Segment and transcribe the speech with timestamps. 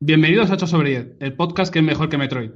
[0.00, 2.52] Bienvenidos a 8 sobre 10, el podcast que es mejor que Metroid.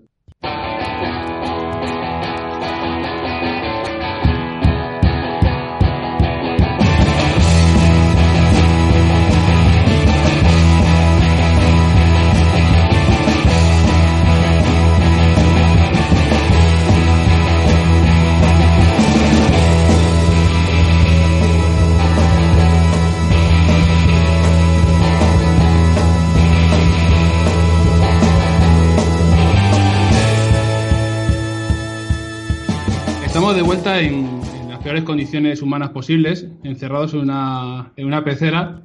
[34.92, 38.82] Peores condiciones humanas posibles, encerrados en una, en una pecera,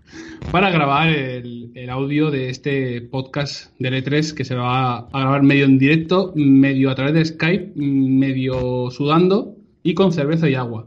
[0.50, 5.66] para grabar el, audio de este podcast del E3 que se va a grabar medio
[5.66, 10.86] en directo, medio a través de Skype, medio sudando y con cerveza y agua.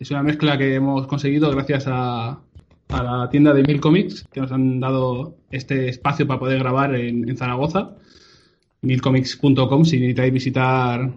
[0.00, 2.40] Es una mezcla que hemos conseguido gracias a,
[2.88, 6.92] a la tienda de Mil Comics, que nos han dado este espacio para poder grabar
[6.96, 7.94] en, en Zaragoza.
[8.82, 11.08] Milcomics.com si necesitáis visitar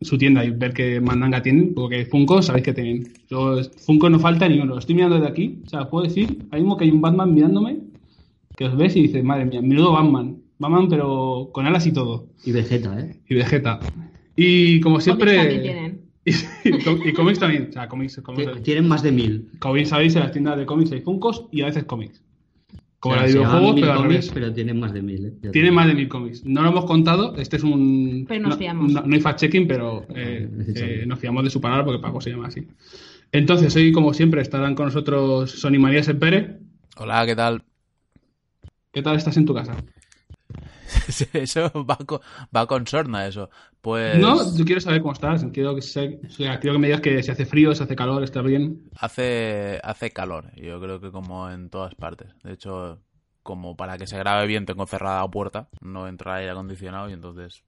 [0.00, 3.08] su tienda y ver qué mandanga tienen, porque Funko sabéis que tienen.
[3.28, 4.78] Yo, Funko no falta ni uno.
[4.78, 7.34] Estoy mirando desde aquí, o sea, os puedo decir, ahora mismo que hay un Batman
[7.34, 7.78] mirándome,
[8.56, 10.36] que os ves y dices, madre mía, menudo Batman.
[10.58, 12.26] Batman, pero con alas y todo.
[12.44, 13.16] Y Vegeta, ¿eh?
[13.28, 13.78] Y Vegeta.
[14.36, 15.36] Y como siempre.
[15.36, 16.08] Cómics también tienen.
[17.04, 17.66] Y, y cómics también.
[17.70, 19.48] O sea, cómics, Tien- Tienen más de mil.
[19.60, 22.22] como bien sabéis, en las tiendas de cómics hay Funkos y a veces cómics.
[23.00, 24.30] Como O sea, la de videojuegos, pero al cómics, revés.
[24.34, 25.26] pero tienen más de mil.
[25.26, 25.50] ¿eh?
[25.52, 26.44] Tiene más de mil cómics.
[26.44, 28.24] No lo hemos contado, este es un...
[28.28, 28.92] Pero nos no, fiamos.
[28.92, 31.02] No, no hay fact-checking, pero eh, Es necesario.
[31.02, 32.66] eh, nos fiamos de su palabra porque Paco se llama así.
[33.30, 36.58] Entonces, hoy, como siempre, estarán con nosotros Sony María Sepere.
[36.96, 37.62] Hola, ¿qué tal?
[38.90, 39.76] ¿Qué tal estás en tu casa?
[41.32, 42.20] Eso va con,
[42.54, 43.50] va con sorna, eso.
[43.80, 45.44] Pues No, yo quiero saber cómo estás.
[45.52, 47.96] Quiero que, se- o sea, quiero que me digas que si hace frío, si hace
[47.96, 48.90] calor, está bien.
[48.96, 52.28] hace, hace calor, yo creo que como en todas partes.
[52.42, 53.00] De hecho,
[53.42, 57.12] como para que se grabe bien tengo cerrada la puerta, no entra aire acondicionado y
[57.14, 57.64] entonces,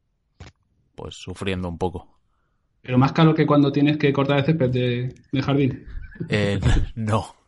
[0.95, 2.09] pues sufriendo un poco.
[2.83, 5.85] Pero más calor que cuando tienes que cortar el césped de, de jardín.
[6.29, 6.59] Eh,
[6.95, 7.35] no.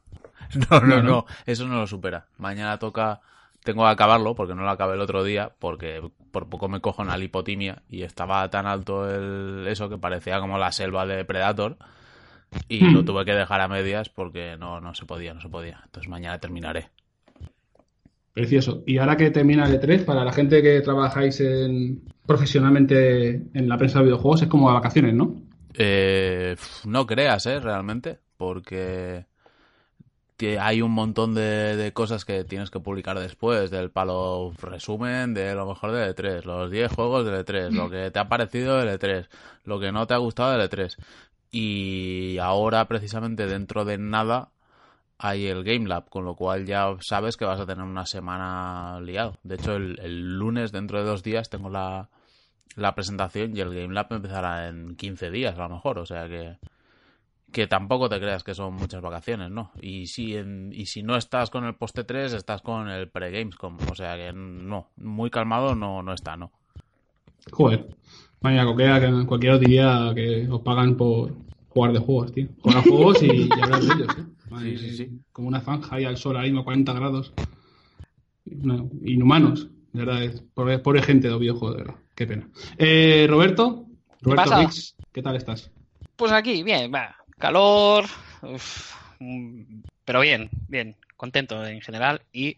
[0.71, 1.27] No, no, No, no, no.
[1.47, 2.27] eso no lo supera.
[2.37, 3.23] Mañana toca,
[3.63, 6.01] tengo que acabarlo porque no lo acabé el otro día, porque
[6.31, 10.59] por poco me cojo una lipotimia y estaba tan alto el eso que parecía como
[10.59, 11.77] la selva de Predator
[12.69, 12.95] y Hmm.
[12.95, 15.81] lo tuve que dejar a medias porque no, no se podía, no se podía.
[15.85, 16.91] Entonces mañana terminaré.
[18.33, 18.83] Precioso.
[18.87, 23.77] Y ahora que termina el E3, para la gente que trabajáis en, profesionalmente en la
[23.77, 25.43] prensa de videojuegos, es como a vacaciones, ¿no?
[25.75, 26.57] Eh,
[26.87, 27.61] no creas, ¿eh?
[27.61, 29.27] Realmente, porque
[30.61, 35.55] hay un montón de, de cosas que tienes que publicar después, del palo resumen de
[35.55, 38.99] lo mejor del E3, los 10 juegos del E3, lo que te ha parecido del
[38.99, 39.29] E3,
[39.65, 40.97] lo que no te ha gustado del E3.
[41.51, 44.51] Y ahora, precisamente, dentro de nada,
[45.19, 49.01] hay el Game Lab, con lo cual ya sabes que vas a tener una semana
[49.01, 49.37] liado.
[49.43, 52.09] De hecho, el, el lunes, dentro de dos días, tengo la,
[52.77, 56.27] la presentación y el Game Lab empezará en 15 días a lo mejor, o sea
[56.29, 56.57] que
[57.53, 59.71] que tampoco te creas que son muchas vacaciones, ¿no?
[59.81, 63.77] Y si en- y si no estás con el poste 3, estás con el pre-Gamescom,
[63.91, 66.51] o sea que no, muy calmado no no está, ¿no?
[67.51, 67.89] Joder.
[68.41, 71.33] Vaya, cualquiera, cualquiera diría que os pagan por
[71.69, 72.49] jugar de juegos, tío.
[72.61, 74.25] Jugar a juegos y, y hablar de ellos, ¿eh?
[74.51, 75.11] Madre, Sí, sí, sí.
[75.33, 77.33] Como una zanja ahí al sol, ahí a 40 grados.
[78.45, 80.23] No, inhumanos, de verdad.
[80.25, 82.01] es Pobre, pobre gente de videojuegos, de verdad.
[82.15, 82.49] Qué pena.
[82.77, 83.87] Eh, Roberto.
[84.21, 84.59] Roberto pasa?
[84.61, 85.71] Rix, ¿qué tal estás?
[86.17, 87.17] Pues aquí, bien, va.
[87.43, 88.05] Calor,
[88.43, 92.57] uf, mm, pero bien, bien, contento en general y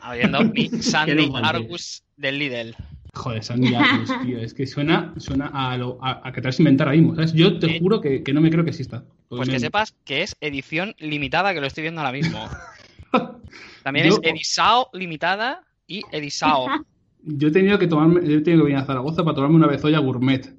[0.00, 1.30] abriendo mi Sandy.
[1.34, 2.74] Argus del Lidl.
[3.12, 4.38] Joder, Sandy Argus, tío.
[4.38, 7.14] Es que suena, suena a, lo, a, a que te vas a inventar ahí mismo,
[7.14, 7.34] ¿sabes?
[7.34, 7.78] Yo te Eh.
[7.78, 9.04] juro que, que no me creo que exista.
[9.28, 12.48] Pues me- que sepas que es edición limitada, que lo estoy viendo ahora mismo.
[13.84, 16.68] También Yo- es Edisao limitada y Edisao.
[17.28, 19.66] Yo he tenido que tomarme, yo he tenido que venir a Zaragoza para tomarme una
[19.66, 20.55] bezoya gourmet.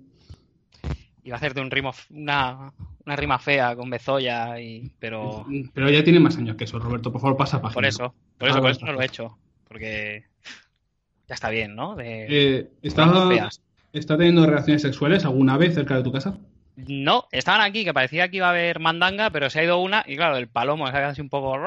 [1.28, 2.72] Iba a hacerte un rimo, una,
[3.06, 7.12] una rima fea con Bezoya, y, pero Pero ya tiene más años que eso, Roberto.
[7.12, 7.74] Por favor, pasa página.
[7.74, 9.38] por eso, por eso, Ah, por eso no lo he hecho.
[9.68, 10.24] Porque
[11.28, 11.98] ya está bien, ¿no?
[11.98, 13.50] De Eh, ¿está.
[13.92, 16.38] ¿Está teniendo relaciones sexuales alguna vez cerca de tu casa?
[16.78, 20.06] No, estaban aquí, que parecía que iba a haber mandanga, pero se ha ido una
[20.08, 21.60] y claro, el palomo se ha quedado así un poco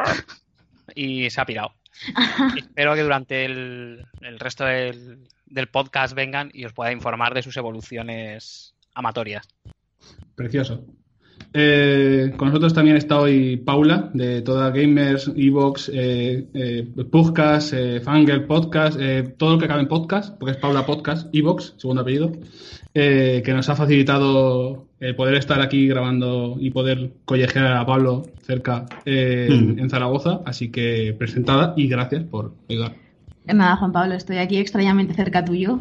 [0.95, 1.75] y se ha pirado.
[2.57, 7.43] Espero que durante el, el resto del, del podcast vengan y os pueda informar de
[7.43, 9.47] sus evoluciones amatorias.
[10.35, 10.85] Precioso.
[11.53, 18.01] Eh, con nosotros también está hoy Paula, de toda Gamers, Evox, eh, eh, Podcast, eh,
[18.01, 22.03] Fangirl Podcast, eh, todo lo que cabe en podcast, porque es Paula Podcast, Evox, segundo
[22.03, 22.31] apellido,
[22.95, 28.23] eh, que nos ha facilitado el poder estar aquí grabando y poder collejear a Pablo
[28.43, 29.79] cerca eh, Mm.
[29.81, 30.43] en Zaragoza.
[30.47, 32.95] Así que presentada y gracias por ayudar.
[33.47, 35.81] Nada, Juan Pablo, estoy aquí extrañamente cerca tuyo.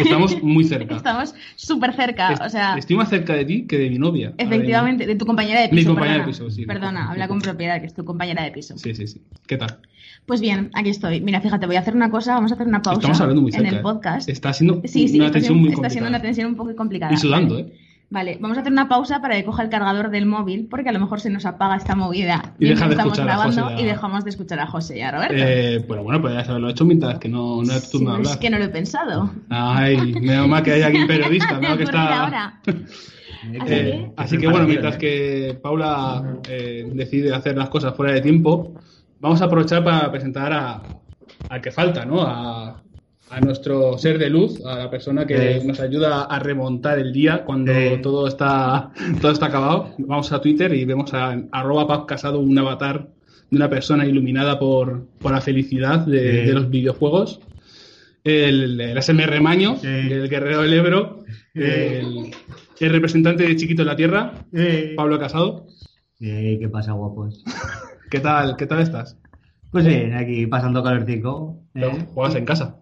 [0.00, 0.96] Estamos muy cerca.
[0.96, 4.32] Estamos súper cerca, o sea, Estoy más cerca de ti que de mi novia.
[4.38, 5.80] efectivamente, de tu compañera de piso.
[5.80, 6.64] Mi compañera de piso, sí.
[6.66, 8.78] Perdona, habla con propiedad, que es tu compañera de piso.
[8.78, 9.20] Sí, sí, sí.
[9.46, 9.78] ¿Qué tal?
[10.24, 11.20] Pues bien, aquí estoy.
[11.20, 13.52] Mira, fíjate, voy a hacer una cosa, vamos a hacer una pausa Estamos hablando muy
[13.52, 13.68] cerca.
[13.68, 13.82] en el ¿eh?
[13.82, 14.28] podcast.
[14.28, 15.90] Está siendo Sí, sí, una está, tensión muy está complicada.
[15.90, 17.12] siendo una tensión un poco complicada.
[17.12, 17.58] Y sudando.
[17.58, 17.66] ¿eh?
[18.12, 20.92] Vale, vamos a hacer una pausa para que coja el cargador del móvil, porque a
[20.92, 23.80] lo mejor se nos apaga esta movida Y deja mientras de estamos grabando y a-
[23.80, 25.34] y dejamos de escuchar a José y a Roberto.
[25.36, 28.50] Eh, pero bueno, podrías haberlo hecho mientras que no, no tu Sí, de es que
[28.50, 29.30] no lo he pensado.
[29.48, 32.24] Ay, menos mal que hay aquí un periodista, menos que está...
[32.24, 32.60] ahora.
[33.42, 38.20] Eh, que- así que bueno, mientras que Paula eh, decide hacer las cosas fuera de
[38.20, 38.74] tiempo,
[39.18, 40.82] vamos a aprovechar para presentar a,
[41.48, 42.20] al que falta, ¿no?
[42.20, 42.82] A,
[43.30, 45.62] a nuestro ser de luz, a la persona que Eh.
[45.64, 47.98] nos ayuda a remontar el día cuando Eh.
[48.02, 48.90] todo está
[49.20, 49.94] todo está acabado.
[49.98, 53.08] Vamos a Twitter y vemos a arroba Paz Casado un avatar
[53.50, 56.46] de una persona iluminada por, por la felicidad de, Eh.
[56.46, 57.40] de los videojuegos.
[58.24, 61.24] El, el SMR Maño, el guerrero del Ebro,
[61.54, 62.30] el,
[62.80, 64.32] el representante de Chiquito en la Tierra,
[64.96, 65.66] Pablo Casado.
[66.18, 67.42] ¿Qué pasa, guapos?
[68.10, 69.16] ¿Qué tal, qué tal estás?
[69.70, 71.60] Pues bien, aquí pasando calorcico.
[71.76, 72.06] ¿eh?
[72.12, 72.79] Juegas en casa.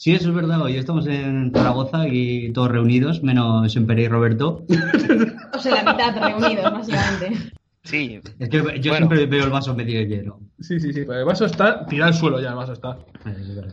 [0.00, 0.62] Sí, eso es verdad.
[0.62, 4.64] Hoy estamos en Zaragoza y todos reunidos, menos Empere y Roberto.
[5.52, 7.52] O sea, la mitad reunidos, básicamente.
[7.82, 9.08] Sí, Es que yo Bueno.
[9.08, 10.40] siempre veo el vaso medio lleno.
[10.58, 11.04] Sí, sí, sí.
[11.04, 12.96] Pues el vaso está, tira al suelo ya, el vaso está.
[13.26, 13.72] Eh, es verdad.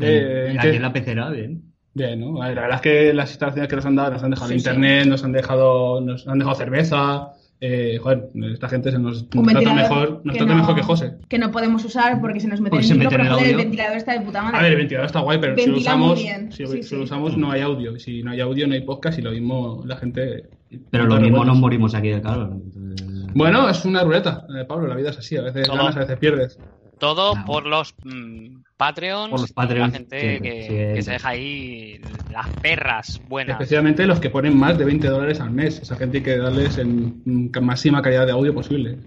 [0.00, 1.62] Eh, aquí en la pecera, bien.
[1.94, 2.38] Bien, ¿no?
[2.38, 4.58] La verdad es que las instalaciones que nos han dado, nos han dejado Sí, sí.
[4.58, 7.28] internet, nos han dejado, nos han dejado cerveza.
[7.60, 10.82] Eh, joder, esta gente se nos, nos trata mejor, nos que trata no- mejor que
[10.82, 11.14] José.
[11.28, 13.46] Que no podemos usar porque se nos mete Porque el micro, mete pero el joder,
[13.46, 13.64] el audio.
[13.64, 14.58] ventilador está de puta madre.
[14.58, 16.96] A ver, el ventilador está guay, pero si lo usamos, si, Sí, si sí.
[16.96, 17.98] lo usamos no hay audio.
[17.98, 20.48] Si no hay audio no hay podcast y lo mismo la gente...
[20.90, 22.50] Pero lo mismo nos morimos aquí de calor.
[22.52, 25.76] entonces- Bueno, es una ruleta, eh, Pablo, la vida es así, a veces Todo.
[25.78, 26.58] ganas, a veces pierdes.
[26.98, 30.94] todo Ah, por los mm, Patreons, Por los Patreons, la gente siempre, que, siempre.
[30.94, 32.00] que se deja ahí
[32.30, 33.54] las perras buenas.
[33.54, 35.80] Especialmente los que ponen más de 20 dólares al mes.
[35.80, 38.98] Esa gente hay que darles en máxima calidad de audio posible.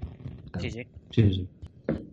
[0.59, 0.87] Sí, sí.
[1.11, 1.47] Sí, sí.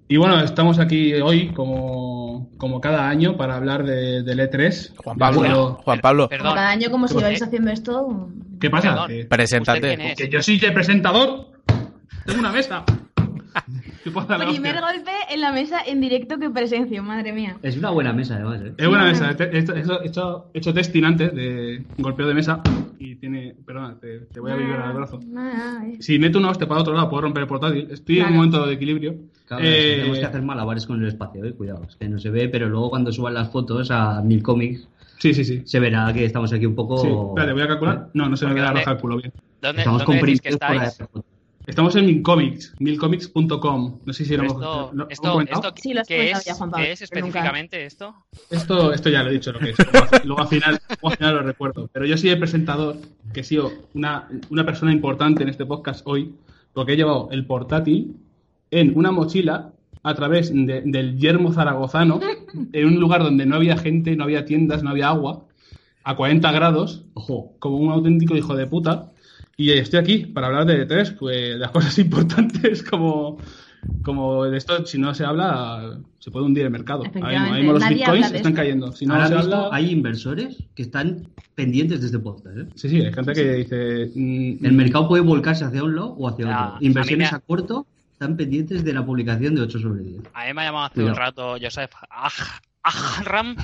[0.08, 4.94] Y bueno, estamos aquí hoy, como, como cada año, para hablar de, del E3.
[4.96, 8.30] Juan Pablo, Juan Pablo, Como Perdón, cada año, como si ¿Qué vais haciendo esto.
[8.60, 8.90] ¿Qué pasa?
[8.90, 9.08] Perdón.
[9.08, 10.12] Que, ¿usted preséntate.
[10.12, 10.16] es?
[10.16, 11.48] que yo soy el presentador.
[12.24, 12.84] Tengo una mesa.
[14.04, 17.56] Primer golpe en la mesa en directo que presencio, madre mía.
[17.62, 18.60] Es una buena mesa, además.
[18.62, 18.74] ¿eh?
[18.76, 19.30] Es buena mesa.
[19.38, 22.62] He he hecho, he hecho, he hecho testing antes de golpeo de mesa
[22.98, 23.54] y tiene...
[23.64, 25.20] Perdona, te, te voy a vibrar al brazo.
[25.36, 25.96] Ah, eh.
[26.00, 27.88] Si meto una hostia para otro lado, puedo romper el portátil.
[27.90, 29.14] Estoy en un momento de equilibrio.
[29.46, 32.30] Claro, Eh, tenemos que hacer malabares con el espacio, eh, cuidado, es que no se
[32.30, 34.88] ve, pero luego cuando suban las fotos a mil cómics
[35.18, 35.62] Sí, sí, sí.
[35.64, 36.98] se verá que estamos aquí un poco.
[36.98, 38.08] Sí, espérate, voy a calcular.
[38.12, 39.32] No, no se me queda dónde- arrojar el culo bien.
[39.62, 41.08] ¿Dónde, Estamos dónde decís que comprimidos por la estáis?
[41.66, 43.98] Estamos en Milcomics, milcomics.com.
[44.04, 45.60] No sé si hemos, esto, lo- ¿hemos esto, comentado.
[45.68, 48.14] esto Sí, lo has ¿qué, es, ya, Juan Pablo, ¿qué es pero nunca- específicamente esto?
[48.50, 49.76] Esto, esto ya lo he dicho lo que es.
[49.78, 51.90] Luego, luego al final, luego al final lo recuerdo.
[51.92, 52.96] Pero yo soy el presentador,
[53.32, 56.34] que he sido una, una persona importante en este podcast hoy,
[56.72, 58.16] porque he llevado el portátil
[58.70, 59.72] en una mochila
[60.04, 62.20] a través de- del yermo zaragozano,
[62.72, 65.42] en un lugar donde no había gente, no había tiendas, no había agua,
[66.04, 69.10] a 40 grados, Ojo, como un auténtico hijo de puta.
[69.56, 73.38] Y estoy aquí para hablar de tres, pues las cosas importantes como,
[74.02, 77.04] como de esto, si no se habla, se puede hundir el mercado.
[77.04, 78.54] Ahora mismo, ahora mismo los Nadie bitcoins están esto.
[78.54, 78.92] cayendo.
[78.92, 79.68] Si no ahora se mismo habla...
[79.76, 82.58] hay inversores que están pendientes de este podcast.
[82.58, 82.66] ¿eh?
[82.74, 84.10] Sí, sí, hay gente que dice...
[84.14, 86.86] mm, El mercado puede volcarse hacia un lado o hacia Ah, otro.
[86.86, 90.22] Inversiones a corto están pendientes de la publicación de 8 sobre 10.
[90.34, 91.12] A mí me ha llamado hace Cuidado.
[91.12, 91.92] un rato Joseph
[92.82, 93.56] Ajram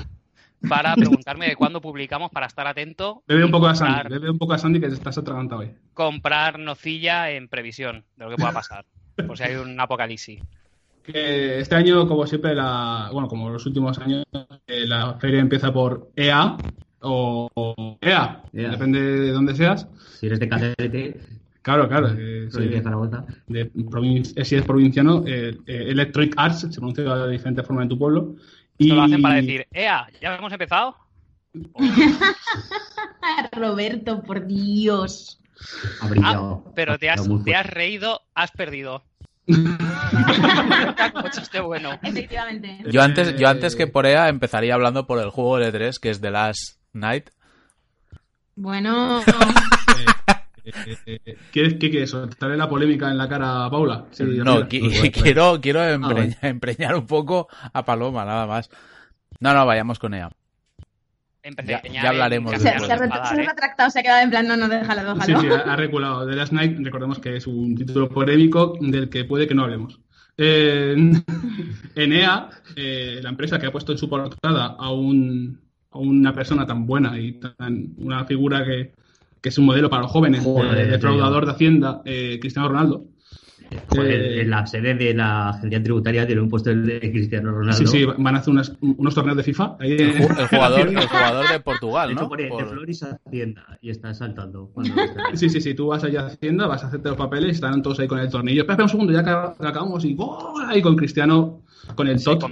[0.67, 3.23] para preguntarme de cuándo publicamos para estar atento.
[3.27, 5.61] Bebe un poco a comprar- Sandy, bebe un poco a Sandy que te estás atragantado
[5.61, 5.71] hoy.
[5.93, 8.85] comprar nocilla en previsión de lo que pueda pasar.
[9.27, 10.41] Por si hay un apocalipsis.
[11.03, 14.23] Que este año, como siempre, la, bueno, como los últimos años,
[14.67, 16.55] eh, la feria empieza por EA
[17.01, 18.69] o, o EA, EA.
[18.69, 19.85] depende de dónde seas.
[20.19, 21.19] Si eres de Caterete,
[21.61, 22.07] Claro, claro.
[22.17, 22.51] eh, sí.
[22.57, 23.25] provincia de Zaragoza.
[23.47, 27.83] de provin- eh, si es provinciano, eh, eh, Electronic Arts, se pronuncia de diferentes formas
[27.83, 28.35] en tu pueblo.
[28.77, 30.07] Y Esto lo hacen para decir, ¡Ea!
[30.21, 30.97] ¿Ya hemos empezado?
[33.51, 35.39] Roberto, por Dios.
[36.01, 39.03] Ha Ah, pero te Ha has, te has reído, has perdido.
[41.63, 41.99] Bueno.
[42.01, 42.79] Efectivamente.
[42.89, 46.21] Yo antes, yo antes que por EA empezaría hablando por el juego L3, que es
[46.21, 47.29] The Last Night.
[48.55, 49.21] Bueno,
[50.65, 52.09] eh, ¿quieres, ¿Qué quieres?
[52.09, 54.05] ¿Soltarle la polémica en la cara a Paula?
[54.11, 56.35] Sí, no, qui- quiero, quiero empreñar, bueno.
[56.41, 58.69] empreñar un poco a Paloma, nada más.
[59.39, 60.29] No, no, vayamos con ella.
[61.41, 63.45] Empeñar ya hablaremos Se, se ha ¿eh?
[63.45, 66.25] retractado, se ha quedado en plan, no, no, déjalo, Sí, sí, ha ha reculado.
[66.25, 69.99] The Last Night, recordemos que es un título polémico del que puede que no hablemos.
[70.37, 70.95] Eh,
[71.95, 75.59] Enea, eh, la empresa que ha puesto en su portada a, un,
[75.91, 78.93] a una persona tan buena y tan una figura que,
[79.43, 83.03] que es un modelo para los jóvenes, Joder, eh, defraudador de Hacienda, eh, Cristiano Ronaldo.
[83.89, 87.51] Joder, Eh, en la sede de la agencia tributaria tiene un puesto el de Cristiano
[87.51, 87.73] Ronaldo.
[87.77, 89.77] Sí, sí, van a hacer unas- unos torneos de FIFA.
[89.79, 92.29] ahí El, el jugador, el jugador de Portugal, De hecho, ¿no?
[92.29, 94.71] Por- de Flores Hacienda y está saltando.
[95.33, 97.99] Sí, sí, sí, tú vas allá a Hacienda, vas a hacerte los papeles, están todos
[97.99, 98.61] ahí con el tornillo.
[98.61, 100.63] Espera, espera un segundo, ya acab- acabamos y ¡gol!
[100.67, 101.63] ahí con Cristiano,
[101.95, 102.45] con el Se, tot.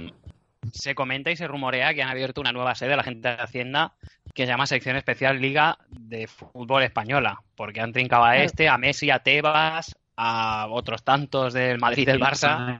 [0.72, 3.34] se comenta y se rumorea que han abierto una nueva sede a la gente de
[3.34, 3.94] Hacienda
[4.34, 8.78] que se llama Sección Especial Liga de Fútbol Española, porque han trincado a este, a
[8.78, 12.78] Messi, a Tebas, a otros tantos del Madrid y del Barça.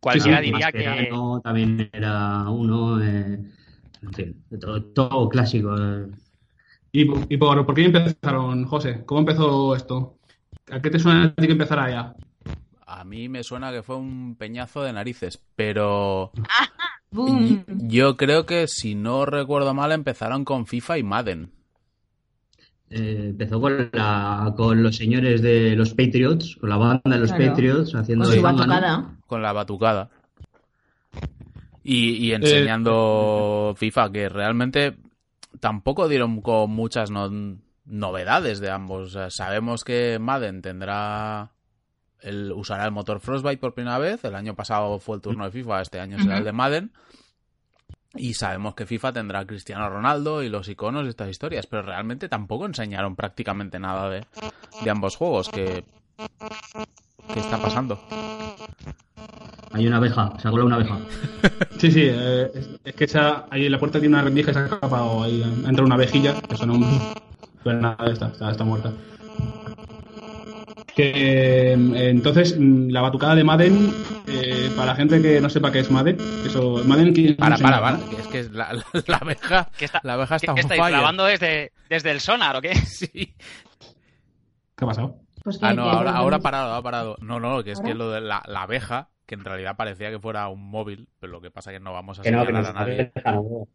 [0.00, 1.10] Cualquiera sí, diría que
[1.42, 3.02] también era uno.
[3.02, 3.38] eh,
[4.02, 5.74] en fin, de todo, todo clásico.
[5.76, 6.06] eh.
[6.92, 7.02] ¿Y,
[7.34, 9.04] y por, por qué empezaron, José?
[9.04, 10.18] ¿Cómo empezó esto?
[10.70, 12.14] ¿A qué te suena a ti que empezara ya?
[12.90, 16.32] A mí me suena que fue un peñazo de narices, pero
[17.10, 17.64] Boom.
[17.66, 21.50] yo creo que si no recuerdo mal empezaron con FIFA y Madden.
[22.88, 27.30] Eh, empezó con, la, con los señores de los Patriots, con la banda de los
[27.30, 27.50] Claro.
[27.52, 29.16] Patriots, haciendo Con su batucada.
[29.26, 30.08] con la batucada.
[31.84, 34.96] Y, y enseñando FIFA, que realmente
[35.60, 39.08] tampoco dieron con muchas no- novedades de ambos.
[39.08, 41.50] O sea, sabemos que Madden tendrá.
[42.20, 44.24] El, usará el motor Frostbite por primera vez.
[44.24, 46.92] El año pasado fue el turno de FIFA, este año será el de Madden.
[48.14, 51.82] Y sabemos que FIFA tendrá a Cristiano Ronaldo y los iconos y estas historias, pero
[51.82, 54.26] realmente tampoco enseñaron prácticamente nada de,
[54.82, 55.48] de ambos juegos.
[55.50, 55.84] Que,
[57.32, 58.00] ¿Qué está pasando?
[59.72, 60.98] Hay una abeja, se ha colado una abeja.
[61.78, 64.54] Sí, sí, eh, es, es que esa, ahí en la puerta tiene una rendija y
[64.54, 65.22] se ha escapado.
[65.22, 66.84] Ahí ha entrado una abejilla que suena un.
[67.62, 68.92] Pero nada, está, está, está muerta.
[70.98, 73.94] Que, eh, entonces, mm, la batucada de Madden,
[74.26, 77.12] eh, para la gente que no sepa qué es Madden, eso, Madden.
[77.14, 77.98] ¿quién Para, para, para.
[77.98, 79.68] que Es que es la, la- la abeja.
[79.78, 82.74] ¿Qué está- la abeja está ¿Qué estáis grabando desde, desde el sonar o qué?
[82.84, 83.08] Sí.
[84.76, 85.20] ¿Qué ha pasado?
[85.44, 87.16] Pues que- Ah, no, que- ahora, ahora ha parado, ha parado.
[87.20, 87.98] No, no, que es que ¿Ahora?
[87.98, 91.40] lo de la, la abeja, que en realidad parecía que fuera un móvil, pero lo
[91.40, 93.12] que pasa es que no vamos a Que no, que señalar a nadie.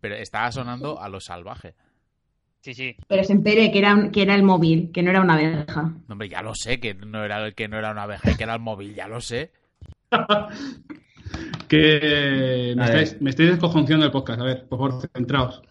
[0.02, 1.76] Pero estaba sonando a lo salvaje.
[2.64, 2.96] Sí, sí.
[3.08, 5.82] Pero se entere que era, un- que era el móvil, que no era una abeja.
[5.84, 8.44] No, Hombre, ya lo sé, que no era, que no era una abeja y que
[8.44, 9.52] era el móvil, ya lo sé.
[11.68, 14.40] Que me estáis, me estáis descojonciando el podcast.
[14.42, 15.62] A ver, por favor, centraos.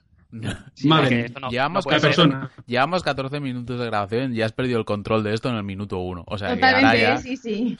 [0.75, 2.51] Sí, Madre no- Llevamos no persona.
[2.67, 5.63] Llevamos 14 minutos de grabación y ya has perdido el control de esto en el
[5.63, 6.25] minuto 1.
[6.27, 7.79] O sea, que Totalmente, ahora ya, sí, sí.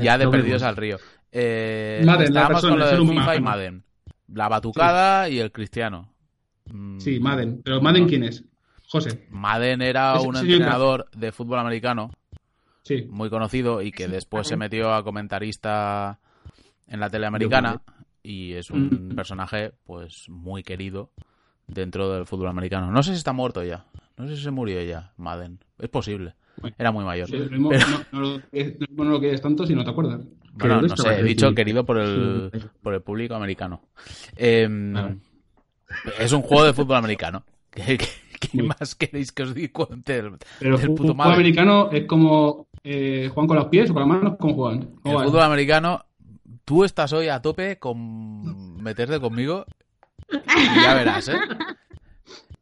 [0.00, 0.98] ya de perdidos al río.
[1.32, 3.40] Eh, Madden, la estábamos persona, con lo el de FIFA y.
[3.40, 3.84] Madden.
[4.28, 6.13] La batucada y el cristiano.
[6.72, 7.60] Mm, Sí, Madden.
[7.64, 8.44] ¿Pero Madden quién es?
[8.88, 9.26] José.
[9.30, 12.10] Madden era un entrenador de fútbol americano
[12.82, 13.06] Sí.
[13.08, 16.18] muy conocido y que Sí, después se metió a comentarista
[16.86, 17.80] en la tele americana
[18.22, 19.14] y es un Mm.
[19.16, 21.10] personaje pues muy querido
[21.66, 22.90] dentro del fútbol americano.
[22.90, 23.84] No sé si está muerto ya.
[24.16, 25.58] No sé si se murió ya, Madden.
[25.78, 26.34] Es posible.
[26.78, 27.26] Era muy mayor.
[27.28, 28.20] Sí, lo mismo, Pero- no, no
[29.00, 30.20] lo, no quieres tanto si no te acuerdas.
[30.52, 33.82] Bueno, no sé, he dicho querido por el, por el público americano.
[34.36, 35.16] Em, Claro.
[36.18, 37.44] Es un juego de fútbol americano.
[37.70, 38.08] ¿Qué, qué-
[38.40, 38.66] qué Muy.
[38.68, 43.56] más queréis que os diga del, Pero del fútbol americano es como eh, juegan con
[43.56, 44.90] los pies o con las manos, ¿cómo juegan?
[45.02, 46.04] ¿Cómo El fútbol americano,
[46.64, 49.64] tú estás hoy a tope con meterte conmigo
[50.30, 51.36] y ya verás, ¿eh?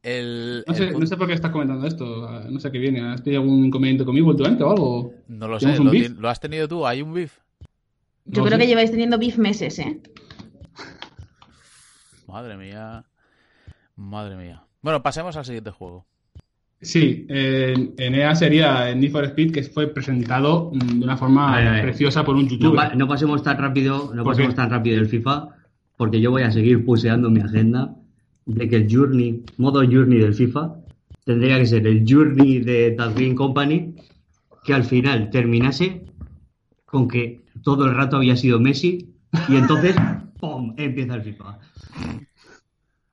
[0.05, 2.27] El, No sé, el no sé por qué estás comentando esto.
[2.29, 3.01] ah, No sé qué viene.
[3.13, 5.15] ¿Has tenido algún inconveniente conmigo últimamente o algo?
[5.29, 6.87] no lo sé, ¿Tenemos un lo, lo has tenido tú?
[6.87, 7.39] ¿Hay un beef?
[8.25, 8.63] Yo No creo sé.
[8.65, 10.01] que lleváis teniendo beef meses, ¿eh?
[12.27, 13.05] Madre mía.
[13.97, 14.63] Madre mía.
[14.83, 16.07] Bueno, pasemos al siguiente juego.
[16.81, 21.17] Sí, eh, en EA sería el Need for Speed que fue presentado mm, de una
[21.17, 22.75] forma preciosa por un No, youtuber.
[22.91, 24.57] pa- no pasemos tan rápido, no ¿Por pasemos qué?
[24.57, 25.49] tan rápido el FIFA,
[25.97, 27.95] porque yo voy a seguir puseando mi agenda
[28.47, 30.75] de que el Journey, modo Journey del FIFA,
[31.25, 33.95] tendría que ser el Journey de The Green Company,
[34.65, 36.03] que al final terminase
[36.85, 39.15] con que todo el rato había sido Messi
[39.49, 39.95] y entonces
[40.41, 40.75] ¡pum!
[40.77, 41.59] empieza el FIFA.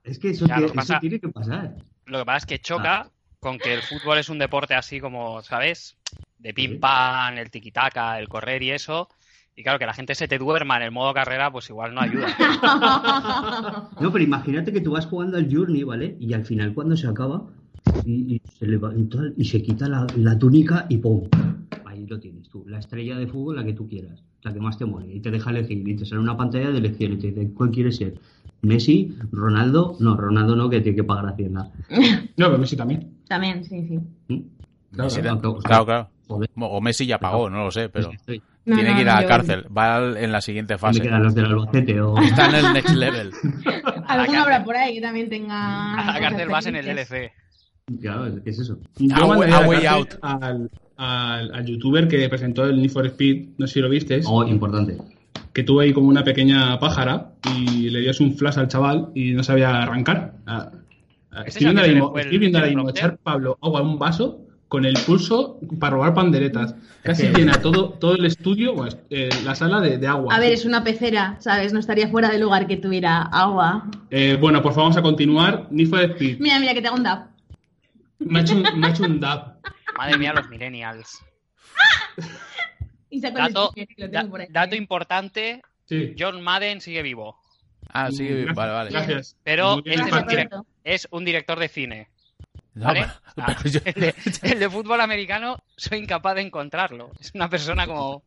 [0.09, 1.75] Es que eso, tiene, lo que pasa- eso tiene que pasar.
[2.05, 3.09] Lo que pasa es que choca Ah.
[3.39, 5.97] con que el fútbol es un deporte así como, ¿sabes?
[6.37, 9.09] De pim pam, el tiquitaca, el correr y eso.
[9.55, 12.01] Y claro, que la gente se te duerma en el modo carrera, pues igual no
[12.01, 12.27] ayuda.
[13.99, 16.15] No, pero imagínate que tú vas jugando al Journey, ¿vale?
[16.19, 17.43] Y al final cuando se acaba,
[18.05, 18.93] y, y se, leva-
[19.35, 21.27] y se quita la, la túnica y ¡pum!
[21.85, 22.63] Ahí lo tienes tú.
[22.67, 24.23] La estrella de fútbol, la que tú quieras.
[24.43, 25.13] La que más te mole.
[25.13, 25.85] Y te deja elegir.
[25.87, 28.13] Y te sale una pantalla de elección y te dice, ¿cuál quieres ser?
[28.61, 29.15] ¿Messi?
[29.31, 29.95] ¿Ronaldo?
[29.99, 31.69] No, Ronaldo no, que tiene que pagar Hacienda.
[32.37, 33.17] No, pero Messi también.
[33.27, 33.99] También, sí, sí.
[34.33, 34.41] ¿Mm?
[34.97, 35.57] Messi claro, claro.
[35.59, 36.09] claro, claro.
[36.27, 38.11] Joder, O Messi ya pagó, no lo sé, pero.
[38.65, 39.65] No, tiene no, que ir a la cárcel.
[39.75, 41.01] Va al- en la siguiente fase.
[41.01, 42.15] quedan los del Albacete o...
[42.21, 43.31] Está en el next level.
[44.07, 44.35] Cárcel.
[44.35, 45.93] habrá por ahí que también tenga.
[45.95, 46.85] A la cárcel vas en el.
[46.85, 47.31] DLC.
[48.01, 48.77] Claro, ¿qué es eso?
[49.13, 50.09] A way- way out.
[50.21, 54.21] Al, al, al youtuber que presentó el Need for Speed, no sé si lo viste,
[54.25, 54.97] Oh, importante.
[55.53, 59.31] Que tuvo ahí como una pequeña pájara y le dio un flash al chaval y
[59.31, 60.33] no sabía arrancar.
[60.45, 60.71] Ah,
[61.31, 63.05] ah, ¿Ese Estoy viendo ahora mismo, estoy viendo ahora el mismo fronter?
[63.05, 66.75] echar Pablo agua en un vaso con el pulso para robar panderetas.
[67.01, 68.75] Casi llena todo, todo el estudio,
[69.09, 70.35] eh, la sala de, de agua.
[70.35, 71.73] A ver, es una pecera, ¿sabes?
[71.73, 73.89] No estaría fuera de lugar que tuviera agua.
[74.11, 75.67] Eh, bueno, pues vamos a continuar.
[75.71, 76.39] Need for Speed.
[76.39, 77.29] Mira, mira, que te hago un dab.
[78.19, 79.55] Me ha hecho un, me ha hecho un dab.
[79.97, 81.19] Madre mía, los millennials.
[83.09, 84.47] Y saco el Dato, sticker y lo da- tengo por ahí.
[84.49, 86.13] dato importante, Sí.
[86.17, 87.37] John Madden sigue vivo.
[87.91, 88.89] Ah, sí, Gracias, vale, vale.
[88.91, 89.35] Gracias.
[89.43, 90.39] Pero este es un, Gracias, Patrick.
[90.39, 90.67] direc- Roberto.
[90.83, 92.07] es un director de cine.
[92.81, 92.93] Ah,
[93.65, 97.11] yo- el, de, el de fútbol americano soy incapaz de encontrarlo.
[97.19, 98.21] Es una persona como,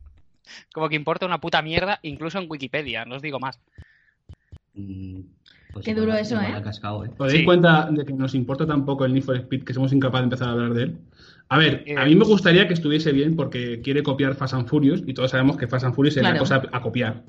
[0.73, 3.57] como que importa una puta mierda, incluso en Wikipedia, no os digo más.
[4.73, 5.21] Mm,
[5.71, 6.61] pues Qué duro eso, ¿eh?
[6.63, 7.09] cascado, ¿eh?
[7.17, 7.45] ¿Os dais Sí.
[7.45, 10.25] cuenta de que nos importa tan poco el Need for Speed que somos incapaces de
[10.25, 10.97] empezar a hablar de él?
[11.53, 14.67] A ver, Eh, a mí me gustaría que estuviese bien porque quiere copiar Fast and
[14.67, 16.33] Furious y todos sabemos que Fast and Furious es Claro.
[16.33, 17.23] la cosa a copiar.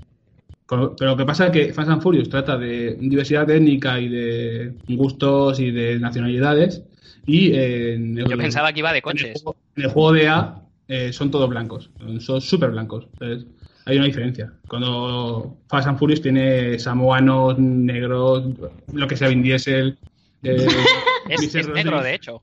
[0.65, 4.09] Co- Pero lo que pasa es que Fast and Furious trata de diversidad étnica y
[4.09, 6.83] de gustos y de nacionalidades
[7.27, 9.43] y eh, en el, Yo pensaba que iba de en el coches.
[9.43, 11.91] juego, en el juego de A eh, son todos blancos,
[12.21, 13.09] son súper blancos.
[13.19, 13.47] Entonces,
[13.85, 14.55] hay una diferencia.
[14.67, 18.45] Cuando Fast and Furious tiene samoanos, negros,
[18.91, 19.99] lo que sea Vin Diesel.
[20.43, 20.67] eh,
[21.29, 22.43] Es, es negro, de hecho.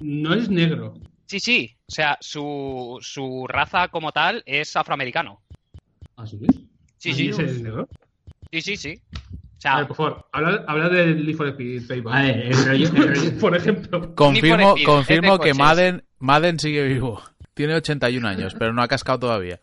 [0.00, 0.94] No es negro.
[1.26, 1.76] Sí, sí.
[1.86, 5.40] O sea, su, su raza como tal es afroamericano.
[6.16, 6.46] ¿Así que?
[6.98, 7.22] Sí, Vin sí.
[7.24, 7.88] Diesel es negro.
[8.52, 9.00] Sí, sí, sí.
[9.14, 12.14] O A sea, ver, por favor, habla, habla del Need for Speed Payback.
[12.14, 14.14] A ver, el rollo, el rollo- por ejemplo.
[14.14, 15.54] Confirmo, Speed, confirmo es de que.
[15.54, 17.22] Madden, Madden sigue vivo.
[17.54, 19.60] Tiene 81 años, pero no ha cascado todavía.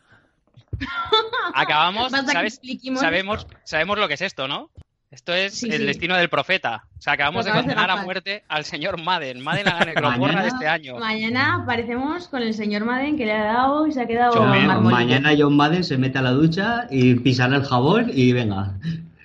[1.54, 2.60] acabamos, ¿sabes?
[2.96, 4.70] Sabemos, sabemos lo que es esto, ¿no?
[5.10, 5.86] Esto es Sí, el sí.
[5.86, 6.84] destino del profeta.
[6.98, 9.42] O sea, acabamos de acabas de condenar a muerte al señor Madden.
[9.42, 10.98] Madden a la necroporra de este año.
[10.98, 14.44] Mañana aparecemos con el señor Madden que le ha dado y se ha quedado
[14.82, 18.74] mañana John Madden se mete a la ducha y pisará el jabón y venga.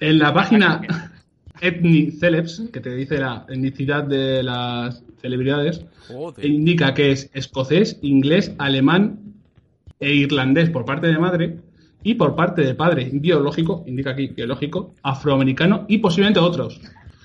[0.00, 0.80] En la página
[1.61, 6.44] Ethnic Celebs, que te dice la etnicidad de las celebridades, Joder.
[6.44, 9.18] indica que es escocés, inglés, alemán
[10.00, 11.57] e irlandés por parte de madre
[12.02, 16.80] y por parte de padre biológico, indica aquí biológico, afroamericano y posiblemente otros.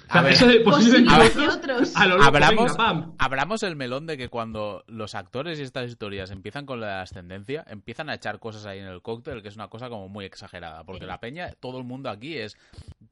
[0.09, 0.31] A ver.
[0.33, 1.31] eso de posiblemente A ver.
[1.31, 1.95] otros, otros.
[1.97, 3.11] a lo loco, Abramos, venga, pam.
[3.17, 7.65] abramos el melón de que cuando los actores y estas historias empiezan con la ascendencia,
[7.67, 10.85] empiezan a echar cosas ahí en el cóctel, que es una cosa como muy exagerada.
[10.85, 11.07] Porque Sí.
[11.07, 12.55] la peña, todo el mundo aquí es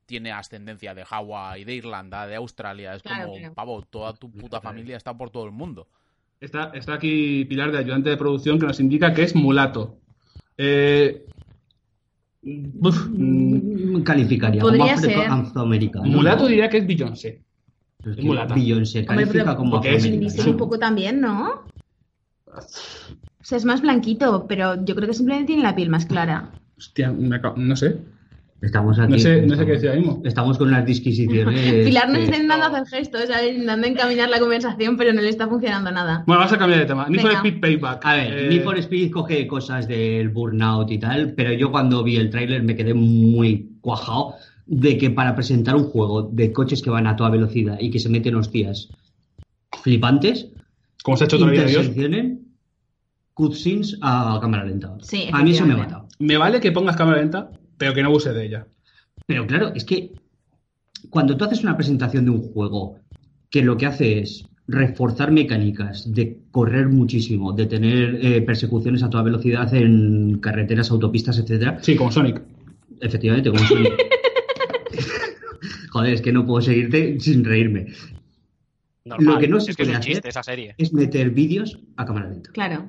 [0.06, 2.93] tiene ascendencia de Hawái, de Irlanda, de Australia.
[2.95, 3.54] Es Claro, como, claro.
[3.56, 5.88] pavo, toda tu puta familia está por todo el mundo.
[6.39, 9.97] Está, está aquí Pilar de ayudante de producción que nos indica que es mulato.
[10.58, 11.25] Eh,
[12.46, 13.56] uf, mm,
[13.98, 15.20] Mm, Calificaría Podría como ser.
[15.30, 16.06] afroamericano.
[16.06, 17.42] mulato diría que es Beyoncé.
[18.04, 18.54] Es mulata.
[18.54, 21.72] Beyoncé califica como porque es- un poco también, ¿no?
[22.48, 26.52] O sea, es más blanquito, pero yo creo que simplemente tiene la piel más clara.
[26.78, 27.98] Hostia, me acabo- no sé.
[28.62, 29.12] Estamos aquí.
[29.13, 30.22] No sé, no sé qué decir ahora mismo.
[30.26, 31.86] Estamos con unas disquisiciones.
[31.86, 33.52] Pilar que- está intentando hacer gestos, ¿sabes?
[33.52, 36.24] intentando encaminar la conversación, pero no le está funcionando nada.
[36.26, 37.08] Bueno, vamos a cambiar de tema.
[37.10, 37.32] Need for.
[37.34, 38.06] Speed Payback.
[38.06, 42.04] A ver, Eh, Need for Speed coge cosas del burnout y tal, pero yo cuando
[42.04, 46.82] vi el tráiler me quedé muy cuajado de que para presentar un juego de coches
[46.82, 48.89] que van a toda velocidad y que se meten hostias
[49.84, 50.48] flipantes,
[51.04, 52.39] Como se ha hecho toda la vida de Dios.
[53.34, 54.96] cutscenes a cámara lenta.
[55.02, 56.06] Sí, a mí eso me mata.
[56.20, 58.68] Me vale que pongas cámara lenta, pero que no abuses de ella.
[59.26, 60.12] Pero claro, es que
[61.10, 63.00] cuando tú haces una presentación de un juego
[63.50, 69.10] que lo que hace es reforzar mecánicas, de correr muchísimo, de tener eh, persecuciones a
[69.10, 72.42] toda velocidad en carreteras, autopistas, etcétera, Sí, como Sonic.
[73.02, 73.94] efectivamente, como Sonic.
[75.92, 77.88] Joder, es que no puedo seguirte sin reírme.
[79.06, 79.36] Normal.
[79.36, 80.76] Lo que no se es que es puede un hacer- chiste esa serie.
[80.78, 82.50] Es meter vídeos a cámara lenta.
[82.52, 82.88] Claro.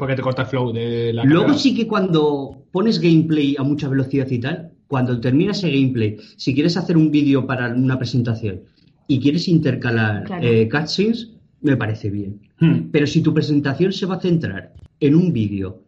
[0.00, 1.58] Porque te corta el flow de la Luego carrera.
[1.60, 6.52] sí que cuando pones gameplay a mucha velocidad y tal, cuando termina ese gameplay, si
[6.54, 8.62] quieres hacer un vídeo para una presentación
[9.06, 10.42] y quieres intercalar Claro.
[10.44, 11.30] eh, cutscenes,
[11.62, 12.40] me parece bien.
[12.58, 12.88] Hmm.
[12.90, 15.82] Pero si tu presentación se va a centrar en un vídeo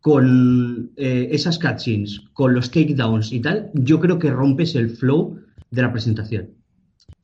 [0.00, 5.38] con eh, esas cutscenes, con los takedowns y tal, yo creo que rompes el flow
[5.70, 6.50] de la presentación.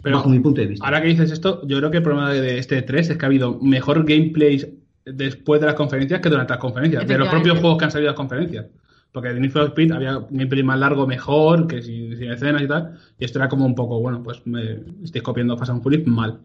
[0.03, 0.85] Pero bajo mi punto de vista.
[0.87, 3.29] ahora que dices esto, yo creo que el problema de este 3 es que ha
[3.29, 7.79] habido mejor gameplay después de las conferencias que durante las conferencias, de los propios juegos
[7.79, 8.67] que han salido de las conferencias.
[9.13, 12.63] Porque en Need for Speed había un gameplay más largo, mejor, que sin, sin escenas
[12.63, 12.97] y tal.
[13.19, 16.41] Y esto era como un poco, bueno, pues me estáis copiando Fast and Furious mal.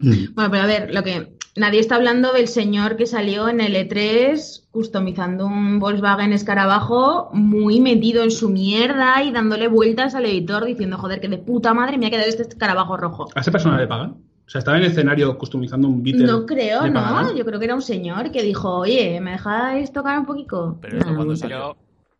[0.00, 0.34] Mm.
[0.34, 3.74] Bueno, pero a ver, lo que nadie está hablando del señor que salió en el
[3.74, 10.64] E3 customizando un Volkswagen escarabajo muy metido en su mierda y dándole vueltas al editor
[10.64, 13.28] diciendo, joder, que de puta madre me ha quedado este escarabajo rojo.
[13.34, 14.16] ¿A esa persona le pagan?
[14.50, 16.26] O sea, estaba en el escenario customizando un beater.
[16.26, 17.36] No creo, ¿Le ¿no?
[17.36, 20.76] Yo creo que era un señor que dijo, oye, ¿me dejáis tocar un poquito?
[20.80, 21.76] Pero esto cuando No, salió.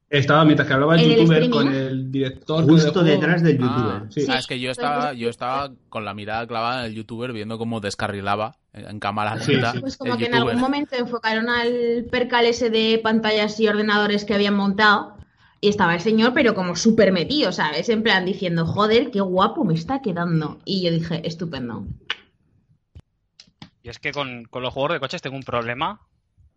[0.08, 2.62] Estaba mientras que hablaba el youtuber con el director.
[2.62, 4.12] Justo detrás del Ah, youtuber.
[4.12, 4.26] Sí.
[4.30, 7.58] ah, es que yo estaba, yo estaba con la mirada clavada en el youtuber viendo
[7.58, 9.80] cómo descarrilaba en cámara Sí, lenta sí.
[9.80, 14.24] Pues como el que en algún momento enfocaron al percal ese de pantallas y ordenadores
[14.24, 15.16] que habían montado
[15.60, 17.88] y estaba el señor, pero como súper metido, ¿sabes?
[17.88, 20.60] En plan diciendo, joder, qué guapo me está quedando.
[20.64, 21.84] Y yo dije, estupendo.
[23.82, 26.00] Y es que con, con los juegos de coches tengo un problema.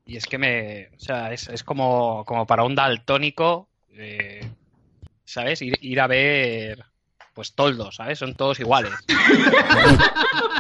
[0.06, 0.88] Y es que me.
[0.96, 3.70] O sea, es, es como, como para un daltónico.
[3.94, 4.46] eh,
[5.26, 5.62] ¿Sabes?
[5.62, 6.84] Ir, ir a ver.
[7.34, 8.20] Pues toldos, ¿sabes?
[8.20, 8.94] Son todos iguales.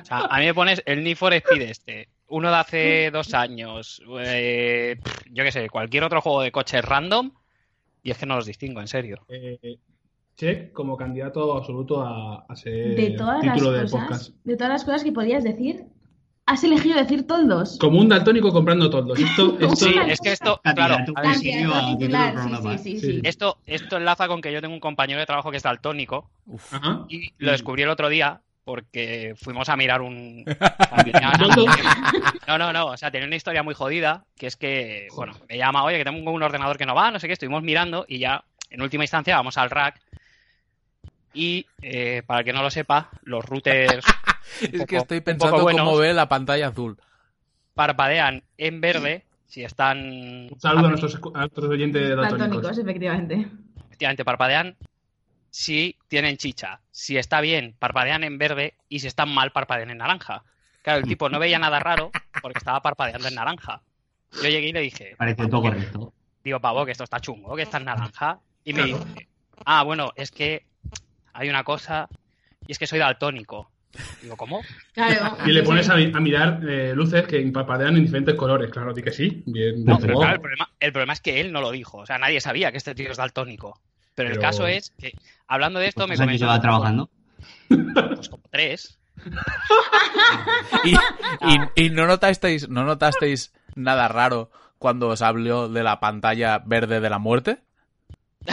[0.00, 2.08] O sea, a mí me pones el Need for Speed este.
[2.28, 4.02] Uno de hace dos años.
[4.20, 4.98] eh,
[5.30, 7.32] yo qué sé, cualquier otro juego de coches random.
[8.02, 9.24] Y es que no los distingo, en serio.
[9.28, 9.78] Eh,
[10.36, 14.30] Check como candidato absoluto a, a ser De todas las título de cosas, podcast.
[14.44, 15.84] de todas las cosas que podías decir,
[16.46, 17.78] has elegido decir toldos.
[17.78, 19.18] Como un daltónico comprando toldos.
[19.18, 20.60] Esto, esto, Sí, es que esto.
[20.62, 21.04] Claro.
[23.22, 26.30] Esto, esto enlaza con que yo tengo un compañero de trabajo que es daltónico.
[26.70, 27.04] Ajá.
[27.08, 30.44] Y lo descubrí el otro día porque fuimos a mirar un...
[32.46, 32.86] No, no, no.
[32.86, 36.04] O sea, tenía una historia muy jodida, que es que, bueno, me llama, oye, que
[36.04, 39.04] tengo un ordenador que no va, no sé qué, estuvimos mirando y ya, en última
[39.04, 40.00] instancia, vamos al rack.
[41.34, 44.04] Y, eh, para el que no lo sepa, los routers
[44.60, 46.98] Es que estoy pensando buenos cómo ve la pantalla azul.
[47.74, 49.98] parpadean en verde si están...
[50.50, 52.38] Un saludo a nuestros, a nuestros oyentes daltónicos.
[52.38, 53.46] Daltónicos, efectivamente.
[53.86, 54.76] efectivamente parpadean
[55.50, 56.80] si tienen chicha.
[56.90, 60.42] Si está bien, parpadean en verde y si están mal, parpadean en naranja.
[60.82, 63.82] Claro, el tipo no veía nada raro porque estaba parpadeando en naranja.
[64.42, 66.12] Yo llegué y le dije, Parece todo correcto.
[66.42, 68.40] digo, pavo, que esto está chungo, que está en naranja.
[68.64, 69.28] Y me dice,
[69.66, 70.64] ah, bueno, es que
[71.32, 72.08] hay una cosa
[72.66, 73.70] y es que soy daltónico.
[74.22, 74.62] Digo, ¿cómo?
[74.94, 75.36] Claro.
[75.44, 78.70] Y le pones a, mi- a mirar eh, luces que parpadean en diferentes colores.
[78.70, 79.42] Claro, di que sí.
[79.44, 79.84] Bien.
[79.84, 81.98] No, pero claro, el problema, el problema es que él no lo dijo.
[81.98, 83.78] O sea, nadie sabía que este tío es daltónico.
[84.14, 85.12] Pero, el caso es que,
[85.46, 86.44] hablando de esto, me ¿Cuántos años comentó...
[86.46, 87.10] lleva trabajando?
[88.16, 88.98] Pues como tres.
[90.84, 96.58] Y, y- y no notasteis, no notasteis nada raro cuando os habló de la pantalla
[96.64, 97.58] verde de la muerte.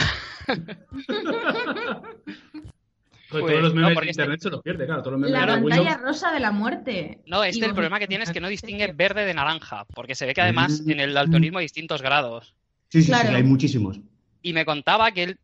[3.30, 5.02] Pues, todos los no, memes de este- internet se los pierde, claro.
[5.02, 6.00] Todos los memes La de pantalla Windows.
[6.02, 7.20] rosa de la muerte.
[7.26, 10.14] No, Y este el problema que tiene es que no distingue verde de naranja, porque
[10.14, 12.54] se ve que además en el daltonismo hay distintos grados.
[12.88, 13.28] Sí, sí, Claro.
[13.28, 14.00] sí, hay muchísimos.
[14.42, 15.38] Y me contaba que él,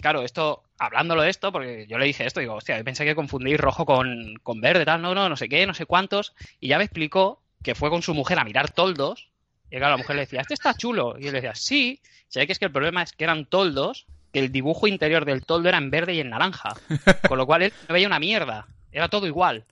[0.00, 3.14] claro, esto, hablándolo de esto, porque yo le dije esto, digo, hostia, yo pensé que
[3.14, 6.68] confundí rojo con, con verde, tal, no, no, no sé qué, no sé cuántos, y
[6.68, 9.28] ya me explicó que fue con su mujer a mirar toldos,
[9.70, 12.40] y claro, la mujer le decía, este está chulo, y él le decía, sí, se
[12.40, 15.46] ve que es que el problema es que eran toldos, que el dibujo interior del
[15.46, 16.74] toldo era en verde y en naranja,
[17.26, 19.64] con lo cual él no veía una mierda, era todo igual.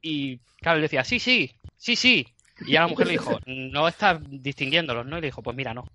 [0.00, 2.24] Y claro, él decía, sí, sí, sí, sí.
[2.60, 5.18] Y ya la mujer le dijo, no estás distinguiéndolos, ¿no?
[5.18, 5.88] Y le dijo, pues mira, no.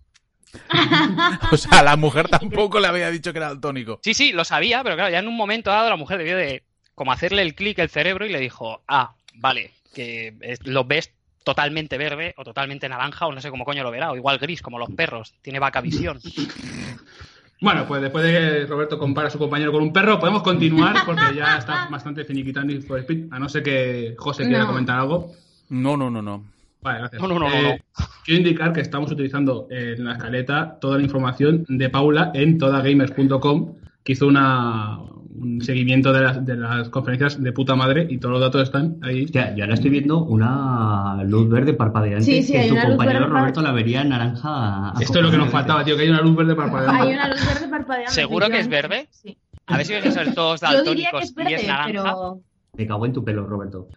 [1.53, 4.01] O sea, la mujer tampoco le había dicho que era daltónico.
[4.03, 6.63] Sí, sí, lo sabía, pero claro, ya en un momento dado la mujer debió de
[6.95, 11.13] como hacerle el clic el cerebro y le dijo, ah, vale, que es- lo ves
[11.45, 14.61] totalmente verde o totalmente naranja o no sé cómo coño lo verá, o igual gris
[14.61, 16.19] como los perros, tiene vaca visión.
[17.61, 20.95] Bueno, pues después de que Roberto compara a su compañero con un perro, podemos continuar
[21.05, 23.27] porque ya está bastante finiquitando Need for Speed.
[23.31, 24.67] A no ser que José quiera No.
[24.67, 25.31] comentar algo.
[25.69, 26.43] No, no, no, no.
[26.81, 27.21] Vale, gracias.
[27.21, 27.81] No, no, no, no, Eh,
[28.25, 33.75] Quiero indicar que estamos utilizando en la escaleta toda la información de Paula en todagamers.com,
[34.03, 34.97] que hizo una,
[35.35, 38.97] un seguimiento de las, de las conferencias de puta madre y todos los datos están
[39.01, 39.25] ahí.
[39.25, 42.83] Hostia, yo ahora estoy viendo una luz verde parpadeante Sí, sí, que hay tu una
[42.85, 44.93] luz compañero Roberto la vería naranja.
[44.99, 47.03] Esto es lo que nos faltaba, tío, que hay una luz verde parpadeando.
[47.03, 48.11] Hay una luz verde parpadeando.
[48.11, 49.07] ¿Seguro que es verde?
[49.11, 49.37] Sí.
[49.67, 51.67] A ver si vais a ser todos Yo diría que daltónicos es y verde, es
[51.67, 52.03] naranja.
[52.03, 52.39] pero,
[52.77, 53.87] Me cago en tu pelo, Roberto.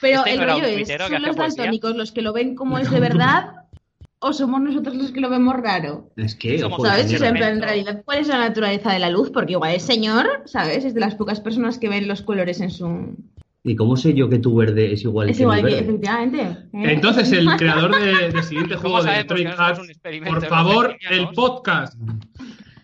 [0.00, 3.00] pero Este el rollo es, ¿son los daltónicos los que lo ven como es de
[3.00, 3.54] verdad
[4.20, 6.10] o somos nosotros los que lo vemos raro?
[6.16, 7.12] Es que, Somos ¿Sabes?
[7.12, 9.30] O sea, en, realidad, ¿cuál es la naturaleza de la luz?
[9.30, 10.84] Porque igual el señor, ¿sabes?
[10.84, 13.16] Es de las pocas personas que ven los colores en su...
[13.62, 15.88] ¿Y cómo sé yo que tu verde es igual Es que igual mi que, verde?
[15.90, 16.40] efectivamente.
[16.42, 16.92] ¿eh?
[16.92, 20.48] Entonces, el creador de- del siguiente ¿Cómo juego de Electronic Arts, un experimento por de
[20.48, 21.94] favor, el podcast.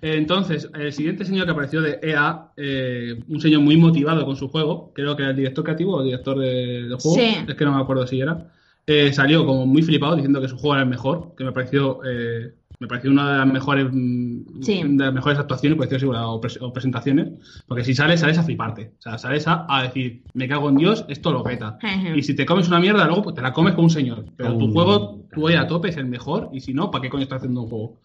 [0.03, 4.49] Entonces, el siguiente señor que apareció de EA, eh, un señor muy motivado con su
[4.49, 7.37] juego, creo que era el director creativo o director de- del juego, Sí.
[7.49, 8.46] es que no me acuerdo si era,
[8.87, 12.01] eh, salió como muy flipado diciendo que su juego era el mejor, que me pareció,
[12.05, 14.83] eh, me pareció una de las mejores, mm, Sí.
[14.85, 17.29] de las mejores actuaciones, por decirlo así, o, pres- o presentaciones,
[17.66, 20.77] porque si sales, sales a fliparte, o sea, sales a, a decir, me cago en
[20.77, 21.79] Dios, esto lo peta.
[22.14, 24.25] Y si te comes una mierda, luego pues, te la comes con un señor.
[24.37, 26.51] Pero tu un- juego, tú vayas a tope, es el mejor.
[26.53, 28.01] Y si no, ¿para qué coño estás haciendo un juego?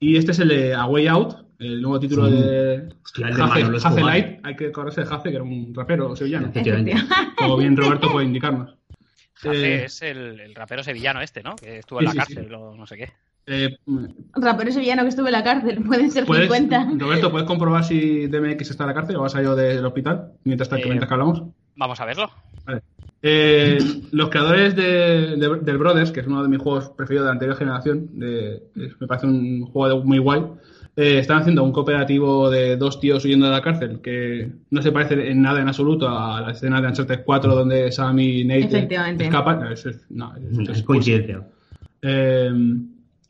[0.00, 2.34] Y este es el de A Way Out, el nuevo título Sí.
[2.34, 4.04] de Hostia, el de Hace, Manolo Hace Escobar.
[4.04, 4.26] Light.
[4.42, 6.50] Hay que acordarse de Hace, que era un rapero sevillano.
[7.36, 8.74] Como bien Roberto puede indicarnos.
[9.34, 11.56] Jace Eh, es el, el rapero sevillano este, ¿no?
[11.56, 13.08] Que estuvo en Sí, la sí, cárcel o no sé qué.
[13.46, 13.76] eh,
[14.34, 16.88] Rapero sevillano que estuve en la cárcel, pueden ser ¿puedes- 50.
[16.98, 20.70] Roberto, ¿puedes comprobar si DMX está en la cárcel o ha salido del hospital mientras,
[20.72, 21.42] Eh, mientras que hablamos?
[21.76, 22.30] Vamos a verlo.
[23.26, 23.78] Eh,
[24.12, 27.32] los creadores de, de- del Brothers, que es uno de mis juegos preferidos de la
[27.32, 30.42] anterior generación, de- es- me parece un juego muy guay,
[30.96, 34.92] eh, están haciendo un cooperativo de dos tíos huyendo de la cárcel que no se
[34.92, 38.60] parece en nada en absoluto a la escena de Uncharted 4 donde Sam y Nate
[39.24, 39.60] escapan.
[39.60, 41.46] No, eso es, no, eso es- Es coincidencia.
[42.02, 42.50] eh,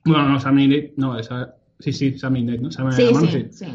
[0.05, 2.71] bueno, no, Sam y Nate, no, esa, sí, sí, Sam y Nate, ¿no?
[2.71, 3.67] Sam y Sí, hermano, sí, sí.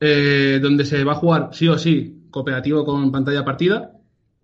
[0.00, 3.92] Eh, donde se va a jugar sí o sí cooperativo con pantalla partida.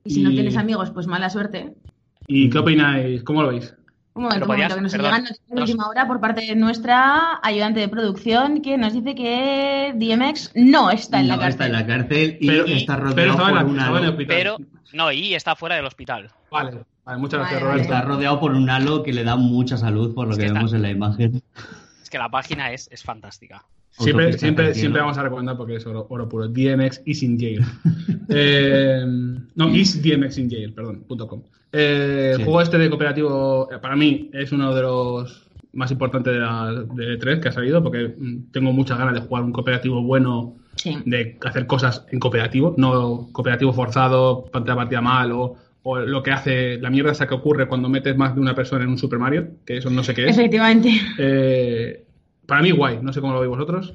[0.05, 1.75] Y si no tienes amigos, pues mala suerte.
[2.27, 3.23] ¿Y qué opináis?
[3.23, 3.75] ¿Cómo lo veis?
[4.17, 6.41] Un momento, un momento, que nos perdón, llegan noticias de nos- última hora por parte
[6.47, 11.51] de nuestra ayudante de producción que nos dice que DMX no está en la cárcel.
[11.51, 14.11] está en la cárcel y Pero- está rodeado la- por un estaba en el halo.
[14.13, 14.37] hospital.
[14.37, 14.57] Pero,
[14.93, 16.31] no, y está fuera del hospital.
[16.51, 17.93] Vale, vale, muchas gracias, Vale, Roberto.
[17.93, 20.73] Está rodeado por un halo que le da mucha salud por lo Es que vemos
[20.73, 21.43] en la imagen.
[22.01, 23.65] Es que la página es, es fantástica.
[23.91, 26.47] Siempre, siempre, siempre vamos a recomendar porque es oro, oro puro.
[26.49, 27.65] DMX is in jail.
[28.29, 29.05] Eh,
[29.55, 31.43] no, is DMX in jail, perdón, punto com.
[31.75, 36.39] Eh, El juego este de cooperativo, para mí, es uno de los más importantes de,
[36.39, 40.01] la, de E3 que ha salido porque mm, tengo muchas ganas de jugar un cooperativo
[40.03, 40.97] bueno, Sí.
[41.05, 46.33] de hacer cosas en cooperativo, no cooperativo forzado, pantalla partida mal o, o lo que
[46.33, 49.19] hace, la mierda esa que ocurre cuando metes más de una persona en un Super
[49.21, 50.31] Mario, que eso no sé qué es.
[50.37, 50.91] Efectivamente.
[51.19, 52.05] Eh,
[52.47, 53.95] para mí guay, no sé cómo lo veis vosotros.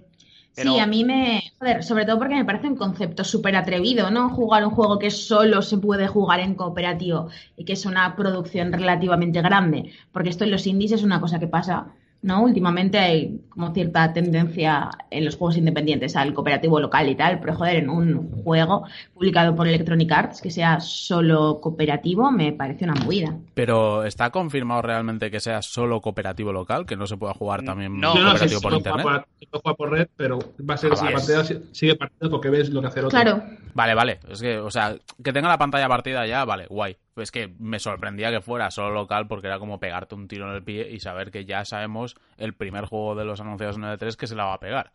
[0.59, 1.41] Pero- Sí, a mí me.
[1.59, 4.29] Joder, sobre todo porque me parece un concepto súper atrevido, ¿no?
[4.29, 8.71] Jugar un juego que solo se puede jugar en cooperativo y que es una producción
[8.73, 9.91] relativamente grande.
[10.11, 11.87] Porque esto en los indies es una cosa que pasa,
[12.21, 12.43] ¿no?
[12.43, 17.55] Últimamente hay como cierta tendencia en los juegos independientes al cooperativo local y tal, pero
[17.55, 22.95] joder, en un juego publicado por Electronic Arts que sea solo cooperativo me parece una
[22.95, 23.35] movida.
[23.53, 26.85] Pero ¿está confirmado realmente que sea solo cooperativo local?
[26.85, 28.15] Que no se pueda jugar también No.
[28.15, 29.03] Yo no sé cooperativo si por internet.
[29.03, 32.29] juega por, juega por red, pero va a ser Ah, si la partida sigue partiendo
[32.29, 33.19] porque ves lo que hace el otro.
[33.21, 34.19] Claro, Vale, vale.
[34.29, 36.97] Es que, o sea, que tenga la pantalla partida ya, vale, guay.
[37.19, 40.55] Pues que me sorprendía que fuera solo local porque era como pegarte un tiro en
[40.55, 43.99] el pie y saber que ya sabemos el primer juego de los anunciados en el
[43.99, 44.93] E3 que se la va a pegar.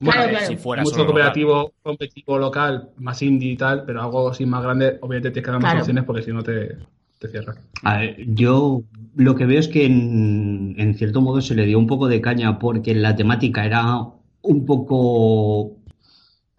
[0.00, 0.46] Bueno, Claro, claro.
[0.46, 1.16] Si fuera mucho solo local.
[1.16, 5.50] cooperativo, competitivo local, más indie y tal, pero algo así más grande, obviamente tienes que
[5.50, 5.80] dar más Claro.
[5.80, 6.78] opciones porque si no te,
[7.18, 7.58] te cierras.
[7.84, 8.80] A ver, yo
[9.14, 12.22] lo que veo es que en, en cierto modo se le dio un poco de
[12.22, 13.98] caña porque la temática era
[14.40, 15.76] un poco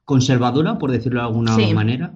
[0.05, 1.73] conservadora, por decirlo de alguna Sí.
[1.73, 2.13] manera,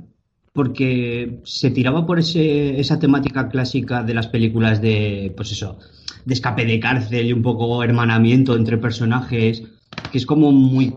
[0.54, 5.80] porque se tiraba por ese, esa temática clásica de las películas de, pues eso,
[6.26, 9.64] de escape de cárcel y un poco hermanamiento entre personajes,
[10.12, 10.96] que es como muy,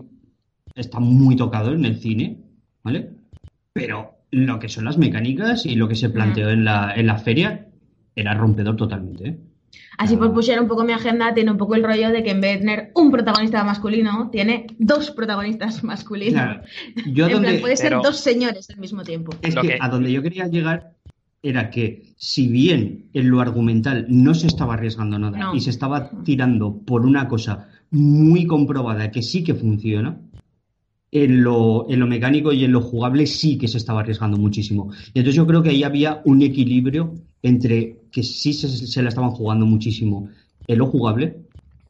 [0.75, 2.37] está muy tocado en el cine,
[2.83, 3.09] ¿vale?
[3.73, 7.17] Pero lo que son las mecánicas y lo que se planteó en la, en la
[7.17, 7.67] feria
[8.15, 9.27] era rompedor totalmente.
[9.27, 9.37] ¿eh?
[9.97, 12.41] Así por pusiera un poco mi agenda, tiene un poco el rollo de que en
[12.41, 16.33] vez de tener un protagonista masculino, tiene dos protagonistas masculinos.
[16.41, 16.61] Claro,
[17.07, 19.31] yo en donde, plan, puede ser pero- dos señores al mismo tiempo.
[19.41, 20.91] es que que- a donde yo quería llegar
[21.43, 25.55] era que si bien en lo argumental no se estaba arriesgando nada No.
[25.55, 30.19] y se estaba tirando por una cosa muy comprobada que sí que funciona,
[31.11, 34.91] en lo, en lo mecánico y en lo jugable sí que se estaba arriesgando muchísimo.
[35.13, 39.09] Y entonces yo creo que ahí había un equilibrio entre que sí se, se la
[39.09, 40.29] estaban jugando muchísimo
[40.67, 41.37] en lo jugable,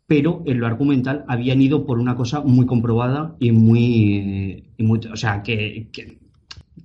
[0.05, 4.99] pero en lo argumental habían ido por una cosa muy comprobada y muy, y muy-
[5.11, 6.19] o sea, que, que,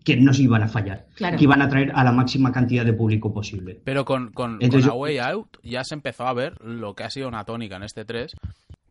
[0.04, 1.36] que no se iban a fallar, Claro.
[1.38, 3.80] que iban a traer a la máxima cantidad de público posible.
[3.84, 6.94] Pero con, con, Entonces con yo- A Way Out ya se empezó a ver lo
[6.94, 8.34] que ha sido una tónica en este 3,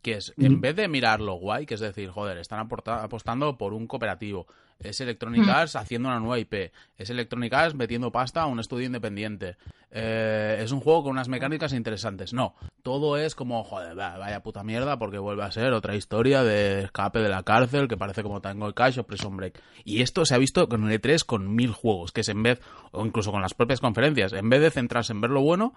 [0.01, 3.73] que es, en vez de mirar lo guay, que es decir, joder, están apostando por
[3.73, 4.47] un cooperativo,
[4.79, 5.41] es Electronic.
[5.49, 9.57] Arts haciendo una nueva IP, es Electronic Arts metiendo pasta a un estudio independiente,
[9.91, 12.33] eh, es un juego con unas mecánicas interesantes.
[12.33, 16.43] No, todo es como, joder, va- vaya puta mierda, porque vuelve a ser otra historia
[16.43, 19.61] de escape de la cárcel, que parece como Tango el Cash o Prison Break.
[19.83, 22.59] Y esto se ha visto con el E3 con mil juegos, que es en vez,
[22.91, 25.73] o incluso con las propias conferencias, en vez de centrarse en ver lo bueno,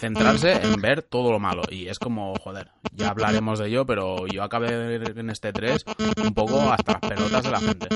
[0.00, 1.62] centrarse en ver todo lo malo.
[1.70, 5.52] Y es como, joder, ya hablaremos de ello, pero yo acabé de ver en este
[5.52, 5.84] 3
[6.24, 7.86] un poco hasta las pelotas de la gente.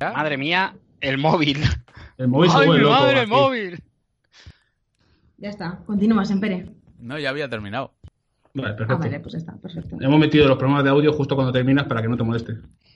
[0.00, 0.12] ¿Ya?
[0.12, 1.58] Madre mía, el móvil.
[2.18, 2.90] El móvil ¡Ay, mi loco.
[2.94, 3.30] madre, el así.
[3.30, 3.78] móvil!
[5.38, 6.66] Ya está, continúas, Empere.
[7.00, 7.92] No, ya había terminado.
[8.54, 8.98] Vale, Ah, perfecto.
[9.04, 9.96] vale, pues ya está, perfecto.
[10.00, 12.54] Hemos metido los problemas de audio justo cuando terminas para que no te moleste.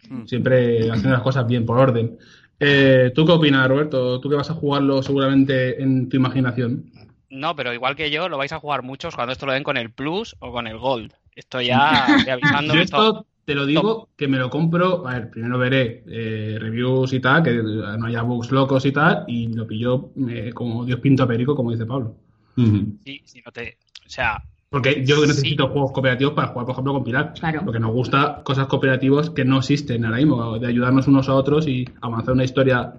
[0.08, 0.26] Mm.
[0.26, 2.18] Siempre haciendo las cosas bien, por orden.
[2.58, 4.18] Eh, ¿Tú qué opinas, Roberto?
[4.20, 6.90] Tú que vas a jugarlo seguramente en tu imaginación.
[7.32, 9.76] No, pero igual que yo, lo vais a jugar muchos cuando esto lo den con
[9.78, 11.12] el Plus o con el Gold.
[11.34, 12.74] Esto ya estoy avisando.
[12.74, 15.08] Yo esto- te lo digo que me lo compro.
[15.08, 19.24] A ver, primero veré eh, reviews y tal, que no haya bugs locos y tal,
[19.26, 22.14] y lo pillo eh, como Dios pinto a perico, como dice Pablo.
[22.54, 23.78] Sí, sí, no te...
[24.06, 25.26] O sea, Porque yo Sí.
[25.28, 27.32] necesito juegos cooperativos para jugar, por ejemplo, con Pilar.
[27.32, 27.62] Claro.
[27.64, 31.66] Porque nos gusta cosas cooperativas que no existen ahora mismo, de ayudarnos unos a otros
[31.66, 32.92] y avanzar una historia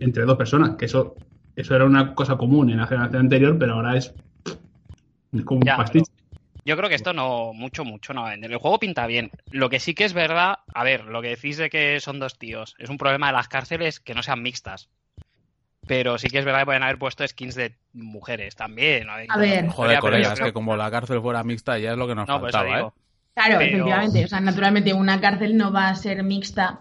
[0.00, 0.74] entre dos personas.
[0.76, 1.14] Que eso,
[1.56, 4.12] eso era una cosa común en la generación anterior, pero ahora es
[5.44, 6.12] como Ya, un pastiche.
[6.64, 8.52] yo creo que esto no, mucho, mucho no va a vender.
[8.52, 9.30] El juego pinta bien.
[9.50, 12.38] Lo que sí que es verdad, a ver, lo que decís de que son dos
[12.38, 14.88] tíos, es un problema de las cárceles que no sean mixtas.
[15.86, 19.06] Pero sí que es verdad que pueden haber puesto skins de mujeres también.
[19.06, 19.12] ¿no?
[19.14, 19.66] A ver.
[19.68, 22.06] Joder, pero colega, yo es creo- que como la cárcel fuera mixta ya es lo
[22.06, 22.88] que nos No, eso faltaba, digo.
[22.96, 23.00] ¿eh?
[23.34, 24.24] Claro, Pero- efectivamente.
[24.24, 26.80] O sea, naturalmente una cárcel no va a ser mixta.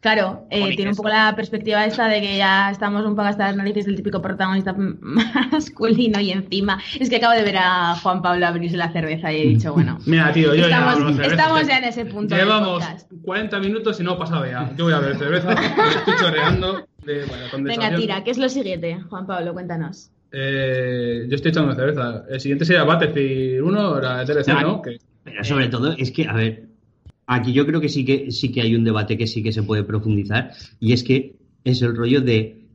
[0.00, 3.46] Claro, eh, tiene un poco la perspectiva esta de que ya estamos un poco hasta
[3.46, 4.74] las narices del típico protagonista
[5.52, 9.40] masculino y encima es que acabo de ver a Juan Pablo abrirse la cerveza y
[9.40, 11.42] he dicho, bueno, Mira, tío, yo ya estamos, de cerveza.
[11.42, 13.10] estamos ya en ese punto Llevamos podcast.
[13.22, 14.70] 40 minutos y no he pasado ya.
[14.76, 16.86] Yo voy a ver cerveza, estoy chorreando.
[17.04, 19.00] De, bueno, Venga, tira, ¿qué es lo siguiente?
[19.08, 20.10] Juan Pablo, cuéntanos.
[20.32, 22.24] Eh, yo estoy echando cerveza.
[22.28, 24.82] El siguiente sería Battlefield 1, la DLC, ¿no?
[24.82, 26.64] Que, Pero sobre todo es que, a ver,
[27.26, 29.62] aquí yo creo que sí que sí que hay un debate que sí que se
[29.62, 32.66] puede profundizar y es que es el rollo de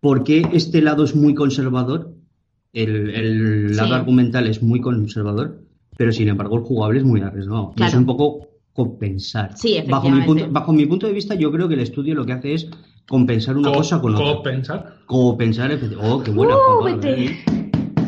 [0.00, 2.14] por qué este lado es muy conservador,
[2.72, 3.94] el, el lado Sí.
[3.94, 5.62] argumental es muy conservador,
[5.96, 7.72] pero sin embargo el jugable es muy arriesgado.
[7.72, 7.90] Claro.
[7.90, 9.56] Es un poco compensar.
[9.58, 10.26] Sí, bajo mi, efectivamente.
[10.44, 12.68] punto, bajo mi punto de vista, yo creo que el estudio lo que hace es
[13.08, 14.34] compensar una co- cosa con otra.
[14.34, 14.98] compensar.
[15.06, 16.54] Compensar, oh, qué buena.
[16.54, 17.24] Uh, Juan Pablo, vete.
[17.24, 17.36] ¿eh?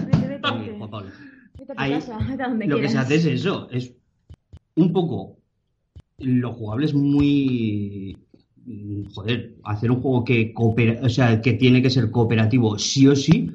[0.07, 1.11] Vete, vete, Pablo.
[1.59, 3.93] Vete Ahí, casa, vete a donde lo que se hace es eso, es
[4.77, 5.39] un poco
[6.21, 8.17] lo jugable es muy
[9.15, 13.17] joder, hacer un juego que coopera, o sea, que tiene que ser cooperativo sí o
[13.17, 13.51] sí,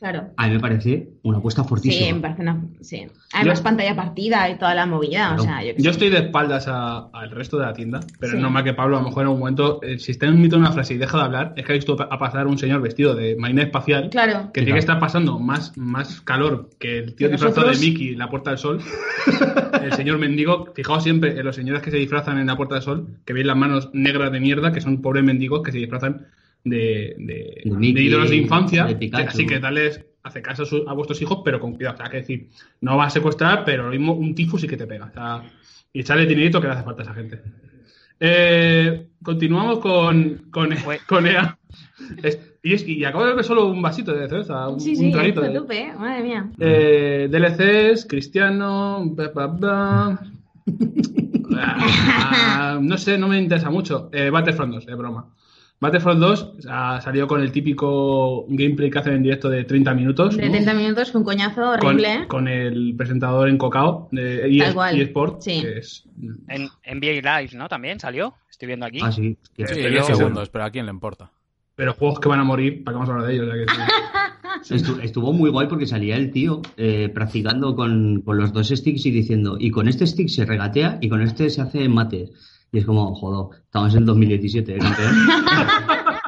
[0.00, 0.30] Claro.
[0.36, 2.14] a mí me parece una apuesta Sí, fortísima.
[2.16, 2.64] me parece una.
[2.80, 3.06] Sí.
[3.34, 5.34] Además, Yo- pantalla partida y toda la movida.
[5.34, 5.60] O Claro.
[5.60, 8.36] sea, yo estoy de espaldas a- al resto de la tienda, pero Sí.
[8.38, 10.72] es normal que Pablo, a lo mejor en un momento, eh, si está emitiendo una
[10.72, 13.36] frase y deja de hablar, es que ha visto a pasar un señor vestido de
[13.36, 14.50] marina espacial Claro.
[14.54, 17.76] que tiene que estar pasando más, más calor que el tío Que disfrazado de.
[17.78, 18.80] Mickey en la Puerta del Sol.
[19.82, 22.82] el señor mendigo, fijaos siempre en los señores que se disfrazan en la Puerta del
[22.84, 26.26] Sol, que veis las manos negras de mierda, que son pobres mendigos que se disfrazan
[26.64, 28.86] de, de, De Mickey, de ídolos de infancia.
[29.26, 31.94] Así que darles, hace caso a, su- a vuestros hijos, pero con cuidado.
[31.94, 32.48] O sea, que decir,
[32.80, 35.06] no va a secuestrar, pero lo mismo un tifus sí que te pega.
[35.06, 35.42] O sea,
[35.92, 37.40] y echarle dinerito que le hace falta a esa gente.
[38.20, 40.70] Eh, continuamos con, con,
[41.08, 41.56] con EA.
[42.22, 44.96] Es- y, es- y acabo de ver solo un vasito de cerveza, un, Sí, un
[44.96, 45.92] sí, de- tope, ¿eh?
[45.98, 46.50] madre mía.
[46.58, 49.14] eh, DLCs, Cristiano.
[51.52, 54.08] Ah, no sé, no me interesa mucho.
[54.12, 55.26] Eh, Battlefront 2, de broma.
[55.80, 60.36] Battlefront 2 ha salido con el típico gameplay que hacen en directo de 30 minutos.
[60.36, 60.52] De ¿no?
[60.52, 62.26] 30 minutos fue un coñazo horrible.
[62.28, 65.00] con el presentador encocado de Tal ES cual.
[65.00, 65.62] eSport, Sí.
[65.66, 66.04] es
[66.48, 67.66] En NBA Live, ¿no?
[67.68, 68.34] También salió.
[68.50, 68.98] Estoy viendo aquí.
[69.02, 69.38] Ah, sí.
[69.56, 71.30] que- Sí, pero 10 yo- segundos, pero ¿a quién le importa?
[71.76, 73.48] pero juegos que van a morir, ¿para qué vamos a hablar de ellos?
[73.48, 73.70] O sea que
[74.64, 74.74] sí.
[74.74, 79.06] Estu- estuvo muy guay porque salía el tío eh, practicando con, con los dos sticks
[79.06, 82.32] y diciendo, y con este stick se regatea y con este se hace mates.
[82.72, 85.14] Y es como, joder, estamos en 2017, ¿eh, campeón?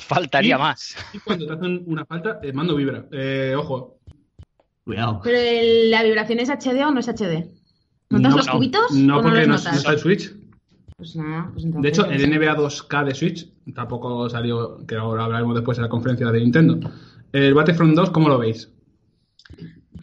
[0.00, 0.96] Faltaría Y- más.
[1.12, 3.06] Y cuando te hacen una falta, el mando vibra.
[3.12, 3.98] Eh, ojo.
[4.84, 5.20] Cuidado.
[5.24, 7.46] Pero el- la vibración es HD o no es HD.
[8.10, 8.52] ¿Notas No, los no.
[8.52, 8.90] cubitos?
[8.92, 9.76] No, o porque no no, los no notas?
[9.78, 10.34] está el Switch.
[10.96, 11.82] Pues nada, pues entonces.
[11.82, 12.30] De hecho, el.
[12.30, 16.78] NBA 2K de Switch tampoco salió, que ahora hablaremos después en la conferencia de Nintendo.
[17.32, 18.70] El Battlefront 2, ¿cómo lo veis?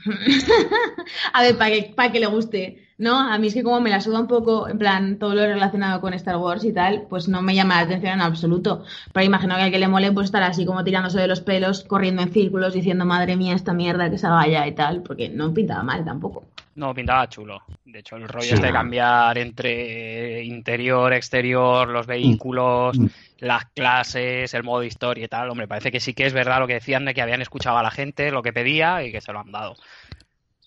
[1.34, 3.18] A ver, para que, para que le guste, ¿no?
[3.18, 6.00] A mí es que como me la suda un poco, en plan, todo lo relacionado
[6.02, 8.84] con Star Wars y tal, pues no me llama la atención en absoluto.
[9.14, 11.84] Pero imagino que al que le mole, pues estar así como tirándose de los pelos,
[11.86, 15.52] corriendo en círculos, diciendo, madre mía, esta mierda que se vaya y tal, porque no
[15.54, 16.44] pintaba mal tampoco.
[16.76, 17.62] No, pintaba chulo.
[17.86, 18.54] De hecho, el rollo Sí.
[18.54, 23.08] este de cambiar entre interior, exterior, los vehículos, Mm.
[23.40, 26.68] las clases, el modo historia y tal, hombre, parece que sí que es verdad lo
[26.68, 29.34] que decían de que habían escuchado a la gente, lo que pedía y que se
[29.34, 29.76] lo han dado.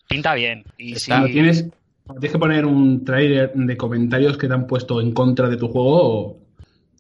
[0.09, 0.65] Pinta bien.
[0.77, 1.69] Y si tienes,
[2.07, 5.69] tienes que poner un trailer de comentarios que te han puesto en contra de tu
[5.69, 6.39] juego,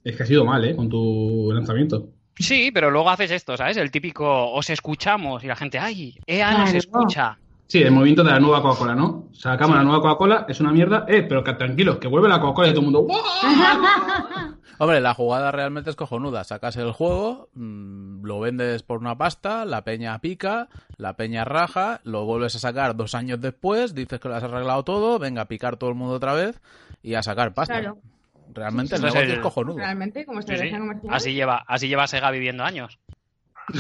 [0.05, 0.75] es que ha sido mal, ¿eh?
[0.77, 2.09] Con tu lanzamiento.
[2.39, 3.77] Sí, pero luego haces esto, ¿sabes?
[3.77, 6.19] El típico os escuchamos y la gente, ¡ay!
[6.27, 6.79] EA nos Claro.
[6.79, 7.39] escucha.
[7.73, 9.29] Sí, el movimiento de la nueva Coca-Cola, ¿no?
[9.33, 12.69] Sacamos la nueva Coca-Cola, es una mierda, eh, pero que tranquilos, que vuelve la Coca-Cola
[12.69, 13.07] y todo el mundo.
[14.79, 16.45] Hombre, la jugada realmente es cojonuda.
[16.45, 20.69] Sacas el juego, mm, lo vendes por una pasta, la peña pica,
[20.99, 24.83] la peña raja, lo vuelves a sacar dos años después, dices que lo has arreglado
[24.83, 26.61] todo, venga a picar todo el mundo otra vez
[27.03, 27.81] y a sacar pasta.
[27.81, 27.97] Claro.
[28.53, 29.15] Realmente Sí, el sí.
[29.17, 29.79] negocio Es cojonudo.
[29.79, 30.53] Realmente, como Sí, sí.
[30.53, 31.15] estrategia comercial.
[31.15, 32.99] Así lleva, así lleva Sega viviendo años.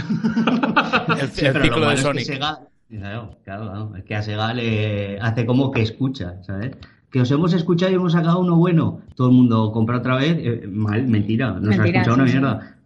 [1.20, 2.24] El, Sí, el ciclo de es que Sonic.
[2.26, 2.60] Sega-
[2.92, 3.96] Claro, claro, claro.
[3.96, 6.72] Es que a Sega le hace como que escucha, ¿sabes?
[7.10, 9.00] Que os hemos escuchado y hemos sacado uno bueno.
[9.16, 10.36] Todo el mundo compra otra vez.
[10.38, 11.52] eh, mal, mentira.
[11.52, 12.32] No se ha Mentira, escuchado una sí.
[12.32, 12.76] mierda.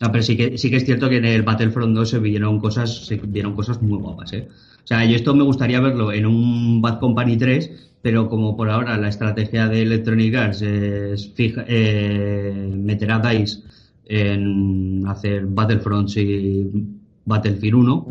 [0.00, 2.58] No, pero sí que, sí que es cierto que en el Battlefront 2 se vieron
[2.58, 4.48] cosas, se vieron cosas muy guapas, ¿eh?
[4.50, 8.68] O sea, yo esto me gustaría verlo en un Bad Company 3, pero como por
[8.68, 13.62] ahora la estrategia de Electronic Arts es fija, eh, meter a DICE
[14.06, 16.70] en hacer Battlefronts y
[17.24, 18.06] Battlefield 1,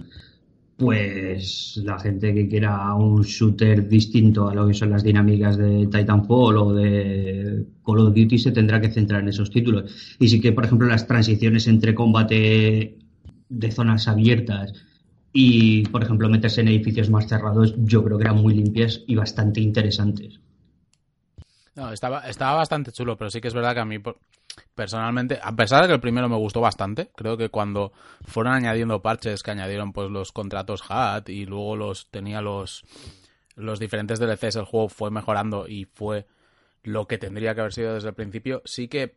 [0.78, 5.88] pues la gente que quiera un shooter distinto a lo que son las dinámicas de
[5.88, 10.15] Titanfall o de Call of Duty se tendrá que centrar en esos títulos.
[10.19, 12.97] Y sí que, por ejemplo, las transiciones entre combate
[13.47, 14.73] de zonas abiertas
[15.32, 19.15] y, por ejemplo, meterse en edificios más cerrados, yo creo que eran muy limpias y
[19.15, 20.39] bastante interesantes.
[21.76, 24.01] No, estaba, estaba bastante chulo, pero sí que es verdad que a mí
[24.73, 27.91] personalmente, a pesar de que el primero me gustó bastante, creo que cuando
[28.26, 32.84] fueron añadiendo parches que añadieron pues los contratos HAT y luego los tenía los
[33.55, 36.26] los diferentes DLCs, el juego fue mejorando y fue
[36.84, 38.61] lo que tendría que haber sido desde el principio.
[38.65, 39.15] Sí que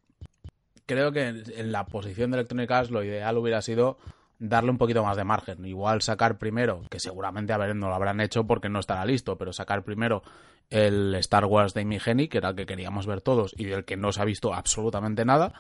[0.87, 3.99] creo que en en la posición de Electronic Arts lo ideal hubiera sido
[4.39, 5.65] darle un poquito más de margen.
[5.65, 9.37] Igual sacar primero, que seguramente a ver, no lo habrán hecho porque no estará listo,
[9.37, 10.23] pero sacar primero
[10.71, 13.85] el Star Wars de Amy Hennig, que era el que queríamos ver todos y del
[13.85, 15.55] que no se ha visto absolutamente nada,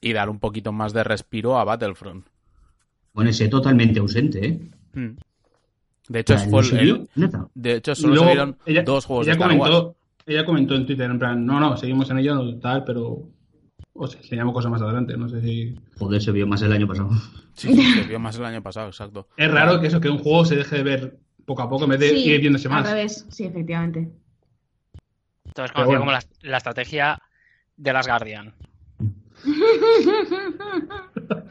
[0.00, 2.26] y dar un poquito más de respiro a Battlefront.
[3.14, 4.60] Bueno, ese totalmente ausente, ¿eh?
[4.94, 5.16] Hmm.
[6.08, 7.08] De hecho, O sea, fue ¿en el-
[7.54, 9.70] de hecho solo luego se vieron ella- dos juegos de ella Star Wars.
[9.70, 9.96] comentó,
[10.26, 13.18] ella comentó en Twitter, en plan, no, no, seguimos en ello, tal, pero
[13.94, 15.74] os enseñamos cosas más adelante, no sé si...
[15.98, 17.10] Joder, se vio más el año pasado.
[17.54, 19.28] Sí, sí, se vio más el año pasado, exacto.
[19.36, 21.90] Es raro que eso, que un juego se deje de ver poco a poco en
[21.90, 22.88] vez de Sí, ir viéndose al más.
[22.90, 24.10] revés, sí, efectivamente.
[25.46, 26.00] Entonces Pero conocido bueno.
[26.00, 27.18] como la, la estrategia
[27.76, 28.54] de las Guardian.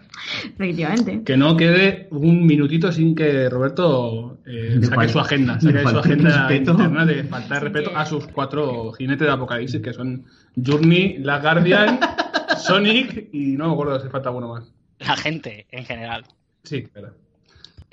[0.56, 1.24] efectivamente.
[1.24, 5.98] Que no quede un minutito sin que Roberto eh, saque falta- su agenda, saque su
[6.00, 6.72] agenda respeto.
[6.72, 10.26] interna de faltar respeto a sus cuatro jinetes de Apocalipsis, que son
[10.64, 12.00] Journey, Last Guardian,
[12.62, 14.72] Sonic y no me acuerdo si falta uno más.
[14.99, 16.24] La gente en general.
[16.64, 17.14] Sí, verdad.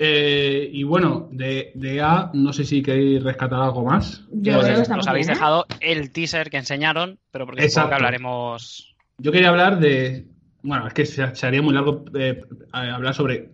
[0.01, 4.23] Eh, y bueno, de, de A, no sé si queréis rescatar algo más.
[4.31, 5.39] Yo creo que estamos Nos habéis bien, ¿eh?
[5.39, 7.89] dejado el teaser que enseñaron, pero porque supongo Exacto.
[7.89, 8.95] que hablaremos.
[9.17, 10.25] Yo quería hablar de.
[10.61, 12.41] Bueno, es que se, se haría muy largo eh,
[12.71, 13.49] hablar sobre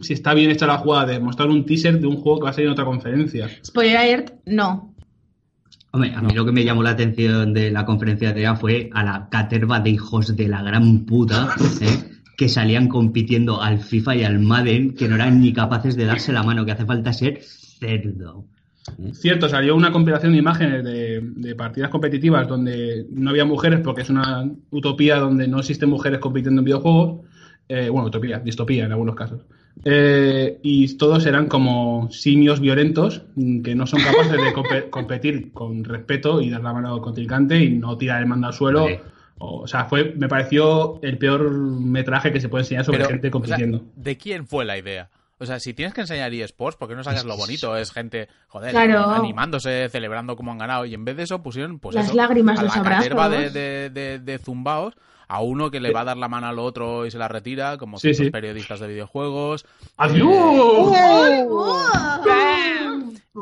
[0.00, 2.50] si está bien hecha la jugada de mostrar un teaser de un juego que va
[2.50, 3.48] a salir en otra conferencia.
[3.64, 4.94] Spoiler alert, no.
[5.96, 8.90] Hombre, a mí lo que me llamó la atención de la conferencia de EA fue
[8.92, 12.18] a la caterva de hijos de la gran puta ¿eh?
[12.36, 16.34] que salían compitiendo al FIFA y al Madden, que no eran ni capaces de darse
[16.34, 18.44] la mano, que hace falta ser cerdo.
[19.14, 24.02] Cierto, salió una compilación de imágenes de, de partidas competitivas donde no había mujeres porque
[24.02, 27.24] es una utopía donde no existen mujeres compitiendo en videojuegos.
[27.70, 29.40] Eh, bueno, utopía, distopía en algunos casos.
[29.84, 35.52] Eh, y todos eran como simios violentos mm, que no son capaces de compe- competir
[35.52, 38.86] con respeto y dar la mano al contrincante y no tirar el mando al suelo.
[39.38, 43.10] O, o sea, fue, me pareció el peor metraje que se puede enseñar sobre Pero,
[43.10, 43.84] gente o sea, compitiendo.
[43.94, 45.10] ¿De quién fue la idea?
[45.38, 47.76] O sea, si tienes que enseñar eSports, ¿por qué no sacas lo bonito?
[47.76, 49.10] Es gente, joder, Claro.
[49.10, 50.86] animándose, celebrando como han ganado.
[50.86, 52.82] Y en vez de eso pusieron, pues Las eso, lágrimas, a los la
[53.90, 54.94] de, de zumbaos,
[55.28, 57.78] a uno que le va a dar la mano al otro y se la retira,
[57.78, 58.30] como Sí, sí.
[58.30, 59.66] periodistas de videojuegos.
[59.96, 60.96] ¡Adiós!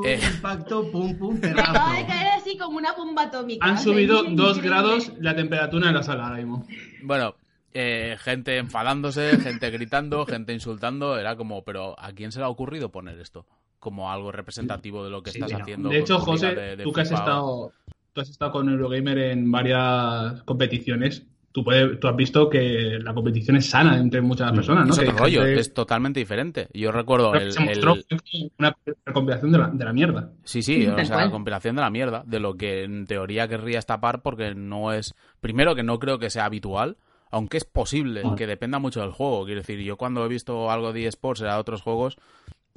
[0.04, 0.18] Eh.
[0.34, 3.64] Impacto, pum, pum, Acaba de caer así como una bomba atómica.
[3.64, 6.66] Han subido dos grados la temperatura en la sala ahora mismo.
[7.02, 7.36] Bueno,
[7.72, 11.16] eh, gente enfadándose, gente gritando, gente insultando.
[11.18, 13.46] Era como, pero ¿a quién se le ha ocurrido poner esto?
[13.78, 15.88] Como algo representativo de lo que Sí, estás haciendo.
[15.90, 17.70] De hecho, José, de- de tú que has estado,
[18.12, 21.24] tú has estado con Eurogamer en varias competiciones.
[21.54, 24.92] Tú, puedes, tú has visto que la competición es sana entre muchas Mm, personas, ¿no?
[24.94, 26.66] Es Que otro rollo, gente- es totalmente diferente.
[26.74, 28.76] Yo recuerdo el, se mostró el- que fue una
[29.12, 30.32] compilación de la, de la mierda.
[30.42, 33.80] Sí, sí, o sea, la compilación de la mierda, de lo que en teoría querría
[33.82, 35.14] tapar porque no es...
[35.40, 36.96] Primero que no creo que sea habitual,
[37.30, 39.44] aunque es posible que dependa mucho del juego.
[39.44, 42.16] Quiero decir, yo cuando he visto algo de eSports era de otros juegos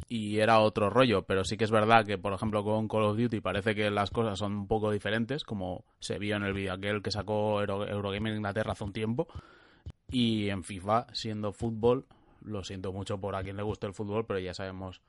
[0.10, 3.18] y era otro rollo, pero sí que es verdad que, por ejemplo, con Call of
[3.18, 6.74] Duty parece que las cosas son un poco diferentes, como se vio en el vídeo
[6.74, 9.28] aquel que sacó Euro- Eurogamer Inglaterra hace un tiempo.
[10.10, 12.05] Y en FIFA, siendo fútbol,
[12.45, 15.01] lo siento mucho por a quien le guste el fútbol, pero ya sabemos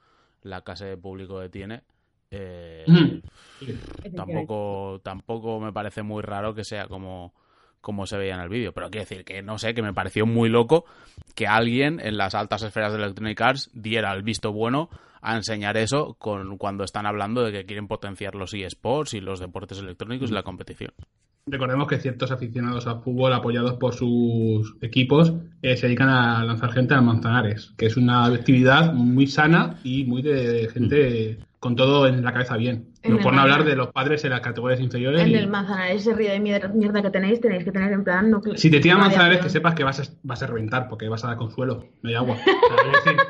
[0.43, 1.83] la clase de público que tiene.
[2.31, 4.17] Eh, Mm.
[4.17, 7.33] tampoco, tampoco me parece muy raro que sea como,
[7.81, 8.73] como se veía en el vídeo.
[8.73, 10.85] Pero quiero decir que no sé, que me pareció muy loco
[11.35, 15.77] que alguien en las altas esferas de Electronic Arts diera el visto bueno a enseñar
[15.77, 20.31] eso con, cuando están hablando de que quieren potenciar los eSports y los deportes electrónicos
[20.31, 20.93] y la competición.
[21.51, 26.73] Recordemos que ciertos aficionados al fútbol apoyados por sus equipos eh, se dedican a lanzar
[26.73, 32.07] gente a manzanares, que es una actividad muy sana y muy de gente con todo
[32.07, 32.93] en la cabeza bien.
[33.09, 35.23] En No por no hablar de los padres en las categorías inferiores.
[35.23, 38.05] En y- el Manzanares, ese río de mier- mierda que tenéis, tenéis que tener en
[38.05, 38.31] plan.
[38.31, 41.25] No, Si te tiran manzanares, que sepas que vas a, vas a reventar porque vas
[41.25, 42.37] a dar consuelo, no hay agua.
[42.37, 43.21] O sea, es decir,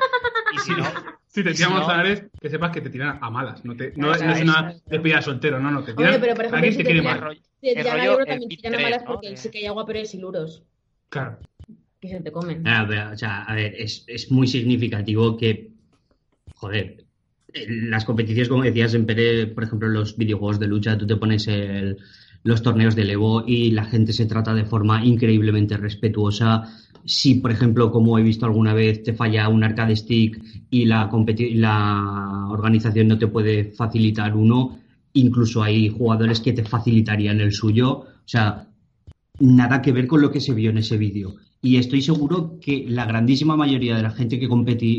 [0.53, 0.83] Y si no,
[1.27, 3.63] si te tiran si no- manzanares, que sepas que te tiran a malas.
[3.63, 5.83] No, te, no, Claro, no es una despedida soltero, no, no.
[5.83, 7.29] Te tiran Hombre, pero por ejemplo, alguien si te quiere tiran- el mal.
[7.29, 9.37] rollo, Si el te tiran rollo, a euro, también tiran a 3, malas porque Que-
[9.37, 10.63] sí que hay agua, pero hay siluros
[11.09, 11.37] Claro.
[12.01, 12.63] que se te comen.
[12.63, 15.69] Pero, o sea, a ver, es, es muy significativo que,
[16.55, 17.05] joder,
[17.67, 21.47] las competiciones, como decías, en Pere, por ejemplo, los videojuegos de lucha, tú te pones
[21.47, 21.97] el-
[22.43, 26.63] los torneos de Evo y la gente se trata de forma increíblemente respetuosa.
[27.05, 31.09] Si, por ejemplo, como he visto alguna vez, te falla un arcade stick y la,
[31.53, 34.79] la organización no te puede facilitar uno,
[35.13, 37.89] incluso hay jugadores que te facilitarían el suyo.
[37.99, 38.67] O sea,
[39.39, 41.35] nada que ver con lo que se vio en ese vídeo.
[41.61, 44.47] Y estoy seguro que la grandísima mayoría de la gente que,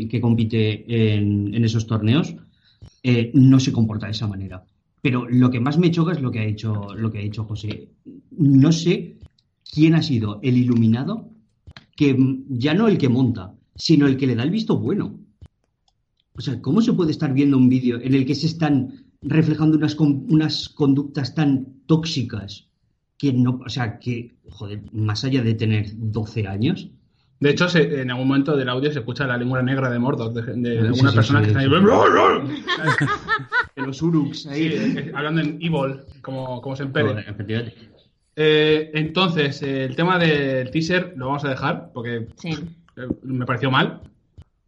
[0.07, 2.35] que compite en, esos torneos
[3.03, 4.63] eh, no se comporta de esa manera.
[5.01, 7.89] Pero lo que más me choca es lo que ha dicho, lo que ha José.
[8.37, 9.17] No sé
[9.71, 11.29] quién ha sido el iluminado
[11.95, 12.15] que
[12.49, 15.19] ya no el que monta, sino el que le da el visto bueno.
[16.33, 19.77] O sea, ¿cómo se puede estar viendo un vídeo en el que se están reflejando
[19.77, 22.70] unas, unas conductas tan tóxicas
[23.21, 26.89] que no, o sea, que, joder, más allá de tener 12 años,
[27.39, 30.31] De hecho, se- en algún momento del audio se escucha la lengua negra de Mordor,
[30.31, 31.65] de, de Sí, alguna sí, persona sí, que está ahí.
[31.65, 31.71] sí.
[33.75, 34.67] de los Uruks Sí, ahí.
[34.73, 37.25] eh, hablando en Evil, como, como se empere.
[38.35, 42.49] Eh, entonces, eh, el tema del teaser lo vamos a dejar porque Sí.
[42.97, 44.01] eh, me pareció mal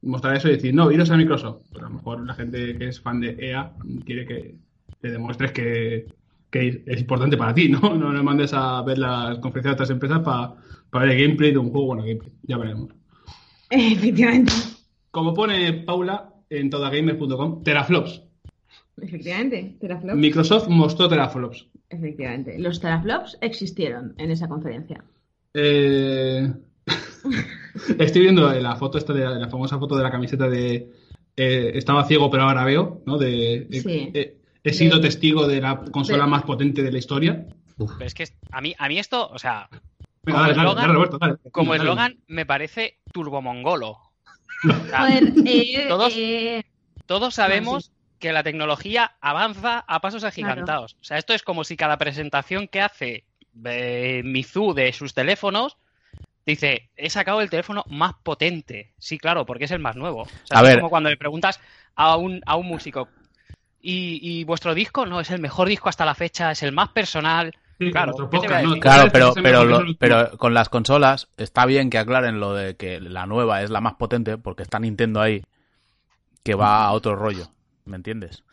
[0.01, 1.62] mostrar eso y decir, no, iros a Microsoft.
[1.74, 3.72] Pero a lo mejor la gente que es fan de EA
[4.06, 4.56] quiere que
[5.01, 6.10] le demuestres que,
[6.54, 7.80] que es importante para ti, ¿no?
[7.97, 11.58] No le mandes a ver las conferencias de otras empresas para ver el gameplay de
[11.58, 11.88] un juego.
[11.88, 12.93] Bueno, gameplay, ya veremos.
[13.72, 14.54] Efectivamente.
[15.10, 18.22] Como pone Paula en todagamer.com, teraflops.
[19.01, 19.78] Efectivamente.
[19.82, 20.16] Teraflops.
[20.16, 21.68] Microsoft mostró teraflops.
[21.89, 22.60] Efectivamente.
[22.60, 25.04] Los teraflops existieron en esa conferencia.
[25.56, 26.54] Eh,
[27.97, 30.91] Estoy viendo la foto esta de la famosa foto de la camiseta de
[31.36, 33.18] eh, estaba ciego pero ahora veo, ¿no?
[33.18, 34.12] De eh, Sí.
[34.64, 37.45] Eh, he sido De- testigo de la consola más potente de la historia.
[37.78, 39.68] Pero es que a mí, a mí esto, o sea,
[40.26, 41.36] Venga, Como dale, eslogan- dale, Roberto, dale.
[41.51, 43.97] como eslogan me parece turbomongolo.
[44.64, 46.64] O sea, Joder, eh, Todos- eh,
[47.05, 50.93] todos sabemos que la tecnología avanza a pasos agigantados.
[51.01, 53.26] O sea, esto es como si cada presentación que hace
[53.66, 55.76] eh, Mizu de sus teléfonos
[56.45, 58.93] dice, he sacado el teléfono más potente.
[58.97, 60.22] Sí, claro, porque es el más nuevo.
[60.22, 60.78] O sea, A es ver.
[60.80, 61.59] como cuando le preguntas
[61.95, 63.09] a un, a un músico,
[63.84, 65.06] ¿y, y vuestro disco?
[65.06, 67.54] No, es el mejor disco hasta la fecha, es el más personal.
[67.80, 68.14] Sí, Claro.
[68.80, 73.00] Claro, pero, pero, lo- pero con las consolas está bien que aclaren lo de que
[73.02, 75.44] la nueva es la más potente porque está Nintendo ahí
[76.44, 77.48] que va a otro rollo,
[77.86, 78.44] ¿me entiendes?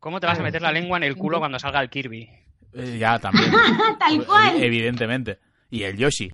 [0.00, 2.28] ¿Cómo te vas a meter la lengua en el culo cuando salga el Kirby?
[2.74, 3.50] Eh, ya también,
[3.98, 4.62] tal cual.
[4.62, 5.38] evidentemente.
[5.70, 6.30] Y el Yoshi.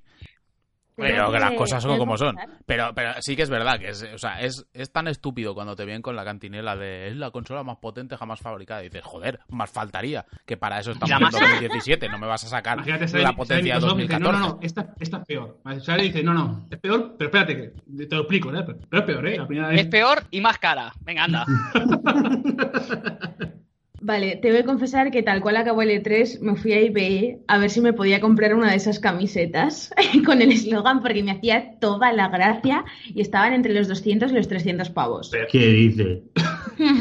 [1.00, 2.36] Pero que las cosas son como son.
[2.66, 5.76] Pero, pero sí que es verdad que es, o sea, es, es tan estúpido cuando
[5.76, 8.82] te vienen con la cantinela de es la consola más potente jamás fabricada.
[8.82, 12.08] Y dices, joder, más faltaría que para eso estamos en más- 2017.
[12.08, 14.32] No me vas a sacar Imagínate, la potencia dice, 2014.
[14.32, 15.58] no, no, no, esta, esta es peor.
[15.98, 18.62] Y dice, no, no, es peor, pero espérate, que te lo explico, ¿eh?
[18.66, 19.38] Pero, pero es peor, ¿eh?
[19.38, 19.80] La primera vez.
[19.80, 20.92] Es peor y más cara.
[21.00, 21.46] Venga, anda.
[24.02, 27.38] Vale, te voy a confesar que tal cual acabó el E3, me fui a eBay
[27.46, 29.92] a ver si me podía comprar una de esas camisetas
[30.24, 32.84] con el eslogan porque me hacía toda la gracia
[33.14, 35.30] y estaban entre los 200 y los 300 pavos.
[35.52, 36.22] ¿Qué dice?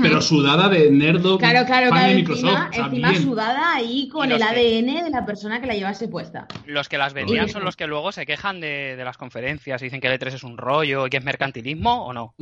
[0.02, 5.06] Pero sudada de nerdo Claro, claro, claro, de encima, encima sudada ahí con el ADN
[5.06, 6.48] de la persona que la llevase puesta.
[6.66, 9.86] Los que las vendían son los que luego se quejan de, de las conferencias y
[9.86, 12.34] dicen que el E3 es un rollo y que es mercantilismo o no.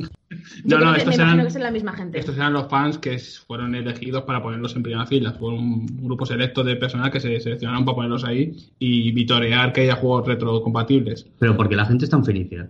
[0.64, 2.18] No, no, estos me imagino eran, que son la misma gente.
[2.18, 5.32] estos eran los fans que fueron elegidos para ponerlos en primera fila.
[5.32, 9.82] Fue un grupo selecto de personas que se seleccionaron para ponerlos ahí y vitorear que
[9.82, 11.26] haya juegos retrocompatibles.
[11.38, 12.50] Pero porque la gente es tan feliz.
[12.52, 12.68] ¿eh?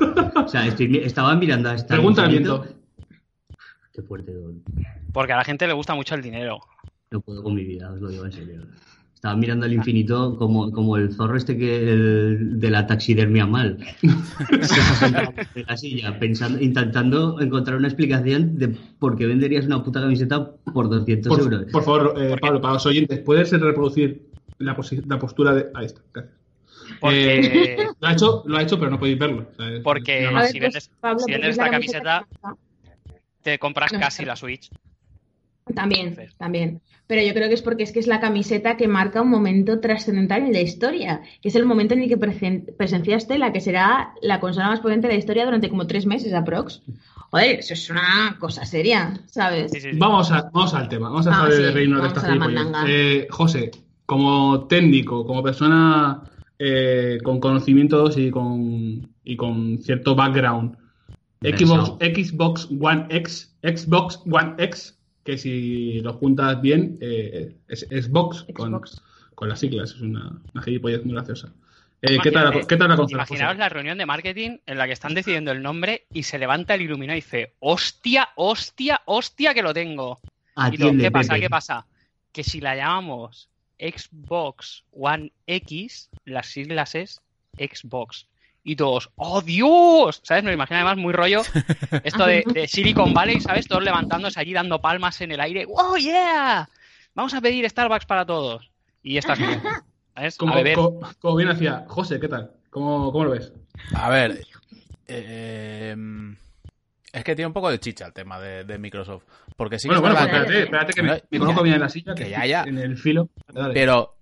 [0.36, 1.94] o sea, estoy, estaba mirando a esta.
[1.94, 2.64] Pregunta al viento.
[3.94, 4.60] Qué fuerte, Don.
[5.12, 6.58] Porque a la gente le gusta mucho el dinero.
[7.12, 8.62] No puedo con mi vida, os lo digo en serio.
[9.14, 13.78] Estaba mirando al infinito como, como el zorro este que el, de la taxidermia mal.
[15.54, 18.68] de la silla, pensando, intentando encontrar una explicación de
[18.98, 21.72] por qué venderías una puta camiseta por 200 Por, euros.
[21.72, 24.28] por favor, eh, Pablo, para los oyentes, ¿puedes reproducir
[24.58, 25.66] la, postura de.
[25.74, 26.34] Ahí está, gracias.
[27.00, 29.46] Porque, Eh, lo, ha hecho, lo ha hecho, pero no podéis verlo.
[29.82, 30.90] Porque- si pues, vendes-
[31.24, 32.26] si vendes esta camiseta-
[33.44, 34.28] te compras No, casi no.
[34.28, 34.70] la Switch.
[35.74, 36.80] También, también.
[37.06, 39.80] Pero yo creo que es porque es que es la camiseta que marca un momento
[39.80, 43.60] trascendental en la historia, que es el momento en el que presen- presenciaste la que
[43.60, 46.82] será la consola más potente de la historia durante como tres meses aprox.
[47.30, 49.72] Joder, eso es una cosa seria, ¿sabes?
[49.72, 49.98] Sí, sí, sí.
[49.98, 51.08] Vamos, a, vamos al tema.
[51.08, 52.84] Vamos a Ah, saber sí, de reino de esta.
[52.86, 53.70] Eh, José,
[54.06, 56.22] como técnico, como persona
[56.58, 60.76] eh, con conocimientos y con, y con cierto background,
[61.44, 61.98] Xbox.
[62.00, 68.70] Xbox One X, Xbox One X, que si lo juntas bien, eh, es Xbox, Con,
[68.70, 69.02] Xbox.
[69.34, 71.52] con las siglas, es una, una gilipollez muy graciosa.
[72.02, 73.22] Eh, ¿qué, tal, ¿Qué tal la consola?
[73.22, 76.74] Imaginaos la reunión de marketing en la que están decidiendo el nombre y se levanta
[76.74, 80.20] el iluminado y dice, hostia, hostia, hostia que lo tengo.
[80.70, 81.32] Y todo, ¿Qué pasa?
[81.34, 81.40] Pepe.
[81.40, 81.86] ¿Qué pasa?
[82.32, 87.22] Que si la llamamos Xbox One X, las siglas es
[87.56, 88.26] Xbox.
[88.66, 90.20] Y todos, ¡oh Dios!
[90.24, 90.42] ¿Sabes?
[90.42, 91.42] Me lo imagino además muy rollo
[92.02, 93.68] esto de, de Silicon Valley, ¿sabes?
[93.68, 95.66] Todos levantándose allí dando palmas en el aire.
[95.68, 96.68] ¡Oh yeah!
[97.14, 98.70] Vamos a pedir Starbucks para todos.
[99.02, 99.38] Y estas
[100.14, 100.38] ¿sabes?
[100.38, 102.52] Como, bien hacía José, ¿qué tal?
[102.70, 103.52] ¿Cómo, cómo lo ves?
[103.94, 104.46] A ver,
[105.06, 105.94] eh,
[107.12, 109.24] es que tiene un poco de chicha el tema de, de Microsoft.
[109.56, 111.74] Porque sí que bueno, es bueno, pues que- espérate, espérate que me, me coloco bien
[111.76, 112.62] en la silla, que que, ya, ya.
[112.62, 113.28] en el filo.
[113.52, 113.74] Dale.
[113.74, 114.16] Pero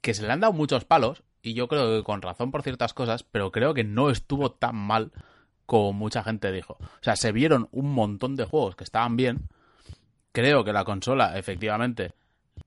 [0.00, 2.94] que se le han dado muchos palos, y yo creo que con razón por ciertas
[2.94, 5.12] cosas, pero creo que no estuvo tan mal
[5.66, 6.74] como mucha gente dijo.
[6.80, 9.48] O sea, se vieron un montón de juegos que estaban bien.
[10.32, 12.12] Creo que la consola, efectivamente,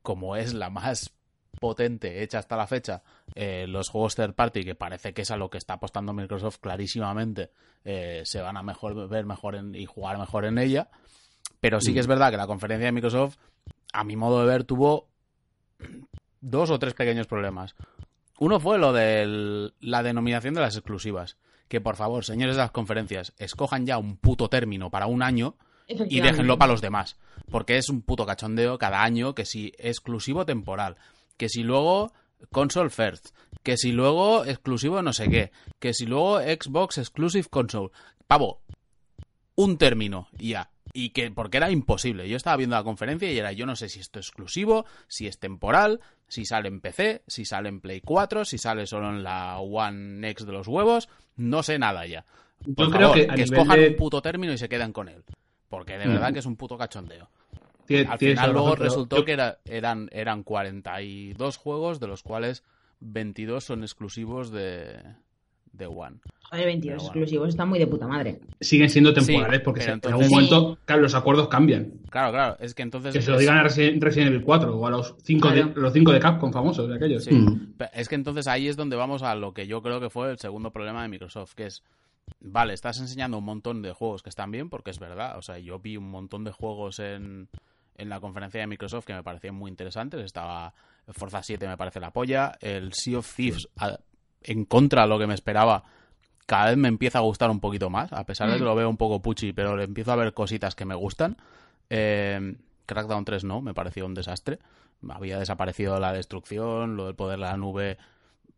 [0.01, 1.11] como es la más
[1.59, 3.03] potente hecha hasta la fecha,
[3.35, 6.57] eh, los juegos third party, que parece que es a lo que está apostando Microsoft
[6.59, 7.51] clarísimamente,
[7.85, 10.89] eh, se van a mejor ver mejor en- y jugar mejor en ella.
[11.61, 13.37] Pero sí que es verdad que la conferencia de Microsoft,
[13.93, 15.07] a mi modo de ver, tuvo
[16.41, 17.75] dos o tres pequeños problemas.
[18.43, 21.37] Uno fue lo de la denominación de las exclusivas.
[21.69, 25.55] Que por favor, señores de las conferencias, escojan ya un puto término para un año
[25.87, 27.15] y déjenlo para los demás.
[27.49, 30.97] Porque es un puto cachondeo cada año que si exclusivo temporal,
[31.37, 32.11] que si luego
[32.51, 33.29] console first,
[33.63, 37.91] que si luego exclusivo no sé qué, que si luego Xbox exclusive console.
[38.27, 38.61] Pavo,
[39.55, 40.69] un término y ya.
[40.91, 42.27] Y que porque era imposible.
[42.27, 45.27] Yo estaba viendo la conferencia y era yo no sé si esto es exclusivo, si
[45.27, 46.01] es temporal,
[46.33, 50.27] si sale en PC, si sale en Play 4, si sale solo en la One
[50.31, 52.25] X de los huevos, no sé nada ya.
[52.75, 54.93] Por Yo creo favor, que a nivel escojan de- un puto término y se quedan
[54.93, 55.23] con él.
[55.69, 56.13] Porque de Mm.
[56.13, 57.29] verdad que es un puto cachondeo.
[58.09, 62.63] Al final luego resultó yo- que era- eran, eran 42 juegos, de los cuales
[62.99, 64.99] 22 son exclusivos de,
[65.73, 66.17] de One.
[66.49, 67.07] Joder, 22 Pero bueno.
[67.07, 68.39] exclusivos, están muy de puta madre.
[68.61, 71.91] siguen siendo temporales Sí, porque se- en entonces- algún momento claro, los acuerdos cambian.
[72.11, 73.11] Claro, claro, es que entonces...
[73.13, 75.69] Que se lo digan a Resi- Resident Evil 4 o a los 5 Claro.
[75.73, 77.23] de, los cinco de Capcom famosos de aquellos.
[77.23, 77.73] Sí, Mm.
[77.93, 80.37] es que entonces ahí es donde vamos a lo que yo creo que fue el
[80.37, 81.81] segundo problema de Microsoft, que es,
[82.39, 85.57] vale, estás enseñando un montón de juegos que están bien, porque es verdad, o sea,
[85.57, 87.49] yo vi un montón de juegos en,
[87.97, 90.73] en la conferencia de Microsoft que me parecían muy interesantes, estaba
[91.09, 93.97] Forza 7 me parece la polla, el Sea of Thieves, a-
[94.43, 95.83] en contra de lo que me esperaba,
[96.45, 98.89] cada vez me empieza a gustar un poquito más, a pesar de que lo veo
[98.89, 101.37] un poco puchi, pero le empiezo a ver cositas que me gustan.
[101.89, 104.59] Eh, Crackdown 3 no, me pareció un desastre.
[105.09, 107.97] Había desaparecido la destrucción, lo del poder de la nube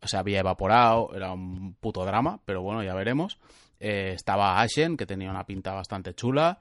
[0.01, 3.39] se había evaporado, era un puto drama, pero bueno, ya veremos.
[3.79, 6.59] Eh, estaba Ashen, que tenía una pinta bastante chula.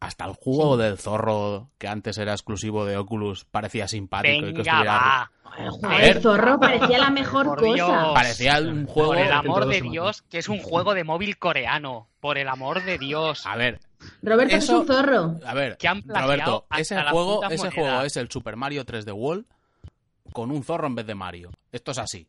[0.00, 4.46] Hasta el juego del zorro, que antes era exclusivo de Oculus, parecía simpático.
[4.46, 5.32] y que estuviera- va.
[6.00, 7.74] El zorro parecía la mejor Por cosa.
[7.74, 7.90] Dios.
[8.14, 9.08] Parecía un juego...
[9.08, 9.80] Por el amor de.
[9.80, 12.06] Dios, que es un juego de móvil coreano.
[12.20, 13.44] Por el amor de Dios.
[13.44, 13.80] A ver,
[14.22, 15.36] Roberto es un zorro.
[15.44, 19.12] A ver, Que han plagiado Roberto, ese juego, ese juego es el Super Mario 3D
[19.12, 19.46] World
[20.32, 21.50] con un zorro en vez de Mario.
[21.72, 22.28] Esto es así.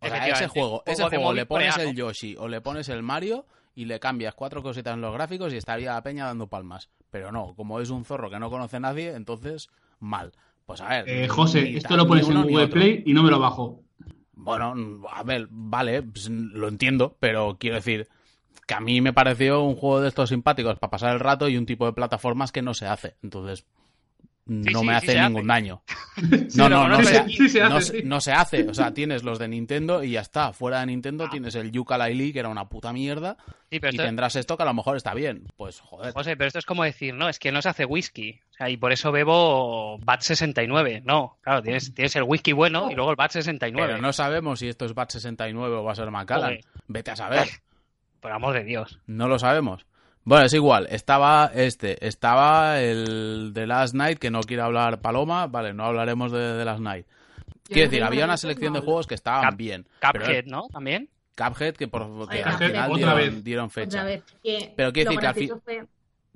[0.00, 1.90] O sea, ese juego, juego ese juego le pones coreano.
[1.90, 3.46] el Yoshi o le pones el Mario
[3.78, 6.90] y le cambias cuatro cositas en los gráficos y estaría la peña dando palmas.
[7.12, 9.68] Pero no, como es un zorro que no conoce nadie, entonces
[10.00, 10.32] mal.
[10.66, 11.08] Pues a ver.
[11.08, 12.66] Eh, José, esto lo pones en Google.
[12.66, 13.84] Play y no me lo bajo.
[14.32, 14.74] Bueno,
[15.08, 18.08] a ver, vale, pues, lo entiendo, pero quiero decir
[18.66, 21.56] que a mí me pareció un juego de estos simpáticos para pasar el rato y
[21.56, 23.14] un tipo de plataformas que no se hace.
[23.22, 23.64] Entonces,
[24.48, 25.60] no sí, me sí hace ningún hace.
[25.60, 25.82] daño.
[26.56, 28.02] No, no, no se, hace, no, se- sí.
[28.04, 28.68] no se hace.
[28.68, 30.52] O sea, tienes los de Nintendo y ya está.
[30.52, 33.36] Fuera de Nintendo tienes el Yooka-Laylee, que era una puta mierda.
[33.70, 35.46] Sí, pero Y esto- tendrás esto que a lo mejor está bien.
[35.56, 36.12] Pues joder.
[36.14, 38.40] José, pero esto es como decir, no, es que no se hace whisky.
[38.50, 41.02] O sea, y por eso bebo BAT 69.
[41.04, 43.86] No, claro, tienes, tienes el whisky bueno y luego el BAT 69.
[43.92, 46.58] Pero no sabemos si esto es BAT 69 o va a ser Macallan.
[46.88, 47.46] Vete a saber.
[48.20, 48.98] Por amor de Dios.
[49.06, 49.86] No lo sabemos.
[50.28, 50.86] Bueno, es igual.
[50.90, 52.06] Estaba este.
[52.06, 55.46] Estaba el de Last Night, que no quiere hablar Paloma.
[55.46, 57.06] Vale, no hablaremos de, de Last Night.
[57.64, 59.86] Quiero decir, había una selección de juegos que estaban Cap- bien.
[60.00, 60.68] pero Cuphead, ¿no?
[60.68, 61.08] También.
[61.34, 64.04] Cuphead, que, por, que al Cuphead, final dieron, fecha.
[64.04, 65.86] Vez, que Pero quiero decir que al fue-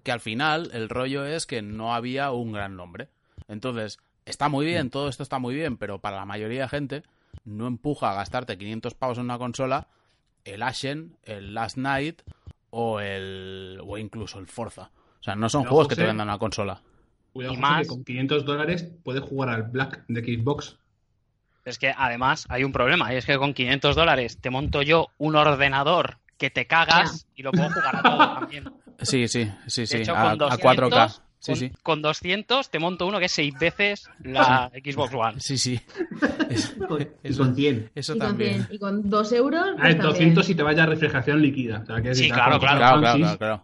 [0.03, 3.09] que al final el rollo es que no había un gran nombre.
[3.47, 7.03] Entonces, está muy bien, todo esto está muy bien, pero para la mayoría de gente
[7.45, 9.89] no empuja a gastarte 500 pavos en una consola
[10.45, 12.23] el Ashen, el Last Night
[12.75, 14.91] o el o incluso el Forza.
[15.21, 16.81] O sea, no son Pero, juegos que te vendan una consola.
[17.33, 20.79] Cuidado, Y José, más- que con 500 dólares puedes jugar al Black de Xbox.
[21.65, 25.09] Es que además hay un problema, y es que con 500 dólares te monto yo
[25.19, 28.73] un ordenador que te cagas y lo puedo jugar a todo también.
[29.01, 31.23] Sí, sí, sí, sí, hecho, a, con a 200, 4K.
[31.45, 31.73] Sí, con, sí.
[31.83, 35.41] con 200 te monto uno que es seis veces la Xbox One.
[35.41, 35.81] Sí, sí.
[36.49, 37.91] Es- Con- y eso, con 100.
[37.97, 38.55] eso y, con también.
[38.67, 39.61] 100, y con 2 euros.
[39.63, 40.03] A pues ver, también.
[40.35, 41.81] 200 si te vaya a refrigeración líquida.
[41.83, 42.79] O sea, que Sí, claro, claro.
[42.79, 43.63] Claro, claro, claro, claro.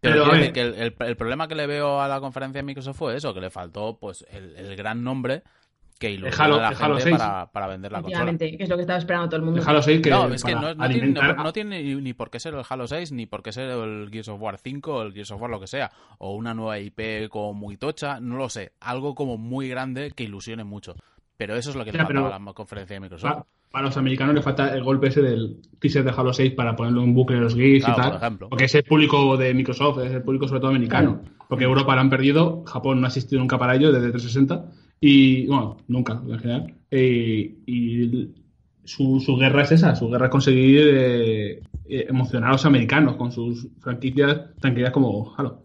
[0.00, 0.36] Pero, Pero, a ver.
[0.38, 3.16] decir que el, el- el problema que le veo a la conferencia de Microsoft fue
[3.16, 5.42] eso, que le faltó pues el, el gran nombre
[6.02, 7.18] que ilusiona Halo- a la el Halo gente 6.
[7.18, 8.36] para, para vender la consola.
[8.38, 9.60] Que es lo que estaba esperando todo el mundo.
[9.60, 12.40] Déjalo seguir que No, es que no, no tiene, alimentar no tiene ni, por qué
[12.40, 15.12] ser el Halo 6, ni por qué ser el Gears of War 5 o el
[15.12, 15.90] Gears of War lo que sea.
[16.18, 18.72] O una nueva IP como muy tocha, no lo sé.
[18.80, 20.94] Algo como muy grande que ilusione mucho.
[21.36, 23.44] Pero eso es lo que le faltaba a la conferencia de Microsoft.
[23.70, 27.02] Para los americanos le falta el golpe ese del teaser de Halo 6 para ponerlo
[27.02, 28.10] en bucle en los GIFs Claro, y tal.
[28.12, 28.48] por ejemplo.
[28.50, 31.22] Porque es el público de Microsoft, es el público sobre todo americano.
[31.48, 34.64] Porque Europa lo han perdido, Japón no ha asistido nunca para ello desde 360.
[35.04, 36.74] Y, bueno, nunca en general.
[36.88, 38.30] Eh, y
[38.84, 43.16] su, su guerra es esa, su guerra es conseguir eh, eh, emocionar a los americanos
[43.16, 45.64] con sus franquicias tan queridas como Halo.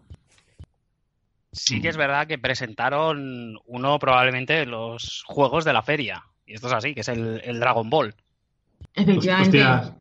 [1.52, 6.24] Sí que es verdad que presentaron uno probablemente de los juegos de la feria.
[6.44, 8.16] Y esto es así, que es el, el Dragon Ball.
[8.94, 9.62] Efectivamente.
[9.62, 9.92] Hostias,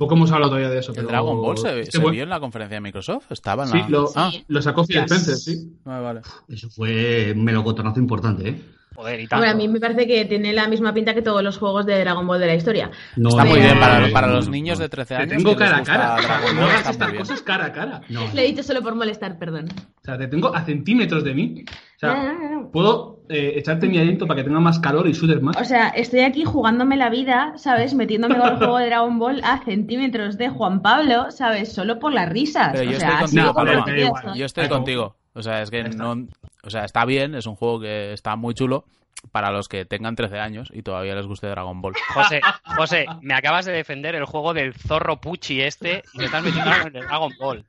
[0.00, 0.92] poco hemos hablado todavía de eso.
[0.96, 3.30] ¿El Dragon Ball se, este se buen- vio en la conferencia de Microsoft?
[3.30, 3.88] ¿Estaba en Sí, la...?
[3.90, 4.96] lo, Ah, lo sacó Phil.
[4.98, 5.72] Spencer, sí.
[5.84, 6.20] vale, vale.
[6.48, 8.60] Eso fue un melocotonazo importante, ¿eh?
[9.00, 9.36] Joder, y tanto.
[9.36, 11.98] Hombre, a mí me parece que tiene la misma pinta que todos los juegos de
[12.00, 12.90] Dragon Ball de la historia.
[13.16, 14.82] No, Está muy bien, para, para no, los niños no.
[14.82, 15.36] de 13 Te años.
[15.38, 16.16] tengo que les cara a cara.
[16.20, 18.02] Dragon No hagas estas cosas cara a cara.
[18.10, 18.26] No.
[18.34, 19.68] Le he dicho solo por molestar, perdón.
[19.72, 21.64] O sea, te tengo a centímetros de mí.
[21.96, 22.70] O sea, no, no, no.
[22.70, 25.56] puedo eh, echarte mi aliento para que tenga más calor y sudes más.
[25.56, 27.94] O sea, estoy aquí jugándome la vida, ¿sabes?
[27.94, 31.72] Metiéndome con el juego de Dragon Ball a centímetros de Juan Pablo, ¿sabes?
[31.72, 32.70] Solo por las risas.
[32.72, 34.38] Pero yo o estoy contigo, te.
[34.38, 35.16] Yo estoy contigo.
[35.32, 36.26] O sea, es que no.
[36.62, 38.84] O sea, está bien, es un juego que está muy chulo
[39.32, 41.94] para los que tengan 13 años y todavía les guste Dragon Ball.
[42.14, 42.40] José,
[42.76, 46.70] José, me acabas de defender el juego del zorro Pucci este y me estás metiendo
[46.72, 47.64] en el Dragon Ball.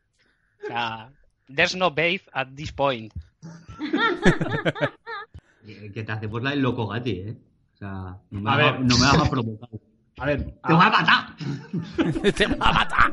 [0.64, 1.10] O sea,
[1.54, 3.14] there's no babe at this point.
[5.68, 7.38] Eh, Que te hacemos la del loco gati, ¿eh?
[7.76, 8.82] O sea, no me, A hagas- ver.
[8.82, 9.70] no me hagas provocar.
[10.18, 11.36] A ver, ¡Te voy a a, matar!
[12.36, 13.12] ¡Te va a matar!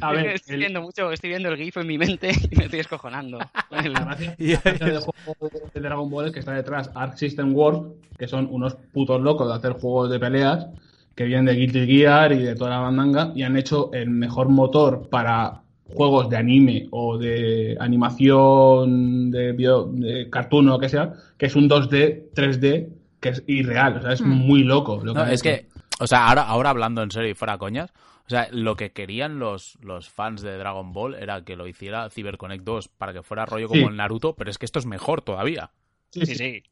[0.00, 2.64] A ver, estoy, el- viendo mucho, estoy viendo el GIF en mi mente y me
[2.64, 3.38] estoy escojonando.
[3.70, 6.90] El- la gracia, Y- la gracia del juego de Dragon Ball es que está detrás
[6.94, 10.66] Arc System Works, que son unos putos locos de hacer juegos de peleas,
[11.14, 14.48] que vienen de Guilty Gear y de toda la bandanga, y han hecho el mejor
[14.48, 15.60] motor para
[15.92, 21.46] juegos de anime o de animación de, bio- de cartoon o lo que sea, que
[21.46, 22.88] es un 2D, 3D,
[23.20, 24.28] que es irreal, o sea, es Hmm.
[24.30, 25.00] muy loco.
[25.04, 25.56] Lo No, han es hecho.
[25.56, 25.66] que,
[25.98, 27.92] o sea, ahora, ahora hablando en serio y fuera coñas,
[28.30, 32.08] o sea, lo que querían los, los fans de Dragon Ball era que lo hiciera
[32.10, 33.86] CyberConnect 2 para que fuera rollo como Sí.
[33.88, 35.70] el Naruto, pero es que esto es mejor todavía.
[36.10, 36.62] Sí, Sí, sí.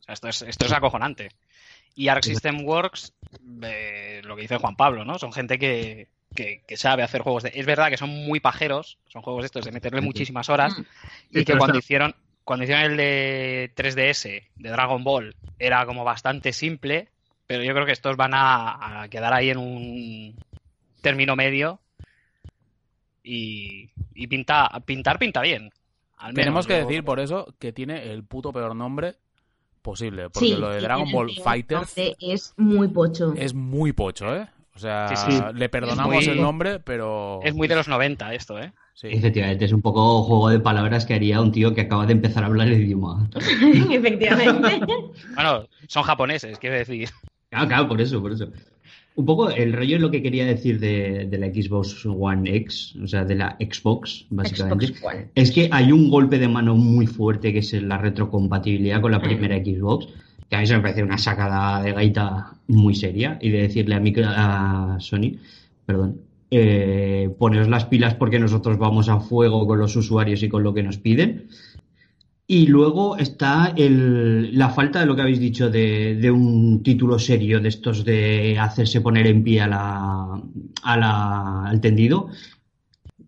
[0.00, 1.30] O sea, esto es, esto es acojonante.
[1.94, 3.14] Y Arc System Works,
[3.62, 5.18] eh, lo que dice Juan Pablo, ¿no?
[5.18, 7.52] Son gente que, que, que sabe hacer juegos de...
[7.54, 10.74] Es verdad que son muy pajeros, son juegos estos de meterle muchísimas horas,
[11.30, 12.14] y que cuando hicieron,
[12.44, 17.08] cuando hicieron el de 3DS, de Dragon Ball, era como bastante simple,
[17.46, 20.36] pero yo creo que estos van a, a quedar ahí en un
[21.00, 21.80] término medio
[23.22, 25.70] y, y pinta, pintar pinta bien.
[26.16, 29.16] Al Tenemos menos, que decir por eso que tiene el puto peor nombre
[29.82, 31.30] posible, porque Sí, lo de Dragon Ball
[31.68, 33.32] nombre, Es muy pocho.
[33.36, 34.48] es muy pocho, ¿eh?
[34.74, 35.40] O sea, Sí, sí.
[35.54, 37.40] le perdonamos muy- el nombre, pero...
[37.42, 38.72] Es muy de los 90 esto, ¿eh?
[38.94, 39.08] Sí.
[39.10, 42.42] Efectivamente, es un poco juego de palabras que haría un tío que acaba de empezar
[42.42, 43.28] a hablar el idioma.
[43.90, 44.80] Efectivamente.
[45.34, 47.08] Bueno, son japoneses, quiero decir.
[47.50, 48.48] Claro, claro, por eso, por eso.
[49.18, 52.94] Un poco el rollo es lo que quería decir de, de, la Xbox One X,
[53.02, 54.86] o sea, de la Xbox, básicamente.
[54.86, 55.26] Xbox One.
[55.34, 59.20] Es que hay un golpe de mano muy fuerte que es la retrocompatibilidad con la
[59.20, 60.06] primera Xbox,
[60.48, 63.96] que a mí se me parece una sacada de gaita muy seria, y de decirle
[63.96, 65.32] a, micro, a Sony,
[65.84, 66.20] perdón,
[66.52, 70.72] eh, poneros las pilas porque nosotros vamos a fuego con los usuarios y con lo
[70.72, 71.48] que nos piden.
[72.50, 77.18] Y luego está el, la falta de lo que habéis dicho de, de, un título
[77.18, 80.42] serio de estos de hacerse poner en pie a la,
[80.82, 82.30] a la, al tendido.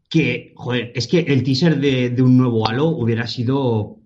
[0.09, 3.99] Que, joder, es que el teaser de, de, un nuevo Halo hubiera sido.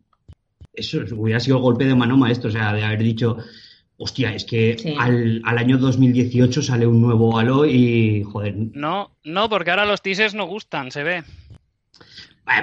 [0.73, 2.49] Eso hubiera sido el golpe de mano maestro.
[2.49, 3.37] O sea, de haber dicho.
[3.97, 4.97] Hostia, es que sí.
[4.99, 8.57] al, al, año 2018 sale un nuevo Halo y, joder.
[8.73, 11.23] No, no, porque ahora los teasers no gustan, se ve.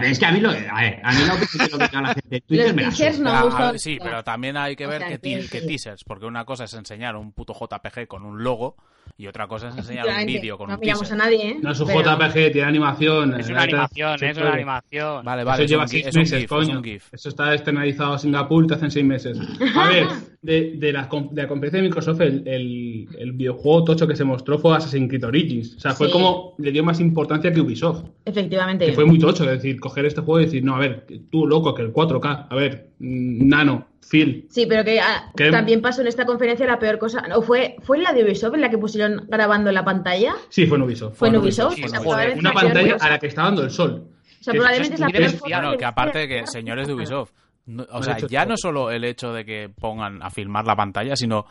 [0.03, 2.21] Es que a mí lo, a ver, a mí lo que, lo que la gente
[2.29, 3.79] de Twitter me teasers no Ah, gustan.
[3.79, 6.65] sí, pero también hay que O ver sea, qué, que qué teasers, porque una cosa
[6.65, 8.77] es enseñar un puto JPG con un logo
[9.21, 11.13] y otra cosa es enseñar un vídeo con no un teaser.
[11.13, 11.57] a nadie, ¿eh?
[11.61, 13.39] No es un Pero- JPG, tiene animación.
[13.39, 15.23] Es eh, una animación, es una animación.
[15.25, 16.69] Vale, Eso vale, es lleva seis es un meses, GIF, coño.
[16.71, 17.13] es un GIF.
[17.13, 19.37] Eso está externalizado a Singapur, te hacen seis meses.
[19.75, 20.07] A ver,
[20.41, 24.23] de, de, la, de la conferencia de Microsoft, el, el, el videojuego tocho que se
[24.23, 25.75] mostró fue Assassin's Creed Origins.
[25.75, 26.13] O sea, fue Sí.
[26.13, 28.03] como le dio más importancia que Ubisoft.
[28.25, 28.87] Efectivamente.
[28.87, 31.45] Que fue muy tocho, es decir, coger este juego y decir, no, a ver, tú
[31.45, 34.47] loco, que el 4K, a ver, mm, Nano, Phil.
[34.49, 37.21] Sí, pero que ah, también pasó en esta conferencia la peor cosa.
[37.27, 40.35] No, fue, fue en la de Ubisoft en la que pusieron grabando la pantalla.
[40.49, 41.15] Sí, fue en Ubisoft.
[41.15, 41.73] Fue en en Ubisoft.
[41.73, 44.07] Ubisoft, o sea, Una pantalla a la que está dando el sol.
[44.39, 46.39] O sea, que probablemente es la peor de que aparte vestir.
[46.41, 47.31] que señores de Ubisoft,
[47.67, 51.15] no- o sea, ya no solo el hecho de que pongan a filmar la pantalla,
[51.15, 51.45] sino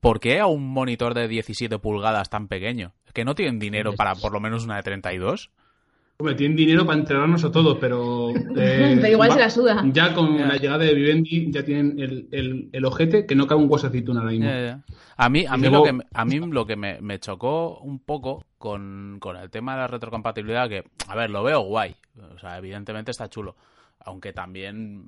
[0.00, 2.92] ¿por qué a un monitor de 17 pulgadas tan pequeño?
[3.12, 5.50] ¿Que no tienen dinero para por lo menos una de 32?
[6.20, 8.30] Hombre, tienen dinero para entrenarnos a todos, pero.
[8.56, 9.84] eh, Pero igual va- se la suda.
[9.92, 13.62] Ya con la llegada de Vivendi, ya tienen el, el, el ojete que no cabe
[13.62, 14.46] un hueso de aceituna ahora mismo.
[14.50, 14.82] Ya.
[15.16, 17.78] A mí, a mí luego- lo que, me- a mí lo que me, me chocó
[17.78, 21.94] un poco con, con el tema de la retrocompatibilidad, que, a ver, lo veo guay.
[22.34, 23.54] O sea, evidentemente está chulo.
[24.00, 25.06] Aunque también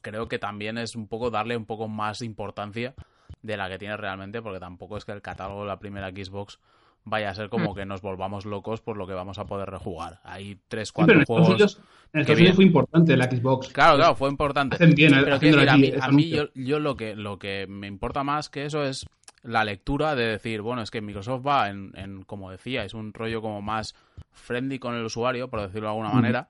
[0.00, 2.94] creo que también es un poco darle un poco más importancia
[3.42, 6.58] de la que tiene realmente, porque tampoco es que el catálogo de la primera Xbox
[7.04, 7.50] vaya a ser Mm.
[7.50, 10.20] como que nos volvamos locos por lo que vamos a poder rejugar.
[10.24, 11.80] Hay tres, Sí, cuatro pero en Estados juegos.
[12.12, 12.38] En Estados.
[12.40, 13.68] Unidos fue importante la Xbox.
[13.68, 14.74] Claro, claro, fue importante.
[14.76, 15.46] Hacen bien, Pero a aquí,
[15.80, 19.06] mí, ese a mí yo, lo que lo que me importa más que eso es
[19.42, 23.14] la lectura de decir, bueno, es que Microsoft va en, en como decía, es un
[23.14, 23.94] rollo como más
[24.32, 26.48] friendly con el usuario, por decirlo de alguna manera.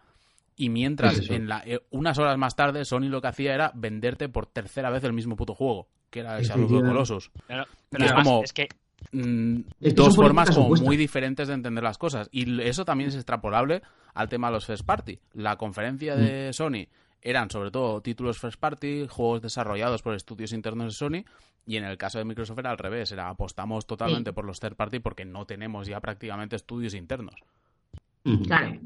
[0.57, 3.71] Y mientras, Es en la, eh, unas horas más tarde, Sony lo que hacía era
[3.75, 6.83] venderte por tercera vez el mismo puto juego, que era el Shadow of.
[6.89, 7.31] Colossus.
[7.47, 7.69] Pero, es
[8.03, 8.69] además, como- es que
[9.13, 12.29] Mm, Es que dos formas como muy diferentes de entender las cosas.
[12.33, 13.83] Y eso también es extrapolable
[14.15, 15.19] al tema de los first party.
[15.35, 16.87] La conferencia de Sony
[17.23, 21.25] eran sobre todo títulos first party, juegos desarrollados por estudios internos de Sony.
[21.67, 24.35] Y en el caso de Microsoft era al revés, era apostamos totalmente Sí.
[24.35, 27.35] por los third party porque no tenemos ya prácticamente estudios internos.
[28.25, 28.43] Ujú.
[28.45, 28.79] Claro.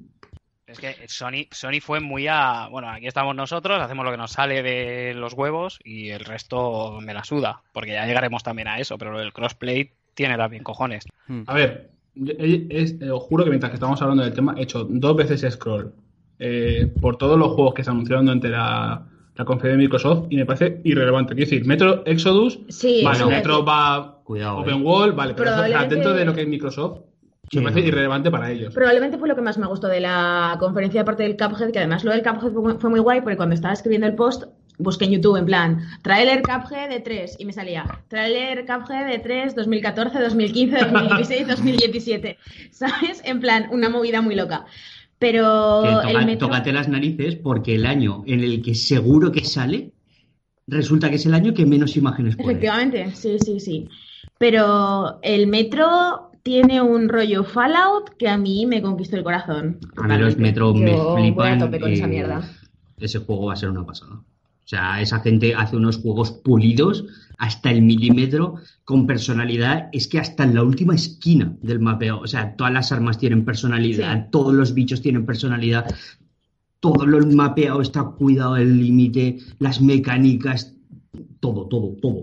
[0.67, 2.69] Es que Sony, Sony fue muy a.
[2.71, 6.99] Bueno, aquí estamos nosotros, hacemos lo que nos sale de los huevos y el resto
[7.03, 7.63] me la suda.
[7.73, 11.05] Porque ya llegaremos también a eso, pero lo del crossplay tiene también cojones.
[11.29, 11.43] Hmm.
[11.47, 14.55] A ver, yo- eh, es- eh, os juro que mientras que estamos hablando del tema,
[14.57, 15.93] he hecho dos veces scroll
[16.39, 19.07] eh, por todos los juegos que se anunciaron durante la,
[19.37, 21.35] la conferencia de Microsoft y me parece irrelevante.
[21.35, 24.83] Quiero decir, Metro Exodus, Sí, vale, Metro va Cuidado, Open eh.
[24.83, 27.01] Wall, vale, pero Probablemente- dentro de lo que es Microsoft,
[27.51, 28.73] Sí, me parece irrelevante para ellos.
[28.75, 32.03] Probablemente fue lo que más me gustó de la conferencia, aparte del Cuphead, que además
[32.03, 34.45] lo del Cuphead fue muy guay, porque cuando estaba escribiendo el post,
[34.79, 39.19] busqué en YouTube, en plan, trailer Cuphead de 3, y me salía, trailer Cuphead de
[39.19, 42.39] 3, 2014, 2015, 2016, 2017,
[42.71, 43.23] ¿sabes?
[43.25, 44.65] En plan, una movida muy loca.
[45.19, 46.49] Pero toca- el metro...
[46.49, 49.93] tócate las narices porque el año en el que seguro que sale
[50.67, 52.51] resulta que es el año que menos imágenes pone.
[52.53, 53.89] Efectivamente, sí, sí, sí.
[54.39, 59.79] Pero el metro tiene un rollo Fallout que a mí me conquistó el corazón.
[59.97, 60.37] A mí los.
[60.37, 61.55] Metro me Yo voy flipan.
[61.55, 62.43] a tope con esa mierda.
[62.99, 64.21] Ese juego va a ser una pasada.
[64.65, 67.05] O sea, esa gente hace unos juegos pulidos
[67.37, 68.55] hasta el milímetro
[68.85, 69.89] con personalidad.
[69.93, 73.45] Es que hasta en la última esquina del mapeo, o sea, todas las armas tienen
[73.45, 74.29] personalidad, Sí.
[74.31, 75.85] todos los bichos tienen personalidad,
[76.81, 80.75] todo lo mapeado está cuidado del límite, las mecánicas,
[81.41, 82.23] todo, todo, todo.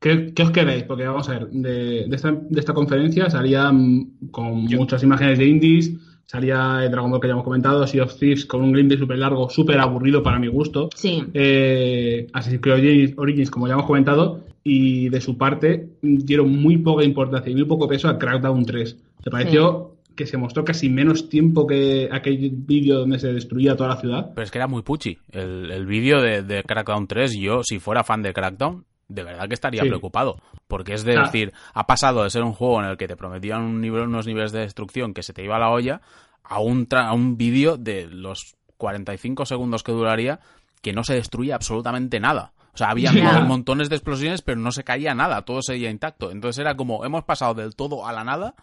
[0.00, 0.84] ¿Qué, qué os queréis?
[0.84, 5.38] Porque vamos a ver, de, de esta, de esta conferencia salía mm, con muchas imágenes
[5.38, 5.92] de indies,
[6.30, 9.18] salía el Dragon Ball que ya hemos comentado, Sea of Thieves con un gameplay súper
[9.18, 11.24] largo, súper aburrido para mi gusto, Sí.
[11.32, 16.76] eh, Assassin's Creed Origins, Origins, como ya hemos comentado, y de su parte dieron muy
[16.76, 18.96] poca importancia y muy poco peso a Crackdown 3.
[19.24, 23.90] Se pareció que se mostró casi menos tiempo que aquel vídeo donde se destruía toda
[23.90, 24.30] la ciudad.
[24.34, 25.16] Pero es que era muy puchi.
[25.30, 29.48] El, el vídeo de, de Crackdown 3, yo, si fuera fan de Crackdown, de verdad
[29.48, 29.88] que estaría Sí.
[29.88, 30.36] preocupado.
[30.66, 33.62] Porque es de decir, ha pasado de ser un juego en el que te prometían
[33.62, 36.00] un nivel, unos niveles de destrucción que se te iba a la olla
[36.44, 40.40] a un, tra- a un vídeo de los 45 segundos que duraría
[40.82, 42.52] que no se destruía absolutamente nada.
[42.74, 43.10] O sea, había
[43.46, 46.30] montones de explosiones, pero no se caía nada, todo seguía intacto.
[46.30, 48.54] Entonces era como, hemos pasado del todo a la nada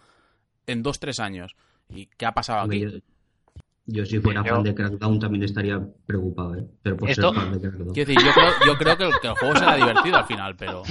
[0.66, 1.54] en dos, tres años.
[1.90, 2.84] ¿Y qué ha pasado aquí?
[3.88, 6.64] Yo, si fuera Yo- fan de Crackdown también estaría preocupado, ¿eh?
[6.82, 7.94] Pero por Esto- ser fan de Crackdown.
[7.94, 10.56] Quiero decir, yo creo, yo creo que, el, que el juego será divertido al final,
[10.56, 10.82] pero...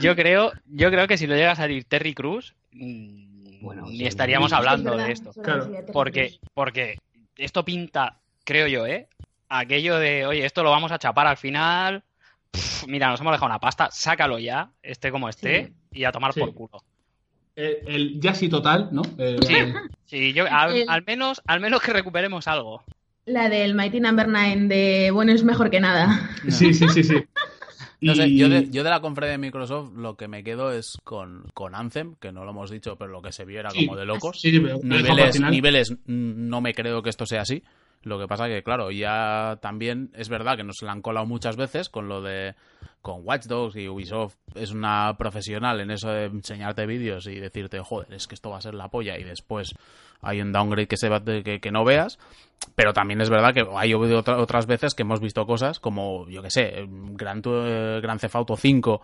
[0.00, 3.98] Yo creo, yo creo que si lo llega a salir Terry Cruz, mm, Bueno, ni
[3.98, 4.06] sí.
[4.06, 5.32] estaríamos es hablando verdad, de esto.
[5.42, 5.70] Claro.
[5.92, 6.98] Porque, porque
[7.36, 9.08] esto pinta, creo yo, ¿eh?
[9.48, 12.04] Aquello de, oye, esto lo vamos a chapar al final.
[12.50, 16.32] Pff, mira, nos hemos dejado una pasta, sácalo ya, esté como esté, y a tomar
[16.32, 16.40] Sí.
[16.40, 16.82] por culo.
[17.58, 19.02] El, el Yassi total, ¿no?
[19.18, 19.54] Eh, Sí,
[20.04, 22.84] sí, yo, al, El- al menos, al menos que recuperemos algo.
[23.26, 26.30] La del Mighty Number 9 de bueno es mejor que nada.
[26.48, 27.16] sí, sí, sí, sí.
[28.00, 30.70] No sé, Y- yo de, yo de la conferencia de Microsoft lo que me quedo
[30.72, 33.70] es con, con Anthem, que no lo hemos dicho, pero lo que se vio era
[33.70, 34.40] Sí, como de locos.
[34.40, 37.64] Sí, sí, niveles, niveles, no me creo que esto sea así.
[38.02, 41.56] Lo que pasa que, claro, ya también es verdad que nos la han colado muchas
[41.56, 42.54] veces con lo de
[43.02, 47.80] con Watch Dogs y Ubisoft es una profesional en eso de enseñarte vídeos y decirte,
[47.80, 49.74] joder, es que esto va a ser la polla y después
[50.20, 52.18] hay un downgrade que, se va, que, que no veas.
[52.74, 56.42] Pero también es verdad que hay otra- otras veces que hemos visto cosas como, yo
[56.42, 59.00] que sé, Gran, eh, Gran Theft Auto 5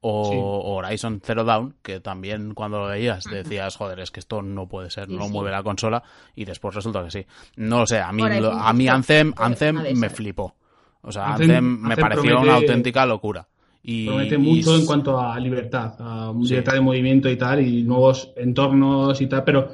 [0.00, 0.36] o Sí.
[0.40, 4.90] Horizon Zero Dawn, que también cuando lo veías decías, joder, es que esto no puede
[4.90, 5.32] ser, Sí, no sí.
[5.32, 6.02] mueve la consola,
[6.36, 7.26] y después resulta que sí.
[7.56, 10.54] No lo sé, a mí, lo- a mí Anthem, Anthem me flipó.
[11.02, 13.46] O sea, Anthem- Anthem, me Anthem pareció promete- una auténtica locura.
[13.82, 16.48] Y, Promete mucho en cuanto a libertad, a Sí.
[16.50, 19.68] libertad de movimiento y tal, y nuevos entornos y tal, pero...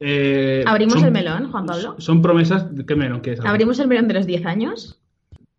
[0.00, 1.96] eh, ¿Abrimos son- el melón, Juan Pablo?
[1.98, 2.66] Son promesas...
[2.86, 3.50] ¿Qué melón quieres abrir?
[3.50, 4.99] ¿Abrimos el melón de los 10 años?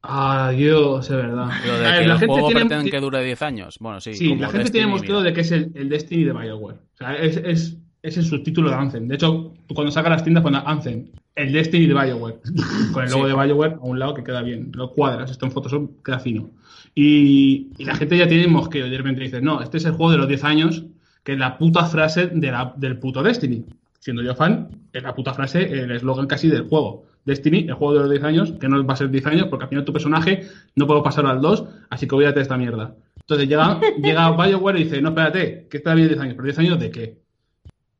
[0.03, 1.49] Ah, Dios, es verdad.
[1.65, 3.77] Lo de ver, la el gente juego tiene- que dure 10 años.
[3.79, 4.13] Bueno, sí.
[4.15, 5.29] Sí, como la gente Destiny, tiene mosqueo mira.
[5.29, 6.77] de que es el, el Destiny de Bioware.
[6.77, 9.07] O sea, es, es, es el subtítulo de Anthem.
[9.07, 12.39] De hecho, cuando sacas las tiendas, cuando Anthem, el Destiny de Bioware,
[12.93, 13.29] con el logo Sí.
[13.35, 14.71] de Bioware a un lado que queda bien.
[14.73, 16.49] Lo cuadras, esto en Photoshop queda fino.
[16.95, 19.91] Y, y la gente ya tiene mosqueo y de repente dice, no, este es el
[19.93, 20.83] juego de los 10 años,
[21.23, 23.65] que es la puta frase de la- del puto Destiny.
[23.99, 27.05] Siendo yo fan, es la puta frase, el eslogan casi del juego.
[27.25, 29.63] Destiny, el juego de los 10 años, que no va a ser 10 años, porque
[29.65, 30.41] al final tu personaje
[30.75, 32.95] no puedo pasarlo al 2, así que olvídate de esta mierda.
[33.19, 36.59] Entonces llega, llega BioWare y dice, no, espérate, que está bien 10 años, pero 10
[36.59, 37.21] años de qué?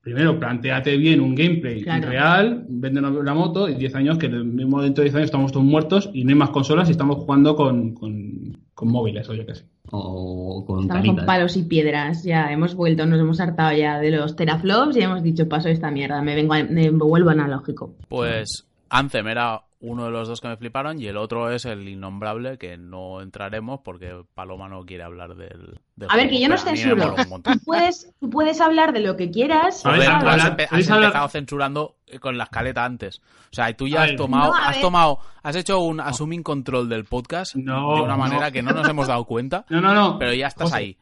[0.02, 2.10] Primero, planteate bien un gameplay Claro.
[2.10, 5.52] real, véndenos la moto, y 10 años, que el mismo dentro de 10 años estamos
[5.52, 9.36] todos muertos y no hay más consolas y estamos jugando con, con, con móviles, o
[9.36, 9.66] yo qué sé.
[9.92, 12.24] O con Estamos con palos y piedras.
[12.24, 15.92] Ya hemos vuelto, nos hemos hartado ya de los teraflops y hemos dicho, paso esta
[15.92, 17.94] mierda, me, vengo a- me vuelvo analógico.
[18.10, 21.88] Pues Anthem era uno de los dos que me fliparon y el otro es el
[21.88, 26.48] innombrable que no entraremos porque Paloma no quiere hablar del, del A ver, que yo
[26.48, 26.98] no censuro.
[26.98, 27.54] mola un montón.
[27.58, 29.84] Tú puedes, tú puedes hablar de lo que quieras.
[29.86, 33.22] A ver, has, hablar- empe- has empezado censurando eh, con la escaleta antes.
[33.52, 36.88] O sea, y tú ya has tomado, No, has tomado, has hecho un assuming control
[36.88, 38.52] del podcast No, de una manera no.
[38.52, 40.20] que no nos hemos dado cuenta, No, no, no.
[40.20, 40.98] pero ya estás José, ahí.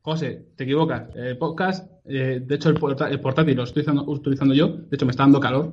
[0.00, 1.14] José, te equivocas.
[1.14, 2.76] El podcast, eh, de hecho, el
[3.20, 4.68] portátil lo estoy utilizando, utilizando yo.
[4.68, 5.72] De hecho, me está dando calor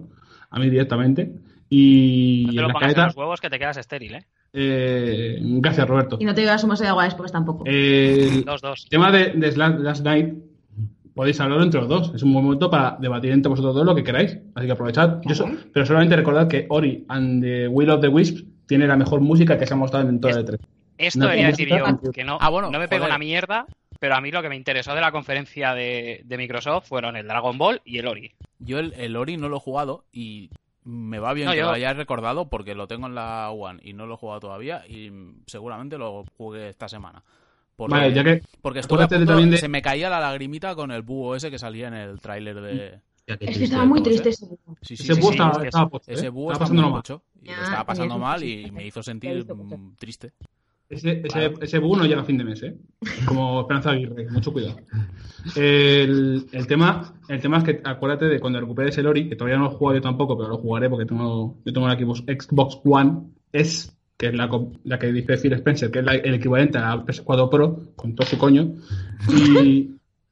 [0.52, 1.34] a mí directamente.
[1.70, 4.26] Y No te en lo la pongas en los huevos que te quedas estéril, ¿eh?
[4.54, 6.18] eh, gracias, Roberto.
[6.20, 7.64] Y no te digas un vaso de agua después tampoco.
[7.66, 8.88] El Dos, dos.
[8.90, 10.34] tema de, de Last, Night,
[11.14, 12.12] podéis hablarlo entre los dos.
[12.16, 14.38] Es un buen momento para debatir entre vosotros dos lo que queráis.
[14.56, 15.22] Así que aprovechad.
[15.26, 18.98] Yo so- pero solamente recordad que Ori and the Will of the Wisps tiene la
[18.98, 20.60] mejor música que se ha mostrado en toda la E3.
[20.98, 23.66] Esto No, debería decir yo, que no, Ah, bueno, no me pego una mierda,
[24.00, 27.26] pero a mí lo que me interesó de la conferencia de, de Microsoft fueron el
[27.28, 28.32] Dragon Ball y el Ori.
[28.60, 30.50] Yo el, el Ori no lo he jugado y
[30.84, 33.80] me va bien No, que yo- lo hayas recordado porque lo tengo en la One
[33.84, 35.12] y no lo he jugado todavía y
[35.48, 37.24] seguramente lo jugué esta semana.
[37.76, 40.76] Porque, Vale, ya que porque estuve a punto- también de- se me caía la lagrimita
[40.76, 43.00] con el búho ese que salía en el tráiler de...
[43.26, 44.76] Qué es que estaba muy triste ese grupo.
[44.82, 46.30] Sí, sí, ese sí, búho sí, estaba, es que estaba pocho, Ese ¿eh?
[46.30, 46.90] búho Estaba mal.
[46.92, 50.34] mucho y Ya, lo estaba pasando mal y me hizo sentir mm, triste.
[50.90, 52.76] Ese, ese, ese búho no llega a fin de mes, ¿eh?
[53.28, 54.78] Como Esperanza Aguirre, mucho cuidado.
[55.56, 59.58] El, el tema, el tema es que acuérdate de cuando recuperes el Ori, que todavía
[59.58, 62.24] no lo he jugado yo tampoco, pero lo jugaré porque tengo, yo tengo la Xbox,
[62.28, 63.20] Xbox One
[63.54, 64.50] S, que es la,
[64.84, 68.16] la que dice Phil Spencer, que es la- el equivalente a la PS4 Pro, con
[68.16, 68.74] todo su coño,
[69.64, 69.92] y,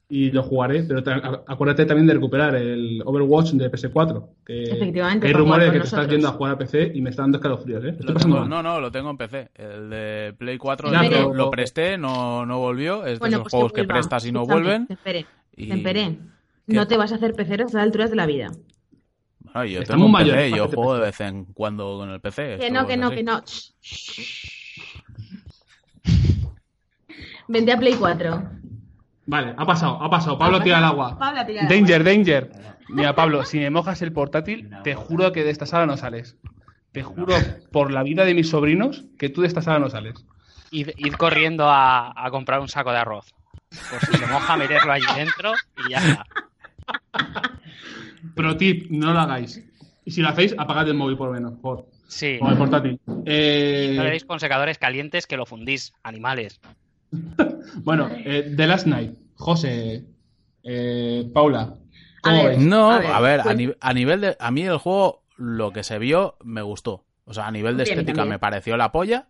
[0.09, 1.03] y lo jugaré, pero
[1.47, 5.85] acuérdate también de recuperar el Overwatch de PS4, que, Efectivamente, hay rumores de que te
[5.85, 7.89] estás yendo a jugar a PC y me está dando escalofríos, ¿eh?
[7.99, 9.49] Estoy pasando tengo- no, no, lo tengo en PC.
[9.55, 13.05] El de Play 4 Ya, lo, pero- lo presté, no, no volvió.
[13.05, 13.93] Es de Bueno, esos pues juegos que vuelva.
[13.95, 14.87] prestas y no vuelven.
[14.87, 15.25] Te esperé,
[15.57, 15.67] Y...
[15.67, 16.17] te.
[16.67, 18.49] No te vas a hacer pecero a estas alturas de la vida.
[19.39, 22.57] Bueno, yo Estamos tengo un PC, yo juego de vez en cuando con el PC.
[22.59, 23.15] Que no, que no, así.
[23.17, 23.41] que no.
[27.49, 28.51] Vente a Play 4.
[29.27, 30.37] Vale, ha pasado, ha pasado.
[30.39, 31.17] Pablo tira al agua.
[31.19, 32.51] Pablo tira al Danger, danger.
[32.89, 36.37] Mira, Pablo, si me mojas el portátil, te juro que de esta sala no sales.
[36.93, 37.35] Te juro
[37.71, 40.25] por la vida de mis sobrinos que tú de esta sala no sales.
[40.71, 43.33] Id, id corriendo a, a compar un saco de arroz.
[43.89, 45.51] Por si se moja, meterlo allí dentro
[45.85, 46.25] y ya está.
[48.35, 49.61] Pro tip, no lo hagáis.
[50.05, 52.39] Y si lo hacéis, apagad el móvil por lo menos, por, Sí.
[52.41, 52.99] o el portátil.
[53.25, 56.61] Eh, No le deis con secadores calientes que lo fundís, animales.
[57.83, 59.13] bueno, eh, The Last Night.
[59.35, 60.05] José,
[60.63, 61.77] eh, Paula, A
[62.21, 62.55] ¿cómo ver.
[62.57, 62.65] veis?
[62.67, 64.35] No, A ver, a ver, a, pues- ni- a nivel de.
[64.39, 67.05] A mí el juego, lo que se vio, me gustó.
[67.25, 68.29] O sea, a nivel de a estética también.
[68.29, 69.27] me pareció la polla.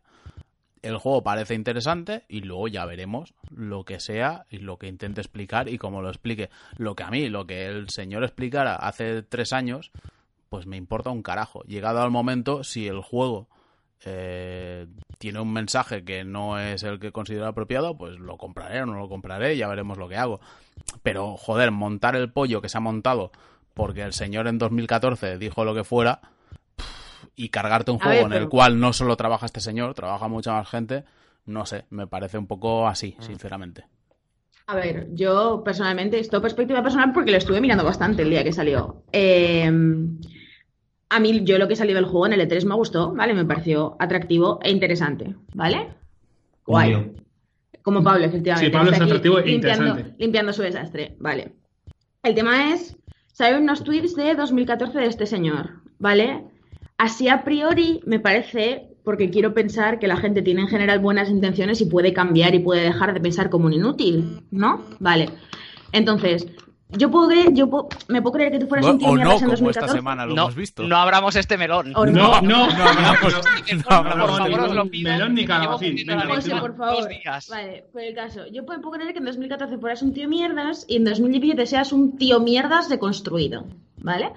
[0.84, 5.20] El juego parece interesante y luego ya veremos lo que sea y lo que intente
[5.20, 6.50] explicar y cómo lo explique.
[6.78, 9.92] Lo que a mí, lo que el señor explicara hace tres años,
[10.50, 11.64] pues me importa un carajo.
[11.64, 13.50] Llegado al momento, si el juego
[14.06, 14.88] eh,
[15.18, 18.98] tiene un mensaje que no es el que considero apropiado, pues lo compraré o no
[19.00, 20.40] lo compraré ya veremos lo que hago.
[21.04, 23.32] Pero, joder, montar el pollo que se ha montado
[23.74, 26.20] porque el señor en 2014 dijo lo que fuera
[27.36, 30.54] y cargarte un juego ver, en el cual no solo trabaja este señor, trabaja mucha
[30.54, 31.04] más gente,
[31.46, 33.24] no sé, me parece un poco así, Mm.
[33.24, 33.86] sinceramente.
[34.70, 38.52] A ver, yo personalmente, esto perspectiva personal porque lo estuve mirando bastante el día que
[38.52, 39.04] salió.
[39.14, 39.72] Eh,
[41.10, 43.34] a mí, yo lo que salió del juego en el E3 me gustó, ¿vale?
[43.34, 45.90] Me pareció atractivo e interesante, ¿vale?
[46.66, 47.14] Guay.
[47.82, 48.68] Como Pablo, efectivamente.
[48.68, 50.14] Sí, Pablo Está es atractivo e interesante.
[50.18, 51.54] limpiando su desastre, vale.
[52.24, 52.98] El tema es,
[53.32, 56.44] salen unos tweets de 2014 de este señor, ¿vale?
[56.98, 61.30] Así a priori me parece, porque quiero pensar que la gente tiene en general buenas
[61.30, 64.84] intenciones y puede cambiar y puede dejar de pensar como un inútil, ¿no?
[65.00, 65.30] Vale.
[65.94, 66.48] Entonces,
[66.90, 69.34] yo puedo creer, yo puedo, me puedo creer que tú fueras un tío o no,
[69.34, 69.80] como 2014.
[69.80, 70.84] esta semana lo no, hemos visto.
[70.84, 71.92] No abramos este melón.
[71.92, 72.74] No, no, no, no,
[74.86, 75.98] melón ni calabacín.
[76.30, 77.10] José, por favor.
[77.50, 78.48] Vale, por el caso.
[78.48, 82.18] Yo puedo creer que en 2014 fueras un tío mierdas y en 2017 seas un
[82.18, 83.66] tío mierdas deconstruido,
[83.98, 84.32] ¿vale?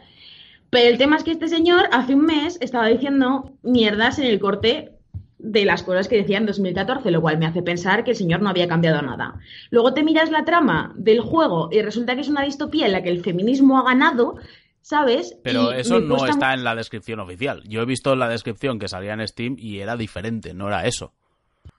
[0.70, 4.40] Pero el tema es que este señor hace un mes estaba diciendo mierdas en el
[4.40, 4.99] corte
[5.42, 8.42] de las cosas que decía en 2014, lo cual me hace pensar que el señor
[8.42, 9.34] no había cambiado nada.
[9.70, 13.02] Luego te miras la trama del juego y resulta que es una distopía en la
[13.02, 14.36] que el feminismo ha ganado,
[14.82, 15.36] ¿sabes?
[15.42, 17.62] Pero Y eso no cuesta está en la descripción oficial.
[17.66, 21.12] Yo he visto la descripción que salía en Steam y era diferente, no era eso.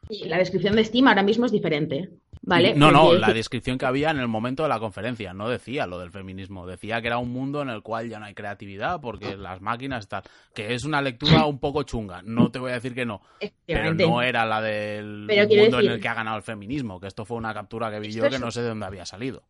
[0.10, 2.10] Y la descripción de Steam ahora mismo es diferente,
[2.42, 2.74] ¿vale?
[2.76, 6.00] No, no, la descripción que había en el momento de la conferencia no decía lo
[6.00, 9.38] del feminismo, decía que era un mundo en el cual ya no hay creatividad porque
[9.38, 10.24] las máquinas están,
[10.54, 13.22] que es una lectura un poco chunga, no te voy a decir que no,
[13.66, 17.08] pero no era la del Pero mundo en el que ha ganado el feminismo, que
[17.08, 19.06] esto fue una captura que vi Esto yo es- que no sé de dónde había
[19.06, 19.44] salido.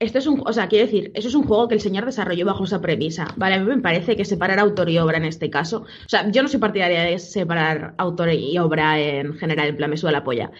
[0.00, 2.46] Esto es un, o sea, quiero decir, eso es un juego que el señor desarrolló
[2.46, 3.26] bajo esa premisa.
[3.34, 6.30] Vale, a mí me parece que separar autor y obra en este caso, o sea,
[6.30, 10.12] yo no soy partidaria de separar autor y obra en general, en plan me suda
[10.12, 10.52] la polla.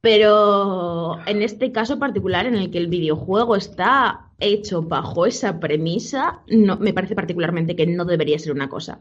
[0.00, 6.40] Pero en este caso particular, en el que el videojuego está hecho bajo esa premisa,
[6.48, 9.00] no, me parece particularmente que no debería ser una cosa.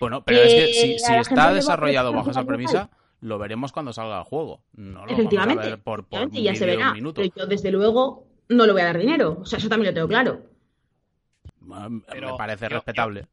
[0.00, 2.90] Bueno, pero es que Eh, si, gente está desarrollado bajo esa premisa,
[3.20, 4.60] lo veremos cuando salga el juego.
[4.74, 6.92] No lo Efectivamente, vamos a ver por, por efectivamente, ya se verá.
[6.92, 7.12] un.
[7.14, 9.38] Pero yo, desde luego, no le voy a dar dinero.
[9.40, 10.42] O sea, eso también lo tengo claro.
[11.60, 12.00] Me
[12.38, 13.26] parece yo- respetable.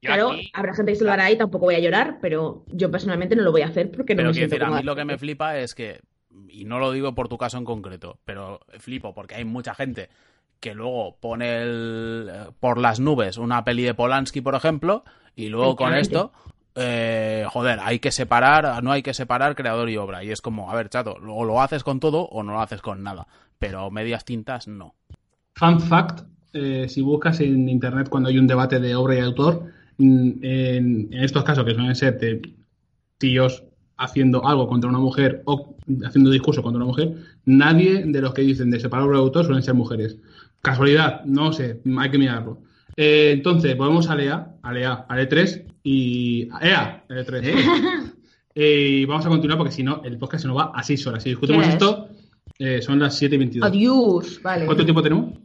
[0.00, 2.64] Yo Claro, aquí- habrá gente que se lo hará y tampoco voy a llorar, pero
[2.68, 4.78] yo personalmente no lo voy a hacer porque no Pero me quiero siento decir, a
[4.80, 6.00] mí lo que me flipa es que,
[6.48, 10.08] y no lo digo por tu caso en concreto, pero flipo porque hay mucha gente
[10.60, 12.30] que luego pone el-
[12.60, 16.32] por las nubes una peli de Polanski, por ejemplo, y luego con esto,
[16.76, 20.22] eh, joder, hay que separar, no hay que separar creador y obra.
[20.22, 22.82] Y es como, a ver, chato, o lo haces con todo o no lo haces
[22.82, 23.26] con nada.
[23.58, 24.94] Pero medias tintas, no.
[25.54, 26.20] Fun fact,
[26.52, 31.08] eh, si buscas en internet cuando hay un debate de obra y autor, en, en
[31.12, 32.42] estos casos que suelen ser de
[33.18, 33.64] tíos
[33.98, 38.42] haciendo algo contra una mujer o haciendo discurso contra una mujer, nadie de los que
[38.42, 40.16] dicen de separar y autor suelen ser mujeres.
[40.62, 42.62] Casualidad, no sé, hay que mirarlo.
[42.96, 48.14] Eh, entonces, volvemos a Lea, a Lea, a E3 y a EA, a E3.
[48.60, 51.06] Eh, y vamos a continuar porque si no, el podcast se nos va a 6
[51.06, 51.22] horas.
[51.22, 52.08] Si discutimos esto,
[52.58, 53.68] eh, son las 7 y 22.
[53.68, 54.66] Adiós, vale.
[54.66, 55.38] ¿Cuánto tiempo tenemos?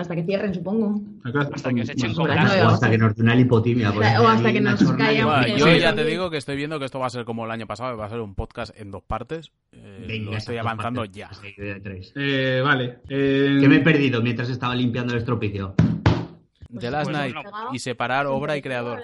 [0.00, 1.00] Hasta que cierren, supongo.
[1.24, 2.24] Hasta que os echen O
[2.68, 3.90] hasta que nos dé una lipotimia.
[3.90, 7.06] O hasta que nos caiga yo ya te digo que estoy viendo que esto va
[7.06, 9.52] a ser como el año pasado, va a ser un podcast en dos partes.
[9.72, 11.16] Eh, Venga, lo estoy avanzando partes.
[11.16, 11.30] ya.
[11.58, 12.02] De.
[12.16, 12.98] Eh, vale.
[13.08, 15.74] eh, Que me he perdido mientras estaba limpiando el estropicio.
[16.78, 17.34] The Last pues Night
[17.72, 19.00] y separar obra y creador.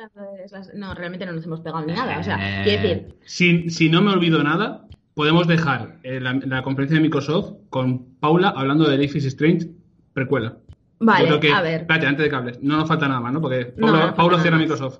[0.74, 2.18] No, realmente no nos hemos pegado ni nada.
[2.18, 2.64] O sea, Eh.
[2.64, 7.02] quiero decir, si, si no me olvido nada, podemos dejar eh, la, la conferencia de
[7.02, 9.66] Microsoft con Paula hablando de Life is Strange
[10.12, 10.58] precuela.
[10.98, 11.80] Yo vale, creo que- a ver.
[11.82, 12.62] Espérate, antes de que hables.
[12.62, 13.40] No nos falta nada más, ¿no?
[13.40, 14.60] Porque No, Paula, no nada cierra más.
[14.68, 14.98] Microsoft.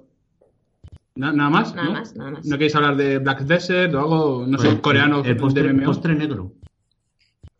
[1.14, 1.93] Na- nada más, Nada ¿no?
[1.94, 2.44] más, nada más.
[2.47, 5.82] ¿No queréis hablar de Black Desert o algo, no sé, Pues, coreano El postre, de
[5.85, 6.52] postre negro.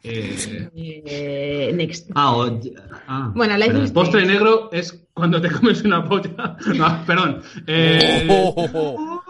[0.02, 2.10] Eh, Eh, next.
[2.14, 2.60] Ah, o-
[3.08, 3.84] ah, Bueno, perdón.
[3.84, 6.56] is postre negro es cuando te comes una polla.
[6.76, 7.42] No, perdón.
[7.66, 9.22] Eh, Oh, oh, oh, oh.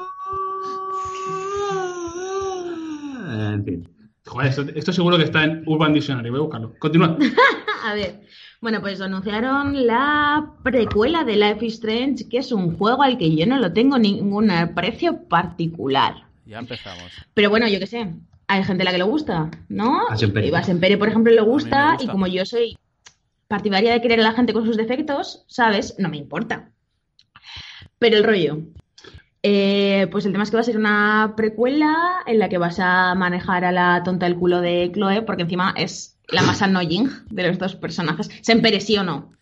[3.29, 3.89] Eh, En fin.
[4.27, 6.31] Joder, esto, esto seguro que está en Urban Dictionary.
[6.31, 6.73] Voy a buscarlo.
[6.79, 7.17] Continúa.
[7.85, 8.21] A ver,
[8.61, 13.35] bueno, pues anunciaron la precuela de Life is Strange, que es un juego al que
[13.35, 16.25] yo no lo tengo ningún aprecio particular.
[16.47, 17.13] Ya empezamos.
[17.35, 18.15] Pero bueno, yo qué sé,
[18.49, 20.09] hay gente a la que le gusta, ¿no?
[20.09, 20.49] A Sempere.
[20.49, 22.05] Y a Sempere, por ejemplo, le gusta, gusta.
[22.05, 22.79] y como yo soy
[23.49, 25.95] partidaria de querer a la gente con sus defectos, ¿sabes?
[25.99, 26.71] No me importa.
[27.99, 28.59] Pero el rollo.
[29.43, 31.95] eh, pues el tema es que va a ser una precuela
[32.27, 35.73] en la que vas a manejar a la tonta del culo de Chloe, porque encima
[35.77, 38.31] es la más annoying de los dos personajes.
[38.43, 39.33] Sempere, sí o no.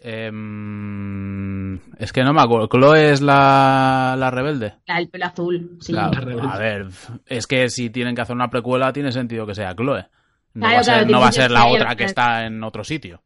[0.00, 2.68] Em, es que no me acuerdo.
[2.68, 4.74] ¿Chloe es la, la rebelde?
[4.86, 5.92] La del pelo azul, sí.
[5.92, 6.48] La rebelde.
[6.48, 6.86] a ver,
[7.26, 10.06] es que si tienen que hacer una precuela, tiene sentido que sea Chloe.
[10.54, 12.62] No Claro, va a ser, claro, no va a ser la otra que está en
[12.62, 13.22] otro sitio.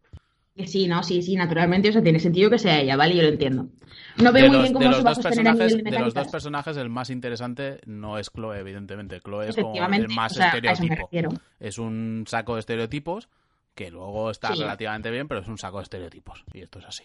[0.57, 3.17] Que sí, no, sí, sí, naturalmente, o sea, tiene sentido que sea ella, ¿vale?
[3.17, 3.69] Yo lo entiendo.
[4.17, 5.77] No veo de muy los, bien cómo los se va a dos sostener a personajes,
[5.77, 9.21] nivel de de los dos personajes, el más interesante no es Chloe, evidentemente.
[9.21, 11.41] Chloe es como el más o sea, eso estereotipo.
[11.61, 13.29] Es un saco de estereotipos
[13.75, 14.61] que luego está Sí.
[14.61, 16.45] relativamente bien, pero es un saco de estereotipos.
[16.53, 17.05] Y esto es así.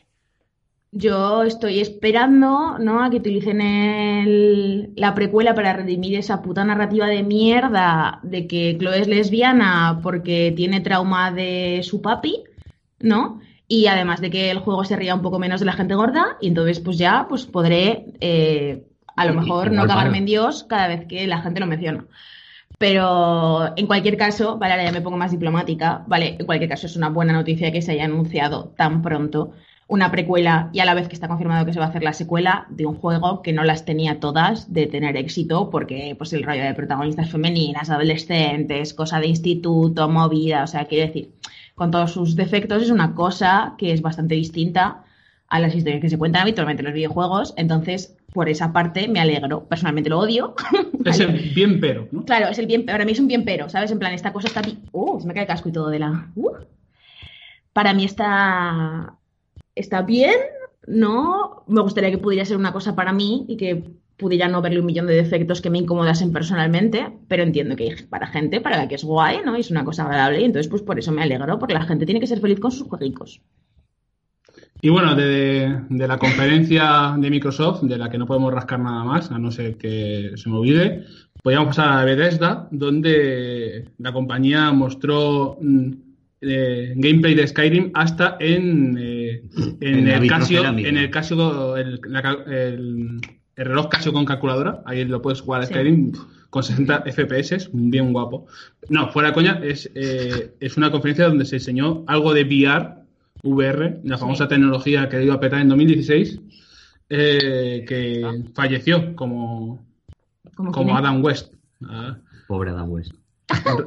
[0.91, 3.03] Yo estoy esperando, ¿no?
[3.03, 8.77] A que utilicen el- la precuela para redimir esa puta narrativa de mierda de que
[8.79, 12.43] Chloe es lesbiana porque tiene trauma de su papi,
[12.99, 13.39] ¿no?
[13.68, 16.38] Y además de que el juego se ría un poco menos de la gente gorda,
[16.39, 18.84] y entonces pues ya pues podré eh,
[19.15, 22.06] a lo mejor no cagarme en Dios cada vez que la gente lo menciona.
[22.77, 26.85] Pero en cualquier caso, vale, ahora ya me pongo más diplomática, vale, en cualquier caso
[26.85, 29.53] es una buena noticia que se haya anunciado tan pronto
[29.88, 32.14] una precuela y a la vez que está confirmado que se va a hacer la
[32.14, 36.44] secuela de un juego que no las tenía todas de tener éxito porque pues el
[36.44, 41.31] rollo de protagonistas femeninas, adolescentes, cosa de instituto, movida, o sea, quiero decir,
[41.78, 45.04] con todos sus defectos es una cosa que es bastante distinta
[45.48, 49.20] a las historias que se cuentan habitualmente en los videojuegos, entonces por esa parte me
[49.20, 50.56] alegro, personalmente lo odio,
[51.06, 52.26] Es el bien pero, ¿no?
[52.26, 53.91] Claro, es el bien, para mí es un bien pero, ¿sabes?
[53.91, 54.62] En plan, esta cosa está...
[54.91, 56.32] Uh, se me cae el casco y todo de la...
[56.36, 56.49] Uh.
[57.74, 59.14] Para mí está...
[59.76, 60.34] Está bien,
[60.88, 61.64] ¿no?
[61.68, 63.84] Me gustaría que pudiera ser una cosa para mí y que
[64.18, 67.95] pudiera no verle un millón de defectos que me incomodasen personalmente, pero entiendo que hay
[68.10, 69.56] para gente para la que es guay, ¿no?
[69.56, 72.06] Y es una cosa agradable y entonces pues por eso me alegro, porque la gente
[72.06, 73.41] tiene que ser feliz con sus jueguicos.
[74.81, 79.03] Y bueno, de, de la conferencia de Microsoft, de la que no podemos rascar nada
[79.03, 81.03] más, a no ser que se me olvide,
[81.44, 85.91] podríamos pasar a Bethesda, donde la compañía mostró mm,
[86.41, 89.41] eh, gameplay de Skyrim hasta en, eh,
[89.81, 93.18] en, el Casio, en el Casio, el, la cal- el-
[93.57, 95.73] el reloj Casio con calculadora, ahí lo puedes jugar a Sí.
[95.73, 96.13] Skyrim
[96.49, 98.45] con 60 FPS, bien guapo.
[98.89, 102.95] No, fuera de coña, es, eh, es una conferencia donde se enseñó algo de VR,
[103.43, 104.49] VR, la famosa Sí.
[104.51, 106.39] tecnología que dio a petar en 2016,
[107.09, 108.34] eh, que Ah.
[108.55, 109.85] falleció como,
[110.55, 111.53] Como, Adam West.
[111.88, 112.17] Ah,
[112.47, 113.11] Pobre Adam West.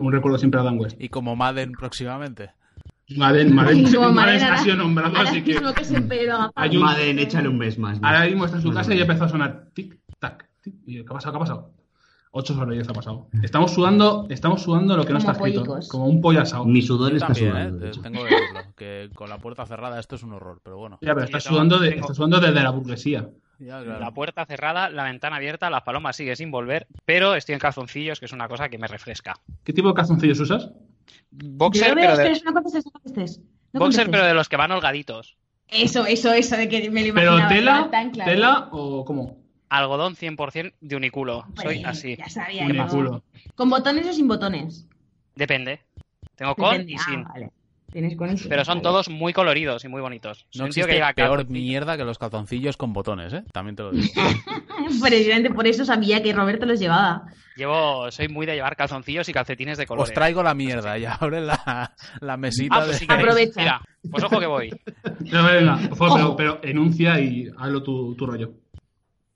[0.01, 1.01] un, un recuerdo siempre a Adam West.
[1.01, 2.51] Y como Madden próximamente.
[3.17, 6.53] Madden, Madden, Como Madden Madden ha sido nombrado, así que mismo que se pedo a
[6.55, 8.01] Hay un- Madden, échale un mes más.
[8.01, 8.07] ¿no?
[8.07, 9.03] ahora mismo está en su casa y bueno.
[9.13, 10.75] empezó a sonar tic, tac, tic.
[10.87, 11.33] ¿Y qué ha pasado?
[11.33, 11.73] ¿Qué ha pasado?
[12.33, 13.27] Ocho horas ya se ha pasado.
[13.43, 15.65] Estamos sudando, estamos sudando lo que no está escrito.
[15.65, 15.89] pollicos.
[15.89, 16.65] Como un pollo asado.
[16.65, 17.87] Mi sudor está también, sudando.
[17.87, 17.91] ¿eh?
[18.01, 20.99] Tengo que decirlo, que con la puerta cerrada esto es un horror, pero bueno.
[21.03, 23.29] Ya, pero Sí, tengo- sudando, de, estás sudando desde la burguesía.
[23.61, 24.01] Ya, claro.
[24.01, 28.19] La puerta cerrada, la ventana abierta, las palomas sigue sin volver, pero estoy en calzoncillos,
[28.19, 29.35] que es una cosa que me refresca.
[29.65, 30.71] ¿Qué tipo de calzoncillos usas?
[31.31, 33.39] Boxer, pero de, no contestes, no contestes.
[33.73, 34.09] No boxer, contestes.
[34.11, 35.37] pero de los que van holgaditos.
[35.69, 37.49] Eso, eso, eso, de que me lo ¿Pero imaginaba.
[37.49, 37.89] tela?
[37.91, 38.31] tan claro.
[38.33, 39.39] ¿Tela o cómo?
[39.69, 41.45] Algodón 100% de uniculo.
[41.63, 42.17] Soy así.
[42.17, 42.87] Ya sabía Un yo.
[42.89, 43.25] culo.
[43.55, 44.89] ¿Con botones o sin botones?
[45.37, 45.81] Depende.
[46.35, 46.93] Tengo con Depende.
[46.93, 47.25] y Ah, sin.
[47.25, 47.51] vale.
[47.91, 48.83] Tienes con Pero son vale.
[48.83, 50.47] todos muy coloridos y muy bonitos.
[50.55, 53.43] No que existe lleva peor mierda que los calzoncillos con botones, ¿eh?
[53.53, 54.09] También te lo digo.
[55.03, 57.25] Precisamente por eso sabía que Roberto los llevaba.
[57.57, 60.11] Llevo, soy muy de llevar calzoncillos y calcetines de colores.
[60.11, 62.99] Os traigo la mierda y abre la, la mesita Ah, pues de...
[62.99, 63.25] si queréis.
[63.25, 63.61] Aprovecha.
[63.61, 64.71] Mira, pues ojo que voy.
[65.21, 68.53] No, venga, por favor, pero, enuncia y hazlo tu, tu rollo.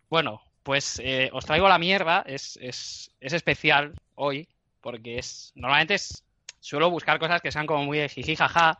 [0.08, 2.22] Bueno, pues eh, os traigo la mierda.
[2.26, 4.48] Es, es, es especial hoy
[4.80, 6.22] porque es normalmente es,
[6.64, 8.78] suelo buscar cosas que sean como muy de jiji jaja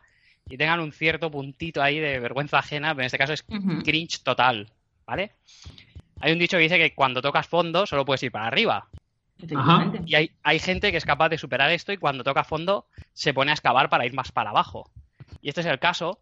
[0.49, 3.43] y tengan un cierto puntito ahí de vergüenza ajena, pero en este caso es
[3.83, 4.71] cringe total,
[5.05, 5.33] ¿vale?
[6.19, 8.87] Hay un dicho que dice que cuando tocas fondo solo puedes ir para arriba.
[10.05, 13.35] Y hay, hay gente que es capaz de superar esto y cuando toca fondo se
[13.35, 14.89] pone a excavar para ir más para abajo.
[15.41, 16.19] Y este es el caso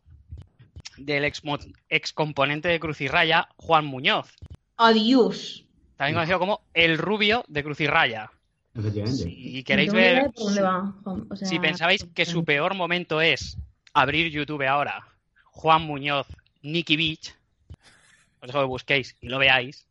[0.98, 1.41] del ex,
[1.88, 4.35] ex componente de Cruz y Raya, Juan Muñoz.
[4.76, 5.64] Adiós.
[5.95, 8.31] también conocido como el rubio de Cruz y Raya.
[8.34, 8.43] Efectivamente.
[8.76, 10.32] Si queréis ¿Dónde
[11.34, 13.58] ver, si pensáis que su peor momento es
[13.94, 15.06] abrir YouTube ahora,
[15.45, 16.26] Juan Muñoz,
[16.64, 17.36] Nicky Beach,
[18.41, 19.86] os dejo que busquéis y lo veáis,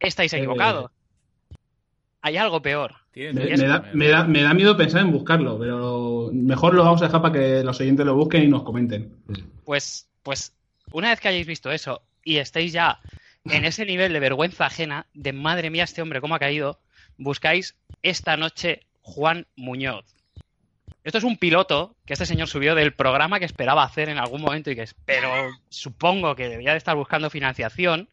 [0.00, 0.90] estáis Eh, equivocados.
[2.22, 2.96] Hay algo peor.
[3.14, 7.00] Me, me da, me da- me da miedo pensar en buscarlo, pero mejor lo vamos
[7.02, 9.14] a dejar para que los oyentes lo busquen y nos comenten.
[9.64, 10.52] Pues, pues,
[10.92, 12.98] una vez que hayáis visto eso y estéis ya
[13.44, 16.80] en ese nivel de vergüenza ajena, de madre mía, este hombre, cómo ha caído,
[17.18, 20.04] buscáis esta noche Juan Muñoz.
[21.04, 24.42] Esto es un piloto que este señor subió del programa que esperaba hacer en algún
[24.42, 25.28] momento y que espero,
[25.68, 28.08] supongo que debía de estar buscando financiación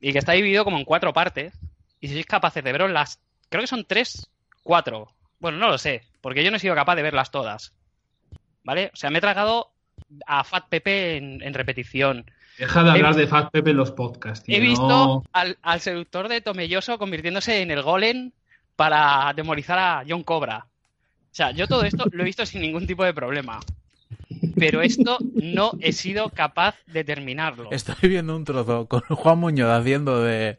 [0.00, 1.52] y que está dividido como en cuatro partes.
[2.00, 3.20] Y si sois capaces de veros las,
[3.50, 4.30] creo que son tres,
[4.62, 5.08] cuatro.
[5.40, 7.74] Bueno, no lo sé, porque yo no he sido capaz de verlas todas.
[8.64, 8.90] ¿Vale?
[8.94, 9.72] O sea, me he tragado
[10.26, 12.30] a Fat Pepe en repetición.
[12.58, 14.44] Deja de He hablar de Fat Pepe en los podcasts.
[14.44, 18.32] tío, He visto no- al, al seductor de Tomelloso convirtiéndose en el golem
[18.76, 20.66] para demonizar a John Cobra.
[20.66, 23.60] O sea, yo todo esto lo he visto sin ningún tipo de problema.
[24.58, 27.70] Pero esto no he sido capaz de terminarlo.
[27.72, 30.58] Estoy viendo un trozo con Juan Muñoz haciendo de.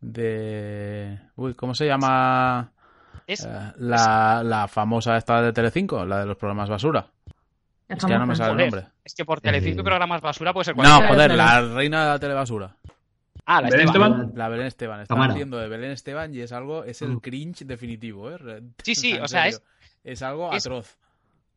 [0.00, 1.18] de.
[1.36, 2.70] Uy, ¿cómo se llama?
[3.26, 7.06] Es- Eh, la, la famosa esta de Telecinco, la de los programas basura.
[7.96, 8.86] Es que ya no me sale el nombre.
[9.04, 11.08] es que por Telecinco y Eh, programas basura puede ser No, cualquiera.
[11.08, 12.76] joder, la reina de la telebasura.
[13.44, 14.12] Ah, la ¿Belén Esteban.
[14.12, 14.32] Esteban?
[14.36, 15.00] La Belén Esteban.
[15.00, 17.20] Está haciendo de Belén Esteban y es algo, es el Mm.
[17.20, 18.62] cringe definitivo, ¿eh?
[18.84, 19.58] Sí, sí, o sea, serio.
[20.04, 20.96] es algo es- atroz.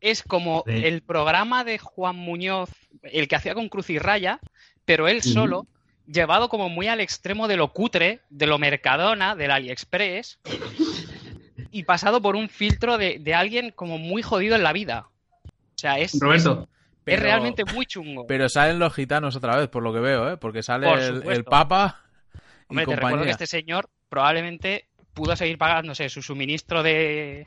[0.02, 0.86] Es como Sí.
[0.86, 2.70] el programa de Juan Muñoz,
[3.03, 4.40] el que hacía con Cruz y Raya,
[4.84, 5.66] pero él solo,
[6.06, 10.40] llevado como muy al extremo de lo cutre, de lo Mercadona, del AliExpress,
[11.72, 15.07] y pasado por un filtro de, de alguien como muy jodido en la vida.
[15.76, 18.26] O sea, es, Roberto, es Pero- realmente muy chungo.
[18.28, 20.38] Pero salen los gitanos otra vez, por lo que veo, ¿eh?
[20.38, 22.02] Porque sale Por el, Papa
[22.34, 22.40] y
[22.70, 27.46] Hombre, te recuerdo que este señor probablemente pudo seguir pagándose su suministro de,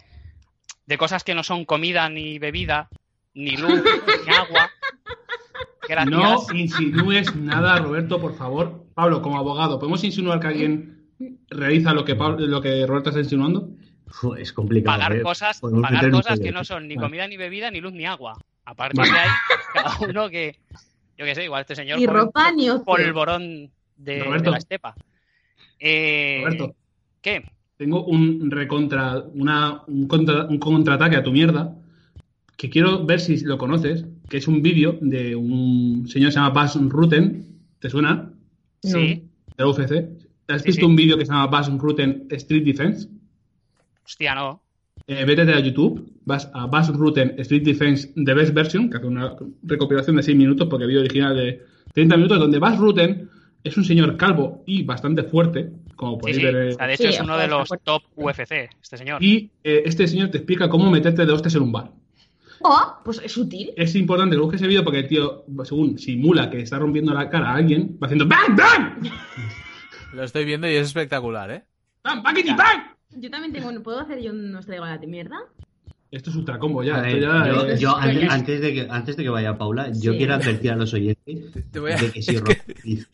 [0.87, 2.89] de cosas que no son comida ni bebida,
[3.35, 3.83] ni luz,
[4.27, 4.71] ni agua.
[5.89, 6.11] Gracias.
[6.17, 8.87] no insinúes nada, Roberto, por favor.
[8.95, 11.09] Pablo, como abogado, ¿podemos insinuar que alguien
[11.49, 13.71] realiza lo que, Pablo- lo que Roberto está insinuando?
[14.39, 14.99] Es complicado.
[14.99, 15.23] pagar ¿eh?
[15.23, 18.39] cosas, pagar cosas que no son ni comida, ni bebida, ni luz, ni agua.
[18.65, 19.29] A partir de ahí,
[19.75, 20.57] cada uno que,
[21.17, 24.97] yo qué sé, igual este señor Ni ropa ni polvorón de, de la estepa.
[25.81, 26.75] Eh, Roberto,
[27.23, 27.47] ¿Qué?
[27.77, 31.75] tengo un recontra, una, un, contra- un contraataque a tu mierda
[32.57, 36.39] que quiero ver si lo conoces, que es un vídeo de un señor que se
[36.41, 37.47] llama Bas Rutten,
[37.79, 38.33] ¿te suena?
[38.83, 39.23] Sí.
[39.57, 39.93] De la UFC.
[40.49, 40.85] ¿Has Sí, visto sí.
[40.87, 43.09] un vídeo que se llama Bas Rutten Street Defense?
[44.09, 44.63] Hostia, no.
[45.07, 49.07] Eh, vete a YouTube, vas a Bas Rutten Street Defense The Best Version, que hace
[49.07, 51.63] una recopilación de 6 minutos, porque el vídeo original de
[51.93, 53.29] 30 minutos, donde Bas Rutten
[53.63, 56.43] es un señor calvo y bastante fuerte, como Sí, podéis sí.
[56.45, 56.57] ver.
[56.57, 57.85] eh, O sea, de hecho, Sí, es uno de los fuerte.
[57.85, 58.53] top UFC,
[58.83, 59.23] este señor.
[59.23, 61.91] y eh, este señor te explica cómo meterte de hostias en un bar.
[62.63, 63.71] Oh, pues es útil.
[63.77, 67.29] Es importante que busques ese vídeo porque el tío, según simula que está rompiendo la
[67.31, 68.57] cara a alguien, va haciendo ¡Bang!
[68.59, 69.07] ¡Bang!
[70.15, 71.63] Lo estoy viendo y es espectacular, ¿eh?
[72.03, 72.23] ¡Bang!
[72.23, 72.37] ¡Bang!
[72.57, 72.98] ¡Bang!
[73.17, 73.83] Yo también tengo.
[73.83, 75.39] ¿Puedo hacer yo un nos traigo la mierda?
[76.11, 77.01] Esto es ultra combo ya.
[77.01, 80.35] Ver, yo, es- yo Esto antes, de que, antes de que vaya Paula, yo quiero
[80.35, 83.05] advertir a los oyentes Te- te voy a- de que si es que-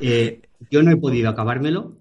[0.00, 0.40] eh,
[0.70, 1.96] yo no he podido acabármelo.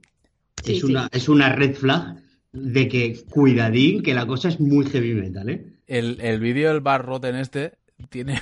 [0.64, 0.86] Sí, es, sí.
[0.92, 2.18] una, es una red flag
[2.52, 5.66] de que cuidadín, que la cosa es muy heavy metal, ¿eh?
[5.88, 7.74] El, el vídeo del bar roten este
[8.10, 8.42] tiene.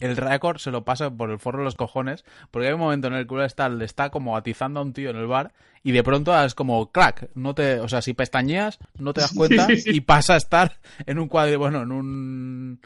[0.00, 2.24] El récord se lo pasa por el forro de los cojones.
[2.50, 5.10] Porque hay un momento en el que está, le está como atizando a un tío
[5.10, 5.52] en el bar.
[5.82, 7.30] Y de pronto es como crack.
[7.34, 9.66] No te, o sea, si pestañeas, no te das cuenta.
[9.86, 10.72] Y pasa a estar
[11.06, 11.58] en un cuadro.
[11.58, 12.80] Bueno, en un.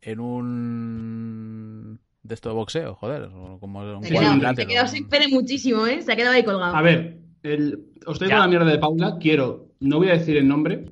[0.00, 2.00] En un.
[2.22, 3.22] De esto de boxeo, joder.
[3.24, 6.02] o Como un Se ha quedado, se ha cuadrilátero, quedado, un- se espere muchísimo, ¿eh?
[6.02, 6.74] Se ha quedado ahí colgado.
[6.76, 9.16] A ver, el- os traigo la mierda de Paula.
[9.20, 10.84] Quiero, no voy a decir el nombre,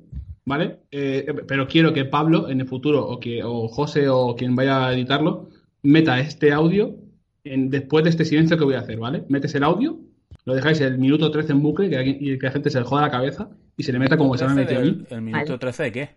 [0.45, 0.79] ¿vale?
[0.91, 4.87] Eh, pero quiero que Pablo en el futuro, o que o José o quien vaya
[4.87, 5.49] a editarlo,
[5.83, 6.95] meta este audio
[7.43, 9.23] en- después de este silencio que voy a hacer, ¿vale?
[9.29, 9.99] Metes el audio,
[10.45, 12.85] lo dejáis el minuto 13 en bucle que alguien- y que la gente se le
[12.85, 15.03] joda la cabeza y se le meta como se me ha metido a mí.
[15.09, 15.57] el minuto Vale.
[15.59, 16.09] 13 de qué?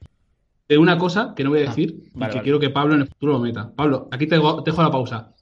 [0.69, 2.43] De una cosa que no voy a decir y Ah, vale, que vale.
[2.43, 3.71] quiero que Pablo en el futuro lo meta.
[3.77, 5.35] Pablo, aquí te dejo, te dejo la pausa.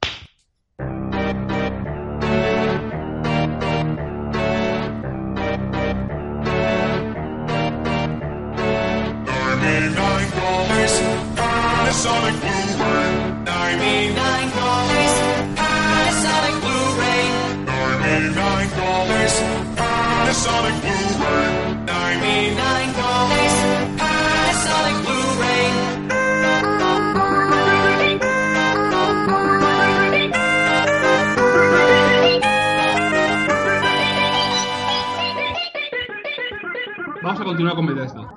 [37.43, 38.32] A continuar con Bethesda.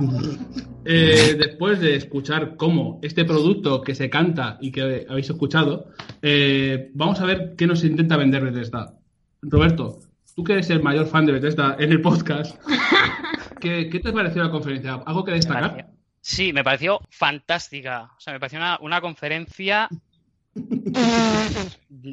[0.84, 5.92] Eh, después de escuchar cómo este producto que se canta y que habéis escuchado,
[6.22, 8.94] eh, vamos a ver qué nos intenta vender Bethesda.
[9.42, 10.00] Roberto,
[10.36, 12.60] tú que eres el mayor fan de Bethesda en el podcast,
[13.62, 15.02] ¿qué, qué te pareció la conferencia?
[15.06, 15.88] ¿Algo que destacar?
[16.22, 18.12] Sí, me pareció fantástica.
[18.18, 19.88] O sea, me pareció una, una conferencia.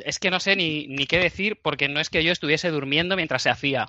[0.05, 3.15] Es que no sé ni, ni qué decir porque no es que yo estuviese durmiendo
[3.17, 3.89] mientras se hacía.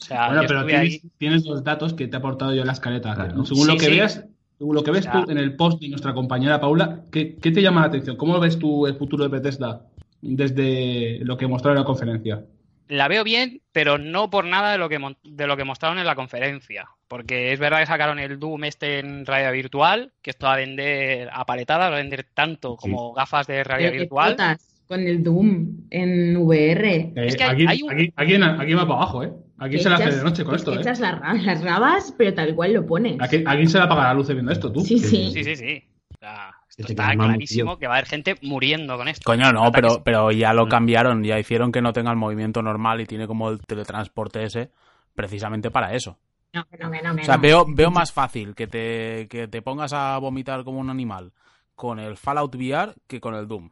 [0.00, 1.10] O sea, Bueno, pero tienes, ahí.
[1.18, 3.14] tienes los datos que te he aportado yo en la escaleta.
[3.14, 3.44] Claro.
[3.44, 3.90] Según lo que sí.
[3.92, 4.24] veas,
[4.58, 5.12] según lo que ves Ya.
[5.12, 8.16] tú en el post de nuestra compañera Paula, ¿qué, qué te llama la atención?
[8.16, 9.82] ¿Cómo ves tú el futuro de Bethesda
[10.22, 12.44] desde lo que mostraron en la conferencia?
[12.88, 16.06] La veo bien, pero no por nada de lo que de lo que mostraron en
[16.06, 16.88] la conferencia.
[17.06, 20.56] Porque es verdad que sacaron el Doom este en realidad virtual, que esto va a
[20.56, 24.36] vender a paletadas, va a vender tanto como gafas de realidad Pero qué virtual.
[24.90, 26.90] Con el Doom en VR.
[26.90, 29.32] Eh, Es que aquí, hay un- aquí, aquí, en- aquí va para abajo, ¿eh?
[29.58, 30.80] Aquí se la hace de noche con esto, ¿eh?
[30.80, 33.16] Echas las, ra- las rabas, pero tal cual lo pones.
[33.20, 34.80] Aquí, aquí se le apaga la luz viendo esto, tú.
[34.80, 35.30] Sí, sí.
[35.32, 35.84] Sí, sí, sí.
[36.10, 36.26] Esto
[36.68, 39.22] Este está clarísimo que va a haber gente muriendo con esto.
[39.24, 43.00] Coño, no, pero, pero ya lo cambiaron, ya hicieron que no tenga el movimiento normal
[43.00, 44.70] y tiene como el teletransporte ese
[45.14, 46.18] precisamente para eso.
[46.52, 49.46] No, que no, que no, que O sea, veo, veo más fácil que te, que
[49.46, 51.32] te pongas a vomitar como un animal
[51.76, 53.70] con el Fallout VR que con el Doom.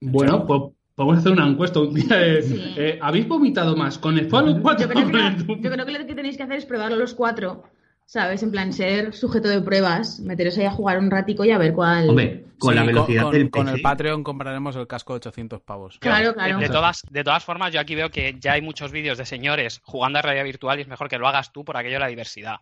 [0.00, 0.62] Bueno, pues
[0.94, 2.16] podemos hacer una encuesta un día.
[2.16, 2.74] de, Sí.
[2.76, 5.86] eh, ¿Habéis vomitado más con el Fallout 4 Yo creo, o que, con yo creo
[5.86, 7.64] que lo que tenéis que hacer es probarlo los cuatro,
[8.06, 8.42] ¿sabes?
[8.42, 11.72] En plan, ser sujeto de pruebas, meteros ahí a jugar un ratico y a ver
[11.72, 12.08] cuál...
[12.08, 15.18] Hombre, con Sí, la velocidad con, del con PC, el Patreon compraremos el casco de
[15.18, 15.98] 800 pavos.
[16.00, 16.58] Claro, De, claro.
[16.58, 19.80] de todas, de todas formas, yo aquí veo que ya hay muchos vídeos de señores
[19.84, 22.08] jugando a realidad virtual y es mejor que lo hagas tú por aquello de la
[22.08, 22.56] diversidad.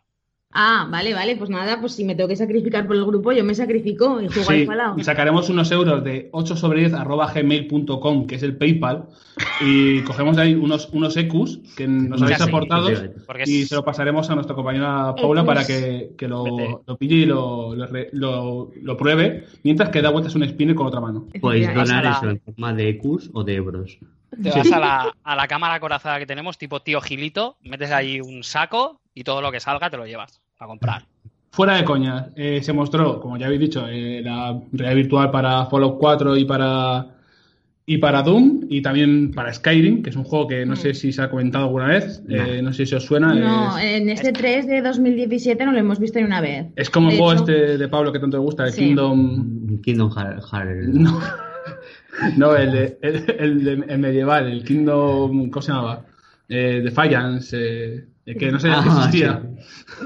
[0.58, 3.44] Ah, vale, vale, pues nada, pues si me tengo que sacrificar por el grupo, yo
[3.44, 4.98] me sacrifico y juego al Sí, Fallout.
[4.98, 9.04] y sacaremos unos euros de 8 sobre 10 arroba gmail.com, que es el PayPal,
[9.60, 12.88] y cogemos de ahí unos, unos EQs que nos Ya habéis sé, aportado
[13.44, 15.46] y es- se lo pasaremos a nuestra compañera Paula EQs.
[15.46, 20.08] para que, que lo, lo pille y lo, lo, lo- lo pruebe, mientras que da
[20.08, 21.26] vueltas un spinner con otra mano.
[21.38, 23.98] Podéis donar eso en forma de EQs o de euros.
[24.42, 28.22] te vas a la, a la cámara corazada que tenemos, tipo tío Gilito, metes ahí
[28.22, 31.02] un saco y todo lo que salga te lo llevas a comprar.
[31.50, 35.66] Fuera de coña, eh, se mostró, como ya habéis dicho, eh, la realidad virtual para
[35.66, 37.06] Fallout 4 y para
[37.88, 40.76] y para Doom y también para Skyrim, que es un juego que no Mm.
[40.76, 43.32] sé si se ha comentado alguna vez, eh, no sé si os suena.
[43.32, 46.66] No, es, en este 3 de 2017 no lo hemos visto ni una vez.
[46.74, 48.86] es como el de juego hecho- este de Pablo que tanto te gusta, el Sí.
[48.86, 49.80] Kingdom.
[49.82, 50.46] Kingdom Hearts.
[50.52, 50.88] Hearts.
[50.94, 51.20] No,
[52.36, 55.50] no el, de- el, el de- el medieval, el Kingdom.
[55.50, 56.04] ¿Cómo se llamaba?
[56.48, 58.04] Eh, Defiance, eh,
[58.34, 59.42] que no sé Ah, que existía.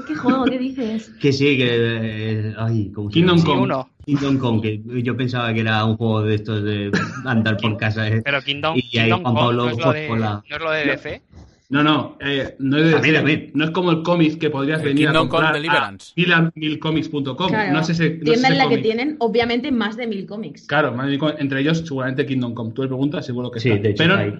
[0.07, 0.45] ¿Qué juego?
[0.45, 1.11] ¿Qué dices?
[1.19, 1.67] Que sí, que.
[1.69, 3.41] eh, ay, ¿cómo se Kingdom llama?
[3.45, 3.63] Sí, Come.
[3.63, 3.89] uno.
[4.05, 6.91] Kingdom Come, que yo pensaba que era un juego de estos de
[7.25, 8.07] andar por casa.
[8.07, 8.21] eh.
[8.23, 10.55] Pero Kingdom, Y ahí Kingdom Juan Come Pablo no, es lo de, con la- no
[10.55, 11.21] es lo de DC.
[11.69, 13.51] No, no, eh, no, es de- También, también.
[13.53, 16.13] no es como el cómic que podrías El venir Kingdom a comprar Come Deliverance.
[16.33, 17.47] a milcomics.com.
[17.47, 18.83] Claro, No es ese, no es tienda ese en la que cómic.
[18.83, 20.67] tienen, obviamente, más de mil cómics.
[20.67, 22.71] Claro, más bien, entre ellos seguramente Kingdom Come.
[22.73, 23.83] Tú le preguntas, seguro que Sí, está.
[23.83, 24.33] de hecho Pero, ahí.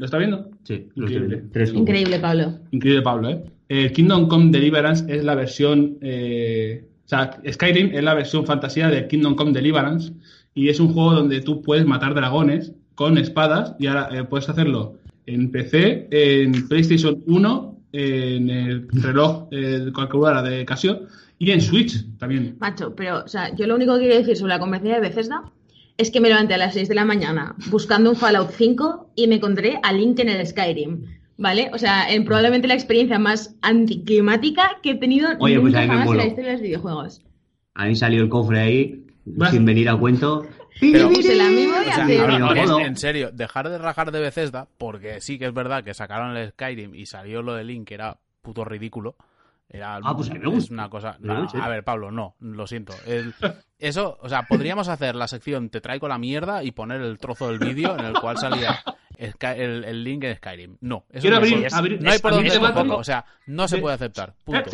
[0.00, 0.48] ¿Lo está viendo?
[0.64, 1.44] Sí, lo Increíble.
[1.52, 1.74] Tres.
[1.74, 2.58] Increíble, Pablo.
[2.70, 3.44] Increíble, Pablo, ¿eh?
[3.68, 5.98] El Kingdom Come Deliverance es la versión.
[6.00, 10.14] eh, o sea, Skyrim es la versión fantasía de Kingdom Come Deliverance.
[10.54, 13.74] Y es un juego donde tú puedes matar dragones con espadas.
[13.78, 14.94] Y ahora eh, puedes hacerlo
[15.26, 21.02] en PC, en PlayStation 1, en el reloj eh, calculadora de Casio
[21.38, 22.56] y en Switch también.
[22.58, 25.42] Macho, pero, o sea, yo lo único que quiero decir sobre la conferencia de Bethesda
[26.00, 29.26] es que me levanté a las 6 de la mañana buscando un Fallout 5 y
[29.28, 31.04] me encontré a Link en el Skyrim.
[31.36, 31.70] ¿Vale?
[31.72, 35.82] O sea, en probablemente la experiencia más anticlimática que he tenido Oye, pues nunca a
[35.82, 37.22] mí me jamás en la historia de los videojuegos.
[37.74, 39.06] A mí salió el cofre ahí,
[39.50, 40.46] sin venir a cuento.
[40.80, 42.80] Pero- Pues O sea, no, no.
[42.80, 46.50] en serio, dejar de rajar de Bethesda, porque sí que es verdad que sacaron el
[46.50, 49.16] Skyrim y salió lo de Link, que era puto ridículo.
[49.72, 50.74] Era, Ah, pues a mí me es gusta.
[50.74, 51.16] una cosa.
[51.20, 52.92] No, a ver, Pablo, no, lo siento.
[53.06, 53.32] El-
[53.78, 57.48] eso, o sea, podríamos hacer la sección Te traigo la mierda y poner el trozo
[57.48, 58.80] del vídeo en el cual salía
[59.16, 60.76] Sky- el, el link en Skyrim.
[60.80, 63.76] No, eso Quiero no, abrir- es- abrir- no hay por dónde O sea, no se
[63.76, 64.34] De- puede aceptar.
[64.44, 64.70] Punto.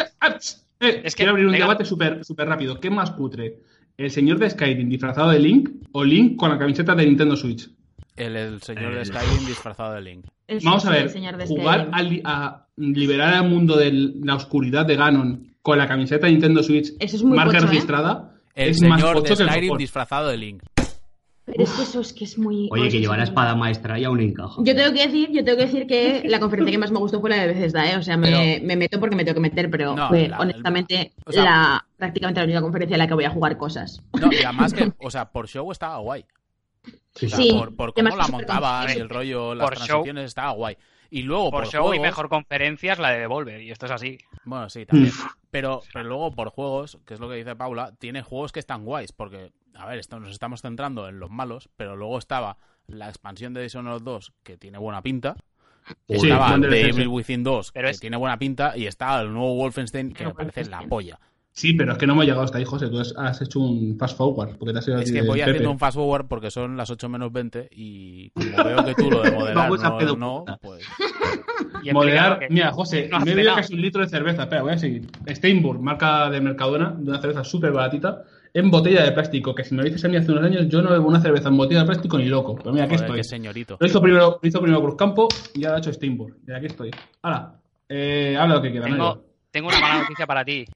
[0.78, 1.66] Eh, Es que- quiero abrir un venga.
[1.66, 2.78] debate súper súper rápido.
[2.80, 3.60] ¿Qué es más cutre?
[3.96, 7.68] ¿El señor de Skyrim disfrazado de Link o Link con la camiseta de Nintendo Switch?
[8.14, 9.04] El, el señor de Eh.
[9.06, 10.26] Skyrim disfrazado de Link.
[10.62, 11.88] Vamos a ver, el señor de jugar
[12.24, 16.92] a liberar al mundo de la oscuridad de Ganon con la camiseta de Nintendo Switch
[16.98, 17.68] Eso es muy marca pocho, ¿eh?
[17.70, 20.62] registrada El es más señor pocho de Skyrim disfrazado de Link.
[21.46, 22.68] Pero es que eso es que es muy...
[22.72, 24.56] Oye, que lleva la espada maestra y aún encaja.
[24.64, 27.20] Yo tengo que decir, yo tengo que decir que la conferencia que más me gustó
[27.20, 27.96] fue la de Bethesda, ¿eh?
[27.96, 30.38] O sea, me, Pero- me meto porque me tengo que meter, pero No, fue la-
[30.40, 34.02] honestamente o sea- la prácticamente la única conferencia en la que voy a jugar cosas.
[34.20, 36.24] No, y además que, o sea, por show estaba guay.
[37.14, 39.86] O sea, Sí, por, cómo la montaban y el rollo, las Por show.
[39.86, 40.76] transiciones, estaba guay.
[41.10, 43.86] Y luego Por por, show y juegos- mejor conferencia es la de Devolver, y esto
[43.86, 44.18] es así.
[44.44, 45.12] Bueno, sí, también.
[45.50, 48.84] Pero, pero luego por juegos, que es lo que dice Paula, tiene juegos que están
[48.84, 53.08] guays, porque, a ver, esto, nos estamos centrando en los malos, pero luego estaba la
[53.08, 55.36] expansión de Dishonored 2, que tiene buena pinta,
[56.08, 57.06] Sí, estaba The Evil.
[57.08, 60.34] Within 2, Pero que es- tiene buena pinta, y está el nuevo Wolfenstein, que me
[60.34, 61.18] parece la polla.
[61.56, 62.88] Sí, pero es que no hemos llegado hasta ahí, José.
[62.90, 65.50] Tú has, hecho un fast forward, porque te has ido Es que voy Pepe.
[65.52, 69.10] haciendo un fast forward porque son las 8 menos 20 y como veo que tú
[69.10, 70.58] lo de a no, pedo no, puta.
[70.58, 70.84] pues...
[71.82, 74.42] Y Moderar, que- mira, José, no me he bebido casi un litro de cerveza.
[74.42, 75.06] Espera, voy a seguir.
[75.30, 79.54] Steinburg, marca de Mercadona, de una cerveza súper baratita, en botella de plástico.
[79.54, 81.48] Que si me lo dices a mí hace unos años, yo no bebo una cerveza
[81.48, 82.54] en botella de plástico ni loco.
[82.56, 83.16] Pero mira, aquí Joder, estoy.
[83.20, 83.76] qué señorito.
[83.80, 86.36] Lo hizo primero, lo hizo primero Cruzcampo y ahora ha hecho Steinburg.
[86.46, 86.90] Y aquí estoy.
[87.22, 87.54] Ahora,
[87.88, 88.90] eh, habla lo que quieras.
[88.90, 90.66] no Tengo, tengo una mala noticia para ti.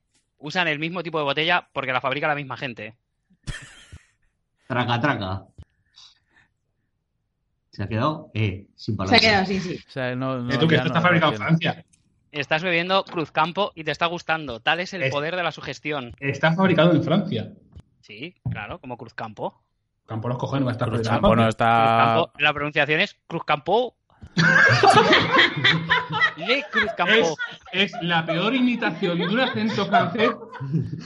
[0.40, 2.96] Usan el mismo tipo de botella porque la fabrica la misma gente.
[4.66, 5.44] Traca, traca.
[7.70, 9.20] Se ha quedado, eh, sin Se palabras.
[9.20, 9.78] ha quedado, sí, sí.
[9.86, 11.38] O sea, no, no, Eh, tú, que esto no está fabricado en.
[11.38, 11.84] Francia.
[12.32, 14.60] Estás bebiendo Cruzcampo y te está gustando.
[14.60, 16.14] Tal es el Es- poder de la sugestión.
[16.20, 17.52] Está fabricado en Francia.
[18.00, 19.62] Sí, claro, como Cruzcampo.
[20.06, 21.66] Campo los cojones, va a estar Cruzcampo no está...
[21.84, 23.96] Cruzcampo, la pronunciación es Cruzcampo.
[26.36, 26.64] Le.
[27.08, 27.34] Es,
[27.72, 30.30] es la peor imitación de un acento francés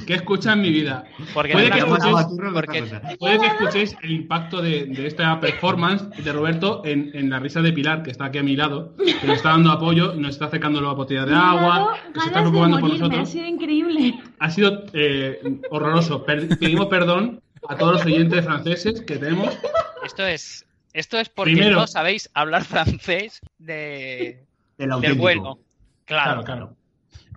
[0.06, 1.04] que he escuchado en mi vida.
[1.32, 3.16] Porque Puede no que escuchéis- porque-.
[3.18, 7.72] Puede que el impacto de, de esta performance de Roberto en, en la risa de
[7.72, 10.46] Pilar, que está aquí a mi lado, que nos está dando apoyo y nos está
[10.46, 13.30] acercando la botella de agua, que se está preocupando por morirme, ha nosotros.
[13.30, 14.14] sido increíble.
[14.38, 15.40] Ha sido eh,
[15.70, 16.24] horroroso.
[16.24, 19.56] Per- pedimos perdón a todos los oyentes franceses que tenemos.
[20.04, 24.46] Esto es, esto es porque Primero- no sabéis hablar francés de, El
[24.78, 25.22] del auténtico.
[25.22, 25.58] vuelo.
[26.06, 26.76] Claro, Claro, claro.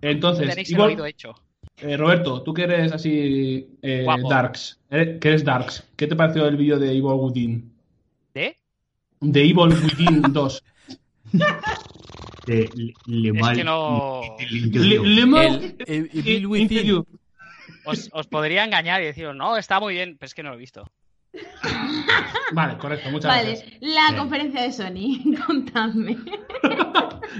[0.01, 1.33] Entonces, tenéis el igual- oído hecho.
[1.77, 4.05] eh, Roberto, tú que eres así eh.
[4.29, 7.73] Darks, eh, que eres Darks, ¿qué te pareció el vídeo de Evil Within?
[8.33, 8.55] ¿De?
[9.21, 10.63] De Evil Within 2.
[12.45, 14.21] De Le- Le Es Mal- que no.
[14.39, 17.05] Le, Le Mans El- el- el i- Evil Within.
[17.85, 20.55] Os, os podría engañar y deciros, no, está muy bien, pero es que no lo
[20.55, 20.89] he visto.
[22.53, 23.71] Vale, correcto, muchas Vale, gracias.
[23.81, 24.17] la Bien.
[24.17, 26.17] conferencia de Sony, contadme.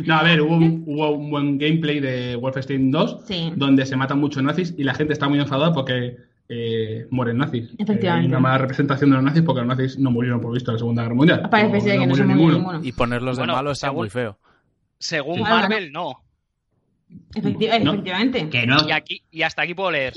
[0.06, 3.54] No, a ver, hubo un, hubo un buen gameplay de Wolfenstein 2 Sí.
[3.56, 6.18] donde se matan muchos nazis y la gente está muy enfadada porque
[6.50, 7.70] eh, mueren nazis.
[7.78, 8.08] Efectivamente.
[8.08, 10.72] Eh, hay una mala representación de los nazis porque los nazis no murieron por visto
[10.72, 11.50] en la Segunda Guerra Mundial.
[11.50, 12.80] Parece no, ser que no murió se murió ninguno.
[12.84, 14.38] Y ponerlos de Bueno, malo está según- muy feo.
[15.00, 15.42] Según Sí.
[15.44, 16.22] Marvel, no.
[17.34, 17.92] Efecti- No.
[17.94, 18.50] Efectivamente.
[18.50, 18.78] Que no.
[18.88, 20.14] Y aquí y hasta aquí puedo leer.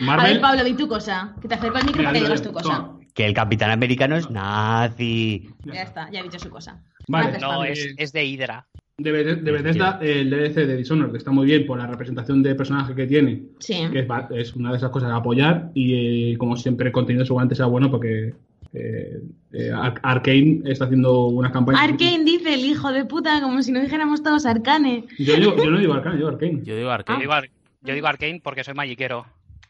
[0.00, 0.32] A Marvel.
[0.32, 1.34] ver, Pablo, di tu cosa.
[1.40, 2.64] Que te acerco al micro para que digas tu cosa.
[2.76, 2.98] toma.
[3.14, 5.48] Que el capitán americano es nazi.
[5.64, 6.82] Ya está, ya ha dicho su cosa.
[7.08, 8.66] Vale, No, es, es de Hydra.
[8.98, 12.42] de, Beth- de Bethesda, el DLC de Dishonored, que está muy bien por la representación
[12.42, 13.86] de personaje que tiene, Sí.
[13.92, 17.54] que es, una de esas cosas a apoyar y eh, como siempre el contenido seguramente
[17.54, 18.34] sea bueno porque
[18.74, 19.20] eh,
[19.52, 21.80] eh, Ar- Arkane está haciendo unas campañas...
[21.82, 25.04] Arkane dice el hijo de puta, como si no dijéramos todos Arcane.
[25.18, 26.52] Yo, digo- yo no digo Arkane, yo digo Arkane.
[26.64, 27.20] Yo digo Yo Arcane.
[27.20, 27.50] digo, Ar-
[27.82, 29.26] yo digo Arkane porque soy magiquero.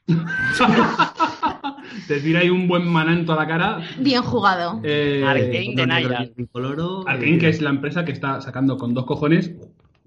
[2.08, 3.80] Te tira ahí un buen mananto a la cara.
[3.98, 4.80] Bien jugado.
[4.84, 6.30] Eh, Arkane de.
[6.34, 9.52] Tricoloro, Arkane, eh, que es la empresa que está sacando con dos cojones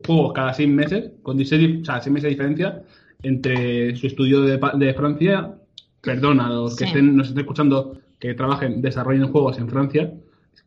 [0.05, 2.81] juegos cada seis meses, con o sea, seis meses de diferencia
[3.21, 5.55] entre su estudio de, de Francia,
[6.01, 6.91] perdón a los que Sí.
[6.91, 10.13] estén, nos estén escuchando que trabajen, desarrollen juegos en Francia,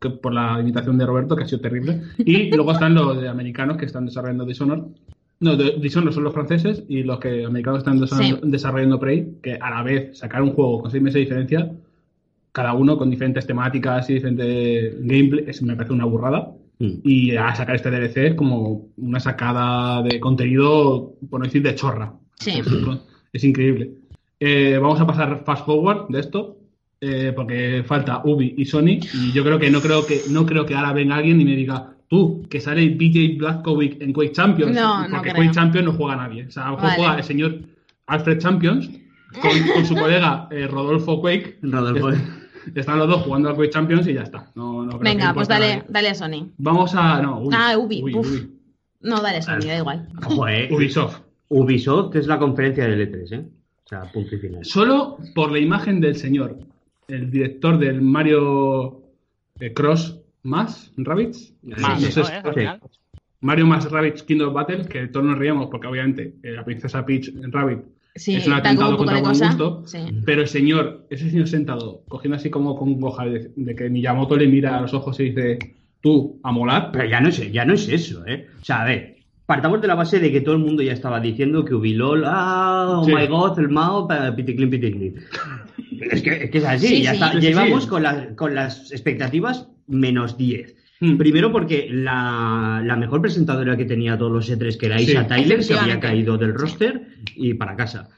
[0.01, 3.29] que por la imitación de Roberto, que ha sido terrible, y luego están los de
[3.29, 4.83] americanos que están desarrollando Dishonored.
[5.43, 8.51] No, de- Dishonored son los franceses y los que americanos están desarrollando, Sí.
[8.51, 11.73] desarrollando Prey, que a la vez sacar un juego con seis meses de diferencia,
[12.53, 16.53] cada uno con diferentes temáticas y diferentes gameplay, es, me parece una burrada.
[16.79, 16.91] mm.
[17.05, 21.75] Y a sacar este DLC es como una sacada de contenido, por no decir de
[21.75, 22.13] chorra.
[22.39, 22.61] Sí.
[23.33, 23.93] Es increíble.
[24.41, 26.57] Eh, vamos a pasar fast forward de esto,
[27.01, 28.99] eh, porque falta Ubi y Sony.
[29.15, 31.55] Y yo creo que no creo que no creo que ahora venga alguien y me
[31.57, 34.75] diga, tú, que sale BJ Blazkowicz en Quake Champions.
[34.75, 35.45] No, no porque creo.
[35.45, 36.45] Quake Champions no juega nadie.
[36.47, 37.03] O sea, a lo mejor Vale.
[37.03, 37.59] juega el señor
[38.07, 38.91] Alfred Champions
[39.41, 41.59] con, con su colega eh, Rodolfo Quake.
[41.63, 42.11] Rodolfo.
[42.75, 44.51] Están los dos jugando al Quake Champions y ya está.
[44.55, 45.85] No, no Venga, pues dale, nadie.
[45.89, 46.51] dale a Sony.
[46.59, 47.23] Vamos a.
[47.23, 47.57] No, Ubi.
[47.59, 48.31] Ah, Ubi, Ubi, uf.
[48.31, 48.51] Ubi.
[49.01, 50.09] No, dale a Sony, da igual.
[50.27, 50.69] Ojo, eh.
[50.71, 51.23] Ubisoft.
[51.49, 53.49] Ubisoft es la conferencia del E3, ¿eh?
[53.85, 54.65] O sea, punto y final.
[54.67, 56.59] Solo por la imagen del señor,
[57.09, 59.01] el director del Mario
[59.61, 61.55] eh, Cross más Rabbits.
[61.63, 62.27] Más, No sé ¿no?
[62.27, 62.71] si- ¿Eh?
[63.41, 67.29] Mario más Rabbits Kingdom Battle, que todos nos reíamos porque obviamente eh, la princesa Peach
[67.29, 67.81] en Rabbit
[68.15, 69.83] Sí, es un atentado contra buen gusto.
[69.87, 69.99] Sí.
[70.27, 74.37] Pero el señor, ese señor sentado, cogiendo así como con goja de, de que Miyamoto
[74.37, 75.59] le mira a los ojos y dice,
[76.03, 76.91] tú, a molar.
[76.93, 78.49] Pero ya no es, ya no es eso, ¿eh?
[78.61, 79.17] O sea, a ver,
[79.47, 82.99] partamos de la base de que todo el mundo ya estaba diciendo que Ubilol, ah,
[83.01, 83.15] oh Sí.
[83.15, 84.07] my god, el Mao,
[84.37, 85.15] piticlin, piticlin.
[86.13, 87.15] Es que, es que es así, Sí, ya sí.
[87.17, 87.33] está.
[87.33, 87.89] Sí, sí, Llevamos sí.
[87.89, 90.77] Con, la- con las expectativas menos 10.
[91.01, 91.17] Hmm.
[91.17, 95.29] Primero porque la, la mejor presentadora que tenía todos los E3, que era Isa Sí.
[95.29, 98.09] Tyler, se había caído del roster y para casa.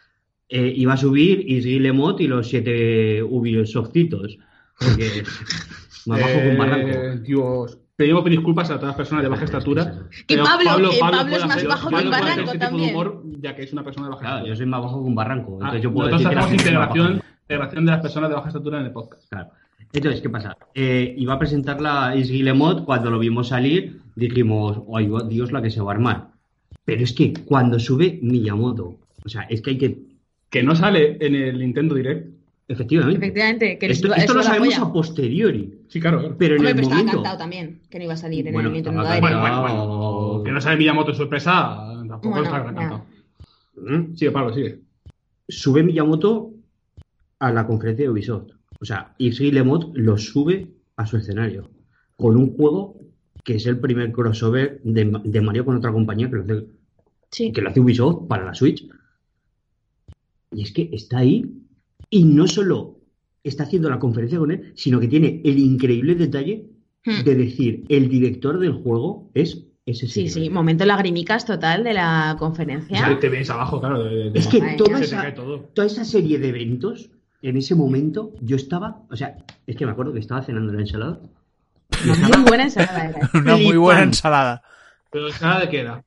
[0.48, 4.36] Eh, iba a subir Isgi Lemot y los siete Ubisoftitos.
[4.78, 5.22] Porque
[6.06, 6.88] más bajo que un barranco.
[6.88, 7.78] Eh, Dios.
[7.96, 10.08] Pedimos disculpas a todas las personas de baja estatura.
[10.26, 12.52] Que Pablo- que Pablo puede es más hacer- bajo que Pablo un barranco ese tipo
[12.52, 12.90] de también.
[12.90, 14.52] humor, ya que es una persona de baja Claro, estatura.
[14.52, 15.52] yo soy más bajo que un barranco.
[15.52, 18.80] Ah, Entonces yo puedo nosotros decir hacemos integración, integración de las personas de baja estatura
[18.80, 19.28] en el podcast.
[19.30, 19.50] Claro.
[19.94, 20.56] Entonces, ¿qué pasa?
[20.74, 25.70] Eh, iba a presentarla Isgi Lemot, cuando lo vimos salir, dijimos, ¡ay, Dios, la que
[25.70, 26.28] se va a armar!
[26.84, 29.98] Pero es que cuando sube Miyamoto, o sea, es que hay que,
[30.50, 32.28] Que no sale en el Nintendo Direct.
[32.68, 34.82] efectivamente, Efectivamente, que esto, lo sabemos polla.
[34.82, 36.18] a posteriori, Sí, claro.
[36.20, 36.36] claro.
[36.38, 37.18] pero en Hombre, el pero estaba momento...
[37.22, 39.32] cantado también, que no iba a salir en Bueno, el Nintendo estaba Direct.
[39.40, 40.42] Bueno, bueno, bueno.
[40.44, 41.52] Que no sale Miyamoto en sorpresa,
[42.08, 43.04] tampoco Bueno, está cantado.
[43.76, 44.14] ¿Mm?
[44.16, 44.80] Sigue, Pablo, sigue.
[45.48, 46.50] Sube Miyamoto
[47.38, 48.50] a la conferencia de Ubisoft.
[48.84, 51.70] O sea, Isgi Lemot lo sube a su escenario
[52.16, 53.00] con un juego
[53.42, 56.66] que es el primer crossover de, de Mario con otra compañía que lo hace
[57.30, 57.50] Sí.
[57.50, 58.86] que lo hace Ubisoft para la Switch.
[60.52, 61.50] Y es que está ahí
[62.10, 63.00] y no solo
[63.42, 66.66] está haciendo la conferencia con él, sino que tiene el increíble detalle
[67.06, 67.22] Hmm.
[67.24, 72.36] de decir el director del juego es ese Sí, sí, momento lagrimicas total de la
[72.38, 73.08] conferencia.
[73.08, 74.04] Sí, Te ves abajo, claro.
[74.04, 77.10] de- de- Es que toda esa, toda esa serie de eventos,
[77.48, 80.80] en ese momento, yo estaba, o sea, es que me acuerdo que estaba cenando la
[80.80, 81.18] ensalada.
[82.04, 83.30] Una muy buena ensalada era.
[83.34, 84.62] Una muy buena ensalada.
[85.10, 86.02] Pero ¿ensalada de qué era?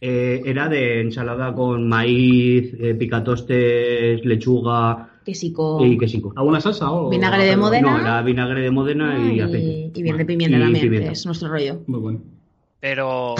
[0.00, 5.82] eh, era de ensalada con maíz, eh, picatostes, lechuga Quesico.
[5.84, 6.32] y quesico.
[6.36, 7.08] ¿Alguna salsa o...?
[7.08, 7.90] Vinagre de Modena.
[7.90, 9.98] No, era vinagre de Modena y, y, aceite.
[9.98, 11.12] y bien de pimienta Y también, pimienta.
[11.12, 11.80] es nuestro rollo.
[11.86, 12.20] Muy bueno.
[12.80, 13.34] Pero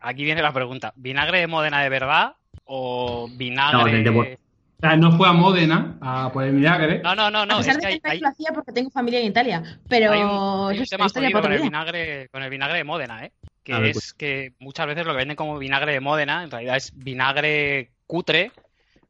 [0.00, 0.92] aquí viene la pregunta.
[0.94, 2.34] ¿Vinagre de Modena de verdad
[2.64, 4.02] o vinagre...?
[4.04, 4.38] No, de
[4.78, 7.00] O sea, no fue a Módena a por el vinagre.
[7.02, 8.90] No, no, no, no, a pesar es de que que hay, lo hacía porque tengo
[8.90, 9.60] familia en Italia.
[9.88, 13.24] Pero hay un, hay un tema jodido con el vinagre, con el vinagre de Módena,
[13.24, 13.32] ¿eh?
[13.64, 14.14] Que ver, es pues.
[14.14, 18.52] que muchas veces lo que venden como vinagre de Módena, en realidad es vinagre cutre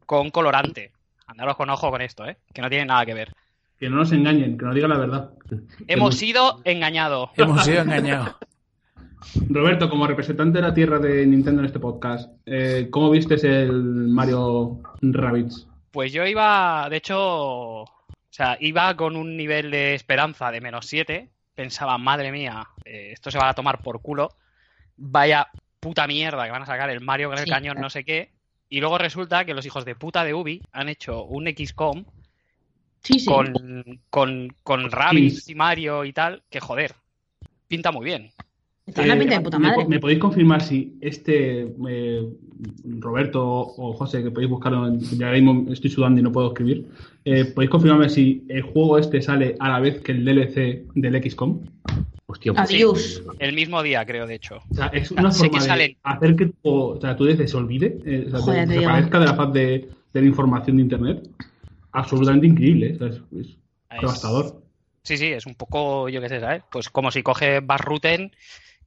[0.07, 0.91] con colorante.
[1.27, 2.37] Andaros con ojo con esto, ¿eh?
[2.51, 3.31] Que no tiene nada que ver.
[3.79, 5.29] Que no nos engañen, que nos digan la verdad.
[5.87, 7.29] Hemos sido engañados.
[7.37, 8.35] Hemos sido engañados.
[9.49, 13.71] Roberto, como representante de la tierra de Nintendo en este podcast, eh, ¿cómo vistes el
[14.07, 15.67] Mario Rabbids?
[15.91, 17.87] Pues yo iba, de hecho, o
[18.29, 21.29] sea, iba con un nivel de esperanza de menos 7.
[21.55, 24.29] Pensaba, madre mía, eh, esto se va a tomar por culo.
[24.95, 25.47] Vaya
[25.79, 27.49] puta mierda que van a sacar el Mario con el Sí.
[27.51, 28.31] cañón, no sé qué.
[28.69, 32.05] Y luego resulta que los hijos de puta de Ubi han hecho un XCOM
[33.01, 33.25] Sí, sí.
[33.25, 36.93] con, con, con Rabbids y Mario y tal, que joder,
[37.67, 38.31] pinta muy bien.
[38.95, 39.83] Eh, pinta de puta ¿me, madre.
[39.83, 42.27] po- me podéis confirmar si este eh,
[42.99, 46.47] Roberto o José, que podéis buscarlo, en- ya ahora mismo estoy sudando y no puedo
[46.47, 46.87] escribir,
[47.25, 51.15] eh, podéis confirmarme si el juego este sale a la vez que el DLC del
[51.23, 51.59] XCOM?
[52.27, 53.23] Hostia, pues, Adiós.
[53.39, 54.57] El mismo día, creo, de hecho.
[54.57, 57.57] O sea, es una Sé que forma de hacer que tu, o sea, tu se
[57.57, 60.83] olvide, eh, o sea, Joder, te- desaparezca de la faz de, de la información de
[60.83, 61.27] Internet.
[61.91, 62.95] Absolutamente increíble, ¿eh?
[62.95, 63.57] O sea, es, es
[63.89, 64.61] Es- devastador.
[65.03, 66.61] Sí, sí, es un poco, yo qué sé, ¿sabes?
[66.71, 68.31] Pues como si coge Barruten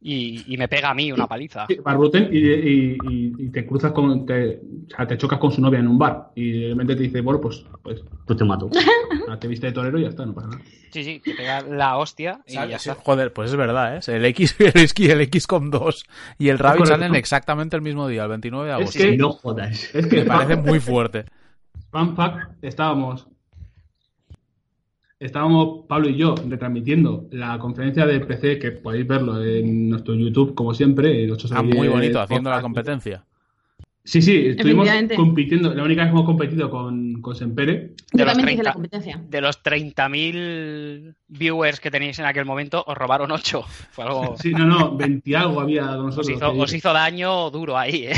[0.04, 1.66] y, y me pega a mí una paliza.
[1.82, 5.60] Barbuten y, y- y- y te cruzas con, te, o sea, te chocas con su
[5.60, 8.68] novia en un bar y de repente te dice, bueno, pues, pues pues te mato.
[9.28, 10.62] ah, te viste de torero y ya está, no pasa nada.
[10.90, 13.02] Sí, sí, te pega la hostia y Sale- ya sí, está.
[13.02, 14.00] Joder, pues es verdad, ¿eh?
[14.16, 16.04] El X, el X, el XCOM 2
[16.38, 18.98] y el Rabbit salen exactamente el mismo día, el 29 de Es agosto.
[18.98, 19.94] que- no jodas.
[19.94, 21.24] Es que Me parece muy fuerte.
[21.90, 23.26] Fun fact, estábamos,
[25.24, 30.54] estábamos Pablo y yo retransmitiendo la conferencia de PC, que podéis verlo en nuestro YouTube,
[30.54, 31.30] como siempre.
[31.30, 33.24] 8 Ah, muy bonito, haciendo la competencia.
[34.04, 35.72] Sí, sí, estuvimos compitiendo.
[35.74, 37.92] La única vez que hemos competido con, con Sempere.
[38.12, 38.62] Yo de los también hice 30.
[38.64, 39.20] la competencia.
[39.28, 43.62] De los 30.000 viewers que tenéis en aquel momento, os robaron 8.
[43.92, 44.36] Fue algo...
[44.38, 46.30] Sí, no, no, 20 algo había con Os nosotros.
[46.36, 48.12] hizo, que- os hizo daño duro ahí, ¿eh?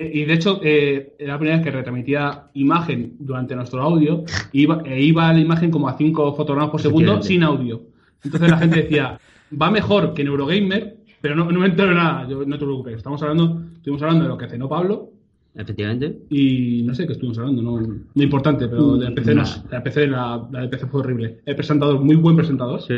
[0.00, 4.82] Y de hecho, eh, era la primera vez que retransmitía imagen durante nuestro audio iba,
[4.86, 7.82] e iba la imagen como a 5 fotogramas por segundo sin audio.
[8.24, 9.20] Entonces la gente decía,
[9.60, 12.26] va mejor que Neurogamer, pero no, no me entero nada.
[12.26, 15.10] Yo, no te preocupes, estamos hablando, estuvimos hablando de lo que cenó Pablo
[15.54, 16.16] Efectivamente.
[16.30, 20.06] y no sé qué estuvimos hablando, no, no importante, pero de PC, no, la, PC
[20.06, 21.38] la, la de PC fue horrible.
[21.44, 22.80] El presentador, muy buen presentador.
[22.82, 22.94] Sí,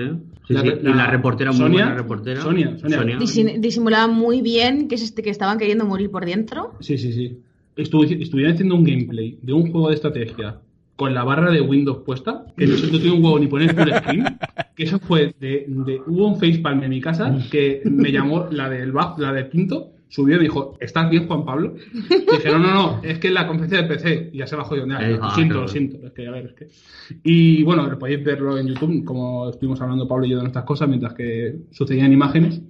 [0.47, 0.69] sí, La- sí.
[0.83, 2.41] la- y la reportera, muy Sonia- buena reportera.
[2.43, 3.19] Sonia, Sonia.
[3.19, 6.73] Disi- Disimulaba muy bien que, es este, que estaban queriendo morir por dentro.
[6.81, 7.39] Sí, sí, sí.
[7.77, 10.59] Estuvi- estuvieran haciendo un gameplay de un juego de estrategia
[10.95, 13.91] con la barra de Windows puesta, que no, no tiene un huevo ni poner full
[13.91, 14.25] screen,
[14.77, 18.69] que eso fue de, de- Hubo un facepalm en mi casa que me llamó la
[18.69, 21.75] del, la del quinto, subió y dijo, ¿estás bien, Juan Pablo?
[21.95, 24.75] Y dijeron, no, no, es que en la conferencia de PC y ya se bajó
[24.75, 25.01] de onda.
[25.01, 26.07] Lo ah, siento, lo siento.
[26.07, 26.69] Es que, a ver, es que...
[27.25, 30.87] Y bueno, podéis verlo en YouTube, como estuvimos hablando Pablo y yo de nuestras cosas,
[30.87, 32.61] mientras que sucedían imágenes.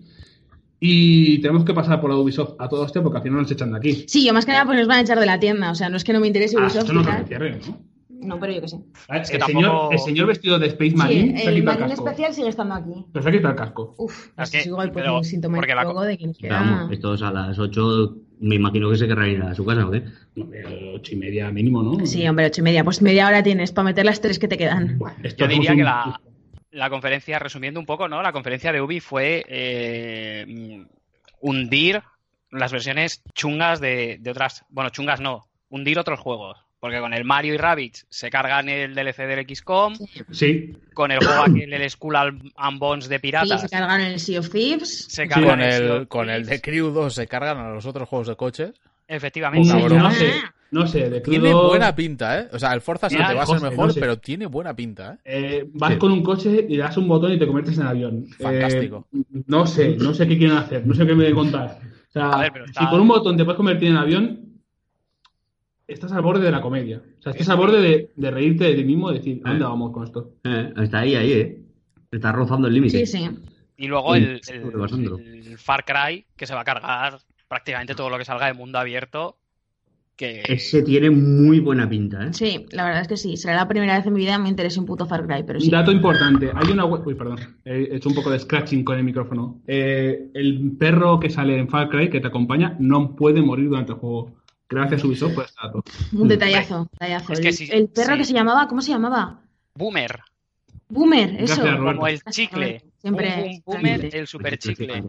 [0.78, 3.72] Y tenemos que pasar por la Ubisoft a todo este porque al final nos echan
[3.72, 4.04] de aquí.
[4.06, 5.72] Sí, yo más que nada pues nos van a echar de la tienda.
[5.72, 7.91] O sea, no es que no me interese Ah, Ubisoft esto no que cierre, ¿no?
[8.22, 8.76] No, pero yo qué sé.
[9.08, 11.92] A ver, que el, tampoco- señor, el señor vestido de Space Marine Sí, el Marine
[11.92, 13.04] especial sigue estando aquí.
[13.12, 13.94] Pero se ha quitado el casco.
[13.98, 16.92] Uf, Es eso es que- igual porque pero- un síntoma porque la de quien Vamos,
[16.92, 20.02] estos a las 8 me imagino que se querrán ir a su casa, ¿o qué?
[20.94, 22.04] Ocho y media mínimo, ¿no?
[22.06, 22.82] Sí, hombre, ocho y media.
[22.84, 24.98] Pues media hora tienes para meter las tres que te quedan.
[24.98, 26.20] Buah, esto Yo diría un- que la,
[26.72, 28.22] la conferencia, resumiendo un poco, ¿no?
[28.22, 30.84] La conferencia de Ubi fue eh,
[31.40, 32.02] hundir
[32.50, 34.64] las versiones chungas de, de otras.
[34.68, 36.58] Bueno, chungas no, hundir otros juegos.
[36.82, 39.94] Porque con el Mario y Rabbids se cargan el DLC del XCOM,
[40.32, 44.18] Sí, con el juego aquel, el Skull and Bones de Sí, piratas, se cargaron el
[44.18, 45.04] Sea of Thieves.
[45.04, 46.60] se Sí, cargan con, el, of con el de.
[46.60, 48.72] Crew 2 se cargan a los otros juegos de coches.
[49.06, 49.70] Efectivamente.
[49.72, 50.02] Una broma.
[50.02, 50.32] No sé,
[50.72, 52.48] no sé, de Tiene buena pinta, ¿eh?
[52.52, 54.00] O sea, el Forza se Mira, te va a ser mejor, no sé.
[54.00, 55.18] pero tiene buena pinta, ¿eh?
[55.60, 55.98] eh, vas Sí.
[56.00, 58.26] con un coche y le das un botón y te conviertes en avión.
[58.40, 59.06] Fantástico.
[59.14, 61.78] Eh, no sé, no sé qué quieren hacer, no sé qué me deben contar.
[62.08, 64.40] O sea, A ver, pero está- si con un botón te puedes convertir en avión,
[65.86, 67.02] estás al borde de la comedia.
[67.18, 69.64] O sea, estás al borde de, de reírte de ti mismo y decir, ¿a dónde
[69.64, 69.68] Eh.
[69.68, 70.32] vamos con esto?
[70.44, 71.58] Eh, está ahí, ahí, ¿eh?
[72.10, 73.06] Está rozando el límite.
[73.06, 73.28] Sí, sí.
[73.76, 74.40] Y luego el,
[75.56, 77.18] Far Cry, que se va a cargar
[77.48, 79.36] prácticamente todo lo que salga de mundo abierto.
[80.14, 82.32] Que Ese tiene muy buena pinta, ¿eh?
[82.32, 83.36] Sí, la verdad es que sí.
[83.38, 85.58] Será la primera vez en mi vida que me interese un puto Far Cry, pero
[85.58, 85.70] sí.
[85.70, 87.00] dato importante, hay una web...
[87.06, 89.62] Uy, perdón, he hecho un poco de scratching con el micrófono.
[89.66, 93.92] Eh, el perro que sale en Far Cry, que te acompaña, no puede morir durante
[93.92, 94.34] el juego.
[94.72, 95.84] Gracias Ubisoft por dato.
[96.12, 97.32] Un detallazo, detallazo.
[97.32, 98.18] Es que el, sí, el perro sí.
[98.18, 99.40] que se llamaba, ¿cómo se llamaba?
[99.74, 100.20] Boomer,
[100.92, 101.62] Boomer, eso.
[101.62, 102.82] Gracias, como el chicle.
[102.98, 103.34] Siempre.
[103.34, 105.04] Boom, boom, boomer, el super chicle.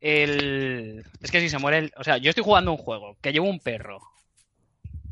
[0.00, 1.04] El...
[1.20, 1.92] Es que si se muere el...
[1.98, 4.00] O sea, yo estoy jugando un juego que llevo un perro.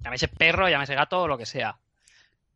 [0.02, 1.76] Llámese perro, llámese gato o lo que sea.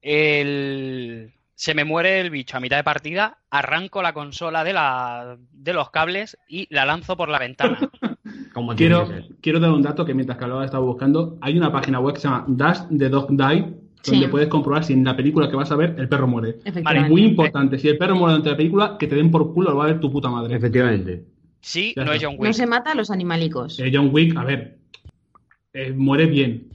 [0.01, 1.35] El...
[1.55, 5.37] Se me muere el bicho a mitad de partida, arranco la consola de, la...
[5.53, 7.91] de los cables y la lanzo por la ventana.
[8.53, 11.39] Como Quiero, que quiero dar un dato que mientras que hablaba estaba buscando.
[11.41, 14.13] Hay una página web que se llama Dash the Dog Die, Sí.
[14.13, 16.57] donde puedes comprobar si en la película que vas a ver el perro muere.
[16.65, 17.79] Es muy importante.
[17.79, 19.87] Si el perro muere durante la película, que te den por culo, lo va a
[19.89, 20.57] ver tu puta madre.
[20.57, 21.25] Efectivamente.
[21.61, 22.23] Sí, Ya no es.
[22.25, 22.43] John Wick.
[22.43, 23.79] No se mata a los animalicos.
[23.79, 24.79] Eh, John Wick, a ver,
[25.75, 26.71] eh, muere bien.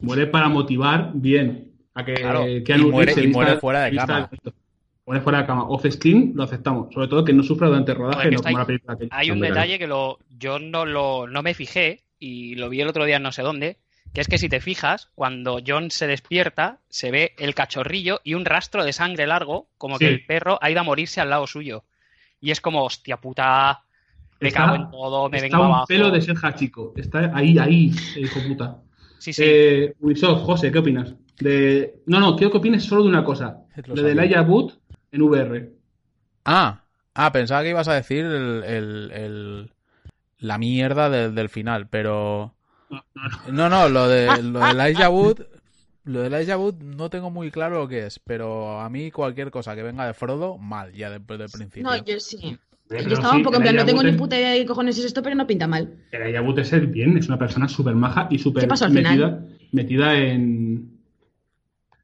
[0.00, 1.72] Muere para motivar bien.
[1.94, 2.60] A que Claro, y
[2.90, 4.30] muere- y vista- muere fuera de cama.
[5.08, 5.64] Muere fuera de cama.
[5.64, 6.92] Off screen lo aceptamos.
[6.92, 9.78] Sobre todo que no sufra durante el rodaje, no como la que Hay un detalle
[9.78, 13.22] que lo, yo no, lo, no me fijé y lo vi el otro día en
[13.22, 13.78] no sé dónde,
[14.12, 18.34] que es que si te fijas, cuando John se despierta, se ve el cachorrillo y
[18.34, 20.04] un rastro de sangre largo, como Sí.
[20.04, 21.84] que el perro ha ido a morirse al lado suyo.
[22.38, 23.80] Y es como, hostia puta,
[24.40, 25.86] me Está- cago en todo, me Está vengo un abajo.
[25.86, 26.92] pelo de ser chico.
[26.96, 28.76] Está ahí, ahí, hijo puta.
[29.18, 29.42] Sí, sí.
[29.42, 31.14] Eh, Ubisoft, José, ¿qué opinas?
[31.40, 32.02] De...
[32.04, 33.62] No, no, quiero que opines solo de una cosa.
[33.86, 34.14] Lo de.
[34.14, 34.78] Laia Boot
[35.12, 35.72] en VR.
[36.44, 39.70] Ah, ah, pensaba que ibas a decir el, el- el-
[40.38, 42.54] la mierda del, del final, pero...
[42.90, 43.52] No, no, no.
[43.52, 45.40] No, no, lo de lo del Elijah Wood,
[46.04, 49.50] lo del Elijah Wood no tengo muy claro lo que es, pero a mí cualquier
[49.50, 51.82] cosa que venga de Frodo, mal, ya después del principio.
[51.82, 52.56] No, yo sí.
[52.88, 54.96] Pero Yo estaba un poco en plan, no tengo ni puta idea de qué cojones
[54.98, 55.92] es esto, pero no pinta mal.
[56.10, 58.86] El Elijah Wood es el bien, es una persona súper maja y súper ¿Qué pasó
[58.86, 60.97] al metida, metida en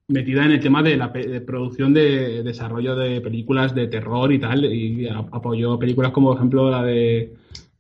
[0.09, 4.31] metida en el tema de la pe- de producción de desarrollo de películas de terror
[4.33, 7.35] y tal y apoyó películas como por ejemplo la de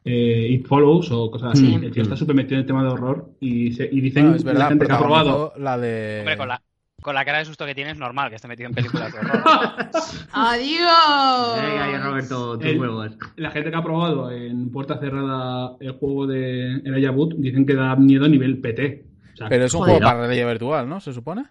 [0.07, 1.67] eh, It Follows o cosas así.
[1.67, 1.75] Sí.
[1.85, 4.37] El tío está súper metido en el tema de horror y, se- y dicen Bueno,
[4.37, 6.19] es verdad, la gente que ha probado la de...
[6.21, 6.63] Hombre, con la,
[7.03, 9.43] con la cara de susto que tienes, normal que esté metido en películas de horror.
[10.33, 11.63] ¡Adiós!
[11.63, 13.11] Venga, ahí, Roberto, tus El- juegos.
[13.37, 17.75] la gente que ha probado en puerta cerrada el juego de Elijah Wood dicen que
[17.75, 19.05] da miedo a nivel PT.
[19.35, 19.95] O sea, Pero es un Joder.
[19.97, 21.01] juego para realidad virtual, ¿no?
[21.01, 21.45] ¿Se supone?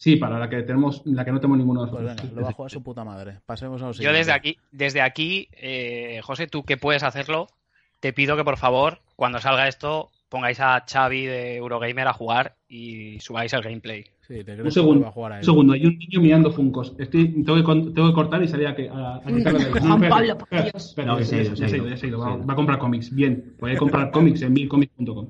[0.00, 2.22] Sí, para la que tenemos, la que no tenemos ninguno de Pues nosotros.
[2.24, 3.40] venga, lo va a jugar su puta madre.
[3.44, 7.48] Pasemos a lo Yo desde aquí, desde aquí, eh, José, tú que puedes hacerlo,
[8.00, 12.54] te pido que por favor, cuando salga esto, pongáis a Xavi de Eurogamer a jugar
[12.68, 14.04] y subáis el gameplay.
[14.20, 15.44] Sí, te crees Un que segundo, va a jugar a un él.
[15.44, 16.94] segundo, hay un niño mirando Funcos.
[16.98, 19.20] Estoy, tengo, que, tengo que cortar y salir a, que, a, a.
[19.80, 20.72] Juan Pablo, por Dios.
[20.76, 21.54] espera, ya se ha ido,
[21.88, 22.20] ya se ha ido.
[22.20, 23.12] va a comprar cómics.
[23.12, 25.28] Bien, puede comprar cómics en milcomics.com.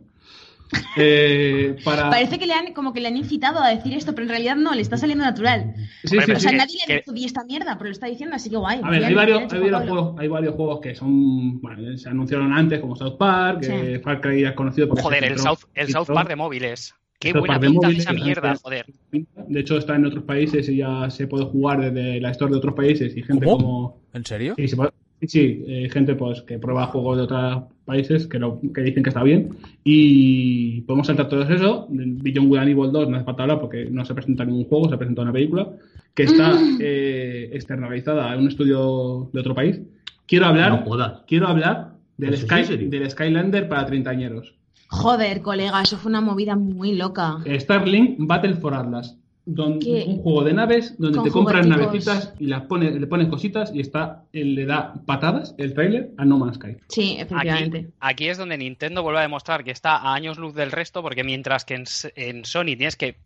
[0.96, 2.10] Eh, para...
[2.10, 4.56] Parece que le han, como que le han incitado a decir esto, pero en realidad
[4.56, 5.74] no, le está saliendo natural.
[6.04, 6.48] Sí, sí, O sea, sí.
[6.48, 8.80] que- nadie le ha dicho di esta mierda, pero lo está diciendo, así que guay.
[8.82, 11.60] A ver, hay varios, hay, juegos, hay varios juegos que son.
[11.60, 13.70] Bueno, se anunciaron antes, como South Park, Sí.
[13.70, 15.88] que Far Cry es conocido porque Joder, el South, el.
[15.88, 16.94] South Park de móviles.
[17.20, 18.86] Qué South buena pinta de móviles, esa mierda, joder.
[19.10, 22.58] De hecho, está en otros países y ya se puede jugar desde la Store de
[22.58, 23.56] otros países y gente ¿Cómo?
[23.58, 24.00] como.
[24.14, 24.54] ¿En serio?
[24.56, 24.90] Sí, se puede,
[25.20, 29.02] Sí, sí, eh, gente pues que prueba juegos de otros países que, lo, que dicen
[29.02, 29.56] que está bien.
[29.82, 31.86] Y podemos saltar todo eso.
[31.90, 34.88] Beyond Good and Evil 2 no hace falta hablar porque no se presenta ningún juego,
[34.88, 35.68] se presenta una película
[36.14, 39.80] que está eh, externalizada en un estudio de otro país.
[40.26, 44.54] Quiero hablar, No quiero hablar del, ¿Eso sí, Sky, del Skylander para treintañeros.
[44.88, 47.38] Joder, colega, eso fue una movida muy loca.
[47.46, 49.16] Starlink Battle for Atlas.
[49.56, 53.80] Un juego de naves donde te compras navecitas y las pones, le pones cositas y
[53.80, 56.76] está, él le da patadas el trailer a No Man's Sky.
[56.88, 57.88] Sí, efectivamente.
[57.98, 61.24] aquí es donde Nintendo vuelve a demostrar que está a años luz del resto, porque
[61.24, 61.82] mientras que
[62.14, 63.16] en, Sony tienes que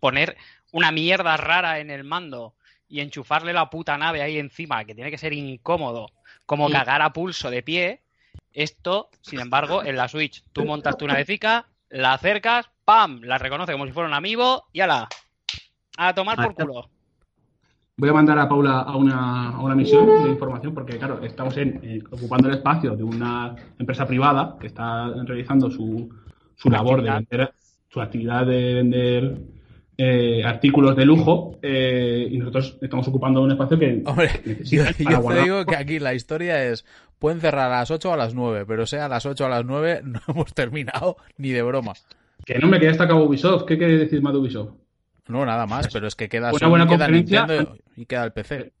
[0.00, 0.36] poner
[0.72, 2.54] una mierda rara en el mando
[2.88, 6.10] y enchufarle la puta nave ahí encima, que tiene que ser incómodo,
[6.44, 6.72] como Sí.
[6.72, 8.00] cagar a pulso de pie,
[8.52, 13.20] esto, sin embargo, en la Switch, tú montas tu navecica, la acercas, ¡pam!
[13.22, 15.08] La reconoce como si fuera un amiibo y ala,
[15.98, 16.88] a tomar por culo.
[17.96, 21.56] Voy a mandar a Paula a una, a una misión de información porque, claro, estamos
[21.56, 26.08] en, eh, ocupando el espacio de una empresa privada que está realizando su,
[26.54, 27.52] su labor de vender,
[27.88, 29.38] su actividad de vender
[29.96, 34.30] eh, artículos de lujo eh, y nosotros estamos ocupando un espacio que Hombre,
[34.62, 35.44] yo, necesitan yo para te guardar.
[35.44, 36.86] digo que aquí la historia es,
[37.18, 39.46] pueden cerrar a las 8 o a las 9, pero sea a las 8 o
[39.48, 41.94] a las 9 no hemos terminado ni de broma.
[42.44, 43.64] Que no me queda esta acabó Ubisoft.
[43.64, 44.70] ¿Qué quiere decir más de Ubisoft?
[45.28, 47.46] No, nada más, pero es que queda Una buena queda conferencia.
[47.46, 48.72] Nintendo y queda el PC.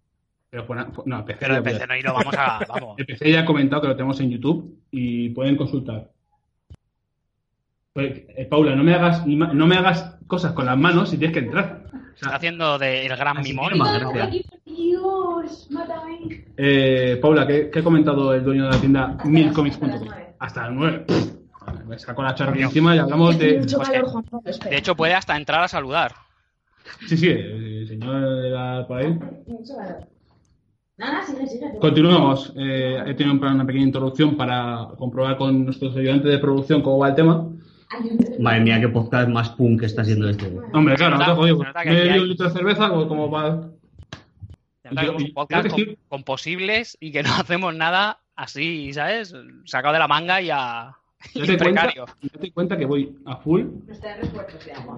[0.50, 2.58] Pero, fue una- fue- no, PC Pero ya- el PC no y lo vamos a...
[2.68, 2.98] Vamos.
[2.98, 6.10] El PC ya ha comentado que lo tenemos en YouTube y pueden consultar.
[7.92, 11.34] Pues, eh, Paula, no me hagas no me hagas cosas con las manos si tienes
[11.34, 11.82] que entrar.
[11.86, 13.72] O sea, Está haciendo de el gran mimón.
[14.64, 16.44] Dios, mátame.
[16.56, 19.90] eh, Paula, ¿qué, qué ha comentado el dueño de la tienda milcomics.com?
[20.38, 21.04] Hasta las 9.
[21.86, 23.54] Me saco la charla encima y hablamos de.
[23.58, 24.24] Pues calor,
[24.62, 24.68] que-.
[24.70, 26.12] De hecho, puede hasta entrar a saludar.
[27.06, 29.08] Sí, sí, el señor de la- por ahí.
[29.46, 30.06] Mucho calor.
[30.96, 31.78] Nada, sigue, sigue.
[31.80, 32.52] Continuamos.
[32.56, 37.08] Eh, he tenido una pequeña introducción para comprobar con nuestros ayudantes de producción cómo va
[37.10, 37.48] el tema.
[38.40, 40.52] Madre mía, qué podcast más punk está siendo este.
[40.74, 41.58] Hombre, claro, no te jodido.
[41.58, 43.70] se nota que Me he aquí bebido hay- un litro de cerveza, como va.
[44.90, 49.34] Un podcast y- con, con posibles y que no hacemos nada así, ¿sabes?
[49.66, 50.92] Sacado de la manga y a
[51.34, 52.04] y Date cuenta, precario.
[52.32, 53.62] date cuenta que voy a full.
[53.86, 54.96] No está de agua.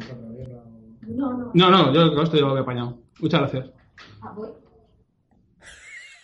[1.17, 1.51] No, no.
[1.55, 2.99] No, no, yo con esto llevo que apañado.
[3.21, 3.71] Muchas gracias.
[4.23, 4.49] Ah, voy.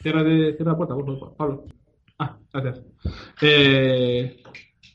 [0.03, 1.65] Cierra, de- cierra la puerta, por favor, Pablo.
[2.19, 2.85] Ah, gracias.
[3.43, 4.43] Eh,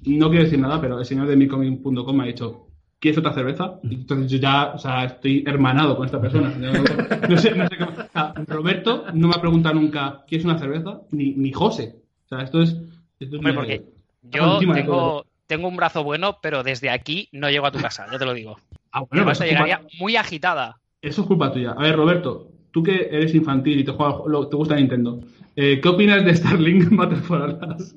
[0.05, 2.67] no quiero decir nada, pero el señor de micomin.com me ha dicho,
[2.99, 3.79] ¿quieres otra cerveza?
[3.83, 6.49] Entonces yo ya, o sea, estoy hermanado con esta persona.
[6.57, 6.71] No,
[7.29, 10.57] no sé, no sé cómo- o sea, Roberto no me ha preguntado nunca, ¿quieres una
[10.57, 11.01] cerveza?
[11.11, 11.95] Ni, ni José.
[12.25, 12.69] O sea, esto es...
[13.19, 13.83] Esto es Hombre, porque
[14.31, 18.17] yo tengo, tengo un brazo bueno, pero desde aquí no llego a tu casa, ya
[18.17, 18.57] te lo digo.
[18.91, 20.77] Ah, bueno, culpa- llegaría muy agitada.
[21.01, 21.71] Eso es culpa tuya.
[21.71, 25.21] A ver, Roberto, tú que eres infantil y te, juega, lo- te gusta Nintendo,
[25.55, 27.95] eh, ¿qué opinas de Starlink Battle for Atlas?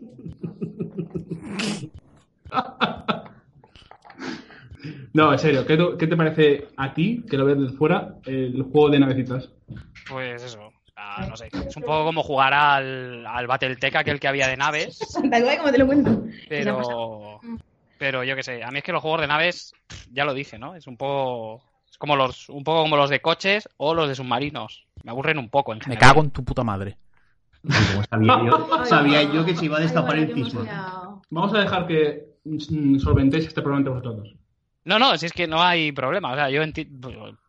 [5.13, 8.15] no, en serio, ¿qué, te- qué te parece a ti, que lo ves desde fuera,
[8.27, 9.51] el juego de navecitas?
[10.09, 10.61] Pues eso.
[10.67, 11.49] o sea, no sé.
[11.67, 15.59] Es un poco como jugar al, al Battletech, aquel que había de naves, Santa Luego,
[15.63, 16.23] ¿cómo te lo cuento?
[16.49, 17.41] Pero.
[18.05, 19.73] Pero yo qué sé, a mí es que los juegos de naves,
[20.13, 20.75] ya lo dije, ¿no?
[20.75, 21.63] Es un poco.
[21.91, 24.85] Es como los, un poco como los de coches o los de submarinos.
[25.05, 26.01] Me aburren un poco en Me general.
[26.11, 26.99] cago en tu puta madre.
[27.63, 31.19] Como sabía yo, sabía yo que se iba a destapar el cisma.
[31.31, 34.35] Vamos a dejar que mm, solventéis este problema entre vosotros.
[34.85, 36.33] No, no, si es que no hay problema.
[36.33, 36.87] O sea, yo enti-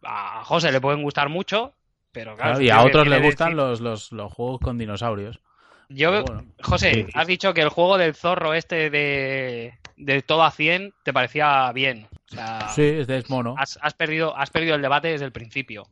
[0.04, 1.74] a José le pueden gustar mucho,
[2.14, 2.62] pero claro.
[2.62, 5.42] Y a otros les gustan decir- los, los, los juegos con dinosaurios.
[5.90, 6.46] Yo, bueno.
[6.64, 7.06] José, Sí.
[7.14, 11.72] has dicho que el juego del zorro este de, de todo a 100 te parecía
[11.72, 12.08] bien.
[12.32, 13.56] O sea, Sí, es, es mono.
[13.58, 15.88] has, has perdido, has perdido el debate desde el principio.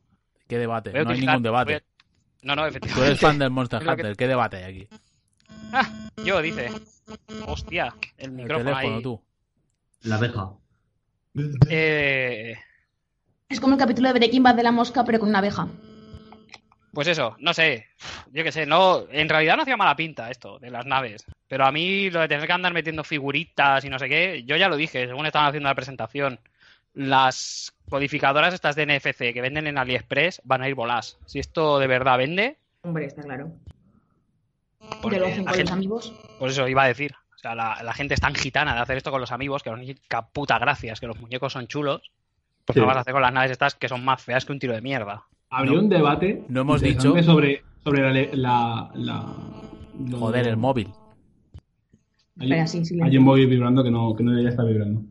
[0.48, 0.90] ¿Qué debate?
[0.90, 1.74] Voy No hay ningún debate.
[1.76, 1.82] a-
[2.42, 3.06] No, no, Tú efectivamente.
[3.06, 4.16] eres fan del Monster que- Hunter.
[4.16, 4.88] ¿Qué debate hay aquí?
[6.24, 6.70] Yo, dice.
[7.46, 9.02] Hostia, el El micrófono teléfono, ahí.
[9.02, 9.22] tú.
[10.02, 10.50] La abeja.
[11.68, 12.54] Eh,
[13.48, 15.66] Es como el capítulo de Breaking Bad de la mosca, pero con una abeja.
[16.92, 17.86] pues eso, no sé.
[18.32, 19.04] Yo qué sé, no.
[19.10, 21.24] En realidad no hacía mala pinta esto de las naves.
[21.54, 24.56] Pero a mí lo de tener que andar metiendo figuritas y no sé qué, yo
[24.56, 26.40] ya lo dije, según estaban haciendo la presentación.
[26.94, 31.16] Las codificadoras estas de NFC que venden en AliExpress van a ir volás.
[31.26, 33.52] Si esto de verdad vende, Hombre, está claro.
[35.00, 36.12] Porque lo hacen con gente- los amigos.
[36.40, 37.14] Pues eso iba a decir.
[37.36, 39.70] O sea, la, la gente es tan gitana de hacer esto con los amigos que
[39.70, 42.10] única puta gracia es que los muñecos son chulos.
[42.64, 42.80] Pues Sí.
[42.80, 44.74] lo vas a hacer con las naves estas que son más feas que un tiro
[44.74, 45.22] de mierda.
[45.50, 49.24] Habría un debate No hemos dicho- sobre, sobre la, la,
[50.00, 50.88] la- Joder, el móvil.
[52.38, 53.04] Hay, Espera, sí, silencio.
[53.10, 55.02] hay un móvil vibrando que no, que no debería estar vibrando.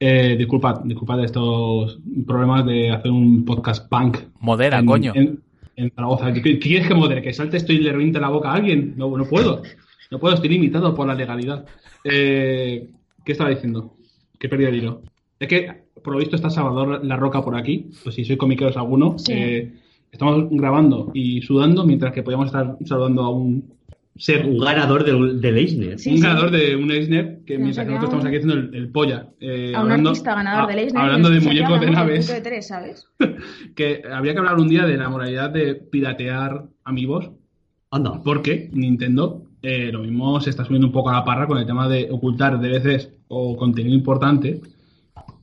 [0.00, 4.18] Eh, disculpad, disculpad de estos problemas de hacer un podcast punk.
[4.40, 5.12] Modera, en, coño.
[5.14, 5.40] En,
[5.76, 6.32] en Zaragoza.
[6.32, 7.22] ¿Qué, qué quieres que modere?
[7.22, 8.94] ¿Que salte esto y le reviente la boca a alguien?
[8.96, 9.62] No, no puedo.
[10.10, 11.64] No puedo, estoy limitado por la legalidad.
[12.04, 12.88] Eh,
[13.24, 13.94] ¿Qué estaba diciendo?
[14.38, 15.02] ¿Qué pérdida de hilo?
[15.38, 17.90] Es que, por lo visto, está Salvador La Roca por aquí.
[18.02, 19.18] Pues si soy comiqueros alguno.
[19.18, 19.32] Sí.
[19.34, 19.72] eh,
[20.10, 23.72] estamos grabando y sudando mientras que podíamos estar saludando a un
[24.16, 25.98] ser Un ganador del, del Eisner.
[25.98, 26.22] Sí, un sí.
[26.22, 29.28] ganador de un Eisner que mientras que nosotros estamos aquí haciendo el, el polla.
[29.40, 31.02] eh, A un hablando- artista ganador a- del Eisner.
[31.02, 33.06] Hablando de muñecos de naves, de tres, ¿sabes?
[33.74, 37.30] que habría que hablar un día de la moralidad de piratear amigos,
[37.90, 38.20] Anda.
[38.22, 41.66] porque Nintendo eh, lo mismo se está subiendo un poco a la parra con el
[41.66, 44.60] tema de ocultar DLCs o contenido importante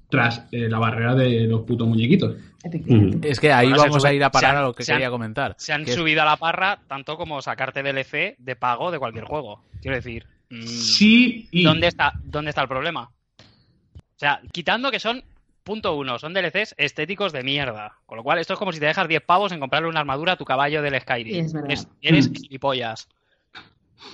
[0.09, 2.35] tras eh, la barrera de los putos muñequitos.
[2.64, 3.30] Efectivamente.
[3.30, 4.88] Es que ahí Bueno, vamos sube- a ir a parar han- a lo que han-
[4.98, 5.56] quería comentar.
[5.57, 9.26] Se han es- subido a la parra tanto como sacarte DLC de pago de cualquier
[9.26, 9.64] juego.
[9.81, 11.64] Quiero decir, mm, Sí y...
[11.64, 13.11] ¿dónde, está, ¿dónde está el problema?
[13.40, 15.23] O sea, quitando que son,
[15.64, 17.94] punto uno, son DLCs estéticos de mierda.
[18.06, 20.34] Con lo cual, esto es como si te dejas 10 pavos en comprarle una armadura
[20.34, 21.34] a tu caballo del Skyrim.
[21.34, 21.88] Sí, es verdad.
[22.02, 22.34] eres Mm.
[22.34, 23.07] gilipollas.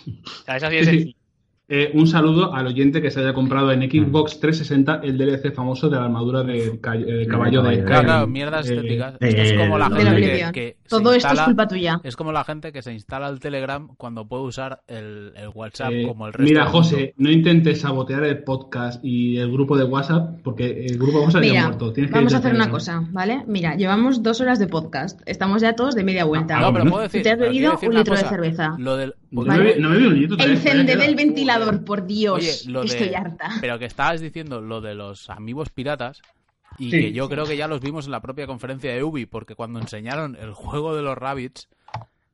[0.06, 1.18] O sea, es así de sencillo.
[1.68, 5.90] Eh, un saludo al oyente que se haya comprado en Xbox 360 el DLC famoso
[5.90, 7.84] de la armadura del eh, caballo de.
[7.84, 9.14] Claro, claro, mierdas Eh, estéticas.
[9.16, 11.68] eh, Esto es como la de gente que, que se Todo esto es instala- culpa
[11.68, 12.02] tuya.
[12.04, 15.92] Es como la gente que se instala el Telegram cuando puede usar el, el WhatsApp
[15.92, 16.66] Eh, como el resto mira.
[16.68, 21.26] José, no intentes sabotear el podcast y el grupo de WhatsApp porque el grupo de
[21.26, 21.94] WhatsApp ya ha Mira, muerto.
[21.94, 23.44] Tienes que vamos a hacer una cosa, ¿vale?
[23.48, 25.20] Mira, llevamos dos horas de podcast.
[25.26, 26.58] Estamos ya todos de media vuelta.
[26.60, 27.24] Ah, No, pero puedo decir.
[27.24, 28.76] Te has bebido un litro de cerveza.
[28.78, 29.16] Lo del.
[29.32, 29.76] No Vale.
[29.76, 31.26] me, no me un litro Encended el queda.
[31.86, 32.38] Por Dios.
[32.38, 33.50] Oye, lo que de- estoy harta.
[33.62, 36.22] Pero que estabas diciendo lo de los amigos piratas.
[36.78, 37.00] Y Sí.
[37.00, 39.80] que yo creo que ya los vimos en la propia conferencia de Ubi, porque cuando
[39.80, 41.70] enseñaron el juego de los Rabbits,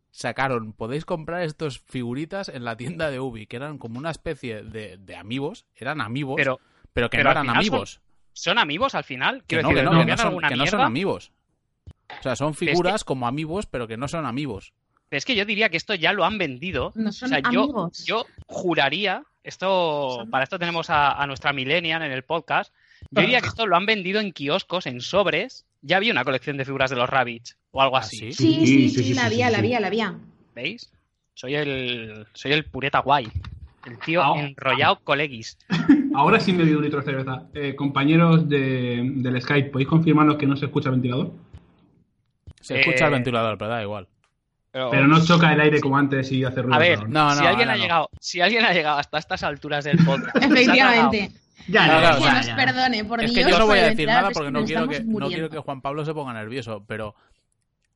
[0.10, 4.64] sacaron, podéis comprar estos figuritas en la tienda de Ubi, que eran como una especie
[4.64, 6.60] de, de amigos, eran amigos, pero,
[6.94, 8.02] Pero, que pero no eran son- amigos.
[8.34, 9.42] ¿son amigos al final?
[9.42, 10.86] Que Quiero no, decir, que no, ¿le que no son, alguna que no son mierda?
[10.88, 11.32] amigos.
[12.20, 14.74] O sea, son figuras como amigos, pero que no son amigos.
[15.12, 16.94] Pero es que yo diría que esto ya lo han vendido.
[16.96, 18.06] No son o sea, yo, amigos.
[18.06, 22.74] yo juraría, esto, para esto tenemos a, a nuestra Millennial en el podcast,
[23.10, 25.66] yo diría que esto lo han vendido en kioscos, en sobres.
[25.82, 28.32] Ya había una colección de figuras de los Rabbits o algo ¿Ah, así.
[28.32, 28.32] sí?
[28.32, 29.66] Sí, sí, Sí, sí, sí, sí, la había, sí, la sí.
[29.66, 30.16] había, la había.
[30.56, 30.90] ¿Veis?
[31.34, 33.28] Soy el, soy el pureta guay.
[33.86, 34.40] El tío Ah.
[34.40, 35.58] enrollado colegis.
[36.16, 37.44] Ahora sí me he bebido un litro de cerveza.
[37.54, 41.32] Eh, compañeros de, del Skype, ¿podéis confirmarnos que no se escucha el ventilador?
[42.62, 44.08] Se escucha el ventilador, pero da igual.
[44.72, 46.76] Pero, Pero no choca el aire como antes y hace ruido.
[46.76, 47.82] a ver, raro, No, si, no, alguien ha no.
[47.82, 51.32] llegado, si alguien ha llegado hasta estas alturas del podcast, Efectivamente.
[51.68, 52.56] Ya, ya, claro, que ya, nos ya.
[52.56, 53.46] perdone, por Es Dios.
[53.46, 55.82] que yo no voy a decir nada porque no quiero, que, no quiero que Juan
[55.82, 57.16] Pablo se ponga nervioso, pero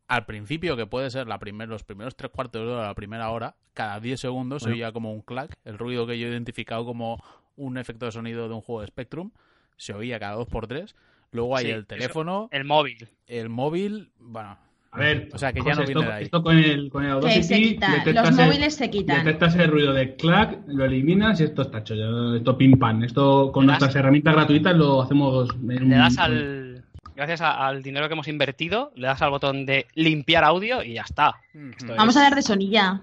[0.07, 3.30] al principio, que puede ser la primer, los primeros tres cuartos de hora, la primera
[3.31, 6.85] hora, cada 10 segundos se oía como un clac, el ruido que yo he identificado
[6.85, 7.23] como
[7.56, 9.31] un efecto de sonido de un juego de Spectrum,
[9.77, 10.93] se oía cada 2 por 3
[11.31, 13.10] Luego hay Sí, el eso- teléfono, el móvil.
[13.27, 14.57] el móvil, bueno,
[14.96, 16.24] A ver, O sea, que ya José, no viene esto, de ahí.
[16.24, 17.92] esto con el, con el Que Audacity se quita.
[17.92, 19.18] detectas Los el- móviles se quitan.
[19.26, 22.36] Detectas el ruido de clac, lo eliminas y esto está hecho.
[22.36, 23.04] Esto pim pam.
[23.04, 25.50] Esto con das- nuestras herramientas gratuitas lo hacemos.
[25.70, 26.84] en un- Le das al.
[27.16, 30.94] Gracias a- al dinero que hemos invertido, le das al botón de limpiar audio y
[30.94, 31.36] ya está.
[31.54, 33.02] Es- Vamos a hablar de Sony ya.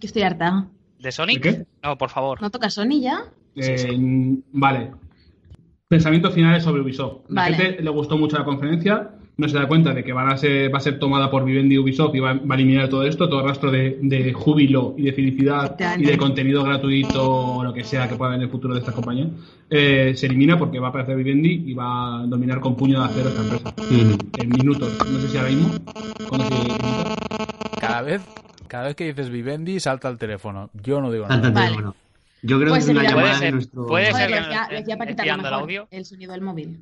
[0.00, 0.66] Que estoy harta.
[1.00, 1.42] ¿De Sonic?
[1.42, 1.66] ¿De qué?
[1.82, 2.40] No, por favor.
[2.42, 3.20] ¿No toca Sony ya?
[3.56, 3.96] Eh,
[4.52, 4.90] Vale.
[5.88, 7.30] Pensamientos finales sobre Ubisoft.
[7.30, 7.56] La Vale.
[7.56, 10.72] gente le gustó mucho la conferencia, no se da cuenta de que van a ser,
[10.74, 13.46] va a ser tomada por Vivendi Ubisoft y va, va a eliminar todo esto, todo
[13.46, 18.08] rastro de, de júbilo y de felicidad y de contenido gratuito o lo que sea
[18.08, 19.28] que pueda haber en el futuro de esta compañía.
[19.70, 23.06] eh, se elimina porque va a aparecer Vivendi y va a dominar con puño de
[23.06, 23.74] acero esta empresa.
[23.90, 24.40] Mm.
[24.42, 24.98] En minutos.
[25.08, 25.74] No sé si ahora mismo.
[27.80, 28.22] Cada vez,
[28.66, 30.70] cada vez que dices Vivendi, salta el teléfono.
[30.82, 31.50] Yo no digo nada.
[31.50, 31.76] Vale.
[32.42, 33.86] Yo creo Pues que es una llamada de ser- nuestro...
[33.86, 34.30] puede ser.
[35.16, 35.88] Que el audio.
[35.90, 36.80] el sonido del móvil.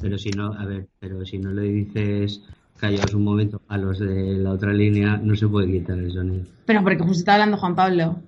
[0.00, 2.42] Pero si no, a ver, pero si no le dices
[2.78, 6.44] callaos un momento a los de la otra línea, no se puede quitar el sonido.
[6.66, 8.20] Pero porque justo está hablando Juan Pablo.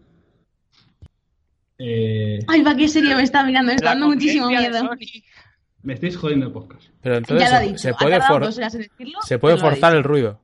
[1.79, 4.79] Eh, Ay, va, qué serio me está mirando, me está dando muchísimo miedo.
[5.83, 6.85] Me estáis jodiendo el podcast.
[7.03, 7.79] Pero entonces Ya lo ha se, dicho.
[7.79, 9.97] se ha puede, tardado for- dos horas en decirlo, se puede pero lo ha forzar
[9.97, 10.41] el ruido.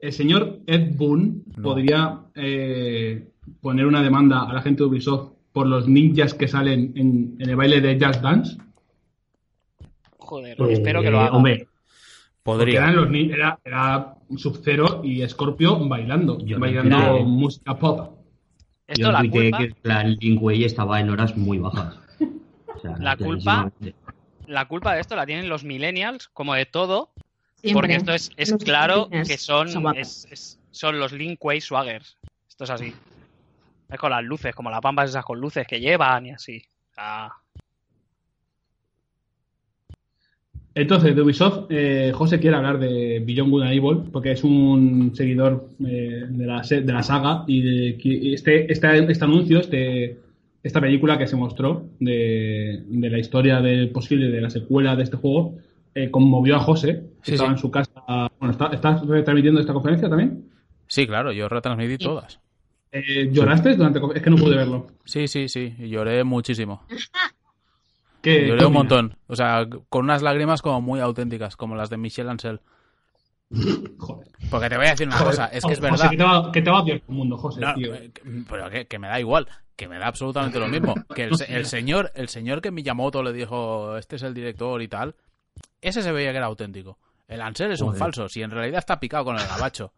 [0.00, 1.62] El señor Ed Boon No.
[1.62, 3.28] podría eh,
[3.60, 7.48] poner una demanda a la gente de Ubisoft por los ninjas que salen en, en
[7.48, 8.58] el baile de Just Dance.
[10.28, 11.32] Joder, Eh, espero que lo haga.
[11.32, 11.66] Hombre,
[12.42, 12.80] Podría.
[12.80, 18.14] eran los ni- era, era Sub-Zero y Scorpio bailando, Yo bailando música pop.
[18.86, 21.98] Esto yo la culpa, que la Linkway estaba en horas muy bajas.
[22.74, 23.70] O sea, La culpa-
[24.46, 27.10] la culpa de esto la tienen los millennials, como de todo,
[27.56, 27.72] Siempre.
[27.74, 32.16] porque esto es, es claro que son, son es- es- son los Linkway Swaggers.
[32.48, 32.94] Esto es así.
[33.90, 36.62] Es con las luces, como las pampas esas con luces que llevan y así.
[36.92, 37.30] O sea,
[40.80, 45.12] Entonces, de Ubisoft, eh, José quiere hablar de Beyond Good and Evil, porque es un
[45.14, 50.18] seguidor eh, de, la, de la saga y de que este, este, este anuncio, este,
[50.62, 55.02] esta película que se mostró de, de la historia de, posible de la secuela de
[55.04, 55.56] este juego,
[55.94, 57.54] eh, conmovió a José, que Sí, estaba sí.
[57.54, 57.90] en su casa.
[58.38, 60.44] Bueno, ¿está- ¿estás transmitiendo esta conferencia también?
[60.86, 62.04] Sí, claro, yo retransmití Sí.
[62.04, 62.38] todas.
[62.92, 64.00] Eh, ¿Lloraste durante.?
[64.14, 64.86] Es que no pude verlo.
[65.04, 66.82] Sí, sí, sí, y lloré muchísimo.
[68.28, 69.16] ¿Qué, Lloré qué un montón.
[69.26, 72.28] O sea, con unas lágrimas como muy auténticas, como las de Michel.
[73.98, 74.28] Joder.
[74.50, 76.10] Porque te voy a decir una Joder, cosa, es que es José, verdad.
[76.10, 77.94] que te va, que te va a odiar el mundo, José, No, tío.
[77.94, 80.94] eh, que- pero que, que me da igual, que me da absolutamente lo mismo.
[81.14, 84.82] Que el, se- el señor, el señor que Miyamoto le dijo, este es el director
[84.82, 85.14] y tal,
[85.80, 86.98] ese se veía que era auténtico.
[87.26, 89.92] El Ansel es un falso, si en realidad está picado con el gabacho.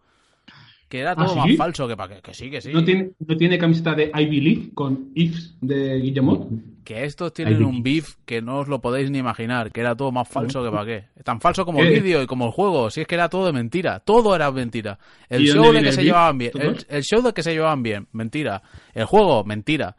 [0.91, 1.39] Que era ¿Ah, todo sí?
[1.39, 2.73] más falso que para que, que sí, que sí.
[2.73, 6.49] ¿No, tiene, ¿No tiene camiseta de I Believe con Ifs de Guillemot?
[6.85, 10.11] Que estos tienen un beef que no os lo podéis ni imaginar, que era todo
[10.11, 11.05] más falso que para qué.
[11.23, 11.87] Tan falso como ¿Qué?
[11.95, 14.51] el vídeo y como el juego, si es que era todo de mentira, todo era
[14.51, 14.99] mentira.
[15.29, 16.07] El ¿Y show de que se beef?
[16.07, 18.61] llevaban bien, el, el show de que se llevaban bien, mentira.
[18.93, 19.95] El juego, mentira.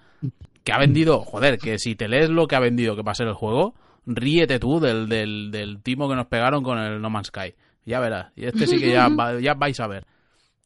[0.66, 3.16] Que ha vendido, joder, que si te lees lo que ha vendido que va a
[3.16, 3.74] ser el juego,
[4.06, 7.54] ríete tú del, del, del timo que nos pegaron con el No Man's Sky.
[7.86, 8.34] Ya verás.
[8.36, 10.06] Y este sí que ya, va- ya vais a ver.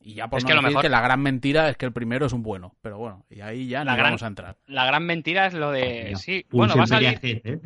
[0.07, 1.85] Y ya por Es no que lo decir mejor- que la gran mentira es que
[1.87, 2.75] el primero es un bueno.
[2.83, 4.55] Pero bueno, y ahí ya La no gran- vamos a entrar.
[4.67, 6.13] La gran mentira es lo de.
[6.15, 7.59] Sí, bueno, va a salir, ¿eh?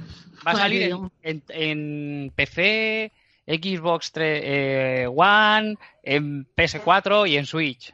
[0.47, 3.11] va a salir en, en- en PC,
[3.45, 7.91] Xbox 3, eh, One, en PS4 y en Switch.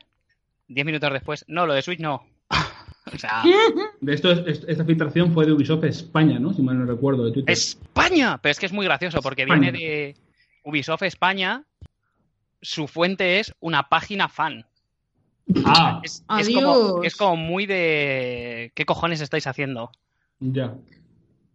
[0.67, 1.43] Diez minutos después.
[1.47, 2.23] No, lo de Switch no.
[3.13, 3.41] o sea,
[3.99, 6.53] De esto, es- esta filtración fue de Ubisoft España, ¿no?
[6.53, 7.51] Si mal no recuerdo, de Twitter.
[7.51, 8.37] España.
[8.39, 9.71] Pero es que es muy gracioso porque España.
[9.71, 10.15] viene de
[10.63, 11.63] Ubisoft España.
[12.65, 14.65] Su fuente es una página fan.
[15.65, 18.71] Ah, Es, como, es como muy de.
[18.73, 19.91] ¿Qué cojones estáis haciendo?
[20.39, 20.73] ya.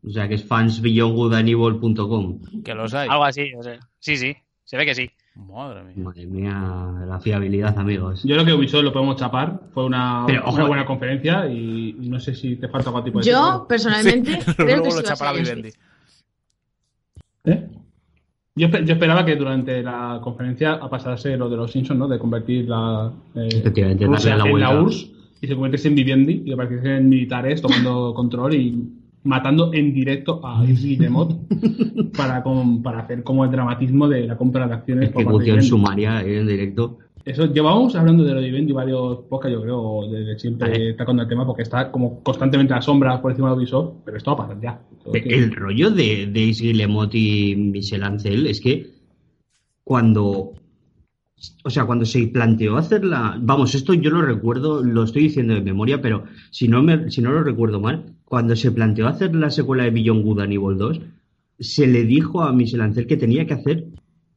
[0.07, 2.63] O sea, que es fansbeyondgoodandevil.com.
[2.65, 3.09] Que los hay.
[3.09, 3.53] Algo así.
[3.55, 4.35] o sea, sí, sí.
[4.65, 5.11] Se ve que sí.
[5.35, 5.95] Madre mía.
[5.97, 8.23] Madre mía, la fiabilidad, amigos.
[8.23, 9.61] Yo creo que Ubisoft lo podemos chapar.
[9.75, 10.67] Fue una, Pero, una ojo.
[10.69, 13.27] buena conferencia y, no sé si te falta algún tipo de...
[13.27, 15.73] Yo, personalmente, creo Luego que lo sí a chapará este.
[17.45, 17.69] ¿Eh?
[18.61, 22.07] Yo, espe- yo esperaba que durante la conferencia pasase lo de los Simpsons, ¿no?
[22.09, 23.49] De convertir la eh,
[24.07, 24.83] Rusia la en la.
[24.83, 25.11] URSS
[25.43, 28.85] y se convirtiese en Vivendi y apareciesen militares tomando control y
[29.25, 31.37] matando en directo a Yves Guillemot
[32.17, 36.47] para, con- para hacer como el dramatismo de la compra de acciones Ejecución sumaria en
[36.47, 36.99] directo.
[37.25, 40.91] Eso, llevamos hablando de lo de Vivendi varios podcasts, yo creo, desde siempre Vale.
[40.91, 43.97] está con el tema, porque está como constantemente a la sombra por encima de Ubisoft,
[44.05, 44.81] pero esto va a pasar ya.
[45.13, 48.87] Que- El rollo de, de Is Guillemot y Michel Ancel es que
[49.85, 50.55] cuando.
[51.65, 53.39] O sea, cuando se planteó hacerla.
[53.41, 57.23] Vamos, esto yo lo recuerdo, lo estoy diciendo de memoria, pero si no, me, si
[57.23, 60.77] no lo recuerdo mal, cuando se planteó hacer la secuela de Beyond Good and Evil
[60.77, 61.01] 2,
[61.59, 63.87] se le dijo a Michel Ancel que tenía que hacer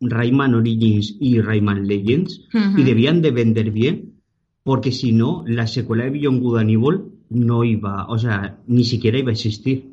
[0.10, 2.42] Rayman Origins y Rayman Legends
[2.78, 4.14] y debían de vender bien,
[4.64, 8.84] porque si no, la secuela de Beyond Good and Evil no iba, o sea, ni
[8.84, 9.92] siquiera iba a existir.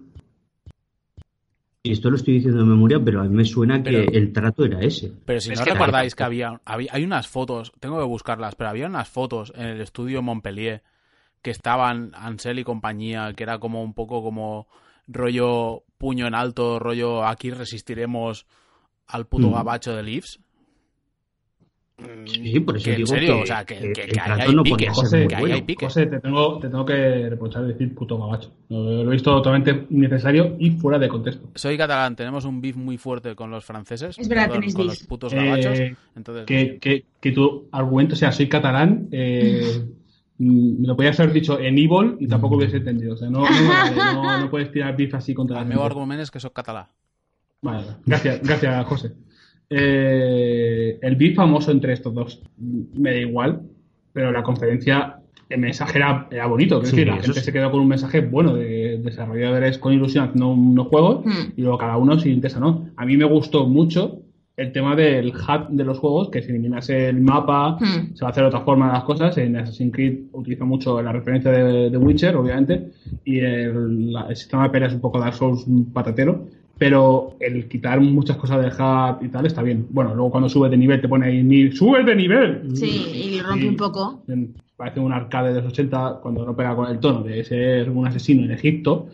[1.82, 4.66] Y esto lo estoy diciendo de memoria, pero a mí me suena que el trato
[4.66, 5.12] era ese.
[5.24, 8.54] Pero si Es no que recordáis que había, había- hay unas fotos, tengo que buscarlas,
[8.54, 10.82] pero había unas fotos en el estudio Montpellier
[11.40, 14.66] que estaban Ansel y compañía, que era como un poco como
[15.08, 18.46] rollo puño en alto, rollo aquí resistiremos
[19.12, 19.52] al puto Mm.
[19.54, 20.40] gabacho de Leaves.
[22.24, 24.20] Sí, por eso que en digo serio, que- o sea, que, que que- el que
[24.20, 25.54] ahí trato hay no pique, podía ser José, muy que bueno.
[25.68, 25.74] hay.
[25.78, 28.50] José, te tengo, te tengo que reprochar decir puto gabacho.
[28.70, 31.50] Lo, lo he visto totalmente innecesario y fuera de contexto.
[31.56, 34.86] Soy catalán, tenemos un beef muy fuerte con los franceses, Es verdad, perdón, tenéis con
[34.86, 34.98] beef.
[34.98, 35.78] los putos gabachos.
[35.78, 39.84] Eh, entonces, que, que, que tu argumento sea soy catalán, eh,
[40.38, 43.12] mm, me lo podías haber dicho en Evil y tampoco hubiese entendido.
[43.12, 43.44] O sea, no,
[44.40, 45.84] no, puedes tirar beef así contra la el gente.
[45.84, 46.86] argumento es que soy catalán.
[47.62, 49.12] Vale, gracias, gracias, José.
[49.68, 53.60] Eh, el beef famoso entre estos dos me da igual,
[54.12, 55.16] pero la conferencia,
[55.48, 56.82] el mensaje era, era bonito.
[56.82, 57.44] Es Sí, decir, la gente sí.
[57.46, 61.52] se quedó con un mensaje bueno de desarrolladores con ilusión haciendo unos juegos Hmm.
[61.56, 62.88] y luego cada uno se interesa, ¿no?
[62.96, 64.22] A mí me gustó mucho
[64.56, 68.14] el tema del hub de los juegos, que se eliminase el mapa, Hmm.
[68.14, 69.38] se va a hacer de otra forma las cosas.
[69.38, 72.90] En Assassin's Creed utiliza mucho la referencia de, de Witcher, obviamente,
[73.24, 76.46] y el, la- el sistema de pelea es un poco Dark Souls un patatero,
[76.81, 79.86] pero el quitar muchas cosas del hub y tal está bien.
[79.90, 82.70] Bueno, luego cuando subes de nivel te pone ahí, ¡sube de nivel!
[82.74, 84.23] Sí, y rompe un poco.
[84.78, 88.07] Parece un arcade de los 80 cuando no pega con el tono de ser un
[88.07, 89.09] asesino en Egipto,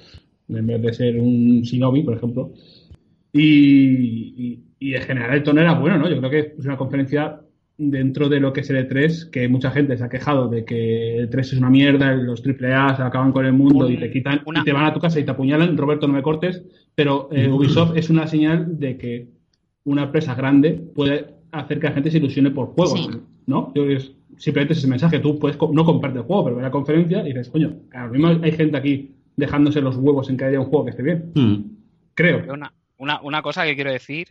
[0.49, 2.53] en vez de ser un shinobi, por ejemplo.
[3.33, 6.09] Y, y- y en general el tono era bueno, ¿no?
[6.09, 7.41] Yo creo que es una conferencia
[7.78, 11.19] dentro de lo que es el E3, que mucha gente se ha quejado de que
[11.19, 14.11] el 3 es una mierda, los AAA se acaban con el mundo Un- y te
[14.11, 15.77] quitan una- y te van a tu casa y te apuñalan.
[15.77, 16.62] Roberto, no me cortes,
[16.94, 19.28] pero eh, Ubisoft es una señal de que
[19.85, 23.20] una empresa grande puede hacer que la gente se ilusione por juegos, Sí.
[23.47, 23.73] ¿no?
[23.74, 25.19] Yo es- simplemente es ese mensaje.
[25.19, 28.11] Tú puedes co- no comprarte el juego, pero ver la conferencia y dices, coño, ahora
[28.12, 31.31] mismo hay gente aquí dejándose los huevos en que haya un juego que esté bien.
[31.35, 31.57] Mm.
[32.15, 32.43] Creo.
[32.53, 34.28] Una, una, una cosa que quiero decir.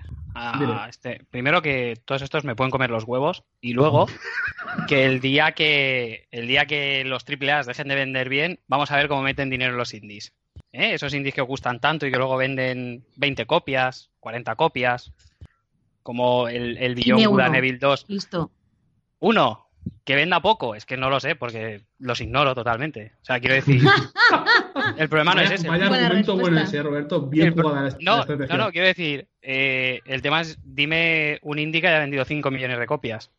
[0.88, 3.44] Este, primero que todos estos me pueden comer los huevos.
[3.62, 4.08] Y luego
[4.88, 8.98] que el día que el día que los AAA dejen de vender bien, vamos a
[8.98, 10.34] ver cómo meten dinero en los indies.
[10.72, 10.94] ¿Eh?
[10.94, 15.14] Esos indies que os gustan tanto y que luego venden 20 copias, 40 copias.
[16.04, 17.58] Como el, el Beyond Good and uno.
[17.58, 18.06] Evil 2.
[18.10, 18.52] Listo.
[19.20, 19.65] Uno,
[20.04, 20.76] que venda poco.
[20.76, 23.14] Es que no lo sé porque los ignoro totalmente.
[23.22, 23.82] O sea, quiero decir.
[24.98, 25.68] el problema no es ese.
[25.68, 26.78] vaya Buena argumento bueno respuesta.
[26.78, 27.28] ese, Roberto.
[27.28, 30.58] Bien El pro- jugada la, la No, no, no, quiero decir, eh, el tema es,
[30.64, 33.32] dime un indie que haya vendido 5 millones de copias.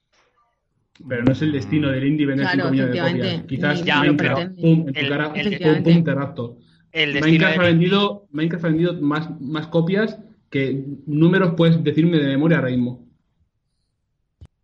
[1.08, 3.42] Pero no es el destino del indie vender Claro, 5 millones de copias.
[3.46, 6.58] Quizás Ya, Minecraft, pum, en tu el- cara, el- pum, pum, te rapto.
[6.92, 7.68] El Minecraft ha de...
[7.68, 10.18] vendido, Minecraft ha vendido más, más copias
[10.50, 13.06] que números puedes decirme de memoria ahora mismo.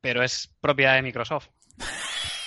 [0.00, 1.48] Pero es propiedad de Microsoft.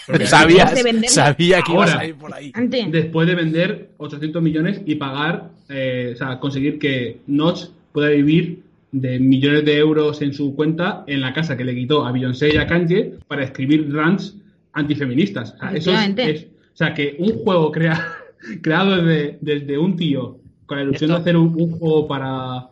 [0.07, 1.09] Porque Sabía, de venderlo.
[1.09, 2.01] sabía que ibas Ahora.
[2.01, 2.51] a ir por ahí.
[2.53, 2.91] Antes.
[2.91, 8.63] Después de vender 800 millones y pagar, eh, o sea, conseguir que Notch pueda vivir
[8.91, 12.53] de millones de euros en su cuenta en la casa que le quitó a Beyoncé
[12.53, 14.35] y a Kanye para escribir rants
[14.73, 15.53] antifeministas.
[15.53, 18.05] O sea, eso es, es- o sea, que un juego crea-
[18.61, 22.67] creado desde, desde un tío con la ilusión Esto- de hacer un, un juego para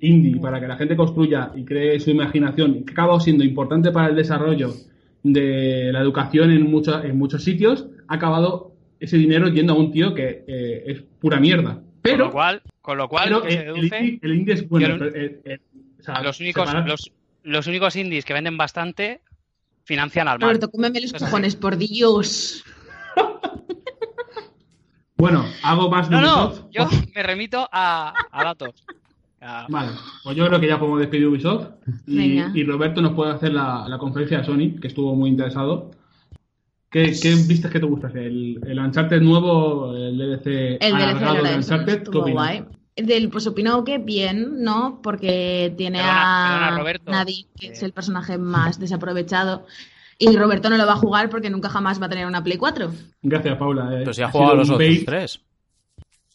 [0.00, 3.90] indie, para que la gente construya y cree su imaginación, y que acaba siendo importante
[3.90, 4.72] para el desarrollo
[5.24, 9.90] de la educación en, muchos en muchos sitios, ha acabado ese dinero yendo a un
[9.90, 11.74] tío que eh, es pura mierda.
[11.74, 14.68] con Pero, lo cual, con lo cual pero que se el, indie, el indie es
[14.68, 14.86] bueno.
[14.86, 15.62] que lo- pero,
[15.98, 17.10] o sea, los únicos, separar- los,
[17.42, 19.22] los únicos indies que venden bastante
[19.84, 20.40] financian al.
[20.40, 22.62] Roberto, cómeme los cojones, por Dios.
[25.16, 28.84] Bueno, hago más No, no, yo me remito a, a datos.
[29.46, 29.92] A- Vale,
[30.22, 31.66] pues yo creo que ya podemos despedir Ubisoft.
[32.06, 35.90] Y, Roberto nos puede hacer la, la conferencia de Sony, que estuvo muy interesado.
[36.90, 38.08] ¿Qué, qué vistes que te gusta?
[38.14, 42.02] ¿El, el Uncharted nuevo, el DLC El DLC alargado de de Uncharted?
[42.04, 42.32] ¿Qué opinas?
[42.34, 42.64] guay.
[42.96, 45.00] Del, pues opino que bien, ¿no?
[45.02, 46.12] Porque tiene Perdona,
[46.46, 47.10] a perdona, Roberto.
[47.10, 47.70] Nadine, que Eh.
[47.72, 49.66] es el personaje más desaprovechado.
[50.16, 52.56] Y Roberto no lo va a jugar porque nunca jamás va a tener una Play
[52.56, 52.92] 4.
[53.22, 53.92] Gracias, Paula.
[53.94, 53.98] eh.
[53.98, 55.40] Pero si ha Ha jugado a los otros tres.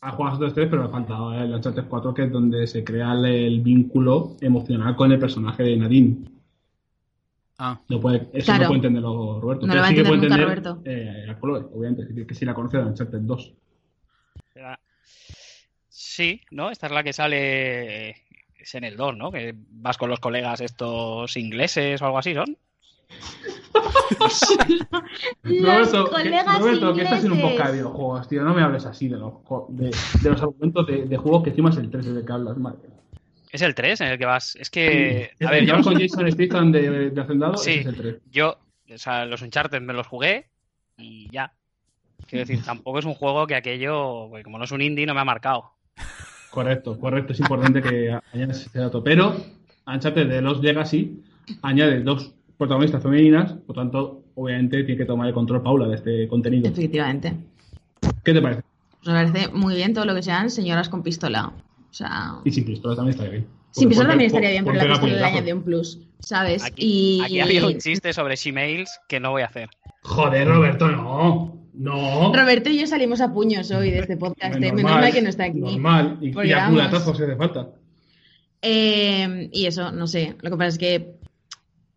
[0.02, 2.24] Ha jugado a los otros tres, pero me ha faltado eh, el Uncharted 4, que
[2.24, 6.18] es donde se crea el, el vínculo emocional con el personaje de Nadine.
[7.58, 8.62] Ah, No puede, eso Claro.
[8.64, 9.68] no puede entenderlo Roberto.
[9.68, 12.14] No pero lo va a sí que puede entender entender nunca eh, a Chloe, obviamente,
[12.16, 13.54] que, que sí la conoce de Uncharted 2.
[15.90, 16.70] Sí, ¿no?
[16.70, 18.10] Esta es la que sale.
[18.58, 19.32] Es en el 2, ¿no?
[19.32, 22.58] Que vas con los colegas estos ingleses o algo así, ¿son?
[25.44, 28.44] Roberto, que, Roberto, que estás en un podcast de videojuegos, tío.
[28.44, 29.34] No me hables así de los,
[29.69, 29.91] de,
[30.22, 32.57] de los argumentos de, de juegos que encima es el 3 de que hablas.
[32.57, 32.90] Madre.
[33.52, 34.56] Es el 3 en el que vas.
[34.56, 35.31] Es que.
[35.38, 35.45] Sí.
[35.45, 37.72] A ver, El yo, con Jason Statham de, de Hacendado, Sí.
[37.72, 38.15] ese es el 3.
[38.31, 38.57] yo.
[38.94, 40.49] O sea, los Uncharted me los jugué
[40.98, 41.53] y ya.
[42.27, 44.27] Quiero decir, tampoco es un juego que aquello.
[44.30, 45.72] pues, como no es un indie, no me ha marcado.
[46.52, 47.34] Correcto, correcto.
[47.34, 49.03] Es importante que añades ese dato.
[49.03, 49.36] Pero
[49.86, 51.23] Uncharted de los Legacy
[51.61, 56.27] añade dos protagonistas femeninas, por tanto, obviamente tiene que tomar el control Paula de este
[56.27, 56.68] contenido.
[56.68, 57.34] Efectivamente.
[58.23, 58.61] ¿Qué te parece?
[59.02, 61.48] Pues me parece muy bien todo lo que sean señoras con pistola.
[61.48, 63.48] O sea, Y sin pistola también estaría bien.
[63.72, 66.65] sin pistola también estaría bien, pero la pistola le añade un plus, ¿sabes?
[66.65, 69.69] Aquí, y aquí había un chiste sobre Gmails que no voy a hacer.
[70.03, 71.57] Joder, Roberto, no.
[71.73, 72.34] No.
[72.34, 74.56] Roberto y yo salimos a puños hoy de este podcast.
[74.57, 74.60] ¿eh?
[74.73, 75.60] Menos mal que no está aquí.
[75.60, 76.18] Normal.
[76.19, 77.69] Y, y a culatazos si hace falta.
[78.61, 80.36] Eh, y eso, no sé.
[80.41, 81.19] Lo que pasa es que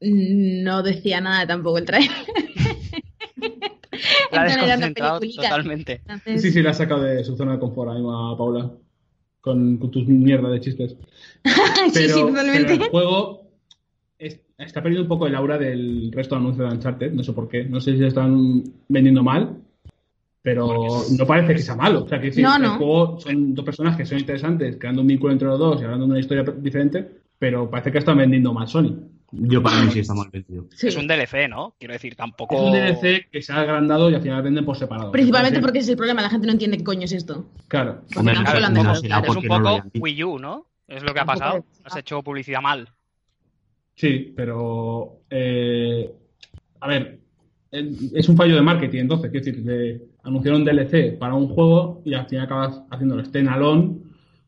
[0.02, 2.10] no decía nada tampoco el trailer.
[4.32, 6.00] La una desconcentrado totalmente.
[6.00, 8.70] Entonces, Sí, sí, la has sacado de su zona de confort ahí a Paula.
[9.40, 10.96] Con, con tus mierdas de chistes.
[11.44, 12.64] sí, Pero, sí, totalmente.
[12.74, 13.48] pero el juego
[14.18, 17.12] es- está perdiendo un poco el aura del resto de anuncios de Uncharted.
[17.12, 17.64] No sé por qué.
[17.64, 19.56] No sé si se están vendiendo mal.
[20.42, 22.04] Pero no parece que sea malo.
[22.04, 22.76] O sea, que decir, No, el no.
[22.78, 26.06] juego son dos personajes que son interesantes, creando un vínculo entre los dos y hablando
[26.06, 27.08] de una historia diferente.
[27.38, 28.96] Pero parece que están vendiendo mal Sony.
[29.32, 30.66] Yo para mí sí está mal vendido.
[30.76, 30.88] Sí.
[30.88, 31.74] Es un DLC, ¿no?
[31.78, 32.54] Quiero decir, tampoco.
[32.54, 35.10] Es un DLC que se ha agrandado y al final venden por separado.
[35.10, 37.46] Principalmente porque es el problema, la gente no entiende qué coño es esto.
[37.68, 38.02] Claro.
[38.14, 38.92] Hombre, no.
[38.92, 39.82] Es un poco.
[39.98, 40.66] Wii U, ¿no?
[40.86, 41.64] Es lo que ha pasado.
[41.84, 42.88] Has hecho publicidad mal.
[43.94, 45.20] Sí, pero.
[45.30, 46.12] eh,
[46.80, 47.20] a ver,
[47.70, 49.30] es un fallo de marketing, entonces.
[49.30, 53.96] Quiero decir, de, anunciaron DLC para un juego y al final acabas haciéndolo standalone,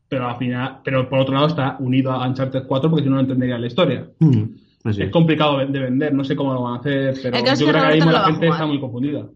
[0.07, 0.81] pero al final.
[0.83, 3.65] Pero por otro lado está unido a Uncharted 4 porque si no, no entendería la
[3.65, 4.07] historia.
[4.19, 4.43] Mm,
[4.89, 5.11] así Es es.
[5.13, 7.95] complicado de vender, no sé cómo lo van a hacer, pero yo creo que ahora
[7.95, 9.27] mismo la gente está muy confundida.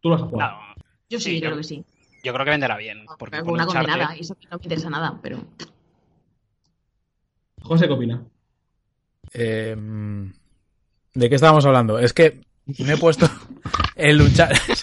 [0.00, 0.50] Tú lo jugar.
[0.50, 0.74] Claro,
[1.10, 1.84] Yo sí, Sí, creo yo- que sí.
[2.24, 3.04] yo creo que venderá bien.
[3.18, 5.38] Porque Alguna condenada, y eso no me interesa nada, pero.
[7.62, 8.22] José, ¿qué opina?
[9.34, 9.76] Eh,
[11.14, 11.98] ¿De qué estábamos hablando?
[11.98, 12.40] Es que
[12.78, 13.26] me he puesto
[13.96, 14.74] el Uncharted.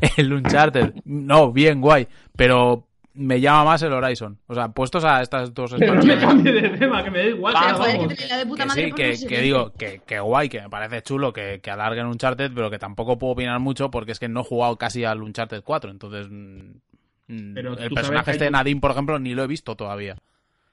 [0.16, 0.94] el Uncharted.
[1.04, 2.06] No, bien, guay.
[2.36, 4.38] Pero me llama más el Horizon.
[4.46, 7.24] O sea, puestos a estas dos Pero no me cambie de tema, que me da
[7.26, 7.54] igual.
[7.54, 8.16] Pero que joder, que hagamos.
[8.16, 11.02] te la de puta Que madre sí, que, digo que, que guay, que me parece
[11.02, 14.40] chulo que, que alarguen Uncharted, pero que tampoco puedo opinar mucho porque es que no
[14.40, 15.90] he jugado casi al Uncharted 4.
[15.90, 20.16] Entonces, mm, Pero el personaje este de Nadine, por ejemplo, ni lo he visto todavía.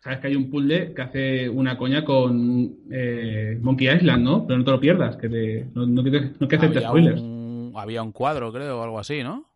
[0.02, 4.48] Sabes que hay un puzzle que hace una coña con eh, Monkey Island, ¿no?
[4.48, 7.22] Pero no te lo pierdas, que te, no, no, que- no que aceptes Había spoilers.
[7.22, 9.49] un, había un cuadro, creo, o algo así, ¿no?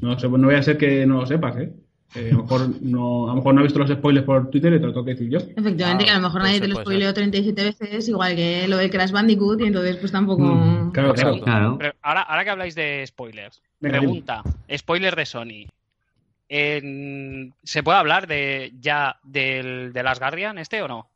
[0.00, 1.72] No, sé, no voy a ser que no lo sepas, ¿eh?
[2.14, 4.72] Eh, a, lo mejor no, a lo mejor no has visto los spoilers por Twitter
[4.72, 5.38] y te lo tengo que decir yo.
[5.38, 8.90] Efectivamente, que a lo mejor nadie te lo spoileó 37 veces, igual que lo del
[8.90, 10.44] Crash Bandicoot, y entonces pues tampoco...
[10.44, 11.40] Mm, claro, claro.
[11.40, 11.76] Claro.
[11.78, 14.42] Pero ahora, ahora que habláis de spoilers, Venga, pregunta,
[14.76, 15.66] spoiler de Sony.
[16.48, 21.08] En- ¿Se puede hablar de ya del de Last Guardian este o no?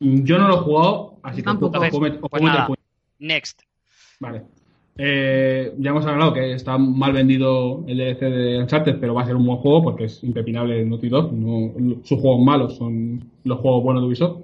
[0.00, 1.78] Yo no lo he jugado, así que Tampoco.
[1.78, 1.90] os
[2.28, 2.68] Pues nada.
[3.20, 3.62] Next.
[4.18, 4.42] Vale.
[4.96, 9.26] Eh, ya hemos hablado que está mal vendido el DLC de Uncharted, pero va a
[9.26, 11.32] ser un buen juego porque es impepinable de Naughty Dog.
[11.32, 11.72] No,
[12.04, 14.40] sus juegos malos son los juegos buenos de Ubisoft.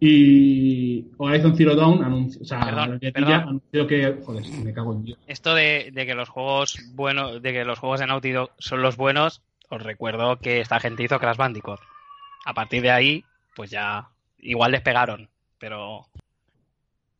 [0.00, 3.30] Y Horizon Zero Dawn anunció, o sea, Perdón, la perdón.
[3.30, 4.18] ya anunció que.
[4.24, 5.18] Joder, me cago en Dios.
[5.26, 8.82] Esto de, de que los juegos buenos, de que los juegos de Naughty Dog son
[8.82, 9.40] los buenos,
[9.70, 11.80] os recuerdo que esta gente hizo Crash Bandicoot.
[12.44, 13.24] A partir de ahí,
[13.56, 14.08] pues ya
[14.40, 16.02] igual despegaron, pero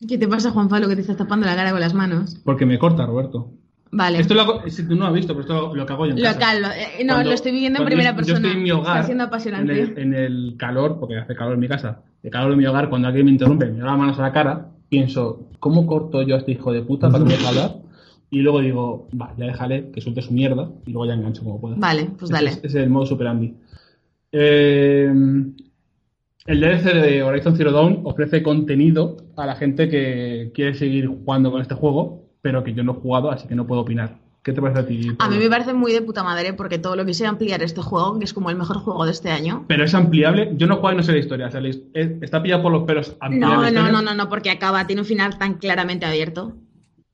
[0.06, 2.36] ¿Qué te pasa, Juan Pablo, que te estás tapando la cara con las manos?
[2.44, 3.52] Porque me corta, Roberto.
[3.92, 4.18] Vale.
[4.18, 6.12] Esto lo hago, si tú no lo has visto, pero esto lo, que hago yo
[6.12, 6.54] en casa.
[6.58, 8.40] Lo- eh, no, Cuando- lo estoy viviendo en primera yo- persona.
[8.40, 8.96] Yo estoy en mi hogar.
[8.96, 9.80] Está siendo En apasionante.
[9.80, 12.02] el, en el calor, porque hace calor en mi casa.
[12.22, 14.32] El calor de mi hogar, cuando alguien me interrumpe, me da las manos a la
[14.32, 17.76] cara, pienso, ¿cómo corto yo a este hijo de puta para que me deje hablar?
[18.30, 21.60] Y luego digo, va, ya déjale que suelte su mierda y luego ya engancho como
[21.60, 21.76] pueda.
[21.78, 22.50] Vale, pues Ese dale.
[22.50, 23.54] es- Ese es el modo superandi.
[24.32, 25.12] Eh,
[26.46, 31.50] el DLC de Horizon Zero Dawn ofrece contenido a la gente que quiere seguir jugando
[31.50, 34.18] con este juego, pero que yo no he jugado, así que no puedo opinar.
[34.42, 35.08] ¿Qué te parece a ti?
[35.20, 37.80] A mí me parece muy de puta madre porque todo lo que sea ampliar este
[37.80, 39.64] juego, que es como el mejor juego de este año.
[39.68, 40.52] Pero es ampliable.
[40.56, 41.46] Yo no juego y no sé la historia.
[41.46, 44.28] O sea, la his- es- está pillado por los pelos No, no, no, no, no,
[44.28, 46.52] porque acaba, tiene un final tan claramente abierto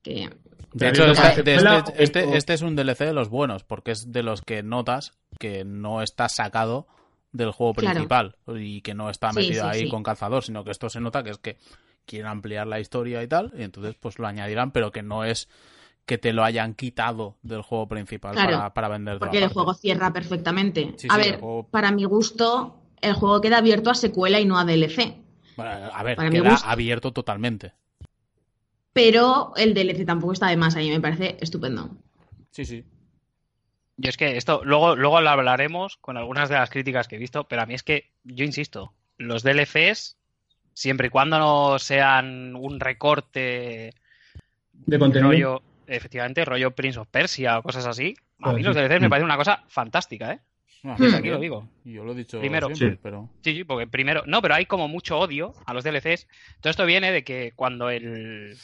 [0.03, 0.29] que...
[0.73, 4.11] De hecho, este, de este, este- este es un DLC de los buenos, porque es
[4.11, 6.87] de los que notas que no está sacado
[7.31, 7.95] del juego Claro.
[7.95, 9.89] principal y que no está metido sí, ahí sí.
[9.89, 11.57] con calzador, sino que esto se nota que es que
[12.05, 15.47] quieren ampliar la historia y tal, y entonces pues lo añadirán, pero que no es
[16.05, 19.73] que te lo hayan quitado del juego principal Claro, para, para vender Porque el juego
[19.73, 20.95] cierra perfectamente.
[21.09, 24.65] A ver, juego- para mi gusto, el juego queda abierto a secuela y no a
[24.65, 25.15] DLC.
[25.57, 27.73] a ver, para queda abierto totalmente.
[28.93, 31.89] Pero el DLC tampoco está de más, a mí me parece estupendo.
[32.51, 32.83] Sí, sí.
[34.01, 37.19] Yo es que esto luego luego lo hablaremos con algunas de las críticas que he
[37.19, 40.17] visto, pero a mí es que yo insisto, los DLCs
[40.73, 43.93] siempre y cuando no sean un recorte
[44.73, 45.29] De contenido.
[45.31, 48.67] rollo efectivamente rollo Prince of Persia o cosas así, a Joder, mí sí.
[48.67, 50.39] los DLCs me parece una cosa fantástica, ¿eh?
[50.83, 50.93] No.
[50.93, 51.67] Aquí lo digo.
[51.83, 52.65] Yo lo he dicho Primero.
[52.73, 52.99] siempre, Sí.
[53.03, 53.29] pero...
[53.43, 56.27] Sí, sí, porque primero, no, pero hay como mucho odio a los DLCs.
[56.59, 58.57] Todo esto viene de que cuando el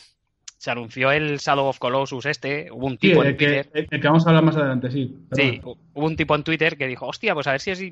[0.58, 3.88] se anunció el Shadow of Colossus este, hubo un Sí, tipo en el que, Twitter,
[3.92, 5.16] el que vamos a hablar más adelante, sí.
[5.34, 7.84] sí, hubo un tipo en Twitter que dijo, hostia, pues a ver si es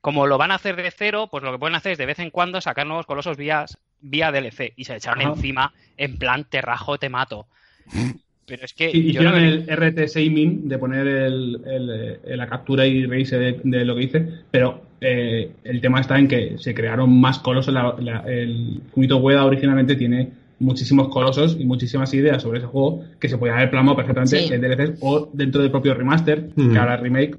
[0.00, 2.18] como lo van a hacer de cero, pues lo que pueden hacer es de vez
[2.18, 3.64] en cuando sacar nuevos colosos vía,
[4.00, 5.30] vía DLC y se echaron Ajá.
[5.32, 7.46] encima en plan te rajo, te mato.
[8.46, 12.46] Pero es que Sí, no hicieron el RT Shaming de poner el, el- eh, la
[12.46, 16.56] captura y reírse de, de lo que hice, pero eh, el tema está en que
[16.58, 17.74] se crearon más colosos.
[17.74, 23.04] La- la- el Kumito Ueda originalmente tiene muchísimos colosos y muchísimas ideas sobre ese juego
[23.20, 24.52] que se podía haber plasmado perfectamente Sí.
[24.54, 26.72] en DLCs o dentro del propio remaster, Ujú.
[26.72, 27.36] que ahora remake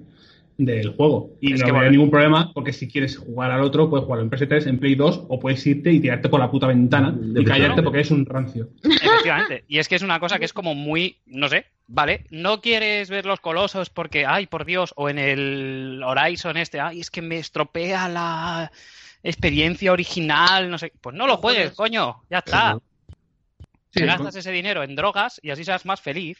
[0.60, 1.30] del juego.
[1.40, 4.32] Y Es no habría ningún problema porque si quieres jugar al otro, puedes jugarlo en
[4.32, 7.46] PS3, en Play 2 o puedes irte y tirarte por la puta ventana De y
[7.46, 8.70] callarte porque es un rancio.
[8.84, 9.66] Efectivamente.
[9.68, 13.10] Y es que es una cosa que es como muy, no sé, vale, no quieres
[13.12, 17.22] ver los colosos porque, ay, por Dios, o en el Horizon este, ay, es que
[17.22, 18.72] me estropea la
[19.22, 20.92] experiencia original, no sé.
[21.02, 22.80] Pues no lo juegues, coño, ya está.
[23.92, 26.38] Sí, Te gastas ese dinero en drogas y así seas más feliz.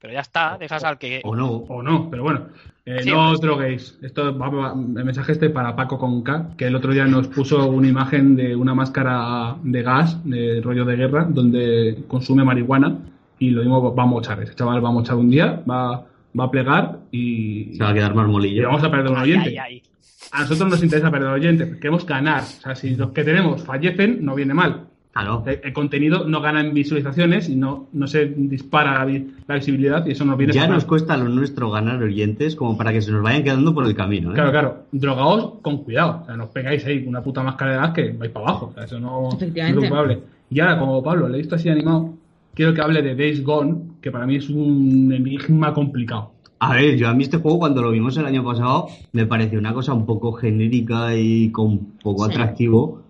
[0.00, 1.20] Pero ya está, dejas al que...
[1.24, 1.48] O no.
[1.50, 2.46] O no, pero bueno,
[2.86, 3.98] eh, Sí, no os droguéis.
[4.00, 7.26] Esto va, va- el mensaje este para Paco con K, que el otro día nos
[7.26, 12.96] puso una imagen de una máscara de gas, de rollo de guerra, donde consume marihuana
[13.40, 14.40] y lo mismo va a mochar.
[14.40, 16.06] Ese chaval va a mochar un día, va,
[16.38, 18.68] va a plegar y, Se va a quedar y marmolillo.
[18.68, 19.48] vamos a perder un oyente.
[19.48, 19.82] ay, ay.
[20.30, 22.42] A nosotros nos interesa perder oyente, queremos ganar.
[22.42, 24.84] O sea, si los que tenemos fallecen, no viene mal.
[25.22, 25.42] Claro.
[25.46, 29.54] El, el contenido no gana en visualizaciones y no, no se dispara la, vi- la
[29.56, 33.02] visibilidad y eso nos viene Ya nos cuesta lo nuestro ganar oyentes como para que
[33.02, 34.30] se nos vayan quedando por el camino.
[34.30, 34.34] ¿eh?
[34.34, 34.76] Claro, claro.
[34.92, 36.20] Drogaos con cuidado.
[36.22, 38.66] O sea, no os pegáis ahí una puta máscara de gas que vais para abajo.
[38.70, 40.20] O sea, eso no, no es culpable.
[40.50, 42.14] Y ahora, como Pablo le he visto así animado,
[42.54, 46.32] quiero que hable de Days Gone, que para mí es un enigma complicado.
[46.60, 49.58] A ver, yo a mí este juego cuando lo vimos el año pasado me pareció
[49.60, 52.32] una cosa un poco genérica y con poco Sí.
[52.32, 53.02] atractivo,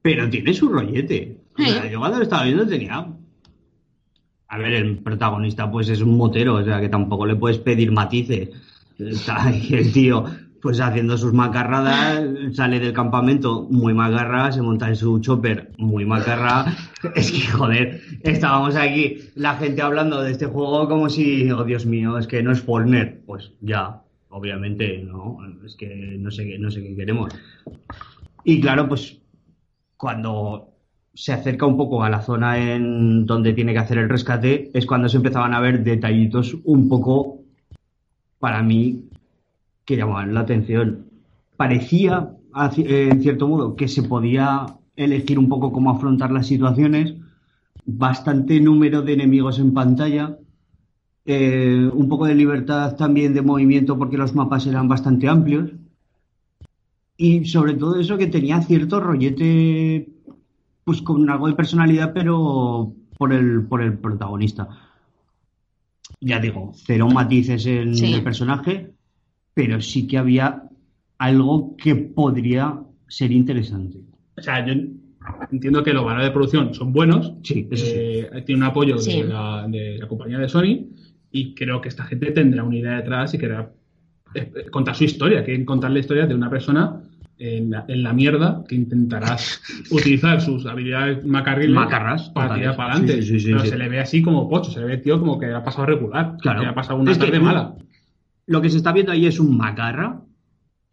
[0.00, 1.38] pero tiene su rollete.
[1.56, 3.06] Yo cuando lo estaba viendo tenía...
[4.46, 7.90] A ver, el protagonista pues es un motero, o sea que tampoco le puedes pedir
[7.90, 8.50] matices.
[8.98, 10.26] Está ahí el tío
[10.64, 12.24] pues haciendo sus macarradas,
[12.54, 16.74] sale del campamento muy macarra, se monta en su chopper muy macarra.
[17.14, 21.84] Es que, joder, estábamos aquí, la gente hablando de este juego como si, oh Dios
[21.84, 23.24] mío, es que no es Fortnite.
[23.26, 24.00] Pues ya,
[24.30, 25.36] obviamente, no,
[25.66, 27.30] es que no sé, no sé qué queremos.
[28.42, 29.18] Y claro, pues
[29.98, 30.73] cuando
[31.14, 34.84] se acerca un poco a la zona en donde tiene que hacer el rescate, es
[34.84, 37.40] cuando se empezaban a ver detallitos un poco,
[38.38, 39.04] para mí,
[39.84, 41.06] que llamaban la atención.
[41.56, 42.30] Parecía,
[42.76, 44.66] en cierto modo, que se podía
[44.96, 47.14] elegir un poco cómo afrontar las situaciones,
[47.86, 50.36] bastante número de enemigos en pantalla,
[51.26, 55.70] eh, un poco de libertad también de movimiento porque los mapas eran bastante amplios.
[57.16, 60.08] Y sobre todo eso que tenía cierto rollete,
[60.84, 64.68] pues con algo de personalidad, pero por el, por el protagonista.
[66.20, 68.12] Ya digo, cero matices en Sí.
[68.12, 68.92] el personaje,
[69.54, 70.64] pero sí que había
[71.18, 72.78] algo que podría
[73.08, 73.98] ser interesante.
[74.36, 74.74] O sea, yo
[75.50, 77.32] entiendo que los valores de producción son buenos.
[77.42, 77.92] Sí, eso sí.
[77.94, 79.22] eh, tiene un apoyo Sí.
[79.22, 80.86] de, la, de la compañía de Sony
[81.30, 83.70] y creo que esta gente tendrá una idea detrás y querrá
[84.34, 87.00] eh, contar su historia, quieren contar la historia de una persona
[87.38, 89.36] en la, en la mierda que intentará
[89.90, 93.22] utilizar sus habilidades macarriles Macarras, para tirar para adelante.
[93.22, 95.38] Sí, sí, sí, Pero se le ve así como pocho, se le ve tío como
[95.38, 96.60] que ha pasado regular, Claro.
[96.60, 97.74] que ha pasado una Es que- tarde mala.
[98.46, 100.20] Lo que se está viendo ahí es un macarra.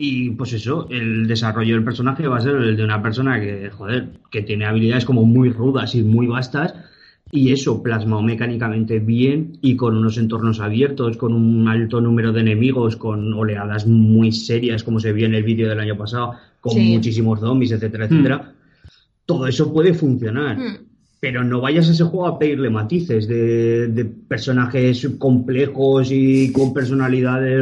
[0.04, 3.70] Y pues eso, el desarrollo del personaje va a ser el de una persona que,
[3.70, 6.74] joder, que tiene habilidades como muy rudas y muy vastas.
[7.32, 12.42] Y eso plasmado mecánicamente bien y con unos entornos abiertos, con un alto número de
[12.42, 16.74] enemigos, con oleadas muy serias, como se vio en el vídeo del año pasado, con
[16.74, 16.92] Sí.
[16.94, 18.54] muchísimos zombies, etcétera, etcétera.
[19.26, 20.58] Todo eso puede funcionar.
[20.58, 20.78] Hmm.
[21.22, 26.74] Pero no vayas a ese juego a pedirle matices de, de personajes complejos y con
[26.74, 27.62] personalidades.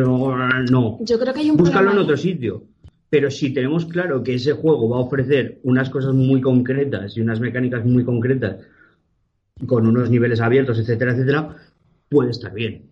[0.71, 0.97] No.
[1.01, 2.63] Yo creo que hay un Búscalo en otro sitio.
[3.09, 7.21] Pero si tenemos claro que ese juego va a ofrecer unas cosas muy concretas y
[7.21, 8.57] unas mecánicas muy concretas,
[9.65, 11.55] con unos niveles abiertos, etcétera, etcétera,
[12.09, 12.83] puede estar bien.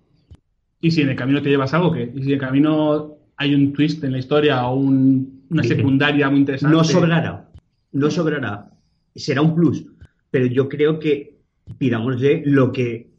[0.81, 3.53] Y si en el camino te llevas algo, que y si en el camino hay
[3.55, 6.75] un twist en la historia o un- una secundaria muy interesante.
[6.75, 7.49] No sobrará,
[7.93, 8.69] no sobrará.
[9.15, 9.85] Será un plus.
[10.29, 11.37] Pero yo creo que
[11.77, 13.09] pidámosle lo que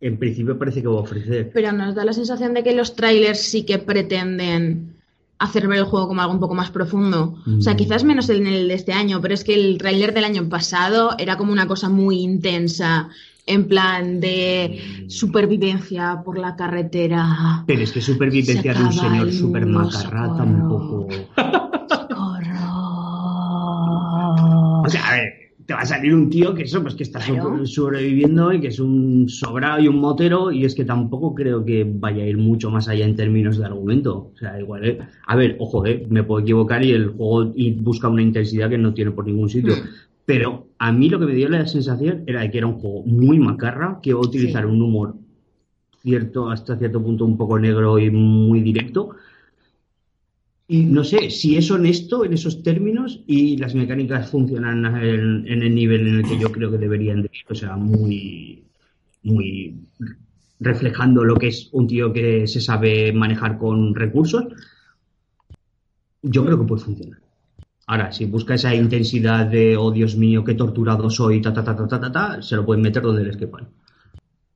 [0.00, 1.50] en principio parece que va a ofrecer.
[1.52, 4.96] Pero nos da la sensación de que los trailers sí que pretenden
[5.40, 7.34] hacer ver el juego como algo un poco más profundo.
[7.58, 7.76] O sea, Mm.
[7.76, 11.16] quizás menos en el de este año, pero es que el trailer del año pasado
[11.18, 13.08] era como una cosa muy intensa,
[13.46, 17.64] en plan de supervivencia por la carretera.
[17.66, 21.08] Pero es que supervivencia Se de un señor super macarra tampoco.
[24.82, 25.32] O sea, a ver,
[25.70, 27.64] te va a salir un tío que eso, pues que está Claro.
[27.64, 31.86] sobreviviendo y que es un sobrado y un motero, y es que tampoco creo que
[31.88, 34.32] vaya a ir mucho más allá en términos de argumento.
[34.34, 34.98] O sea, igual, eh,
[35.28, 38.78] a ver, ojo, eh, me puedo equivocar y el juego y busca una intensidad que
[38.78, 39.74] no tiene por ningún sitio.
[39.74, 39.86] Hmm.
[40.26, 43.04] Pero a mí lo que me dio la sensación era de que era un juego
[43.06, 44.68] muy macarra, que iba a utilizar Sí.
[44.72, 45.14] un humor
[46.02, 49.10] cierto, hasta cierto punto un poco negro y muy directo.
[50.72, 55.62] Y no sé, si es honesto en esos términos y las mecánicas funcionan en, en
[55.64, 58.62] el nivel en el que yo creo que deberían de ir, o sea, muy,
[59.24, 59.74] muy
[60.60, 64.44] reflejando lo que es un tío que se sabe manejar con recursos,
[66.22, 67.18] yo creo que puede funcionar.
[67.88, 71.74] Ahora, si busca esa intensidad de, oh Dios mío, qué torturado soy, ta, ta, ta,
[71.74, 73.68] ta, ta, ta, ta, se lo pueden meter donde les quepan.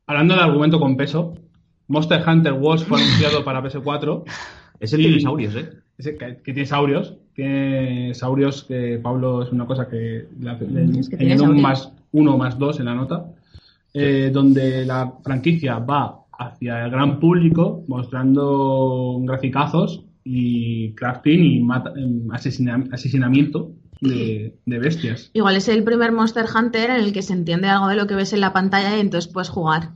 [0.07, 1.35] Hablando de argumento con peso,
[1.89, 4.23] Monster Hunter Wars fue anunciado para PS4.
[4.78, 5.70] Es el Y- dinosaurios, ¿eh?
[5.98, 7.16] Ese que, que tiene saurios.
[7.34, 11.60] Tiene saurios que Pablo es una cosa que le, le- Es que tiene añade un
[11.62, 13.26] más uno o más dos en la nota.
[13.96, 21.92] eh, donde la franquicia va hacia el gran público mostrando graficazos y crafting y mata-
[21.96, 25.30] em, asesina- asesinamiento de, de bestias.
[25.32, 28.16] Igual es el primer Monster Hunter en el que se entiende algo de lo que
[28.16, 29.90] ves en la pantalla y entonces puedes jugar.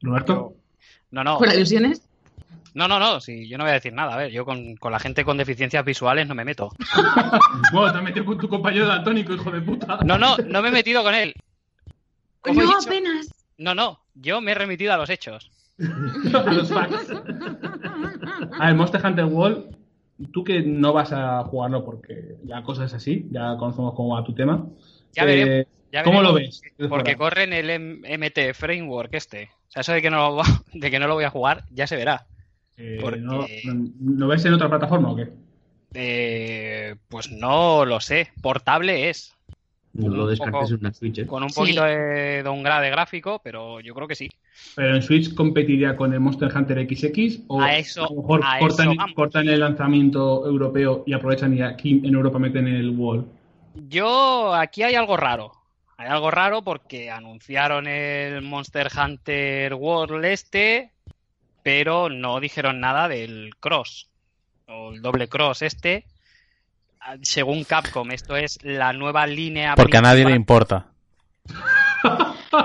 [0.00, 0.54] Roberto,
[1.10, 1.38] No, no.
[1.38, 2.07] ¿Por alusiones?
[2.78, 4.14] No, no, no, sí, yo no voy a decir nada.
[4.14, 6.70] A ver, yo con, con la gente con deficiencias visuales no me meto.
[7.72, 9.98] Bueno, te has metido con tu compañero daltónico, hijo de puta.
[10.04, 11.34] No, no, no me he metido con él.
[12.40, 13.28] Como he No, dicho- apenas.
[13.58, 15.50] No, no, yo me he remitido a los hechos.
[15.78, 17.10] A los facts.
[18.60, 19.76] A ver, Monster Hunter World,
[20.32, 24.24] tú que no vas a jugarlo porque la cosa es así, ya conocemos cómo va
[24.24, 24.66] tu tema.
[25.14, 26.62] Ya Eh, veremos, ya ¿Cómo lo ves?
[26.88, 27.80] Porque corre en el
[28.18, 29.50] MT Framework este.
[29.68, 31.64] O sea, eso de que no lo, va- de que no lo voy a jugar,
[31.70, 32.26] ya se verá.
[32.78, 35.28] Eh, porque- ¿no, no- ¿Lo ves en otra plataforma o qué?
[35.94, 38.28] Eh, pues no lo sé.
[38.40, 39.34] Portable es.
[39.94, 41.26] No lo Un descartes poco- en una Switch, ¿eh?
[41.26, 41.56] Con un Sí.
[41.60, 44.28] poquito de downgrade gráfico, pero yo creo que sí.
[44.76, 47.40] ¿Pero en Switch competiría con el Monster Hunter XX?
[47.48, 49.14] ¿O A eso- a lo mejor a cortan, eso vamos.
[49.16, 53.26] cortan el lanzamiento europeo y aprovechan y aquí en Europa meten el World?
[53.88, 55.52] Yo, aquí hay algo raro.
[55.96, 60.92] Hay algo raro porque anunciaron el Monster Hunter World este,
[61.68, 64.08] pero no dijeron nada del Cross
[64.68, 66.06] o el doble Cross este.
[66.98, 69.74] Ah, Según Capcom, esto es la nueva línea.
[69.74, 70.86] Porque a nadie le importa.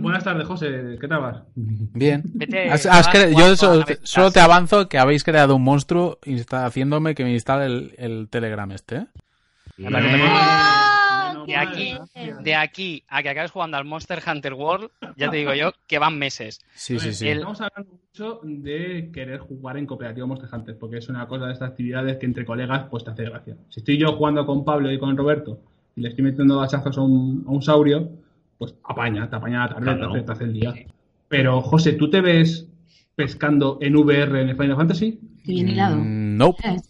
[0.00, 0.98] Buenas tardes, José.
[1.00, 1.36] ¿Qué tal vas?
[1.54, 2.22] Bien.
[2.26, 5.56] Vete, Has- te has vas cre- jugando yo so- solo te avanzo que habéis creado
[5.56, 6.18] un monstruo
[6.50, 8.96] haciéndome que me instale el, el Telegram este.
[8.96, 9.06] ¿eh?
[11.38, 11.94] No, De aquí,
[12.42, 15.98] de aquí a que acabes jugando al Monster Hunter World, ya te digo yo que
[15.98, 16.60] van meses.
[16.74, 17.28] Sí, sí, sí.
[17.28, 21.46] El- Estamos hablando mucho de querer jugar en cooperativo Monster Hunter, porque es una cosa
[21.46, 23.56] de estas actividades que entre colegas pues te hace gracia.
[23.68, 25.60] Si estoy yo jugando con Pablo y con Roberto
[25.94, 28.10] y le estoy metiendo hachazos a un, a un saurio,
[28.58, 30.12] pues apaña, te apaña la tableta, Claro.
[30.12, 30.74] te- te hace el día.
[31.28, 32.66] Pero, José, ¿tú te ves
[33.14, 35.20] pescando en VR en el Final Fantasy?
[35.44, 35.96] Qué bien hilado.
[35.98, 36.62] Mm, nope.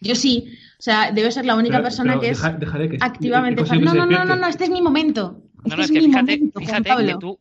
[0.00, 0.58] Yo sí.
[0.78, 3.64] O sea, debe ser la única Pero- persona pero que es deja- dejaré que- activamente
[3.64, 5.40] que No, no, no, no, no, este es mi momento.
[5.64, 7.38] Este No, no, es, es que fíjate, momento, fíjate que tú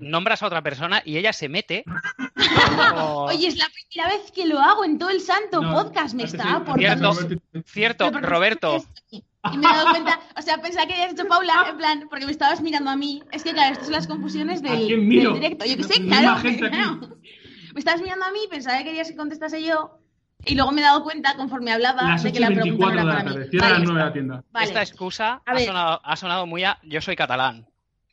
[0.00, 1.84] nombras a otra persona y ella se mete.
[3.28, 6.14] Oye, es la primera vez que lo hago en todo el santo No, podcast.
[6.14, 7.12] Me está aportando.
[7.14, 7.42] Cierto.
[7.66, 8.84] Cierto, Roberto.
[9.10, 9.22] Y
[9.58, 12.32] me he dado cuenta, o sea, pensaba que habías dicho Paula, en plan, porque me
[12.32, 13.22] estabas mirando a mí.
[13.32, 15.64] Es que, claro, estas son las confusiones ¿A del, del directo.
[15.64, 17.00] Yo que sé, No- no claro, claro.
[17.74, 19.98] Me estabas mirando a mí, pensaba que querías que contestase yo.
[20.44, 22.94] Y luego me he dado cuenta, conforme hablaba, Las de 8 que la pregunta 24
[22.96, 23.44] no de era la para tarde.
[23.44, 23.50] mí.
[23.50, 24.44] Cierra a las Vale, 9 la tienda.
[24.52, 24.66] vale.
[24.66, 27.66] Esta excusa ha sonado, ha sonado muy a yo soy catalán.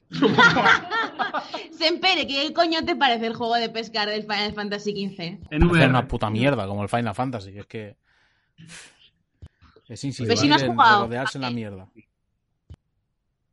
[1.72, 5.56] Sempere, ¿qué coño te parece el juego de pescar del Final Fantasy XV?
[5.64, 5.88] VR.
[5.88, 7.58] una puta mierda como el Final Fantasy.
[7.58, 7.96] Es que.
[9.88, 11.06] Es insistente Pero si no has en jugado.
[11.06, 11.88] rodearse en la mierda.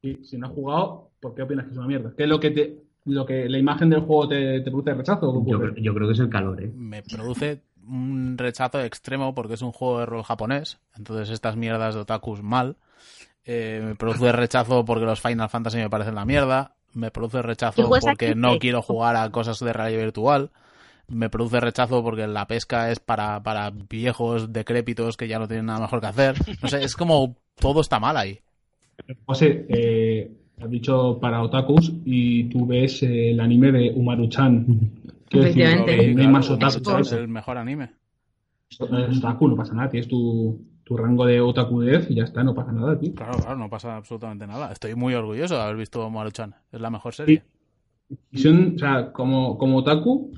[0.03, 2.13] Si no has jugado, ¿por qué opinas que es una mierda?
[2.17, 2.77] ¿Qué es lo que te,
[3.07, 5.31] lo que la imagen del juego te, te produce rechazo?
[5.31, 6.71] ¿O qué Yo, yo creo que es el calor, ¿eh?
[6.75, 10.79] Me produce un rechazo extremo porque es un juego de rol japonés.
[10.97, 12.77] Entonces, estas mierdas de otakus mal.
[13.45, 16.75] Eh, me produce rechazo porque los Final Fantasy me parecen la mierda.
[16.95, 20.51] Me produce ¿Qué rechazo porque no quiero jugar a cosas de realidad virtual.
[21.09, 25.67] Me produce rechazo porque la pesca es para, para viejos decrépitos que ya no tienen
[25.67, 26.35] nada mejor que hacer.
[26.63, 28.41] No sé, es como todo está mal ahí.
[29.27, 30.31] José, eh,
[30.61, 34.67] has dicho para otakus y tú ves eh, el anime de Umaru-chan.
[35.31, 36.15] Efectivamente.
[36.15, 37.13] no hay más otaku, es ¿sabes?
[37.13, 37.93] el mejor anime.
[38.69, 42.55] Es otaku, no pasa nada, tienes tu, tu rango de otakudez y ya está, no
[42.55, 43.15] pasa nada, tío.
[43.15, 44.73] Claro, claro, no pasa absolutamente nada.
[44.73, 46.55] Estoy muy orgulloso de haber visto Maruchan.
[46.73, 47.43] Es la mejor serie.
[48.31, 50.33] Y son, o sea, como, como otaku,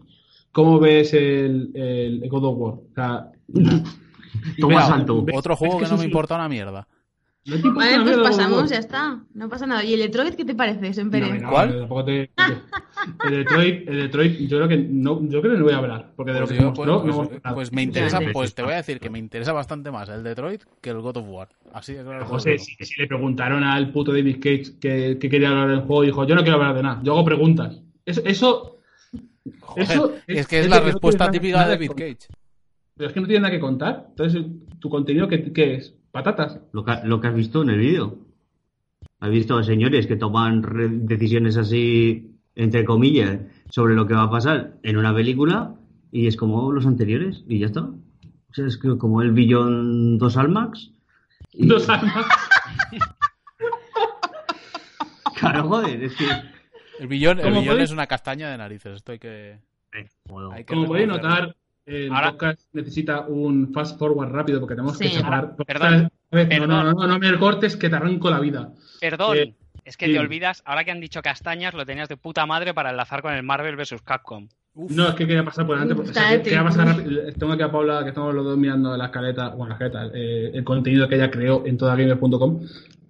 [0.52, 2.74] ¿cómo ves el, el God of War?
[2.74, 3.82] O sea, Toma
[4.68, 5.24] Mira, salto.
[5.34, 6.86] Otro juego es que que no me importa una mierda.
[7.48, 9.20] No Vale, pues pasamos, ya está.
[9.34, 9.82] No pasa nada.
[9.84, 11.38] ¿Y el Detroit qué te parece, Sempere?
[11.40, 11.78] No, ¿Cuál?
[11.80, 12.30] tampoco te-
[13.24, 16.12] el Detroit, el Detroit, yo creo que no, yo creo que no voy a hablar,
[16.16, 17.54] porque de Pues, lo que yo, mostró, pues- no pues- nada.
[17.54, 20.62] pues me interesa, pues te voy a decir que me interesa bastante más el Detroit
[20.80, 21.48] que el God of War.
[21.72, 22.26] Así de claro.
[22.26, 26.02] José, si, si le preguntaron al puto David Cage que, que quería hablar del juego,
[26.02, 27.80] dijo, yo no quiero hablar de nada, yo hago preguntas.
[28.04, 28.74] Eso, eso,
[29.60, 31.90] Joder, eso es que es es la respuesta típica de David.
[31.92, 32.18] Cage.
[32.96, 34.06] pero es que no tiene nada que contar.
[34.10, 34.42] Entonces,
[34.80, 35.94] tu contenido, ¿qué, qué es?
[36.12, 36.60] ¿Patatas?
[36.72, 38.18] Lo que, lo que has visto en el vídeo.
[39.20, 40.62] Has visto a señores que toman
[41.06, 43.40] decisiones así, entre comillas,
[43.70, 45.74] sobre lo que va a pasar en una película
[46.12, 47.80] y es como los anteriores y ya está.
[47.82, 50.90] O sea, es que como el billón dos Almax.
[51.52, 52.26] y- Dos almas.
[55.38, 56.26] Claro, joder, es que.
[56.98, 58.96] El billón, el ¿Cómo billón es una castaña de narices.
[58.96, 59.50] Esto hay que.
[59.92, 60.08] eh,
[60.52, 61.54] hay que Como podéis notar,
[61.88, 65.16] el Ahora- podcast necesita un fast forward rápido porque tenemos que Sí.
[65.16, 65.56] separar.
[65.56, 65.92] Perdón,
[66.30, 66.68] No, no, perdón.
[66.68, 68.72] no, no, no me cortes que te arranco la vida.
[69.00, 69.54] Perdón, Eh,
[69.84, 70.12] es que sí.
[70.12, 73.32] te olvidas, ahora que han dicho castañas, lo tenías de puta madre para enlazar con
[73.32, 74.02] el Marvel vs.
[74.04, 74.48] Capcom.
[74.74, 75.94] Uf, No, es que quería pasar por delante.
[75.96, 76.42] porque- o sea, Cállate.
[76.44, 77.22] quería pasar rápido.
[77.36, 80.50] Tengo aquí a Paula, que estamos los dos mirando la escaleta, bueno, la escaleta, eh,
[80.54, 82.60] el contenido que ella creó en todagamer.com.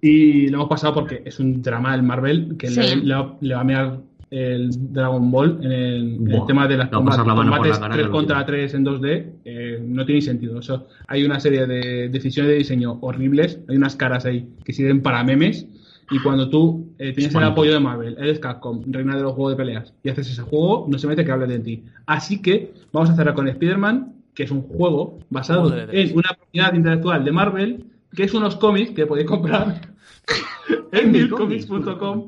[0.01, 2.79] Y lo hemos pasado porque es un drama del Marvel que Sí.
[2.79, 3.97] le, le va- le va a mirar
[4.31, 8.39] el Dragon Ball en el, tema de las la la combates cara 3 que contra
[8.39, 10.59] lo 3 en 2D, eh, no tiene sentido.
[10.59, 15.01] Eso, hay una serie de decisiones de diseño horribles, hay unas caras ahí que sirven
[15.01, 15.67] para memes.
[16.11, 19.53] Y cuando tú eh, tienes el apoyo de Marvel, eres Capcom, reina de los juegos
[19.53, 21.83] de peleas, y haces ese juego, no se mete que hable de ti.
[22.07, 26.73] Así que vamos a cerrar con Spider-Man, que es un juego basado en una propiedad
[26.73, 27.85] intelectual de Marvel,
[28.15, 29.81] que es unos cómics que podéis comprar
[30.91, 32.27] en milcomics.com,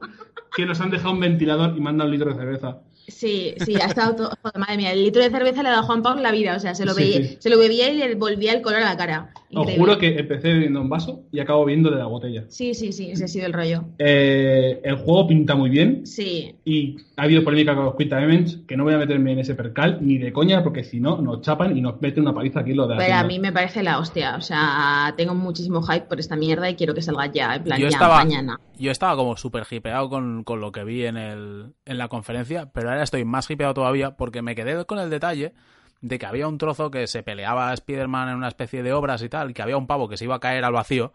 [0.55, 2.81] que nos han dejado un ventilador y mandan un litro de cerveza.
[3.11, 4.29] Sí, sí, ha estado todo.
[4.41, 6.55] Joder, madre mía, el litro de cerveza le ha dado a Juan Pablo la vida.
[6.55, 7.37] O sea, se lo, Sí, veía, sí.
[7.39, 9.29] se lo bebía y le volvía el color a la cara.
[9.33, 9.77] Os Increíble.
[9.79, 12.45] juro que empecé bebiendo un vaso y acabo viendo de la botella.
[12.47, 13.83] Sí, sí, sí, ese ha sido el rollo.
[13.99, 18.59] Eh, el juego pinta muy bien Sí, y ha habido polémica con los Time Events,
[18.67, 21.41] que no voy a meterme en ese percal ni de coña, porque si no, nos
[21.41, 23.83] chapan y nos meten una paliza aquí lo de la pero a mí me parece
[23.83, 24.37] la hostia.
[24.37, 27.77] O sea, tengo muchísimo hype por esta mierda y quiero que salga ya, en plan,
[27.79, 28.59] Yo ya estaba, mañana.
[28.79, 32.71] yo estaba como súper hipeado con, con lo que vi en, el, en la conferencia,
[32.73, 35.53] pero ahora estoy más hipeado todavía porque me quedé con el detalle
[36.01, 39.21] de que había un trozo que se peleaba a Spider-Man en una especie de obras
[39.21, 41.13] y tal, y que había un pavo que se iba a caer al vacío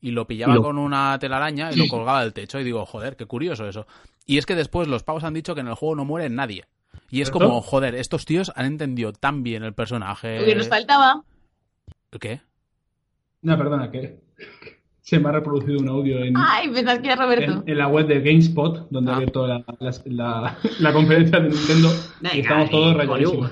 [0.00, 2.60] y lo pillaba con una telaraña y lo colgaba del techo.
[2.60, 3.86] Y digo, joder, qué curioso eso.
[4.26, 6.66] Y es que después los pavos han dicho que en el juego no muere nadie.
[7.10, 10.38] Y es como, joder, estos tíos han entendido tan bien el personaje.
[10.38, 11.22] Lo que nos faltaba.
[12.20, 12.40] ¿Qué?
[13.42, 14.20] No, perdona, que
[15.08, 17.62] se me ha reproducido un audio en, Ay, pensás que era Roberto.
[17.64, 19.14] en, en la web de GameSpot, donde Ah.
[19.14, 21.88] ha abierto la, la, la- la conferencia de Nintendo
[22.34, 23.50] y estamos todos rayadísimos.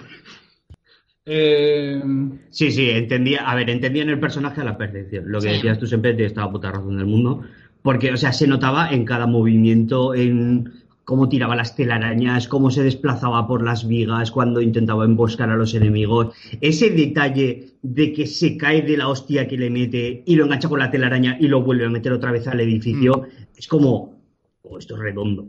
[1.24, 2.02] Eh,
[2.50, 5.24] Sí, sí, entendía, a ver, entendían el personaje a la perfección.
[5.28, 5.54] Lo que Sí.
[5.54, 7.42] decías tú siempre tienes toda la puta razón del mundo.
[7.82, 10.72] Porque, o sea, se notaba en cada movimiento, en
[11.06, 15.72] cómo tiraba las telarañas, cómo se desplazaba por las vigas cuando intentaba emboscar a los
[15.72, 16.34] enemigos.
[16.60, 20.68] Ese detalle de que se cae de la hostia que le mete y lo engancha
[20.68, 23.22] con la telaraña y lo vuelve a meter otra vez al edificio,
[23.56, 24.20] es como,
[24.62, 25.46] oh, esto es redondo.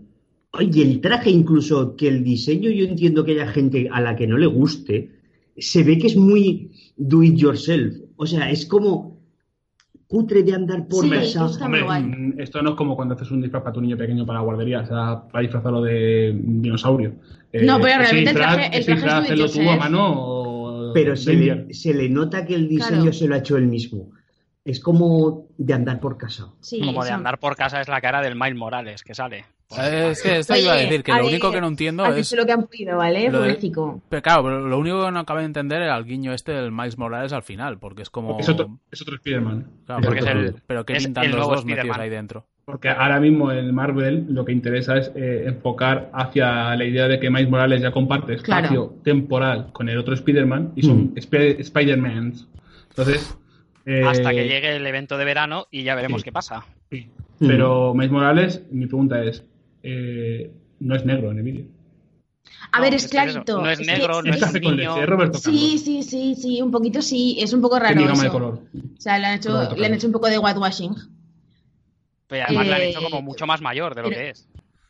[0.52, 4.28] Oye, el traje incluso, que el diseño yo entiendo que haya gente a la que
[4.28, 5.10] no le guste,
[5.58, 7.96] se ve que es muy do it yourself.
[8.16, 9.17] O sea, es como
[10.08, 11.10] cutre de andar por Sí,
[11.62, 14.40] Hombre, mm, esto no es como cuando haces un disfraz para tu niño pequeño para
[14.40, 17.14] la guardería, o sea, para disfrazarlo de dinosaurio.
[17.52, 19.70] Eh, No, pero ese realmente el disfraz- traje- el ese traje es disfraz hazlo tú
[19.70, 23.14] a mano o Pero se le, se le nota que el diseño Claro.
[23.14, 24.10] se lo ha hecho él mismo.
[24.68, 26.50] Es como de andar por casa.
[26.60, 29.46] Sí, Como de andar por casa es la cara del Miles Morales que sale.
[29.70, 32.16] Es que esto iba a decir que a lo ver, único que no entiendo es.
[32.16, 33.30] dicho lo que han podido, ¿vale?
[33.30, 34.02] Lo de- Pobrecito.
[34.10, 36.72] Pero claro, pero lo único que no acabo de entender era el guiño este del
[36.72, 38.38] Miles Morales al final, porque es como.
[38.40, 39.68] Es otro, es otro Spider-Man.
[39.86, 42.02] Claro, Porque es el- pero que es pintan el los dos metidos Spider-Man.
[42.02, 42.46] ahí dentro.
[42.66, 47.20] Porque ahora mismo en Marvel lo que interesa es eh, enfocar hacia la idea de
[47.20, 48.96] que Miles Morales ya comparte espacio Claro.
[49.04, 51.14] temporal con el otro Spider-Man y son Mm.
[51.24, 52.48] Sp- Spider-Mans.
[52.90, 53.38] Entonces.
[53.90, 56.26] Eh, Hasta que llegue el evento de verano y ya veremos sí.
[56.26, 56.66] qué pasa.
[56.92, 57.10] sí.
[57.40, 59.44] Pero Miles Morales, mi pregunta es:
[59.84, 61.66] eh, no es negro en el vídeo.
[62.72, 63.62] A No, ver, es eso, clarito.
[63.62, 64.94] no es que- negro, no Es es café con niño.
[64.96, 67.38] leche, Roberto Sí, sí, sí, sí, un poquito sí.
[67.40, 68.32] Es un poco raro gama de eso.
[68.32, 68.54] color.
[68.76, 70.96] O sea, le han hecho, Roberto le han hecho un poco de whitewashing.
[72.28, 74.50] Pero además lo han Eh, hecho como mucho más mayor de lo pero- que es.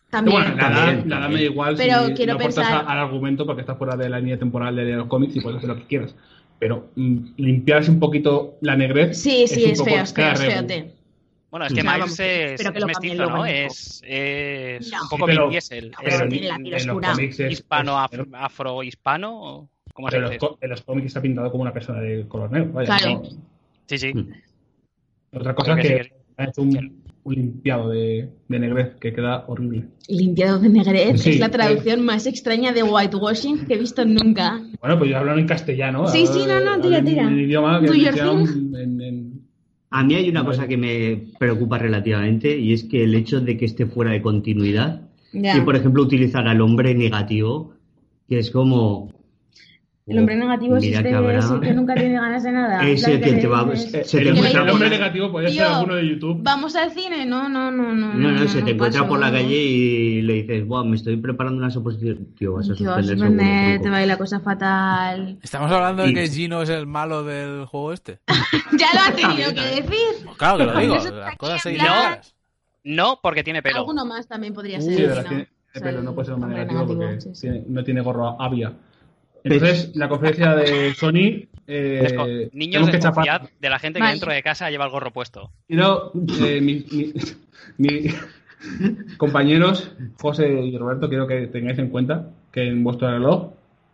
[0.10, 0.40] También.
[0.41, 2.98] Bueno, la edad, También, la edad me da igual Pero si quiero no pensar- al
[2.98, 5.76] argumento porque estás fuera de la línea temporal de los cómics y puedes hacer lo
[5.76, 6.15] que quieras.
[6.59, 9.17] Pero mm, limpiarse un poquito la negrez.
[9.21, 10.91] Sí, sí, es feo, es feo, es feote.
[11.51, 13.45] Bueno, es que O sea, Miles vamos, es, es lo mestizo, ¿no?
[13.45, 15.01] Es, es No.
[15.03, 15.91] un poco Sí, pero- Vin Diesel.
[16.03, 17.11] pero Es tiene in- la piel en los oscura.
[17.13, 19.41] cómics es- hispano, es- af- afro-hispano.
[19.41, 20.38] o ¿Cómo se dice?
[20.61, 22.71] en los cómics está pintado como una persona de color negro.
[22.73, 23.21] Vaya, Claro.
[23.23, 23.29] no-
[23.86, 24.13] Sí, sí.
[25.34, 29.86] Otra cosa Creo es que que, sí, un limpiado de, de negrez que queda horrible.
[30.07, 31.49] Limpiado de negrez Sí, es la eh.
[31.49, 34.62] traducción más extraña de whitewashing que he visto nunca.
[34.80, 36.07] Bueno, pues yo hablo en castellano.
[36.07, 37.28] Sí, sí, no, no, tira, hablo en tira.
[37.28, 39.41] un idioma que en- en-
[39.89, 43.57] A mí hay una cosa que me preocupa relativamente y es que el hecho de
[43.57, 45.02] que esté fuera de continuidad
[45.34, 45.57] Ya.
[45.57, 47.73] y, por ejemplo, utilizar al hombre negativo,
[48.28, 49.12] que es como...
[50.07, 52.87] El hombre negativo es Mira este es el que nunca tiene ganas de nada.
[52.87, 55.63] Es ¿Sabes el que te va- Se te el, encuentra el hombre negativo puede ser
[55.65, 56.37] alguno de YouTube.
[56.44, 58.13] Vamos al cine, no, no, no, no.
[58.13, 59.10] No, no, se te encuentra paso.
[59.10, 62.27] por la calle y le dices, Buah, me estoy preparando una suposición.
[62.37, 65.39] Tío, vas a Tío, suspender seguro, te va a ir la cosa fatal.
[65.44, 68.19] ¿Estamos hablando de que Gino es el malo del juego este?
[68.77, 70.23] ya lo ha tenido que decir.
[70.23, 71.77] Pues claro que lo digo, las cosas se.
[72.86, 73.79] No, porque tiene pelo.
[73.79, 74.95] Alguno más también podría Sí, ser.
[75.02, 75.27] de verdad, ¿no?
[75.29, 77.41] tiene, O sea, pero no puede ser un hombre negativo porque sí, sí.
[77.41, 78.73] tiene- no tiene gorro avia.
[79.55, 81.47] Entonces, la conferencia de Sony.
[81.69, 83.49] Eh, Niños, que chapar.
[83.59, 85.51] de la gente que dentro de casa lleva el gorro puesto.
[85.67, 86.11] Quiero,
[86.45, 87.13] eh, mi- mi-
[87.77, 88.07] mi-
[89.17, 93.51] compañeros, José y Roberto, quiero que tengáis en cuenta que en vuestro reloj,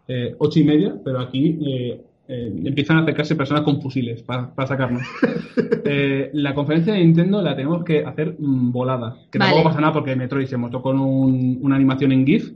[0.08, 4.54] eh, ocho y media, pero aquí eh, eh, empiezan a acercarse personas con fusiles para,
[4.54, 5.04] para sacarnos.
[5.86, 9.18] Eh, la conferencia de Nintendo la tenemos que hacer mm, volada.
[9.30, 9.52] Que Vale.
[9.52, 12.52] tampoco pasa nada porque Metroid se montó con un- una animación en GIF.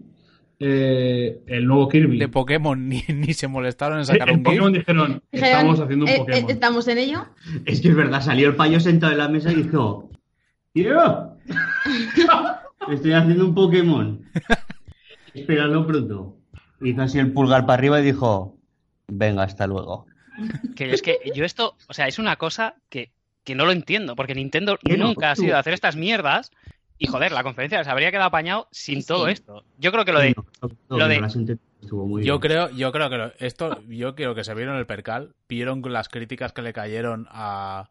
[0.59, 2.17] Eh, el nuevo Kirby.
[2.17, 6.11] De Pokémon ni, ni se molestaron en sacar en un Pokémon dijeron, estamos haciendo un
[6.11, 6.49] eh, eh, Pokémon.
[6.49, 7.27] estamos en ello.
[7.65, 10.09] Es que es verdad, salió el payo sentado en la mesa y dijo:
[10.73, 11.37] ¡Tío!
[12.91, 14.21] Estoy haciendo un Pokémon.
[15.33, 16.37] Esperando pronto.
[16.81, 18.57] Hizo así el pulgar para arriba y dijo:
[19.07, 20.07] Venga, hasta luego.
[20.75, 23.11] Que es que yo esto, o sea, es una cosa que,
[23.43, 26.51] que no lo entiendo, porque Nintendo nunca ha sido hacer estas mierdas
[26.97, 29.07] y joder, la conferencia se habría quedado apañado sin Sí.
[29.07, 29.63] todo esto.
[29.77, 30.45] Yo creo que lo de No,
[30.89, 31.07] no, lo
[32.05, 32.51] muy Yo bien.
[32.51, 36.09] creo, yo creo que lo- esto, yo creo que se vieron el percal, vieron las
[36.09, 37.89] críticas que le cayeron a,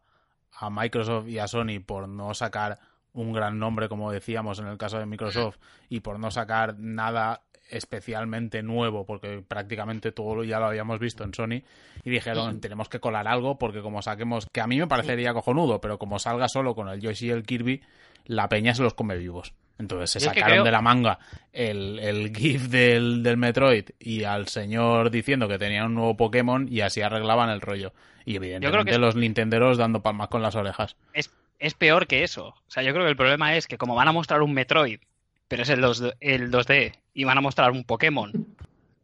[0.51, 2.79] a Microsoft y a Sony por no sacar
[3.13, 5.57] un gran nombre, como decíamos en el caso de Microsoft,
[5.89, 11.23] y por no sacar nada especialmente nuevo, porque prácticamente todo lo- ya lo habíamos visto
[11.23, 11.61] en Sony,
[12.03, 15.81] y dijeron, tenemos que colar algo, porque como saquemos, que a mí me parecería cojonudo,
[15.81, 17.81] pero como salga solo con el Yoshi y el Kirby,
[18.25, 19.53] la peña se los come vivos.
[19.79, 21.19] Entonces se sacaron creo- de la manga
[21.53, 26.67] el, el GIF del, del Metroid y al señor diciendo que tenía un nuevo Pokémon
[26.67, 27.93] y así arreglaban el rollo.
[28.25, 30.95] Y evidentemente es- los Nintenderos dando palmas con las orejas.
[31.13, 32.47] es, es peor que eso.
[32.47, 34.99] O sea, yo creo que el problema es que como van a mostrar un Metroid,
[35.47, 38.31] pero es el, 2D, el 2D, y van a mostrar un Pokémon,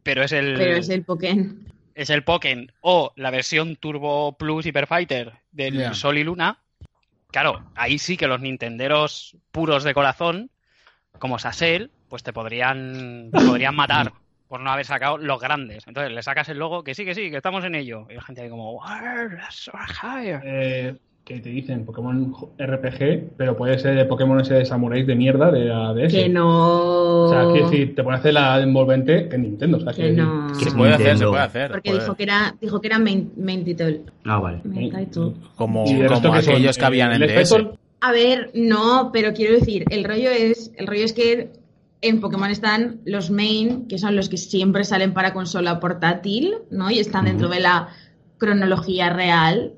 [0.02, 1.64] pero es el, Pero es el Pokémon.
[1.94, 5.94] es el Pokémon o la versión Turbo Plus Hyper Fighter del.
[5.94, 6.58] Sol y Luna,
[7.30, 10.50] claro, ahí sí que los nintenderos puros de corazón,
[11.18, 14.12] como Sassel, pues te podrían, te podrían matar
[14.48, 15.86] por no haber sacado los grandes.
[15.86, 18.06] Entonces le sacas el logo, que sí, que sí, que estamos en ello.
[18.10, 18.82] Y la gente ahí como, "Wow,
[19.36, 20.38] that's so high".
[20.44, 25.14] Eh, que te dicen Pokémon RPG, pero puede ser el Pokémon ese de Samurai de
[25.14, 26.12] mierda de la DS.
[26.12, 27.24] Que no.
[27.24, 29.78] O sea, quiero decir, te puede hacer la envolvente que Nintendo.
[29.78, 30.54] O sea, Que no.
[30.54, 31.70] Se puede hacer, se puede hacer.
[31.70, 34.02] Porque puede- dijo que era, dijo que era main, main title.
[34.26, 34.60] Ah, vale.
[34.64, 35.32] Main title.
[35.56, 37.32] Como, Y de resto como que son, aquellos que habían en DS.
[37.32, 41.52] 4 Soul, A ver, no, pero quiero decir, el rollo es, el rollo es que
[42.02, 46.90] en Pokémon están los main, que son los que siempre salen para consola portátil, ¿no?
[46.90, 47.88] Y están dentro de la
[48.36, 49.72] cronología real,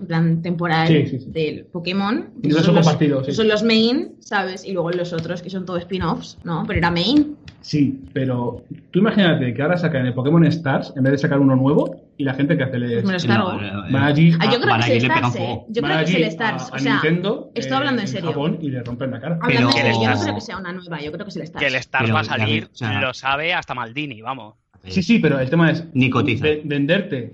[0.00, 1.30] en plan temporal Sí, sí, sí.
[1.30, 2.30] del Pokémon.
[2.42, 3.34] Eso son los-.
[3.36, 4.64] Son los main, ¿sabes?
[4.64, 6.64] Y luego los otros que son todos spin-offs, ¿no?
[6.66, 7.36] Pero era main.
[7.60, 8.62] Sí, pero
[8.92, 12.24] tú imagínate que ahora sacan el Pokémon Stars en vez de sacar uno nuevo y
[12.24, 13.52] la gente que hace Pues me los les cargo.
[13.54, 15.60] No, eh, van allí, Ah, yo creo que es el Stars, ¿eh?
[15.68, 16.70] Yo creo que es el Stars.
[16.70, 18.28] O a sea, Nintendo, estoy eh, hablando en serio.
[18.30, 19.38] Japón y le rompen la cara.
[19.46, 21.36] que el serio, yo no Stars- creo que sea una nueva, yo creo que es
[21.36, 21.60] el Stars.
[21.60, 24.54] Que el Stars Pero, va a salir, o sea- lo sabe hasta Maldini, vamos.
[24.86, 26.44] Sí, sí, pero el tema es Ni cotiza.
[26.44, 27.32] ve- venderte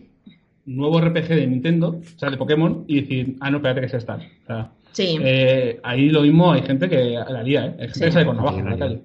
[0.67, 3.94] nuevo RPG de Nintendo, o sea, de Pokémon, y decir, ah, no, espérate que es
[3.94, 4.25] Stars.
[4.44, 5.18] O sea, Sí.
[5.20, 7.70] eh, ahí lo mismo hay gente que la lía, ¿eh?
[7.81, 8.01] Hay gente Sí.
[8.05, 9.01] que sale con navaja en la calle.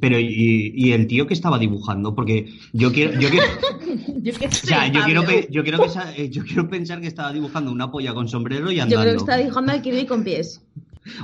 [0.00, 3.18] Pero, y, y el tío que estaba dibujando, porque yo quiero.
[3.18, 3.46] Yo quiero
[4.22, 7.06] Yo, es que o sea, yo quiero, yo, quiero pensar, eh, yo quiero pensar que
[7.06, 9.02] estaba dibujando una polla con sombrero y Yo andando.
[9.02, 10.62] creo que está dibujando al Kirby con pies.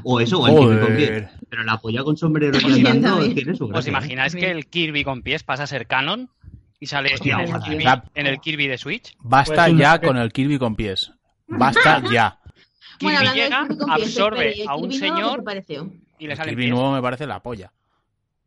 [0.03, 1.07] O eso, o el Kirby con pie.
[1.09, 1.29] Joder.
[1.51, 3.89] Pero la polla con sombrero y andando tiene su ¿Os gracia.
[3.91, 3.93] ¿eh?
[3.93, 6.31] imagináis que el Kirby con pies pasa a ser canon
[6.85, 8.03] y sale Hostia, en, el ojalá, Kirby, ¿eh?
[8.15, 9.17] en el Kirby de Switch?
[9.21, 11.11] Basta Pues ya con el Kirby con pies.
[11.49, 12.39] Basta ya.
[12.99, 15.15] Kirby hablando de llega, Kirby con pies, absorbe espera, ¿y el a un Kirby nuevo
[15.17, 15.93] qué señor pareció?
[16.19, 16.75] y le El salen Kirby pies.
[16.75, 17.73] nuevo me parece la polla.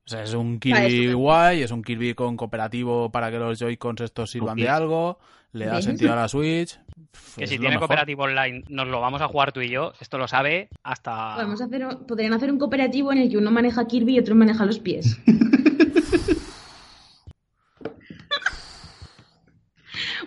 [0.06, 1.18] O sea, es un Kirby Vale, estupendo.
[1.18, 5.20] guay, es un Kirby con cooperativo para que los Joy-Cons estos sirvan de algo,
[5.52, 5.86] le da ¿Ves?
[5.86, 6.80] sentido a la Switch.
[7.36, 7.88] Que es si lo tiene mejor.
[7.88, 9.94] cooperativo online, nos lo vamos a jugar tú y yo.
[10.00, 11.36] Esto lo sabe hasta.
[11.36, 14.66] Podemos hacer, podrían hacer un cooperativo en el que uno maneja Kirby y otro maneja
[14.66, 15.20] los pies.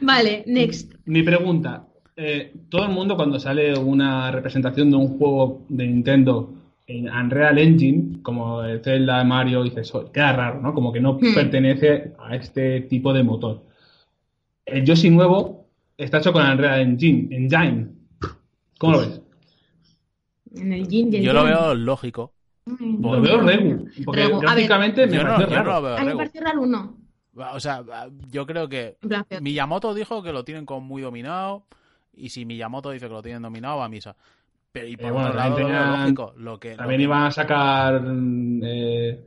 [0.01, 0.94] vale, next.
[1.07, 1.86] Mi pregunta,
[2.17, 6.52] eh, todo el mundo cuando sale una representación de un juego de Nintendo
[6.86, 10.75] en Unreal Engine, como el Zelda, Mario, dices, "Oh, queda raro, ¿no?
[10.75, 11.35] Como que no Hmm.
[11.35, 13.62] pertenece a este tipo de motor.
[14.67, 17.89] El Yoshi nuevo está hecho con Unreal Engine, Engine.
[18.78, 19.20] ¿Cómo lo ves?
[20.57, 22.33] En el Jin Yo lo veo lógico.
[22.67, 24.36] Lo veo regu, porque Regu.
[24.36, 25.73] A ver, gráficamente me Yo no, parece yo no raro.
[25.73, 26.19] lo veo A mí me regu.
[26.19, 26.97] parece raro uno.
[27.36, 27.83] O sea,
[28.31, 28.97] yo creo que.
[29.41, 31.65] Miyamoto dijo que lo tienen como muy dominado
[32.15, 34.17] y si Miyamoto dice que lo tienen dominado va a misa.
[34.73, 36.34] Pero y por Eh, bueno, otro lado, también lo lógico.
[36.34, 38.02] Que, lo También que- iban a sacar
[38.62, 39.20] eh,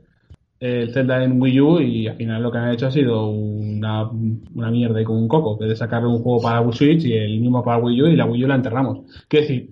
[0.60, 4.08] el Zelda en Wii U y al final lo que han hecho ha sido una,
[4.10, 7.12] una mierda y con un coco, que de sacarle un juego para Wii Switch y
[7.14, 9.00] el mismo para Wii U y la Wii U la enterramos.
[9.28, 9.70] Quiero decir,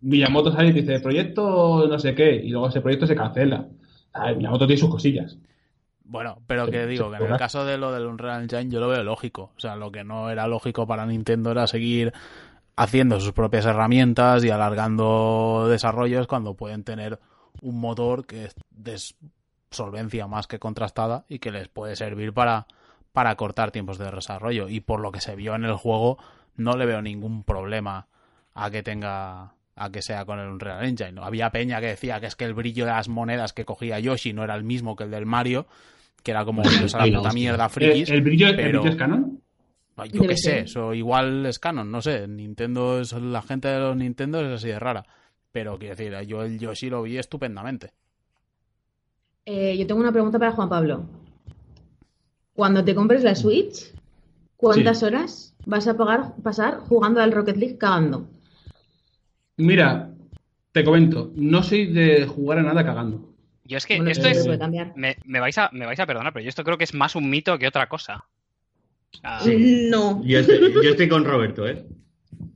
[0.00, 3.66] Miyamoto sale y dice, proyecto no sé qué, y luego ese proyecto se cancela.
[4.12, 5.36] Ah, Miyamoto tiene sus cosillas.
[6.04, 8.88] Bueno, pero que digo, que en el caso de lo del Unreal Engine yo lo
[8.88, 9.52] veo lógico.
[9.56, 12.12] O sea, lo que no era lógico para Nintendo era seguir
[12.76, 17.18] haciendo sus propias herramientas y alargando desarrollos cuando pueden tener
[17.62, 19.00] un motor que es de
[19.70, 22.66] solvencia más que contrastada y que les puede servir para,
[23.12, 24.68] para cortar tiempos de desarrollo.
[24.68, 26.18] Y por lo que se vio en el juego,
[26.56, 28.08] no le veo ningún problema
[28.54, 31.12] a que tenga a que sea con el Unreal Engine.
[31.12, 31.24] ¿no?
[31.24, 34.32] Había peña que decía que es que el brillo de las monedas que cogía Yoshi
[34.32, 35.66] no era el mismo que el del Mario,
[36.22, 38.10] que era como irse a la puta mierda ¿El, frikis.
[38.10, 39.40] el brillo, el pero- brillo es canon?
[39.96, 42.26] Yo Debe qué sé, eso igual es canon, no sé.
[42.26, 45.04] Nintendo es, la gente de los Nintendo es así de rara.
[45.52, 47.92] Pero quiero decir, yo el Yoshi lo vi estupendamente.
[49.46, 51.04] Eh, yo tengo una pregunta para Juan Pablo.
[52.54, 53.92] Cuando te compres la Switch,
[54.56, 55.04] ¿cuántas Sí.
[55.04, 58.26] horas vas a pagar, pasar jugando al Rocket League cagando?
[59.56, 60.10] Mira,
[60.72, 63.30] te comento, no soy de jugar a nada cagando.
[63.64, 64.60] Yo es que Bueno, esto eso es.
[64.96, 67.14] Me, me vais a, me vais a perdonar, pero yo esto creo que es más
[67.16, 68.24] un mito que otra cosa.
[69.22, 70.22] No.
[70.24, 71.84] Yo estoy, yo estoy con Roberto, ¿eh?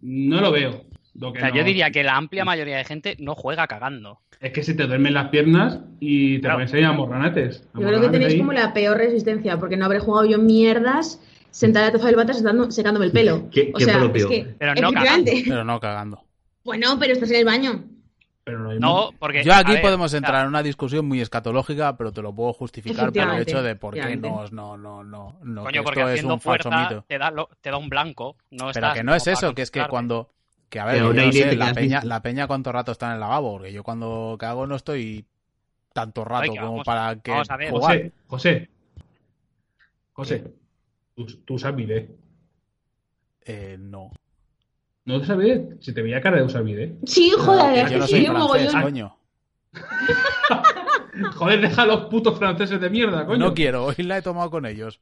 [0.03, 0.85] No lo veo.
[1.15, 4.21] Lo o sea, no- yo diría que la amplia mayoría de gente no juega cagando.
[4.41, 6.57] Es que se te duermen las piernas y te Claro.
[6.57, 7.63] pones ahí a morranates.
[7.75, 11.21] Yo creo que tenéis como la peor resistencia, porque no habré jugado yo mierdas
[11.51, 13.49] sentada a tofa del secando- secándome el pelo.
[13.51, 14.25] ¿Qué- o qué sea, propio?
[14.25, 15.43] es que, Pero no efectivamente.
[15.49, 16.23] Pero no cagando.
[16.69, 17.83] Bueno, pero estás en el baño.
[18.45, 19.43] Pero no, hay No, porque.
[19.43, 23.11] Yo aquí ver, podemos entrar en una discusión muy escatológica, pero te lo puedo justificar
[23.11, 26.09] por el hecho de por qué no, no, no, no, no, Coño, que porque esto
[26.11, 27.05] es haciendo un falso mito.
[27.09, 28.37] te da, lo- te da un blanco.
[28.51, 30.31] No Pero estás que no es eso, que es que cuando...
[30.69, 33.21] Que a ver, yo no sé, la peña, la peña cuánto rato está en el
[33.21, 35.25] lavabo, porque yo cuando cago no estoy
[35.95, 37.71] tanto rato como vamos- para que vamos a ver.
[37.71, 38.69] José, José.
[40.13, 40.45] José,
[41.15, 42.11] tú, tú usas bidet.
[43.47, 44.11] Eh, no.
[45.09, 45.81] ¿No bidet?
[45.81, 46.95] Se te veía cara de usar bidet.
[47.07, 49.17] Sí, joder, Que es yo no soy sí, francés, coño.
[51.35, 53.39] Joder, deja a los putos franceses de mierda, coño.
[53.39, 55.01] No quiero, hoy la he tomado con ellos.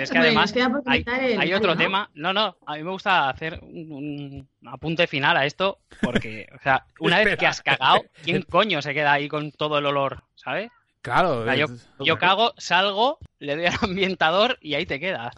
[0.00, 0.62] Es que además hay,
[1.04, 1.76] comentar el hay otro ¿no?
[1.76, 2.10] tema.
[2.14, 6.62] No, no, a mí me gusta hacer un, un apunte final a esto, porque, o
[6.62, 10.24] sea, una vez que has cagado, ¿quién coño se queda ahí con todo el olor?
[10.36, 10.70] ¿Sabes?
[11.02, 11.66] Claro, O sea, yo,
[12.00, 15.34] yo cago, salgo, le doy al ambientador y ahí te quedas.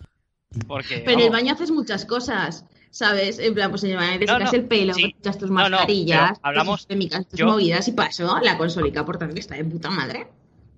[0.68, 3.38] Porque, Pero en el baño haces muchas cosas, ¿sabes?
[3.38, 5.14] En plan, pues baño te No, secas no, el pelo, sí.
[5.20, 8.38] te tus No, no, mascarillas, hablamos- tus técnicas, tus yo- movidas y paso.
[8.42, 10.26] La consolica, por tanto, que está de puta madre.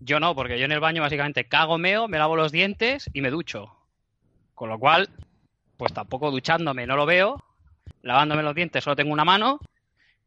[0.01, 3.21] yo no, porque yo en el baño básicamente cago, meo, me lavo los dientes y
[3.21, 3.75] me ducho.
[4.55, 5.09] Con lo cual,
[5.77, 7.45] pues tampoco duchándome no lo veo,
[8.03, 9.61] lavándome los dientes solo tengo una mano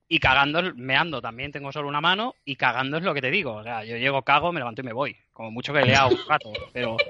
[0.08, 3.54] y cagando, meando también tengo solo una mano y cagando es lo que te digo.
[3.56, 5.16] O sea, yo llego, cago, me levanto y me voy.
[5.34, 6.98] Como mucho que he leado un rato, pero...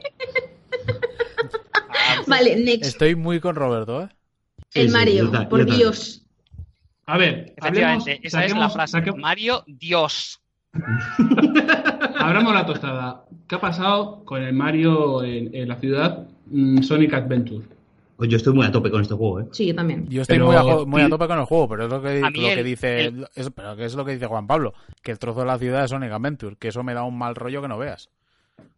[1.89, 2.83] Ah, Vale, next.
[2.85, 4.09] estoy muy con Roberto, ¿eh?
[4.73, 5.65] El sí, Mario, yo ta- por.
[5.65, 6.23] Dios.
[7.05, 8.91] A ver, Efectivamente, hablemos- esa es la frase.
[8.99, 10.39] saque- Mario, Dios.
[12.19, 13.25] Abramos la tostada.
[13.47, 17.65] ¿Qué ha pasado con el Mario en, en la ciudad mm, Sonic Adventure?
[18.15, 19.45] Pues yo estoy muy a tope con este juego, ¿eh?
[19.51, 20.07] Sí, yo también.
[20.07, 22.01] Yo estoy Pero- muy, a, jo- muy a tope con el juego, pero es lo
[22.01, 25.39] que, lo dice el- es, pero es lo que dice Juan Pablo, que el trozo
[25.41, 27.77] de la ciudad es Sonic Adventure, que eso me da un mal rollo que no
[27.79, 28.09] veas.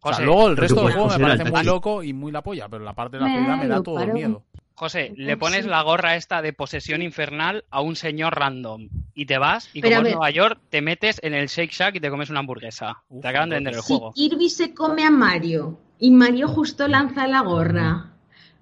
[0.00, 2.42] O sea, luego el pero resto del juego me parece muy loco y muy la
[2.42, 4.14] polla, pero la parte de la ciudad me da todo el paro.
[4.14, 4.42] miedo.
[4.76, 5.36] José, le Sí.
[5.38, 9.80] pones la gorra esta de posesión infernal a un señor random y te vas y
[9.80, 10.12] Pero como ver.
[10.14, 13.02] Nueva York te metes en el Shake Shack y te comes una hamburguesa.
[13.08, 14.12] Uf, te acaban de vender el Si juego.
[14.12, 18.10] Kirby se come a Mario y Mario justo lanza la gorra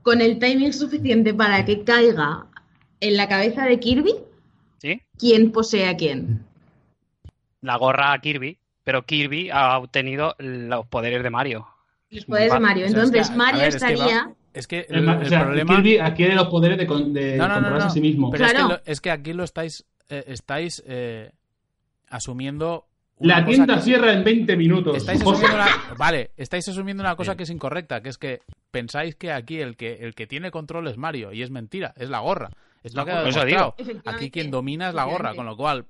[0.02, 2.46] con el timing suficiente para que caiga
[3.00, 4.14] en la cabeza de Kirby,
[4.78, 5.00] ¿Sí?
[5.18, 6.44] ¿quién posee a quién?
[7.62, 11.66] La gorra a Kirby, pero Kirby ha obtenido los poderes de Mario.
[12.10, 12.86] Los poderes de Mario.
[12.86, 14.34] Entonces Mario ver, es que va- estaría...
[14.54, 15.76] Es que El, el, o sea, problema...
[15.76, 17.90] Kirby adquiere los poderes de, con- de No, no, no, controlarse no.
[17.90, 18.30] a sí mismo.
[18.30, 18.74] Pero es, que Claro.
[18.74, 21.32] lo- es que aquí lo estáis, eh, estáis eh,
[22.08, 22.86] asumiendo...
[23.18, 24.96] una La cosa tienda que- cierra en 20 minutos.
[24.96, 25.46] Estáis José.
[25.46, 28.40] asumiendo una, vale, estáis asumiendo una cosa que es incorrecta, que es que
[28.70, 32.08] pensáis que aquí el que el que tiene control es Mario y es mentira, es
[32.10, 32.50] la gorra.
[32.82, 33.74] Es lo que ha Por eso demostrado.
[33.78, 34.10] Efectivamente.
[34.10, 35.86] Aquí quien domina es la gorra, con lo cual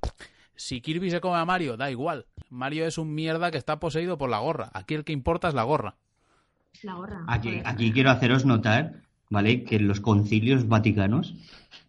[0.54, 2.26] si Kirby se come a Mario, da igual.
[2.50, 4.70] Mario es un mierda que está poseído por la gorra.
[4.74, 5.96] Aquí el que importa es la gorra.
[6.82, 7.24] La gorra.
[7.28, 9.64] Aquí, quiero haceros notar, ¿vale?
[9.64, 11.34] Que en los concilios vaticanos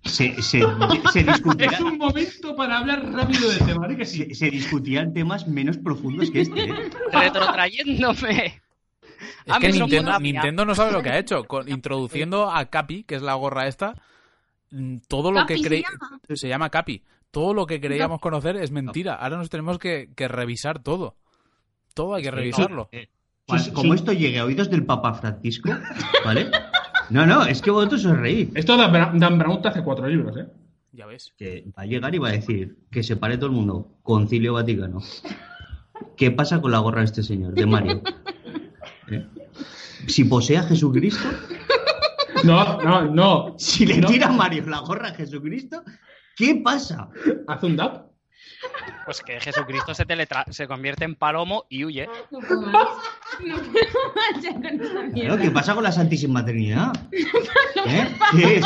[0.03, 0.61] se, se,
[1.13, 4.17] se Es un momento para hablar rápido del tema, ¿sí que sí?
[4.25, 6.73] se, se discutían temas menos profundos que este, ¿eh?
[7.11, 8.61] Retrotrayéndome.
[9.45, 11.43] Es que Nintendo, Nintendo no sabe lo que ha hecho.
[11.45, 13.95] Con, introduciendo a Capi, que es la gorra esta,
[14.71, 15.83] mm, todo lo Capi que se creí...
[15.83, 16.19] llama.
[16.33, 17.03] Se llama Capi.
[17.31, 19.15] Todo lo que creíamos conocer es mentira.
[19.15, 21.15] Ahora nos tenemos que, que revisar todo.
[21.95, 22.89] Todo hay que revisarlo.
[22.91, 23.09] Eh,
[23.47, 23.99] Cuan- Sí, sí, Como sí.
[23.99, 25.69] esto llegue a oídos del Papa Francisco,
[26.25, 26.49] ¿vale?
[27.09, 28.49] No, no, es que vosotros os reís.
[28.55, 30.47] Esto Dan, Bra- Dan Brown te hace cuatro libros, ¿eh?
[30.93, 31.33] Ya ves.
[31.37, 33.97] Que va a llegar y va a decir que se pare todo el mundo.
[34.03, 35.01] Concilio Vaticano.
[36.15, 38.01] ¿Qué pasa con la gorra de este señor, de Mario?
[39.11, 39.25] ¿Eh?
[40.07, 41.27] Si posee a Jesucristo,
[42.43, 43.55] No, no, no.
[43.57, 44.07] si le No.
[44.07, 45.83] tira a Mario la gorra a Jesucristo,
[46.35, 47.09] ¿qué pasa?
[47.47, 48.05] Haz un dab.
[49.05, 52.07] Pues que Jesucristo se, teletra se convierte en palomo y huye.
[52.31, 52.87] No puedo más.
[53.45, 55.37] No puedo más ya con esta Claro, mierda.
[55.41, 56.93] ¿Qué pasa con la Santísima Trinidad?
[57.11, 58.07] ¿Eh?
[58.31, 58.65] ¿Qué es?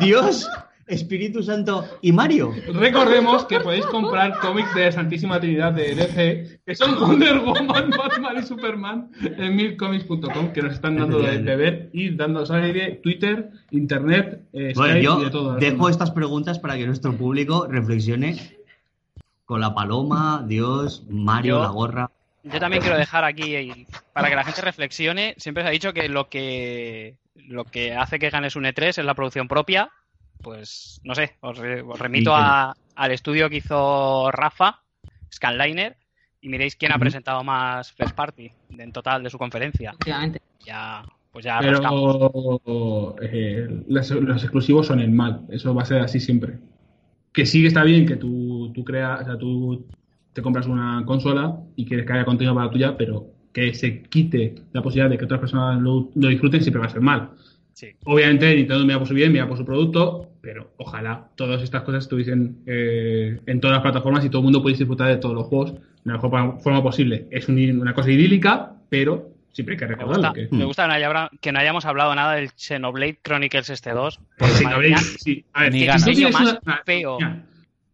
[0.00, 0.48] ¿Dios,
[0.86, 2.54] Espíritu Santo y Mario?
[2.74, 8.36] Recordemos que podéis comprar cómics de Santísima Trinidad de DC, que son Wonder Woman, Batman
[8.38, 14.42] y Superman en milcomics.com, que nos están dando de, ver y dando aire Twitter, Internet,
[14.52, 15.54] eh, Bueno, Skype y yo de todo.
[15.56, 18.61] dejo estas preguntas para que nuestro público reflexione
[19.52, 22.10] con la paloma, Dios, Mario, Yo- la gorra.
[22.42, 26.08] Yo también quiero dejar aquí, para que la gente reflexione, siempre se ha dicho que
[26.08, 29.90] lo que lo que hace que ganes un E3 es la producción propia.
[30.42, 34.80] Pues no sé, os, re- os remito a- al estudio que hizo Rafa,
[35.32, 35.96] Scanliner,
[36.40, 39.90] y miréis quién ha presentado más First Party en total de su conferencia.
[39.90, 40.40] Efectivamente.
[40.64, 41.58] Ya, pues ya.
[41.60, 41.78] Pero
[43.22, 46.58] eh, los, los exclusivos son el mal, eso va a ser así siempre.
[47.32, 49.86] Que sí que está bien que tú, tú creas, o sea, tú
[50.32, 54.02] te compras una consola y quieres que haya contenido para la tuya, pero que se
[54.02, 57.30] quite la posibilidad de que otras personas lo, lo disfruten siempre va a ser mal.
[57.74, 57.88] Sí.
[58.04, 62.04] Obviamente Nintendo mira por su bien, mira por su producto, pero ojalá todas estas cosas
[62.04, 65.46] estuviesen eh, en todas las plataformas y todo el mundo pudiese disfrutar de todos los
[65.46, 67.28] juegos de la mejor forma posible.
[67.30, 70.28] Es un- una cosa idílica, pero siempre hay que Me recordarlo.
[70.28, 73.70] gusta, que- me gusta que, no haya- que no hayamos hablado nada del Xenoblade Chronicles
[73.70, 74.20] este 2.
[74.38, 74.64] Pues sí.
[75.52, 76.06] A ver, Ni ganas.
[76.06, 77.18] una- feo.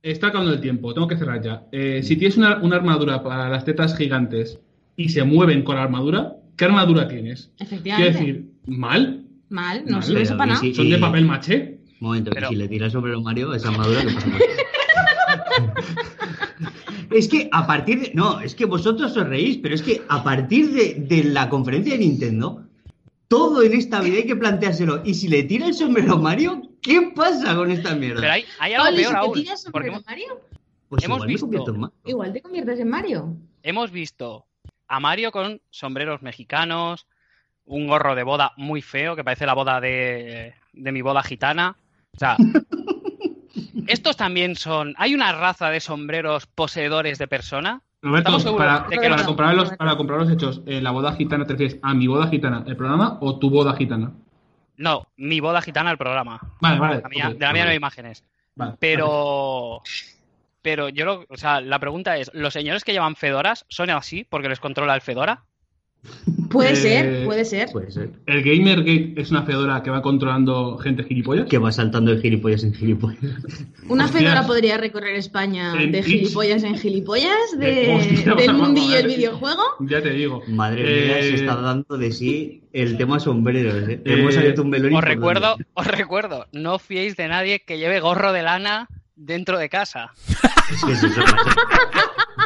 [0.02, 1.62] está acabando el tiempo, tengo que cerrar ya.
[1.72, 4.58] Eh, si tienes una, una armadura para las tetas gigantes
[4.96, 7.50] y se mueven con la armadura, ¿qué armadura tienes?
[7.56, 8.12] Quiero Efectivamente.
[8.18, 9.24] decir, ¿mal?
[9.50, 10.60] Mal, no sirve eso para nada.
[10.60, 11.78] si- ¿Son de papel maché?
[12.00, 14.28] Un momento, Pero- y si le tiras sobre el Mario, esa armadura, ¿qué pasa?
[17.10, 18.12] es que a partir de.
[18.14, 21.92] No, es que vosotros os reís, pero es que a partir de, de la conferencia
[21.94, 22.64] de Nintendo,
[23.28, 25.02] todo en esta vida hay que planteárselo.
[25.04, 28.20] Y si le tira el sombrero a Mario, ¿qué pasa con esta mierda?
[28.20, 29.34] Pero hay, hay algo Pablo, ¿y peor si aún.
[29.34, 30.40] tiras hemos, Mario?
[30.88, 31.96] pues hemos igual visto- convierto en Mario.
[32.06, 33.36] Igual te conviertes en Mario.
[33.62, 34.46] hemos visto
[34.88, 37.06] a Mario con sombreros mexicanos,
[37.66, 41.76] un gorro de boda muy feo, que parece la boda de, de mi boda gitana.
[42.14, 42.36] O sea,
[43.86, 44.94] estos también son.
[44.98, 47.80] ¿Hay una raza de sombreros poseedores de persona?
[48.00, 49.56] Roberto, para, de que para no.
[49.56, 52.62] los, para comprobar los hechos, eh, ¿la boda gitana te refieres a mi boda gitana,
[52.66, 54.12] el programa, o tu boda gitana?
[54.76, 56.38] No, mi boda gitana, el programa.
[56.60, 57.00] Vale, vale.
[57.02, 58.24] La mía- ok, de la mía no hay imágenes.
[58.54, 59.82] vale, Pero.
[60.62, 61.24] Pero yo lo.
[61.28, 64.94] O sea, la pregunta es: ¿los señores que llevan fedoras son así porque les controla
[64.94, 65.42] el fedora?
[66.50, 67.68] Puede Eh, ser, puede ser.
[67.70, 68.10] Puede ser.
[68.26, 71.46] ¿El Gamergate es una fedora que va controlando gente gilipollas?
[71.46, 73.18] Que va saltando de gilipollas en gilipollas.
[73.88, 74.22] Una Hostias.
[74.22, 77.94] fedora podría recorrer España En de gilipollas en gilipollas de,
[78.24, 79.62] Hostias, del mundillo del videojuego.
[79.80, 80.42] Ya te digo.
[80.48, 83.88] Madre mía, Eh, se está dando de sí el tema sombreros.
[83.88, 84.00] ¿eh?
[84.04, 88.00] Eh, Hemos abierto un melón Os recuerdo, os recuerdo, no fiéis de nadie que lleve
[88.00, 90.12] gorro de lana dentro de casa.
[90.72, 91.20] Es que es eso.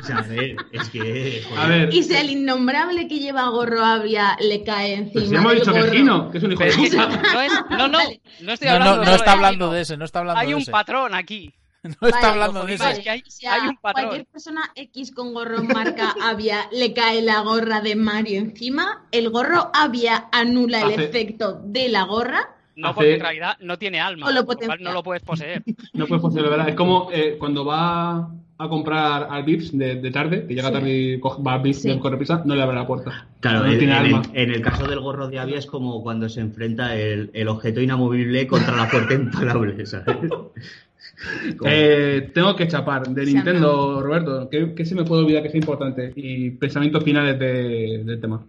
[0.03, 1.43] O sea, a ver, es que.
[1.49, 1.61] joder.
[1.65, 5.39] A ver, Y si al innombrable que lleva gorro avia le cae encima pues ya
[5.39, 5.97] hemos dicho que es gorro.
[5.97, 7.07] Gino, que es un hijo de es que puta.
[7.33, 7.99] no, es, no, no,
[8.41, 10.41] no estoy No, hablando no, no solo está de hablando de ese, no está hablando
[10.41, 10.73] Hay de un ese.
[10.73, 11.53] patrón aquí.
[11.85, 12.85] No está Vale, hablando de ese.
[12.85, 13.03] vale.
[13.03, 14.05] que hay- Si un patrón.
[14.07, 19.31] cualquier persona X con gorro marca Avia le cae la gorra de Mario encima, el
[19.31, 22.55] gorro Avia anula el Hace- efecto de la gorra.
[22.77, 24.29] No, Hace- porque en realidad no tiene alma.
[24.29, 25.65] O lo cual no lo puedes poseer.
[25.93, 26.69] No puedes poseerlo, ¿verdad?
[26.69, 28.31] Es como eh, cuando va
[28.65, 30.74] a comprar al Vips de, de tarde, que llega Sí.
[30.74, 31.89] tarde y coge- va al Vips Sí.
[31.89, 33.26] de correprisa, no le abre la puerta.
[33.41, 34.23] Claro, no en, tiene en alma.
[34.32, 37.49] el, en el caso del gorro de Avia es como cuando se enfrenta el, el
[37.49, 39.84] objeto inamovible contra la fuerza imparable,
[41.65, 44.49] Eh, tengo que chapar de Nintendo, Roberto.
[44.50, 46.12] ¿Qué, qué se me puede olvidar que sea importante?
[46.16, 48.44] Y pensamientos finales de- del tema.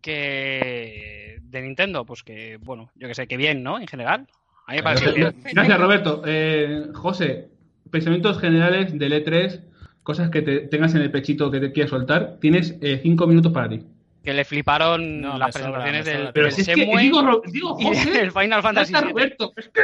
[0.00, 3.78] Que de Nintendo, pues que, bueno, yo que sé, que bien, ¿no?
[3.78, 4.26] En general.
[4.66, 5.32] A mí me parece.
[5.52, 6.22] Gracias, Roberto.
[6.26, 7.48] Eh, José,
[7.90, 9.62] pensamientos generales del E3,
[10.02, 12.38] cosas que te tengas en el pechito que te quieras soltar.
[12.40, 13.84] Tienes eh, cinco minutos para ti.
[14.22, 16.30] Que le fliparon No, las presentaciones del.
[16.32, 18.92] Pero si es que digo, digo José, del Final Fantasy.
[18.94, 19.52] Roberto.
[19.56, 19.82] Es que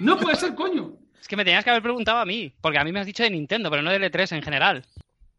[0.00, 0.92] no puede ser, coño.
[1.20, 3.22] Es que me tenías que haber preguntado a mí, porque a mí me has dicho
[3.22, 4.84] de Nintendo, pero no de L3 en general.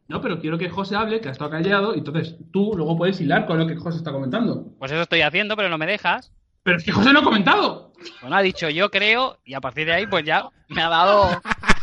[0.08, 3.20] No, pero quiero que José hable, que ha estado callado, y entonces tú luego puedes
[3.22, 4.66] hilar con lo que José está comentando.
[4.80, 6.32] Pues eso estoy haciendo, pero no me dejas.
[6.64, 7.94] Pero es que José no ha comentado.
[8.22, 11.42] Bueno, ha dicho yo creo, y a partir de ahí, pues ya me ha dado.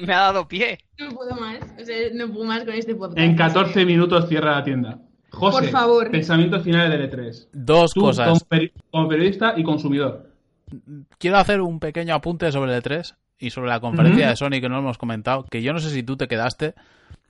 [0.00, 0.78] me ha dado pie.
[0.98, 1.58] No puedo más.
[1.80, 3.18] O sea, no puedo más con este podcast.
[3.18, 4.98] En 14 minutos cierra la tienda.
[5.30, 6.10] José, Por favor.
[6.10, 7.48] pensamientos finales del E3.
[7.52, 8.28] Dos Tú, cosas.
[8.28, 10.30] Como, peri- como periodista y consumidor.
[11.18, 14.68] Quiero hacer un pequeño apunte sobre el E3 y sobre la conferencia de Sony que
[14.68, 16.74] no hemos comentado, que yo no sé si tú te quedaste,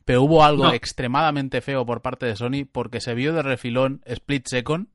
[0.04, 0.72] pero hubo algo No.
[0.72, 4.86] extremadamente feo por parte de Sony porque se vio de refilón Split Second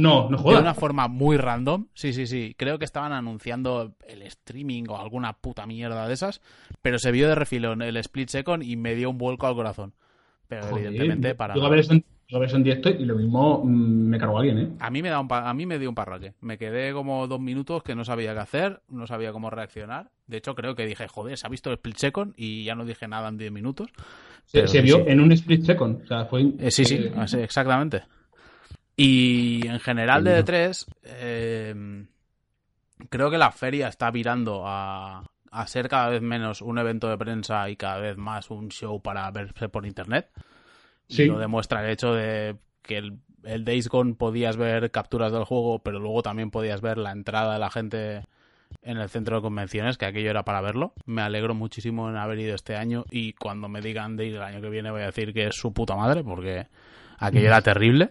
[0.00, 0.60] No, no de jodas.
[0.62, 1.86] una forma muy random.
[1.94, 2.54] Sí, sí, sí.
[2.56, 6.40] Creo que estaban anunciando el streaming o alguna puta mierda de esas,
[6.82, 9.94] pero se vio de refilón el split second y me dio un vuelco al corazón.
[10.46, 12.88] Pero Joder, evidentemente para Yo a ver eso en, llego a ver eso en directo
[12.88, 13.68] y lo mismo mm,
[14.08, 14.68] me cargo a alguien, ¿eh?
[14.80, 16.32] A mí me da un pa- a mí me dio un parraque.
[16.40, 20.10] Me quedé como dos minutos que no sabía qué hacer, no sabía cómo reaccionar.
[20.26, 22.86] De hecho, creo que dije, joder, se ha visto el split second y ya no
[22.86, 23.90] dije nada en 10 minutos.
[24.46, 25.02] Se, Pero se sí, vio sí.
[25.08, 26.02] en un split second.
[26.04, 26.46] O sea, fue.
[26.58, 27.12] Eh, sí, sí, eh,
[27.42, 28.04] exactamente.
[29.00, 32.04] Y en general de D3, eh,
[33.08, 37.16] creo que la feria está virando a, a ser cada vez menos un evento de
[37.16, 40.28] prensa y cada vez más un show para verse por internet.
[41.08, 41.22] Sí.
[41.22, 45.44] Y lo demuestra el hecho de que el, el Days Gone podías ver capturas del
[45.44, 48.24] juego, pero luego también podías ver la entrada de la gente
[48.82, 50.92] en el centro de convenciones, que aquello era para verlo.
[51.06, 54.42] Me alegro muchísimo en haber ido este año y cuando me digan de ir el
[54.42, 56.66] año que viene voy a decir que es su puta madre, porque
[57.18, 58.10] aquello era terrible.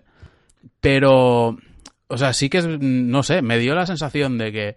[0.79, 1.57] Pero,
[2.07, 4.75] o sea, sí que es, no sé, me dio la sensación de que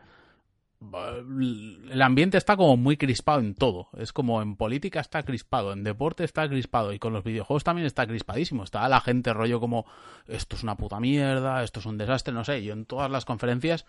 [0.82, 3.88] el ambiente está como muy crispado en todo.
[3.96, 7.86] Es como en política está crispado, en deporte está crispado y con los videojuegos también
[7.86, 8.64] está crispadísimo.
[8.64, 9.84] Está la gente rollo como
[10.26, 12.62] esto es una puta mierda, esto es un desastre, no sé.
[12.62, 13.84] Yo en todas las conferencias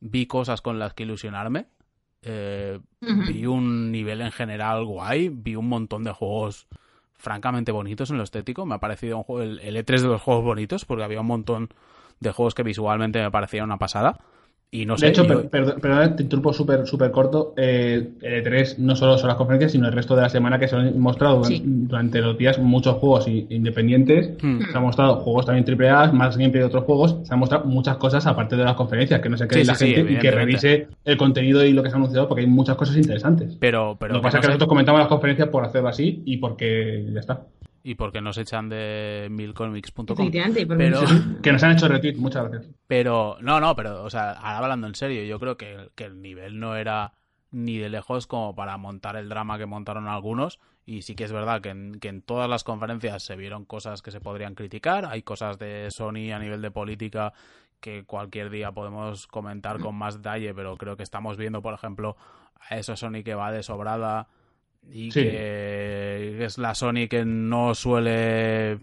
[0.00, 1.66] vi cosas con las que ilusionarme.
[2.22, 6.68] Eh, vi un nivel en general guay, vi un montón de juegos
[7.20, 8.66] francamente bonitos en lo estético.
[8.66, 11.26] Me ha parecido un juego, el, el E3 de los juegos bonitos, porque había un
[11.26, 11.68] montón
[12.18, 14.18] de juegos que visualmente me parecían una pasada.
[14.72, 17.54] Y no sé, de hecho, yo- per- per- perdón, te interrumpo súper súper corto.
[17.56, 20.68] Eh, el E3 no solo son las conferencias, sino el resto de la semana que
[20.68, 21.62] se han mostrado durante, Sí.
[21.66, 24.30] durante los días muchos juegos independientes.
[24.42, 24.60] Hmm.
[24.70, 27.16] Se han mostrado juegos también AAA, más gameplay de otros juegos.
[27.24, 29.74] Se han mostrado muchas cosas aparte de las conferencias, que no se quede Sí, la
[29.74, 32.42] sí, sí, gente y que revise el contenido y lo que se ha anunciado, porque
[32.42, 33.56] hay muchas cosas interesantes.
[33.58, 36.22] pero, pero lo que pasa es que sé- nosotros comentamos las conferencias por hacerlo así
[36.24, 37.40] y porque ya está.
[37.82, 40.30] Y porque nos echan de milcomics.com.
[40.30, 41.00] Pero,
[41.42, 42.74] Que nos han hecho retweet, muchas gracias.
[42.86, 46.20] pero, no, no, pero, o sea, ahora hablando en serio, yo creo que, que el
[46.20, 47.12] nivel no era
[47.50, 50.60] ni de lejos como para montar el drama que montaron algunos.
[50.86, 54.02] Y sí que es verdad que en, que en todas las conferencias se vieron cosas
[54.02, 55.06] que se podrían criticar.
[55.06, 57.32] Hay cosas de Sony a nivel de política
[57.80, 62.16] que cualquier día podemos comentar con más detalle, pero creo que estamos viendo, por ejemplo,
[62.68, 64.28] a esa Sony que va de sobrada
[64.88, 65.22] y Sí.
[65.22, 68.78] que es la Sony que no suele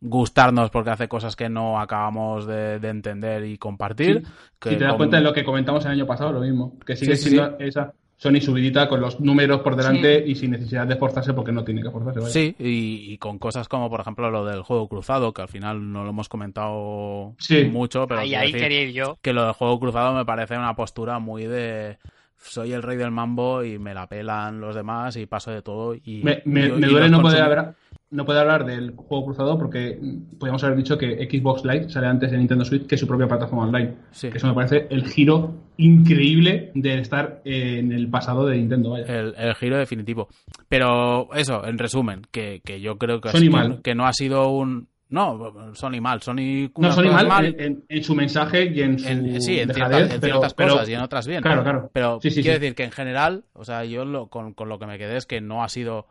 [0.00, 4.22] gustarnos porque hace cosas que no acabamos de, de entender y compartir.
[4.24, 4.32] Sí.
[4.60, 6.78] que si te das con- cuenta de lo que comentamos el año pasado, lo mismo.
[6.84, 10.30] Que sigue Sí, sí, siendo esa Sony subidita con los números por delante Sí.
[10.30, 12.20] y sin necesidad de esforzarse porque no tiene que esforzarse.
[12.20, 12.32] vaya.
[12.32, 15.92] Sí, y, y con cosas como, por ejemplo, lo del juego cruzado, que al final
[15.92, 17.64] no lo hemos comentado Sí.
[17.64, 19.18] mucho, pero ahí, ahí decir quería ir yo.
[19.22, 21.98] que lo del juego cruzado me parece una postura muy de
[22.42, 25.94] soy el rey del mambo y me la pelan los demás y paso de todo.
[25.94, 27.74] Y, Me, me- y- me y duele no poder, hablar,
[28.10, 29.98] no poder hablar del juego cruzado porque
[30.38, 33.64] podríamos haber dicho que Xbox Live sale antes de Nintendo Switch que su propia plataforma
[33.64, 33.94] online.
[34.10, 34.28] Sí.
[34.34, 38.90] Eso me parece el giro increíble de estar en el pasado de Nintendo.
[38.90, 39.06] Vaya.
[39.06, 40.28] El, el giro definitivo.
[40.68, 43.80] Pero eso, en resumen, que, que yo creo que, que- mal.
[43.82, 44.88] que no ha sido un...
[45.12, 46.20] No, Sony mal.
[46.22, 46.70] Sony...
[46.76, 47.56] no, Sony cosas mal,
[47.88, 50.88] En, su mensaje y en su En- sí, en dejadez, en pero- ciertas pero- cosas
[50.88, 51.42] y en otras bien.
[51.42, 51.90] Claro, claro.
[51.92, 52.60] Pero Sí, sí, quiero sí.
[52.62, 55.26] decir que en general, o sea, yo lo- con, con lo que me quedé es
[55.26, 56.06] que no ha sido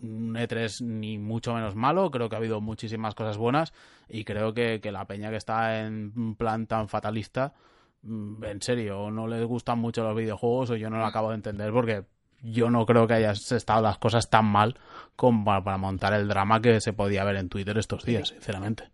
[0.00, 2.10] un E3 ni mucho menos malo.
[2.10, 3.72] Creo que ha habido muchísimas cosas buenas
[4.08, 7.54] y creo que, que la peña que está en un plan tan fatalista,
[8.02, 11.36] mm, en serio, no les gustan mucho los videojuegos o yo no lo acabo de
[11.36, 12.04] entender porque
[12.50, 14.76] yo no creo que hayan estado las cosas tan mal
[15.16, 18.84] como para, para montar el drama que se podía ver en Twitter estos días, sinceramente.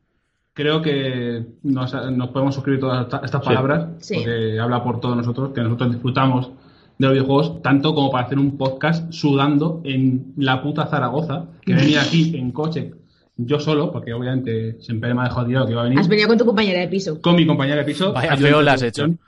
[0.55, 3.47] Creo que nos, nos podemos suscribir todas esta- estas Sí.
[3.49, 4.15] palabras, Sí.
[4.17, 6.51] porque habla por todos nosotros, que nosotros disfrutamos
[6.99, 11.75] de los videojuegos, tanto como para hacer un podcast sudando en la puta Zaragoza, que
[11.75, 12.93] venía aquí en coche,
[13.39, 16.29] yo solo, porque obviamente siempre me ha dejado tirado que iba a venir, Has venido
[16.29, 17.21] con tu compañera de piso.
[17.23, 18.13] con mi compañera de piso.
[18.13, 19.19] Vaya feo le has producción.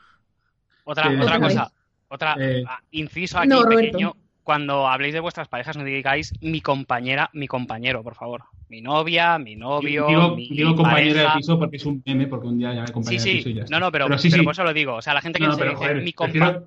[0.84, 1.72] Otra, Eh, otra cosa.
[2.14, 4.14] Otra Eh, inciso aquí no, pequeño.
[4.42, 8.42] Cuando habléis de vuestras parejas, no digáis mi compañera, mi compañero, por favor.
[8.68, 11.32] Mi novia, mi novio, Digo, mi digo compañera pareja.
[11.34, 13.52] de piso porque es un meme, porque un día llamé Sí, compañera de piso y
[13.52, 13.54] sí.
[13.58, 13.74] ya está.
[13.78, 14.44] No, no, pero, sí, pero sí.
[14.44, 14.94] por eso lo digo.
[14.96, 16.64] O sea, la gente que No, no, se pero, dice joder, mi, prefiero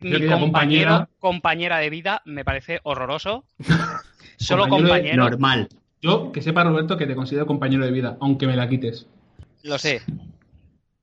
[0.00, 1.08] compañero, compañera.
[1.18, 3.44] compañera de vida, me parece horroroso.
[4.38, 5.68] Solo Compañero Normal.
[6.00, 9.06] Yo, que sepa Roberto que te considero compañero de vida, aunque me la quites.
[9.64, 10.00] lo sé.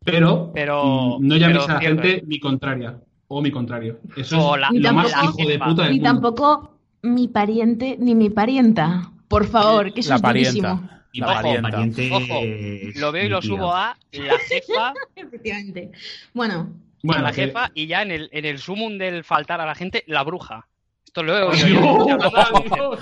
[0.03, 2.01] Pero, Pero- no llames pero a la cierto.
[2.03, 2.95] gente mi contraria
[3.28, 4.00] o mi contrario.
[4.16, 4.62] Eso es
[4.94, 6.10] más tampoco- hijo de puta del Ni mundo.
[6.12, 9.12] tampoco mi pariente ni mi parienta.
[9.28, 10.68] Por favor, que eso La es durísimo.
[10.70, 10.92] parienta.
[11.14, 11.70] La Ojo, parienta.
[11.72, 15.92] Pariente Ojo, Lo veo y lo subo a la jefa, Efectivamente.
[16.34, 16.70] Bueno,
[17.04, 19.76] Bueno, la que- jefa y ya en el, en el sumum del faltar a la
[19.76, 20.68] gente, la bruja.
[21.06, 21.52] Esto lo.
[21.52, 21.62] Dios.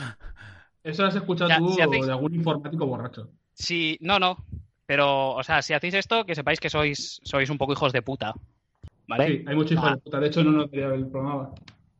[0.83, 3.29] Eso lo has escuchado Ya, tú si hacéis- de algún informático borracho.
[3.53, 4.37] Sí, no, no.
[4.85, 8.01] Pero, o sea, si hacéis esto, que sepáis que sois, sois un poco hijos de
[8.01, 8.33] puta.
[9.07, 9.27] ¿Vale?
[9.27, 9.95] Sí, hay muchos hijos Ah.
[9.95, 10.19] de puta.
[10.19, 11.49] De hecho, no nos quería ver el programa.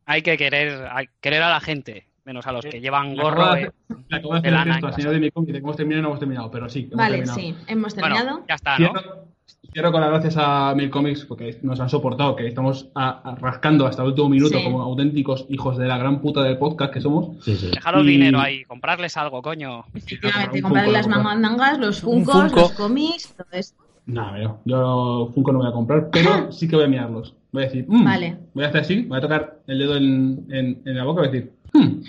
[0.06, 3.54] Hay que querer, hay- querer a la gente, menos a los que llevan gorro.
[3.54, 3.74] de hacer-
[4.10, 5.54] le acabo de de hacer el lana gesto en al señor de mi cómic de
[5.54, 7.40] que hemos terminado y no hemos terminado, pero sí, hemos Vale, terminado.
[7.40, 8.26] sí, hemos terminado.
[8.32, 8.92] Bueno, ya está, ¿no?
[8.92, 9.26] Cierro,
[9.74, 13.36] cierro con las gracias a Mil Comics porque nos han soportado, que estamos a- a-
[13.36, 14.64] rascando hasta el último minuto Sí.
[14.64, 17.44] como auténticos hijos de la gran puta del podcast que somos.
[17.44, 17.70] Sí, sí.
[17.72, 19.86] Dejaros Y- dinero ahí, comprarles algo, coño.
[19.94, 22.60] Efectivamente, un comprar Funko, las mandangas, los Un funcos, Funko.
[22.60, 23.83] los cómics, todo esto.
[24.06, 27.34] Nada, yo, yo Funko no voy a comprar, pero sí que voy a mirarlos.
[27.52, 28.38] Voy a decir, mm, Vale.
[28.54, 31.28] voy a hacer así, voy a tocar el dedo en, en- en la boca y
[31.28, 32.02] voy a decir, Hmm,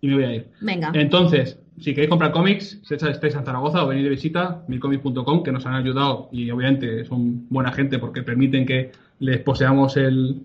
[0.00, 0.46] y me voy a ir.
[0.60, 0.90] Venga.
[0.94, 5.50] Entonces, si queréis comprar cómics, si estáis en Zaragoza o venid de visita, milcomics.com, que
[5.52, 10.42] nos han ayudado y obviamente son buena gente porque permiten que les poseamos el,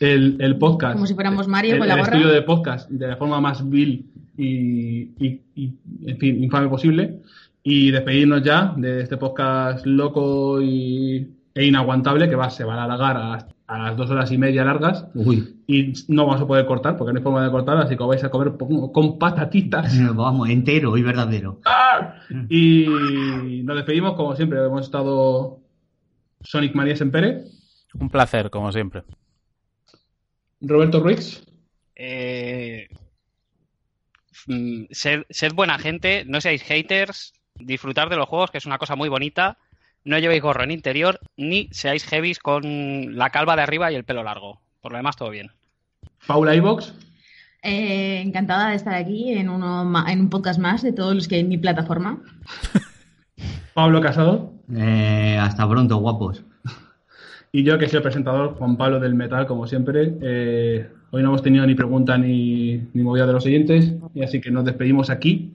[0.00, 0.94] el, el podcast.
[0.94, 3.68] Como si fuéramos Mario el, con la el estudio de podcast de la forma más
[3.68, 4.06] vil
[4.36, 5.72] y, y- y,
[6.06, 7.20] en fin, infame posible.
[7.66, 12.84] Y despedirnos ya de este podcast loco y, e inaguantable que va, se va a
[12.84, 15.06] alargar a, a las dos horas y media largas.
[15.14, 18.02] Uy, y no vamos a poder cortar porque no hay forma de cortar, así que
[18.02, 19.92] os vais a comer con patatitas.
[20.14, 21.60] vamos, entero y verdadero.
[22.50, 25.60] Y nos despedimos, como siempre, hemos estado
[26.42, 27.44] Sonic María Sempere,
[27.98, 29.04] Un placer, como siempre.
[30.60, 31.42] Roberto Ruiz,
[31.96, 32.88] Eh,
[34.48, 38.78] mm, sed, sed buena gente, no seáis haters, disfrutar de los juegos, que es una
[38.78, 39.58] cosa muy bonita.
[40.04, 44.04] No llevéis gorro en interior, ni seáis heavies con la calva de arriba y el
[44.04, 44.60] pelo largo.
[44.80, 45.50] Por lo demás, todo bien.
[46.26, 46.94] Paula Ivox,
[47.62, 51.36] Eh, encantada de estar aquí en, uno en un podcast más de todos los que
[51.36, 52.20] hay en mi plataforma.
[53.74, 56.42] Pablo Casado Eh, hasta pronto, guapos.
[57.52, 60.14] y yo que soy el presentador, Juan Pablo del Metal, como siempre.
[60.22, 64.40] Eh, hoy no hemos tenido ni pregunta ni, ni movida de los oyentes, y así
[64.40, 65.54] que nos despedimos aquí.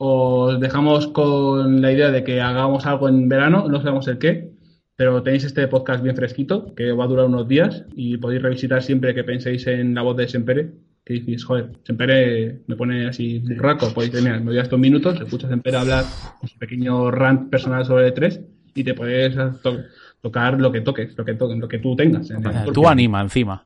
[0.00, 4.50] Os dejamos con la idea de que hagamos algo en verano, no sabemos el qué,
[4.94, 8.82] pero tenéis este podcast bien fresquito, que va a durar unos días, y podéis revisitar
[8.82, 10.70] siempre que penséis en la voz de Sempere,
[11.04, 14.78] que dices, joder, Sempere me pone así un raco, podéis tener, me voy a estos
[14.78, 16.04] minutos, escuchas a Sempere hablar
[16.42, 18.40] un pequeño rant personal sobre E3,
[18.74, 19.80] y te puedes to-
[20.20, 22.30] tocar lo que toques, lo que toques, lo que tú tengas.
[22.30, 23.64] en el Tú anima encima.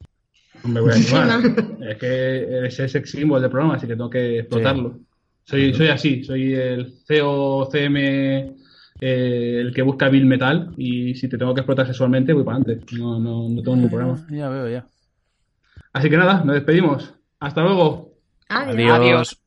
[0.65, 1.41] Me voy a animar.
[1.91, 4.99] es que es el sex symbol del programa, así que tengo que explotarlo.
[5.45, 11.37] Soy, soy así, soy el COCM, eh, el que busca Bill Metal, y si te
[11.37, 12.87] tengo que explotar sexualmente, voy para adelante.
[12.97, 14.27] No, no, no tengo ningún problema.
[14.31, 14.87] Ya veo, ya.
[15.93, 17.13] Así que nada, nos despedimos.
[17.41, 18.13] Hasta luego.
[18.49, 18.99] Adiós.
[18.99, 19.43] Adiós.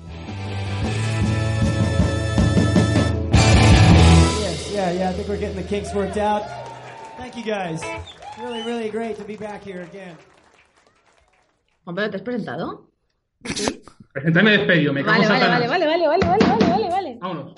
[4.42, 5.10] Yes, yeah, yeah.
[5.10, 6.44] I think we're getting the kinks worked out.
[7.18, 7.82] Thank you guys.
[8.38, 10.18] Really, really great to be back here again.
[11.86, 12.90] Pedro, ¿te has presentado?
[14.16, 17.18] Presentarme despedido, me cago Vale, vale, vale, vale, vale, vale, vale, vale, vale.
[17.20, 17.54] Vámonos.